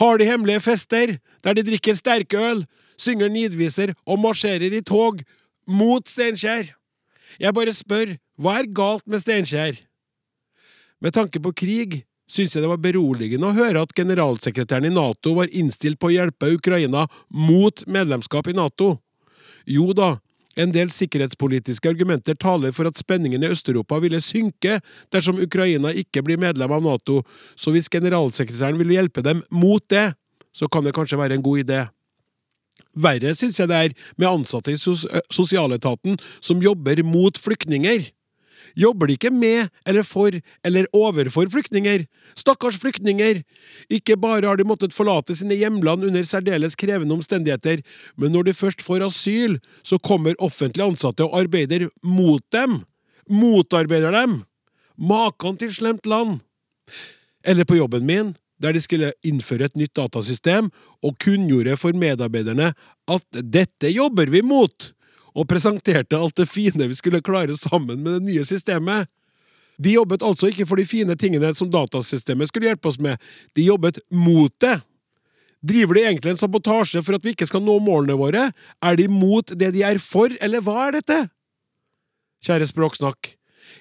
Har 0.00 0.20
de 0.20 0.28
hemmelige 0.28 0.64
fester, 0.64 1.16
der 1.44 1.56
de 1.56 1.64
drikker 1.66 1.96
sterke 1.96 2.40
øl, 2.50 2.66
synger 3.00 3.32
nidviser 3.32 3.94
og 4.04 4.20
marsjerer 4.20 4.74
i 4.76 4.84
tog 4.84 5.22
mot 5.68 6.06
Steinkjer? 6.08 6.74
Jeg 7.40 7.56
bare 7.56 7.74
spør, 7.76 8.16
hva 8.40 8.60
er 8.60 8.72
galt 8.74 9.06
med 9.08 9.22
Steinkjer? 9.22 9.78
Med 11.00 11.14
tanke 11.16 11.40
på 11.40 11.54
krig 11.56 12.02
syns 12.30 12.54
jeg 12.54 12.62
det 12.62 12.70
var 12.70 12.82
beroligende 12.82 13.50
å 13.50 13.56
høre 13.56 13.82
at 13.82 13.94
generalsekretæren 13.96 14.86
i 14.88 14.94
Nato 14.94 15.34
var 15.38 15.50
innstilt 15.50 15.98
på 16.00 16.10
å 16.10 16.14
hjelpe 16.14 16.52
Ukraina 16.54 17.06
mot 17.28 17.84
medlemskap 17.90 18.50
i 18.50 18.56
Nato. 18.56 18.94
Jo 19.66 19.90
da, 19.96 20.16
en 20.58 20.72
del 20.74 20.90
sikkerhetspolitiske 20.94 21.90
argumenter 21.90 22.38
taler 22.38 22.74
for 22.74 22.88
at 22.90 22.98
spenningen 22.98 23.44
i 23.44 23.50
Øst-Europa 23.52 24.00
ville 24.02 24.22
synke 24.24 24.78
dersom 25.14 25.40
Ukraina 25.42 25.92
ikke 25.94 26.24
blir 26.26 26.40
medlem 26.40 26.72
av 26.74 26.84
Nato, 26.84 27.22
så 27.58 27.74
hvis 27.74 27.90
generalsekretæren 27.92 28.78
vil 28.80 28.94
hjelpe 28.96 29.24
dem 29.26 29.44
mot 29.50 29.84
det, 29.90 30.12
så 30.52 30.66
kan 30.70 30.86
det 30.86 30.94
kanskje 30.96 31.18
være 31.20 31.38
en 31.38 31.44
god 31.46 31.64
idé. 31.64 31.84
Verre 32.98 33.34
synes 33.38 33.58
jeg 33.60 33.70
det 33.70 33.76
er 33.78 33.92
med 34.18 34.30
ansatte 34.30 34.72
i 34.74 34.78
sos 34.80 35.04
sosialetaten 35.30 36.18
som 36.42 36.62
jobber 36.62 37.02
mot 37.06 37.38
flyktninger. 37.38 38.08
Jobber 38.78 39.08
de 39.10 39.16
ikke 39.18 39.32
med 39.34 39.70
eller 39.86 40.06
for 40.06 40.34
eller 40.66 40.88
overfor 40.96 41.48
flyktninger? 41.52 42.06
Stakkars 42.38 42.78
flyktninger! 42.80 43.42
Ikke 43.90 44.16
bare 44.20 44.46
har 44.46 44.60
de 44.60 44.66
måttet 44.68 44.94
forlate 44.96 45.36
sine 45.36 45.58
hjemland 45.58 46.04
under 46.08 46.26
særdeles 46.26 46.76
krevende 46.78 47.16
omstendigheter, 47.16 47.82
men 48.16 48.32
når 48.32 48.50
de 48.50 48.56
først 48.56 48.82
får 48.82 49.06
asyl, 49.06 49.58
så 49.82 49.98
kommer 49.98 50.38
offentlig 50.38 50.84
ansatte 50.86 51.26
og 51.26 51.38
arbeider 51.42 51.88
mot 52.02 52.44
dem! 52.54 52.82
Motarbeider 53.30 54.14
dem! 54.14 54.40
Makan 54.98 55.58
til 55.60 55.74
slemt 55.74 56.06
land! 56.06 56.40
Eller 57.44 57.64
på 57.64 57.78
jobben 57.78 58.06
min, 58.06 58.34
der 58.60 58.76
de 58.76 58.80
skulle 58.82 59.12
innføre 59.24 59.70
et 59.70 59.78
nytt 59.78 59.96
datasystem 59.96 60.68
og 61.00 61.16
kunngjorde 61.22 61.78
for 61.80 61.96
medarbeiderne 61.96 62.72
at 63.10 63.40
dette 63.40 63.92
jobber 63.94 64.30
vi 64.32 64.42
mot, 64.44 64.90
og 65.34 65.48
presenterte 65.50 66.18
alt 66.18 66.36
det 66.38 66.48
fine 66.50 66.88
vi 66.90 66.98
skulle 66.98 67.22
klare 67.24 67.56
sammen 67.58 68.02
med 68.02 68.18
det 68.18 68.28
nye 68.28 68.44
systemet. 68.46 69.08
De 69.80 69.94
jobbet 69.94 70.24
altså 70.26 70.50
ikke 70.50 70.66
for 70.68 70.80
de 70.80 70.84
fine 70.88 71.16
tingene 71.16 71.52
som 71.56 71.70
datasystemet 71.72 72.50
skulle 72.50 72.68
hjelpe 72.68 72.90
oss 72.90 73.00
med, 73.00 73.16
de 73.56 73.64
jobbet 73.70 74.00
mot 74.12 74.52
det. 74.60 74.76
Driver 75.60 75.96
de 75.96 76.06
egentlig 76.06 76.34
en 76.34 76.40
sabotasje 76.40 77.02
for 77.04 77.16
at 77.16 77.24
vi 77.24 77.34
ikke 77.34 77.48
skal 77.48 77.64
nå 77.64 77.78
målene 77.84 78.16
våre? 78.16 78.48
Er 78.80 78.96
de 78.96 79.08
mot 79.12 79.52
det 79.56 79.74
de 79.76 79.84
er 79.84 80.00
for, 80.00 80.32
eller 80.40 80.64
hva 80.64 80.86
er 80.86 80.98
dette? 81.00 81.18
Kjære 82.44 82.68
språksnakk, 82.70 83.34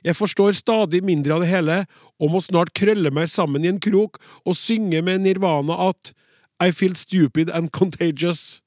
jeg 0.03 0.15
forstår 0.15 0.55
stadig 0.57 1.01
mindre 1.05 1.35
av 1.35 1.43
det 1.43 1.51
hele, 1.51 1.77
og 2.19 2.33
må 2.33 2.41
snart 2.43 2.73
krølle 2.77 3.11
meg 3.15 3.29
sammen 3.31 3.65
i 3.65 3.71
en 3.71 3.81
krok 3.83 4.19
og 4.45 4.57
synge 4.57 5.01
med 5.05 5.23
Nirvana 5.23 5.77
at 5.89 6.13
I 6.59 6.71
feel 6.75 6.95
stupid 6.95 7.49
and 7.49 7.71
contagious. 7.71 8.61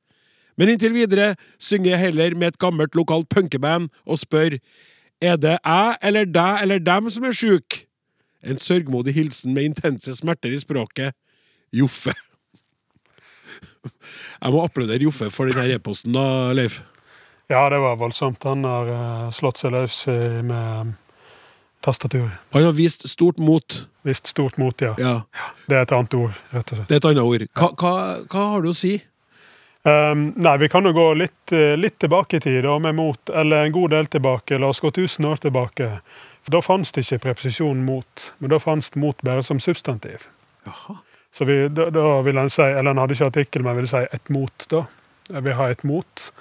Men 0.56 0.72
inntil 0.72 0.94
videre 0.94 1.32
synger 1.60 1.94
jeg 1.94 2.02
heller 2.06 2.36
med 2.38 2.52
et 2.52 2.60
gammelt 2.60 2.96
lokalt 2.98 3.28
punkeband 3.32 3.88
og 4.04 4.20
spør 4.20 4.58
er 5.22 5.38
det 5.38 5.54
jeg 5.54 5.96
eller 6.02 6.26
deg 6.26 6.62
eller 6.64 6.82
dem 6.82 7.10
som 7.14 7.24
er 7.28 7.36
sjuk? 7.36 7.84
En 8.42 8.58
sørgmodig 8.58 9.14
hilsen 9.14 9.54
med 9.54 9.70
intense 9.70 10.16
smerter 10.18 10.50
i 10.50 10.58
språket. 10.58 11.14
Joffe. 11.72 12.12
Jeg 14.42 14.50
må 14.52 14.64
applaudere 14.64 15.02
Joffe 15.06 15.28
for 15.30 15.46
denne 15.46 15.76
e-posten, 15.76 16.12
da, 16.14 16.50
Leif. 16.54 16.80
Ja, 17.50 17.68
det 17.70 17.78
var 17.82 17.96
voldsomt. 18.00 18.42
Han 18.48 18.66
har 18.66 18.90
eh, 18.90 19.30
slått 19.34 19.62
seg 19.62 19.74
løs 19.74 20.02
med 20.46 20.92
tastaturet. 21.82 22.34
Han 22.54 22.66
har 22.66 22.74
vist 22.76 23.06
stort 23.10 23.38
mot. 23.42 23.78
Vist 24.06 24.30
stort 24.30 24.58
mot, 24.58 24.74
ja. 24.82 24.94
Ja, 24.98 25.14
Det 25.68 25.76
er 25.76 25.86
et 25.86 25.94
annet 25.94 26.14
ord, 26.18 26.34
rett 26.50 26.72
og 26.72 26.78
slett. 26.78 26.88
Det 26.88 26.98
er 26.98 27.02
et 27.02 27.08
annet 27.10 27.22
ord. 27.22 27.46
Hva, 27.58 27.70
hva, 27.78 27.94
hva 28.30 28.46
har 28.54 28.66
du 28.66 28.70
å 28.72 28.76
si? 28.76 28.96
Um, 29.82 30.28
nei, 30.36 30.58
vi 30.58 30.68
kan 30.68 30.86
jo 30.86 30.92
gå 30.94 31.06
litt, 31.18 31.52
eh, 31.52 31.74
litt 31.76 31.98
tilbake 31.98 32.36
i 32.38 32.40
tid, 32.40 32.64
mot, 32.94 33.30
eller 33.30 33.64
en 33.64 33.72
god 33.72 33.90
del 33.90 34.06
tilbake. 34.06 34.58
La 34.58 34.70
oss 34.70 34.80
gå 34.80 34.90
1000 34.90 35.24
år 35.26 35.36
tilbake. 35.36 36.00
For 36.42 36.50
Da 36.50 36.60
fantes 36.62 36.92
det 36.92 37.04
ikke 37.04 37.18
preposisjon 37.18 37.84
mot, 37.84 38.32
men 38.38 38.50
da 38.50 38.58
fantes 38.58 38.94
mot 38.94 39.22
bare 39.22 39.42
som 39.42 39.60
substantiv. 39.60 40.28
Jaha. 40.64 40.96
Så 41.32 41.44
vi, 41.44 41.68
da, 41.68 41.90
da 41.90 42.20
vil 42.22 42.38
en 42.38 42.50
si, 42.50 42.62
eller 42.62 42.90
en 42.90 42.98
hadde 42.98 43.14
ikke 43.14 43.30
artikkel, 43.30 43.62
men 43.62 43.76
ville 43.76 43.88
si 43.88 44.02
et 44.12 44.30
mot, 44.30 44.66
da. 44.70 44.84
Vi 45.40 45.52
har 45.52 45.70
et 45.70 45.84
mot. 45.84 46.32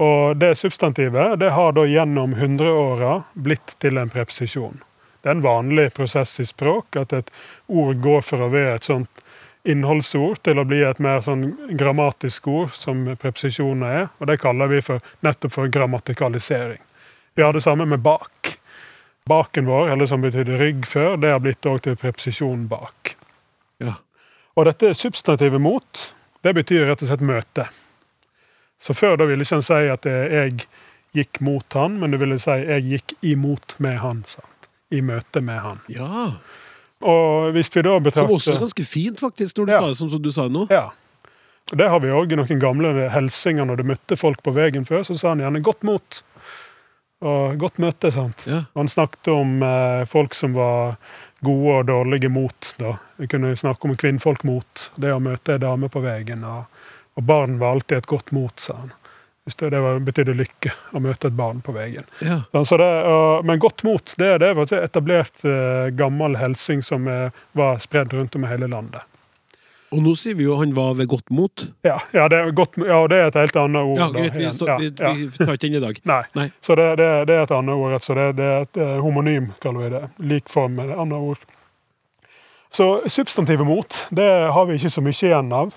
Og 0.00 0.36
det 0.36 0.54
substantivet 0.56 1.38
det 1.38 1.50
har 1.50 1.72
da 1.76 1.84
gjennom 1.84 2.34
hundreåra 2.34 3.22
blitt 3.34 3.74
til 3.78 3.98
en 4.00 4.10
preposisjon. 4.10 4.80
Det 5.20 5.28
er 5.28 5.36
en 5.36 5.44
vanlig 5.44 5.90
prosess 5.92 6.40
i 6.40 6.46
språk 6.48 6.96
at 6.96 7.12
et 7.12 7.30
ord 7.68 8.00
går 8.00 8.22
fra 8.24 8.46
å 8.46 8.52
være 8.54 8.78
et 8.78 8.88
sånt 8.88 9.20
innholdsord 9.64 10.42
til 10.46 10.60
å 10.60 10.64
bli 10.68 10.80
et 10.86 11.00
mer 11.02 11.20
sånn 11.24 11.50
grammatisk 11.78 12.48
ord, 12.48 12.72
som 12.76 13.04
preposisjoner 13.20 13.96
er. 14.02 14.06
Og 14.20 14.30
det 14.30 14.40
kaller 14.42 14.70
vi 14.72 14.80
for, 14.84 15.04
nettopp 15.26 15.56
for 15.56 15.72
grammatikalisering. 15.72 16.80
Vi 17.36 17.44
har 17.44 17.52
det 17.52 17.64
samme 17.64 17.86
med 17.88 18.02
bak. 18.04 18.56
Baken 19.28 19.68
vår, 19.68 19.92
eller 19.92 20.08
som 20.10 20.24
betydde 20.24 20.58
rygg 20.58 20.86
før, 20.88 21.16
det 21.20 21.34
har 21.34 21.42
blitt 21.44 21.66
òg 21.68 21.82
til 21.84 21.98
preposisjonen 22.00 22.64
bak. 22.70 23.14
Ja. 23.82 23.98
Og 24.56 24.66
dette 24.66 24.94
substantivet 24.96 25.60
mot, 25.62 26.06
det 26.42 26.54
betyr 26.56 26.88
rett 26.88 27.04
og 27.04 27.12
slett 27.12 27.24
møte. 27.24 27.68
Så 28.80 28.96
før 28.96 29.18
da 29.20 29.28
ville 29.28 29.44
ikke 29.44 29.60
en 29.60 29.66
si 29.66 29.82
at 29.92 30.08
jeg 30.08 30.64
gikk 31.16 31.42
mot 31.44 31.76
han, 31.76 31.98
men 32.00 32.14
du 32.14 32.18
ville 32.20 32.38
si 32.40 32.56
jeg 32.64 32.86
gikk 32.88 33.14
imot 33.28 33.76
med 33.78 34.00
han. 34.00 34.24
Sant? 34.28 34.70
I 34.90 35.04
møte 35.04 35.44
med 35.44 35.60
han. 35.62 35.84
ja. 35.92 36.32
Og 37.00 37.52
hvis 37.56 37.70
vi 37.74 37.82
da 37.82 37.94
Som 38.12 38.28
også 38.34 38.54
er 38.54 38.60
ganske 38.60 38.84
fint, 38.84 39.20
faktisk, 39.20 39.56
når 39.58 39.66
du 39.66 39.72
Ja. 39.72 39.80
sa 39.80 39.86
det 39.88 39.96
som, 39.96 40.10
som 40.10 40.22
du 40.22 40.30
sa 40.32 40.48
nå. 40.48 40.66
Ja. 40.70 40.90
Og 41.72 41.78
Det 41.78 41.88
har 41.88 42.00
vi 42.00 42.08
òg 42.08 42.32
i 42.32 42.36
noen 42.36 42.60
gamle 42.60 43.08
helsinger 43.10 43.64
når 43.64 43.76
du 43.76 43.82
møtte 43.84 44.16
folk 44.18 44.42
på 44.42 44.52
veien 44.52 44.84
før. 44.84 45.04
Så 45.06 45.16
sa 45.18 45.28
han 45.28 45.38
gjerne 45.38 45.62
'godt 45.62 45.82
mot'. 45.82 46.22
Og 47.22 47.56
'godt 47.58 47.78
møte', 47.78 48.12
sant. 48.12 48.44
Ja. 48.46 48.64
Han 48.74 48.88
snakket 48.88 49.28
om 49.28 49.62
eh, 49.62 50.04
folk 50.04 50.34
som 50.34 50.54
var 50.54 50.96
gode 51.44 51.78
og 51.78 51.86
dårlige 51.86 52.28
mot. 52.28 52.74
da. 52.78 52.98
Vi 53.18 53.26
kunne 53.26 53.56
snakke 53.56 53.84
om 53.84 53.96
kvinnfolk 53.96 54.44
mot. 54.44 54.90
Det 54.98 55.12
å 55.12 55.20
møte 55.20 55.52
ei 55.52 55.58
dame 55.58 55.88
på 55.88 56.00
veien. 56.02 56.44
Og, 56.44 56.64
og 57.16 57.24
barn 57.24 57.58
var 57.58 57.72
alltid 57.76 57.98
et 57.98 58.06
godt 58.06 58.32
mot, 58.32 58.52
sa 58.60 58.74
han. 58.74 58.92
Hvis 59.50 59.58
det, 59.58 59.72
det 59.74 59.82
betydde 60.06 60.36
lykke 60.38 60.70
å 60.94 61.02
møte 61.02 61.26
et 61.26 61.34
barn 61.34 61.58
på 61.66 61.74
veien. 61.74 62.06
Ja. 62.22 62.44
Så 62.62 62.78
det, 62.78 62.86
og, 63.10 63.42
men 63.46 63.58
godt 63.58 63.82
mot, 63.82 64.12
det, 64.20 64.36
det 64.44 64.52
var 64.54 64.70
etablert 64.78 65.42
eh, 65.42 65.88
gammel 65.98 66.38
helsing 66.38 66.84
som 66.86 67.08
eh, 67.10 67.34
var 67.58 67.80
spredd 67.82 68.14
rundt 68.14 68.38
om 68.38 68.46
i 68.46 68.52
hele 68.52 68.70
landet. 68.70 69.02
Og 69.90 70.04
nå 70.04 70.12
sier 70.14 70.36
vi 70.38 70.46
jo 70.46 70.54
han 70.60 70.70
var 70.76 70.94
ved 71.00 71.08
godt 71.10 71.32
mot. 71.34 71.64
Ja, 71.82 71.96
ja, 72.14 72.28
det, 72.30 72.38
er 72.38 72.52
godt, 72.54 72.78
ja, 72.78 73.00
det 73.10 73.18
er 73.18 73.32
et 73.32 73.38
helt 73.40 73.56
annet 73.58 73.82
ord. 73.82 73.98
Ja, 73.98 74.06
greit, 74.14 74.36
vi, 74.36 74.44
igjen. 74.44 74.54
stå, 74.54 74.68
Ja, 74.70 75.14
vi, 75.18 75.26
vi 75.34 75.46
tar 75.48 75.56
ikke 75.56 75.66
inn 75.66 75.78
i 75.80 75.82
dag. 75.82 75.98
Nei. 76.12 76.22
Nei. 76.38 76.46
Så 76.62 76.78
det, 76.78 76.86
det, 77.00 77.08
det 77.26 77.40
er 77.40 77.42
et 77.48 77.54
annet 77.58 77.74
ord. 77.74 77.96
Altså 77.98 78.14
det, 78.14 78.28
det 78.38 78.46
er 78.46 78.68
et 78.68 78.80
eh, 78.86 78.96
homonym, 79.02 79.50
kaller 79.64 79.88
vi 79.88 79.90
det. 79.96 80.04
Lik 80.30 80.52
form 80.52 80.78
med 80.78 80.92
et 80.94 81.02
annet 81.02 81.32
ord. 81.32 81.42
Så 82.70 82.86
substantivet 83.10 83.66
mot, 83.66 84.04
det 84.14 84.30
har 84.54 84.70
vi 84.70 84.78
ikke 84.78 84.94
så 84.94 85.02
mye 85.02 85.18
igjen 85.18 85.50
av. 85.58 85.74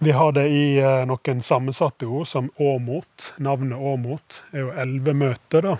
Vi 0.00 0.10
har 0.10 0.32
det 0.32 0.48
i 0.48 0.78
eh, 0.78 1.04
noen 1.06 1.42
sammensatte 1.42 2.06
ord, 2.06 2.26
som 2.26 2.50
åmot. 2.56 3.32
Navnet 3.36 3.78
åmot 3.78 4.42
er 4.52 4.62
jo 4.62 4.74
elvemøte, 4.78 5.62
da. 5.64 5.74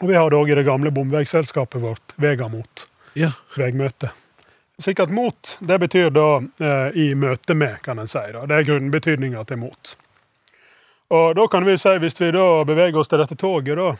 Og 0.00 0.10
vi 0.10 0.18
har 0.18 0.28
det 0.30 0.36
òg 0.36 0.50
i 0.50 0.58
det 0.58 0.66
gamle 0.66 0.92
bomveiselskapet 0.92 1.80
vårt, 1.80 2.14
Vegamot. 2.20 2.86
Ja. 3.16 3.30
Vegmøte. 3.56 4.10
Sikkert 4.78 5.10
mot, 5.14 5.56
det 5.60 5.78
betyr 5.78 6.10
da 6.10 6.28
eh, 6.60 6.96
i 6.98 7.14
møte 7.14 7.54
med, 7.54 7.78
kan 7.82 7.98
en 7.98 8.10
si. 8.10 8.20
da. 8.34 8.42
Det 8.50 8.58
er 8.58 8.68
grunnbetydninga 8.68 9.44
til 9.48 9.62
mot. 9.62 9.94
Og 11.14 11.34
da 11.38 11.46
kan 11.48 11.64
vi 11.64 11.78
si, 11.78 11.92
hvis 12.02 12.20
vi 12.20 12.32
da 12.34 12.48
beveger 12.66 12.98
oss 12.98 13.08
til 13.08 13.22
dette 13.22 13.38
toget, 13.38 13.78
da, 13.78 13.94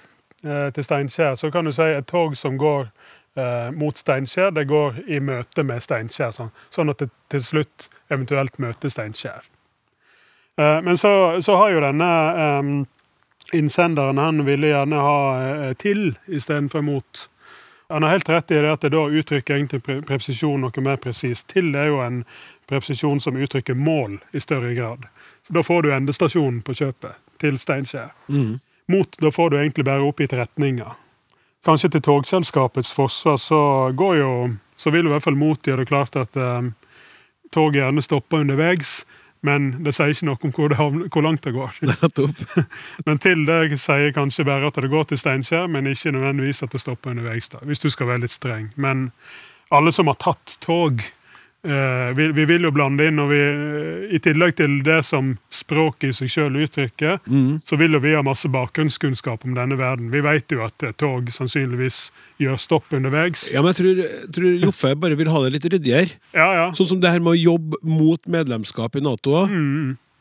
eh, 0.44 0.70
til 0.74 0.84
Steinkjer, 0.84 1.38
så 1.38 1.50
kan 1.54 1.64
du 1.64 1.72
si 1.72 1.86
et 1.94 2.10
tog 2.10 2.36
som 2.36 2.58
går 2.58 2.90
eh, 3.36 3.70
mot 3.70 3.96
Steinkjer, 3.96 4.50
det 4.50 4.64
går 4.70 5.02
i 5.06 5.20
møte 5.20 5.64
med 5.66 5.82
Steinkjer, 5.82 6.32
sånn, 6.34 6.52
sånn 6.70 6.92
at 6.92 7.02
det 7.02 7.10
til 7.32 7.42
slutt 7.42 7.88
eventuelt 8.12 8.58
møter 8.62 8.92
Steinkjer. 8.92 9.44
Eh, 10.56 10.80
men 10.82 10.98
så, 10.98 11.42
så 11.42 11.56
har 11.56 11.74
jo 11.74 11.84
denne 11.84 12.10
eh, 12.46 12.72
innsenderen, 13.58 14.18
han 14.18 14.44
ville 14.44 14.72
gjerne 14.72 15.06
ha 15.06 15.20
eh, 15.42 15.70
til 15.78 16.14
istedenfor 16.26 16.84
mot. 16.86 17.28
Han 17.88 18.02
har 18.02 18.10
helt 18.10 18.28
rett 18.28 18.50
i 18.50 18.54
det 18.54 18.72
at 18.72 18.80
det 18.80 18.94
da 18.94 19.04
uttrykker 19.06 19.54
egentlig 19.54 19.82
pre 19.84 20.00
preposisjon 20.02 20.62
noe 20.64 20.84
mer 20.84 20.96
presist. 20.96 21.50
Til 21.52 21.68
det 21.74 21.84
er 21.84 21.90
jo 21.92 22.00
en 22.02 22.22
preposisjon 22.70 23.20
som 23.20 23.36
uttrykker 23.36 23.76
mål 23.76 24.16
i 24.32 24.40
større 24.40 24.72
grad. 24.74 25.04
Så 25.46 25.52
Da 25.52 25.62
får 25.62 25.82
du 25.82 25.92
endestasjonen 25.92 26.62
på 26.64 26.74
kjøpet, 26.74 27.20
til 27.38 27.58
Steinkjer. 27.58 28.14
Mm. 28.28 28.58
Mot, 28.88 29.16
da 29.20 29.30
får 29.30 29.50
du 29.50 29.58
egentlig 29.58 29.84
bare 29.84 30.04
oppgitt 30.04 30.32
retninga. 30.32 30.94
Kanskje 31.64 31.94
til 31.94 32.04
togselskapets 32.04 32.92
forsvar 32.92 33.36
så 33.40 33.60
går 33.96 34.16
jo 34.20 34.32
Så 34.76 34.90
vil 34.90 35.06
i 35.06 35.12
hvert 35.12 35.22
fall 35.22 35.36
mot 35.38 35.62
gjøre 35.62 35.84
det 35.84 35.88
klart 35.88 36.16
at 36.18 36.36
eh, 36.36 36.66
toget 37.54 37.78
gjerne 37.78 38.02
stopper 38.02 38.42
underveis, 38.42 39.04
men 39.46 39.68
det 39.84 39.92
sier 39.94 40.10
ikke 40.10 40.26
noe 40.26 40.40
om 40.42 40.52
hvor, 40.56 40.72
det 40.72 40.78
havner, 40.80 41.08
hvor 41.12 41.22
langt 41.22 41.44
det 41.44 41.52
går. 41.54 41.76
Men 43.06 43.20
til 43.22 43.44
det 43.46 43.78
sier 43.78 44.14
kanskje 44.16 44.46
bare 44.48 44.66
at 44.66 44.80
det 44.82 44.90
går 44.90 45.06
til 45.10 45.20
Steinkjer, 45.20 45.68
men 45.70 45.86
ikke 45.86 46.14
nødvendigvis 46.16 46.64
at 46.66 46.72
det 46.72 46.80
stopper 46.80 47.12
underveis. 47.12 47.48
da, 47.52 47.60
Hvis 47.62 47.84
du 47.84 47.90
skal 47.90 48.10
være 48.10 48.24
litt 48.24 48.34
streng. 48.34 48.72
Men 48.76 49.12
alle 49.70 49.92
som 49.92 50.08
har 50.10 50.18
tatt 50.18 50.56
tog, 50.64 51.04
vi, 51.64 52.26
vi 52.36 52.44
vil 52.44 52.66
jo 52.66 52.70
blande 52.74 53.06
inn, 53.08 53.18
og 53.22 53.30
vi, 53.32 53.38
i 54.12 54.18
tillegg 54.22 54.56
til 54.58 54.74
det 54.84 54.98
som 55.08 55.30
språket 55.54 56.10
i 56.10 56.16
seg 56.18 56.32
sjøl 56.34 56.58
uttrykker, 56.64 57.22
så 57.64 57.78
vil 57.80 57.96
jo 57.96 58.00
vi 58.04 58.12
ha 58.12 58.20
masse 58.26 58.50
bakgrunnskunnskap 58.52 59.46
om 59.48 59.54
denne 59.56 59.78
verden. 59.80 60.10
Vi 60.12 60.20
vet 60.24 60.52
jo 60.52 60.60
at 60.66 60.84
tog 61.00 61.30
sannsynligvis 61.32 62.10
gjør 62.42 62.60
stopp 62.60 62.92
underveis. 62.96 63.46
Ja, 63.54 63.62
men 63.64 63.72
jeg 63.72 63.80
tror, 63.80 64.02
tror 64.36 64.58
Joffe 64.66 64.92
bare 65.00 65.16
vil 65.18 65.32
ha 65.32 65.44
det 65.46 65.54
litt 65.56 65.68
ryddigere. 65.72 66.18
Ja, 66.36 66.48
ja. 66.58 66.66
Sånn 66.76 66.90
som 66.92 67.00
det 67.02 67.14
her 67.14 67.24
med 67.24 67.32
å 67.34 67.40
jobbe 67.40 67.80
mot 67.88 68.20
medlemskap 68.28 69.00
i 69.00 69.04
Nato. 69.04 69.32
også. 69.40 69.54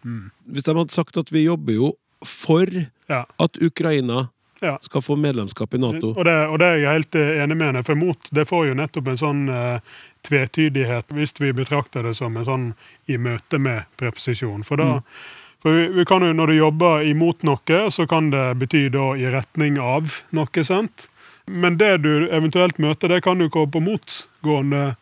Mm, 0.03 0.31
Hvis 0.51 0.65
de 0.67 0.75
hadde 0.75 0.95
sagt 0.95 1.19
at 1.19 1.31
vi 1.31 1.45
jobber 1.47 1.75
jo 1.75 1.91
for 2.23 2.67
ja. 3.09 3.25
at 3.27 3.59
Ukraina 3.63 4.29
Ja. 4.63 4.77
skal 4.81 5.03
få 5.03 5.17
medlemskap 5.19 5.73
i 5.75 5.81
Nato. 5.81 6.13
Og 6.15 6.25
det, 6.25 6.35
og 6.47 6.57
det 6.61 6.69
er 6.71 6.81
jeg 6.81 6.97
helt 6.97 7.19
eh, 7.19 7.43
enig 7.43 7.57
med 7.59 7.71
henne, 7.71 7.83
for 7.83 7.99
mot 7.99 8.31
det 8.31 8.47
får 8.47 8.69
jo 8.69 8.79
nettopp 8.79 9.11
en 9.11 9.19
sånn 9.19 9.45
eh, 9.51 9.93
tvetydighet 10.23 11.11
hvis 11.13 11.35
vi 11.41 11.51
betrakter 11.53 12.07
det 12.07 12.15
som 12.15 12.37
en 12.39 12.47
sånn 12.47 12.67
i 13.11 13.19
møte 13.19 13.59
med 13.59 13.89
preposisjon. 13.99 14.63
For 14.67 14.79
da 14.79 15.01
for 15.63 15.71
vi, 15.71 15.87
vi 15.95 16.03
kan 16.05 16.23
jo, 16.23 16.33
Når 16.35 16.47
du 16.47 16.55
jobber 16.57 17.05
imot 17.07 17.43
noe, 17.47 17.77
så 17.91 18.03
kan 18.07 18.29
det 18.33 18.57
bety 18.59 18.89
da 18.91 19.13
i 19.15 19.29
retning 19.31 19.79
av 19.79 20.19
noe. 20.35 20.63
sant? 20.63 21.07
Men 21.47 21.77
det 21.79 21.97
du 22.03 22.27
eventuelt 22.27 22.77
møter, 22.83 23.07
det 23.07 23.23
kan 23.23 23.39
jo 23.39 23.47
gå 23.51 23.63
på 23.71 23.79
motgående 23.83 24.95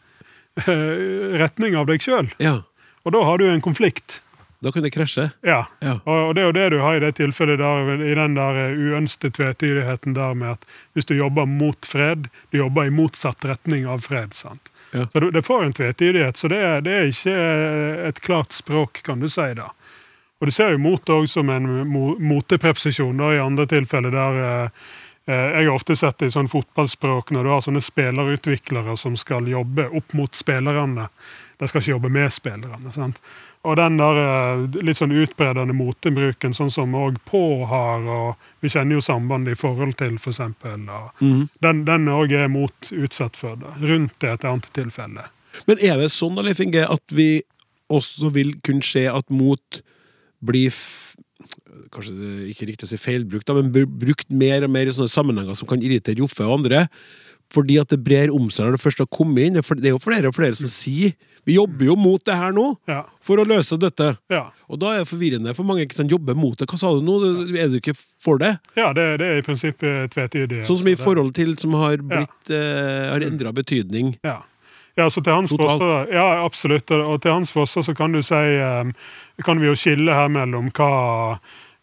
eh, 0.62 1.38
retning 1.42 1.78
av 1.78 1.90
deg 1.90 2.02
sjøl. 2.02 2.30
Ja, 2.38 2.62
Og 3.02 3.14
da 3.18 3.24
har 3.26 3.42
du 3.42 3.48
en 3.50 3.62
konflikt. 3.62 4.21
Da 4.62 4.72
kan 4.72 4.84
det 4.84 4.92
krasje. 4.94 5.30
Ja. 5.42 5.66
Ja. 5.80 6.00
Og, 6.06 6.36
det 6.36 6.42
er 6.42 6.46
jo 6.46 6.54
det 6.54 6.68
du 6.70 6.78
har 6.84 6.96
i 6.96 7.02
det 7.02 7.16
tilfellet 7.18 7.58
der, 7.58 8.04
i 8.06 8.14
den 8.14 8.36
der 8.38 8.60
uønste 8.70 8.92
uønskede 8.94 9.34
tvetydigheten 9.34 10.14
der 10.14 10.36
med 10.38 10.54
at 10.54 10.68
hvis 10.94 11.10
du 11.10 11.16
jobber 11.18 11.50
mot 11.50 11.86
fred, 11.86 12.28
du 12.52 12.60
jobber 12.60 12.86
i 12.86 12.94
motsatt 12.94 13.46
retning 13.46 13.88
av 13.90 14.06
fred. 14.06 14.38
sant? 14.38 14.70
Ja. 14.94 15.08
Så 15.10 15.20
du, 15.20 15.32
det 15.32 15.42
får 15.42 15.66
en 15.66 15.74
tvetydighet, 15.74 16.38
så 16.38 16.52
det 16.54 16.62
er, 16.62 16.86
det 16.86 16.94
er 16.94 17.10
ikke 17.10 17.36
eh, 17.42 18.08
et 18.12 18.22
klart 18.22 18.54
språk, 18.54 19.02
kan 19.04 19.20
du 19.20 19.30
si. 19.30 19.50
da. 19.58 19.72
Og 20.42 20.50
du 20.50 20.54
ser 20.54 20.76
jo 20.76 20.82
mot 20.82 21.10
òg 21.10 21.26
som 21.30 21.50
en 21.50 21.66
moteprepsisjon 21.66 22.28
motepreposisjon 22.30 23.18
da, 23.18 23.34
i 23.34 23.42
andre 23.42 23.66
tilfeller 23.70 24.14
der 24.14 24.42
eh, 24.46 24.82
eh, 25.26 25.48
Jeg 25.58 25.68
har 25.68 25.74
ofte 25.74 25.98
sett 25.98 26.22
det 26.22 26.30
i 26.30 26.38
sånn 26.38 26.50
fotballspråk 26.52 27.34
når 27.34 27.44
du 27.44 27.50
har 27.50 27.66
sånne 27.66 27.82
spillerutviklere 27.82 28.94
som 28.98 29.18
skal 29.18 29.50
jobbe 29.50 29.90
opp 29.90 30.14
mot 30.14 30.38
spillerne. 30.38 31.10
De 31.58 31.70
skal 31.70 31.82
ikke 31.82 31.98
jobbe 31.98 32.14
med 32.14 32.34
spillerne. 32.34 32.94
sant? 32.94 33.18
Og 33.62 33.76
den 33.78 33.98
der 34.00 34.18
eh, 34.18 34.64
litt 34.82 34.98
sånn 34.98 35.14
utbredende 35.14 35.76
motebruken, 35.78 36.56
sånn 36.58 36.72
som 36.74 36.96
òg 36.98 37.20
På 37.28 37.66
har, 37.70 38.02
og 38.10 38.64
vi 38.64 38.72
kjenner 38.74 38.98
jo 38.98 39.06
sambandet 39.06 39.54
i 39.54 39.60
forhold 39.60 40.00
til, 40.02 40.18
for 40.22 40.34
eksempel, 40.34 40.88
og 40.90 41.22
Den 41.62 41.84
den 41.86 42.10
òg 42.10 42.34
er 42.34 42.50
mot 42.50 42.92
utsatt 42.92 43.38
for 43.38 43.60
det, 43.62 43.76
rundt 43.86 44.26
et 44.26 44.46
annet 44.46 44.70
tilfelle. 44.74 45.28
Men 45.68 45.78
er 45.84 46.00
det 46.00 46.10
sånn, 46.14 46.36
da, 46.36 46.46
Leif 46.48 46.62
Inge, 46.64 46.88
at 46.88 47.14
vi 47.14 47.44
også 47.92 48.32
vil 48.34 48.56
kunne 48.64 48.86
se 48.86 49.06
at 49.12 49.28
mot 49.30 49.82
blir 50.42 50.74
Kanskje 51.92 52.14
det 52.16 52.30
er 52.30 52.50
ikke 52.52 52.66
riktig 52.70 52.86
å 52.86 52.90
si 52.92 52.98
feilbrukt, 53.02 53.50
men 53.58 53.72
brukt 53.74 54.30
mer 54.32 54.64
og 54.64 54.72
mer 54.72 54.88
i 54.88 54.94
sånne 54.96 55.12
sammenhenger 55.12 55.58
som 55.58 55.68
kan 55.68 55.82
irritere 55.82 56.22
Joffe 56.22 56.46
og 56.46 56.60
andre. 56.60 56.86
Fordi 57.52 57.80
at 57.82 57.92
det 57.92 58.00
brer 58.06 58.32
om 58.32 58.48
seg 58.54 58.66
når 58.70 58.78
det 58.78 58.84
først 58.86 59.02
har 59.04 59.10
kommet 59.12 59.44
inn. 59.50 59.60
Det 59.60 59.90
er 59.92 59.96
jo 59.96 60.00
flere 60.02 60.30
og 60.32 60.38
flere 60.38 60.56
som 60.56 60.70
sier 60.72 61.12
vi 61.44 61.56
jobber 61.56 61.88
jo 61.88 61.96
mot 61.98 62.22
det 62.22 62.36
her 62.38 62.52
nå 62.54 62.68
Ja. 62.88 63.00
for 63.20 63.42
å 63.42 63.46
løse 63.50 63.74
dette. 63.82 64.12
Ja, 64.30 64.52
Og 64.70 64.78
da 64.80 64.92
er 64.94 65.00
det 65.02 65.08
forvirrende 65.10 65.56
for 65.58 65.66
mange 65.66 65.82
ikke 65.88 65.98
kan 66.04 66.08
jobbe 66.12 66.36
mot 66.38 66.54
det. 66.56 66.68
Hva 66.70 66.78
sa 66.78 66.92
du 66.94 67.02
nå? 67.02 67.16
Er 67.58 67.68
du 67.68 67.80
ikke 67.80 67.96
for 68.22 68.38
det? 68.38 68.60
ja 68.78 68.92
det, 68.94 69.18
det 69.18 69.26
er 69.26 69.40
i 69.40 69.42
prinsippet 69.48 70.12
tvetydig. 70.14 70.60
Sånn 70.70 70.78
som 70.84 70.88
i 70.92 70.94
forhold 70.96 71.34
til 71.34 71.56
som 71.58 71.74
har 71.82 71.98
blitt 71.98 72.52
eh, 72.54 73.10
har 73.10 73.26
endra 73.26 73.50
betydning. 73.58 74.14
Ja. 74.24 74.44
ja, 75.02 75.10
så 75.10 75.24
til 75.26 75.34
hans 75.34 75.50
Totalt. 75.50 75.82
forsvar 75.82 76.14
Ja, 76.14 76.28
absolutt. 76.46 76.92
Og 76.94 77.18
til 77.26 77.34
hans 77.34 77.52
forsvar 77.52 77.84
så 77.90 77.98
kan 77.98 78.14
du 78.14 78.22
si 78.22 78.36
eh, 78.38 78.94
Kan 79.44 79.60
vi 79.60 79.66
jo 79.66 79.74
skille 79.74 80.14
her 80.14 80.30
mellom 80.30 80.70
hva 80.78 80.92
eh, 81.34 81.38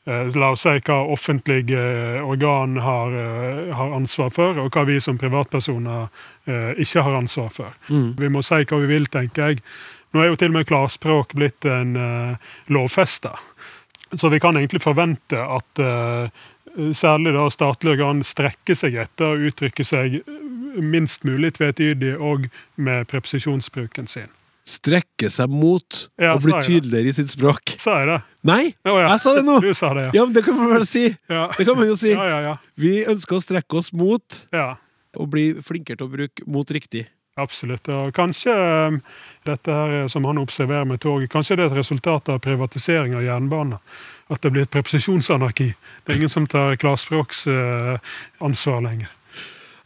La 0.09 0.53
oss 0.55 0.63
si 0.65 0.73
hva 0.87 1.03
offentlige 1.13 1.77
eh, 1.77 2.25
organ 2.25 2.79
har, 2.81 3.13
eh, 3.13 3.75
har 3.77 3.93
ansvar 3.93 4.31
for, 4.33 4.57
og 4.57 4.73
hva 4.73 4.87
vi 4.89 4.97
som 5.05 5.19
privatpersoner 5.21 6.07
eh, 6.49 6.81
ikke 6.81 7.05
har 7.05 7.19
ansvar 7.19 7.51
for. 7.53 7.75
Vi 8.17 8.31
må 8.33 8.41
si 8.47 8.63
hva 8.63 8.79
vi 8.81 8.89
vil, 8.89 9.09
tenker 9.13 9.51
jeg. 9.51 9.61
Nå 10.17 10.23
er 10.23 10.31
jo 10.31 10.39
til 10.41 10.49
og 10.49 10.57
med 10.57 10.69
klarspråk 10.71 11.35
blitt 11.37 11.67
en 11.69 11.93
uh, 12.01 12.55
lovfesta. 12.73 13.35
Så 14.17 14.31
vi 14.33 14.41
kan 14.41 14.57
egentlig 14.57 14.81
forvente 14.81 15.37
at 15.37 15.83
uh, 15.85 16.31
særlig 16.97 17.35
da 17.37 17.45
statlige 17.53 17.99
organ 17.99 18.25
strekker 18.25 18.79
seg 18.79 18.97
etter 19.05 19.35
å 19.35 19.51
uttrykke 19.51 19.85
seg 19.85 20.23
minst 20.81 21.29
mulig 21.29 21.59
tvetydig 21.59 22.15
og 22.17 22.49
med 22.81 23.05
preposisjonsbruken 23.13 24.09
sin. 24.09 24.33
Strekke 24.69 25.31
seg 25.33 25.49
mot 25.49 26.01
Ja, 26.21 26.35
og 26.35 26.43
bli 26.45 26.53
tydeligere 26.61 27.09
i 27.09 27.15
sitt 27.17 27.31
språk. 27.33 27.73
Sa 27.81 28.03
jeg 28.03 28.11
det? 28.11 28.19
Nei! 28.49 28.65
oh, 28.85 28.99
ja. 29.01 29.07
Jeg 29.15 29.23
sa 29.23 29.33
det 29.39 29.45
nå! 29.47 29.55
Du 29.65 29.71
sa 29.73 29.95
det, 29.97 30.09
ja. 30.09 30.11
Ja, 30.19 30.27
men 30.27 30.35
det 30.37 30.43
kan 30.45 30.59
man 30.59 30.75
vel 30.75 30.85
si. 30.89 31.07
Det 31.09 31.65
kan 31.65 31.79
man 31.79 31.89
jo 31.89 31.97
si. 31.97 32.13
Ja, 32.13 32.27
ja, 32.29 32.41
ja. 32.51 32.57
Vi 32.77 32.99
ønsker 33.09 33.39
å 33.39 33.45
strekke 33.45 33.81
oss 33.81 33.95
mot 33.97 34.43
ja. 34.53 34.75
og 35.17 35.31
bli 35.33 35.55
flinkere 35.65 36.03
til 36.03 36.11
å 36.11 36.13
bruke 36.13 36.51
mot 36.51 36.77
riktig. 36.77 37.07
Absolutt. 37.39 37.87
Og 37.95 38.11
kanskje 38.17 38.53
um, 38.53 38.99
dette 39.47 39.75
her 39.75 40.09
som 40.11 40.27
han 40.27 40.41
observerer 40.43 40.89
med 40.89 41.01
toget, 41.05 41.31
kanskje 41.31 41.59
det 41.59 41.69
er 41.69 41.73
et 41.73 41.79
resultat 41.79 42.31
av 42.33 42.41
privatisering 42.43 43.15
av 43.17 43.27
jernbanen. 43.27 43.79
At 44.29 44.43
det 44.45 44.53
blir 44.53 44.67
et 44.67 44.75
preposisjonsanarki. 44.75 45.71
Det 46.05 46.13
er 46.13 46.19
ingen 46.19 46.33
som 46.33 46.49
tar 46.51 46.77
klarspråksansvar 46.83 48.83
lenger. 48.85 49.15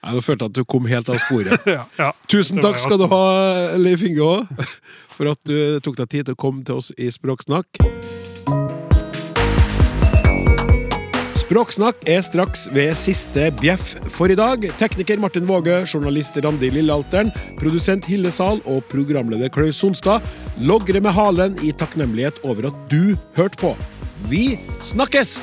Jeg 0.02 0.10
følte 0.10 0.26
følt 0.26 0.42
at 0.42 0.54
du 0.56 0.64
kom 0.66 0.86
helt 0.90 1.08
av 1.12 1.20
sporet. 1.22 1.66
Ja, 1.76 1.84
ja. 1.98 2.10
Tusen 2.30 2.58
takk 2.62 2.80
skal 2.82 2.98
du 2.98 3.06
ha, 3.12 3.22
Leif 3.78 4.02
Inge 4.02 4.24
også, 4.26 4.66
for 5.14 5.30
at 5.30 5.38
du 5.46 5.78
tok 5.84 6.00
deg 6.00 6.10
tid 6.10 6.26
til 6.26 6.34
å 6.34 6.40
komme 6.42 6.64
til 6.66 6.80
oss 6.80 6.90
i 6.98 7.06
Språksnakk. 7.12 7.78
Språksnakk 11.38 12.02
er 12.08 12.22
straks 12.24 12.64
ved 12.74 12.96
siste 12.98 13.50
bjeff 13.60 13.92
for 14.10 14.32
i 14.32 14.36
dag. 14.38 14.64
Tekniker 14.80 15.20
Martin 15.22 15.46
Våge, 15.46 15.82
journalist 15.86 16.38
Randi 16.42 16.72
Lillealteren, 16.72 17.30
produsent 17.60 18.08
Hille 18.10 18.32
Sahl 18.34 18.62
og 18.66 18.82
programleder 18.90 19.52
Klaus 19.54 19.78
Sonstad 19.78 20.24
logrer 20.66 21.04
med 21.04 21.14
halen 21.14 21.58
i 21.62 21.70
takknemlighet 21.76 22.42
over 22.42 22.72
at 22.72 22.86
du 22.90 23.14
hørte 23.38 23.60
på. 23.62 23.76
Vi 24.32 24.56
snakkes! 24.82 25.42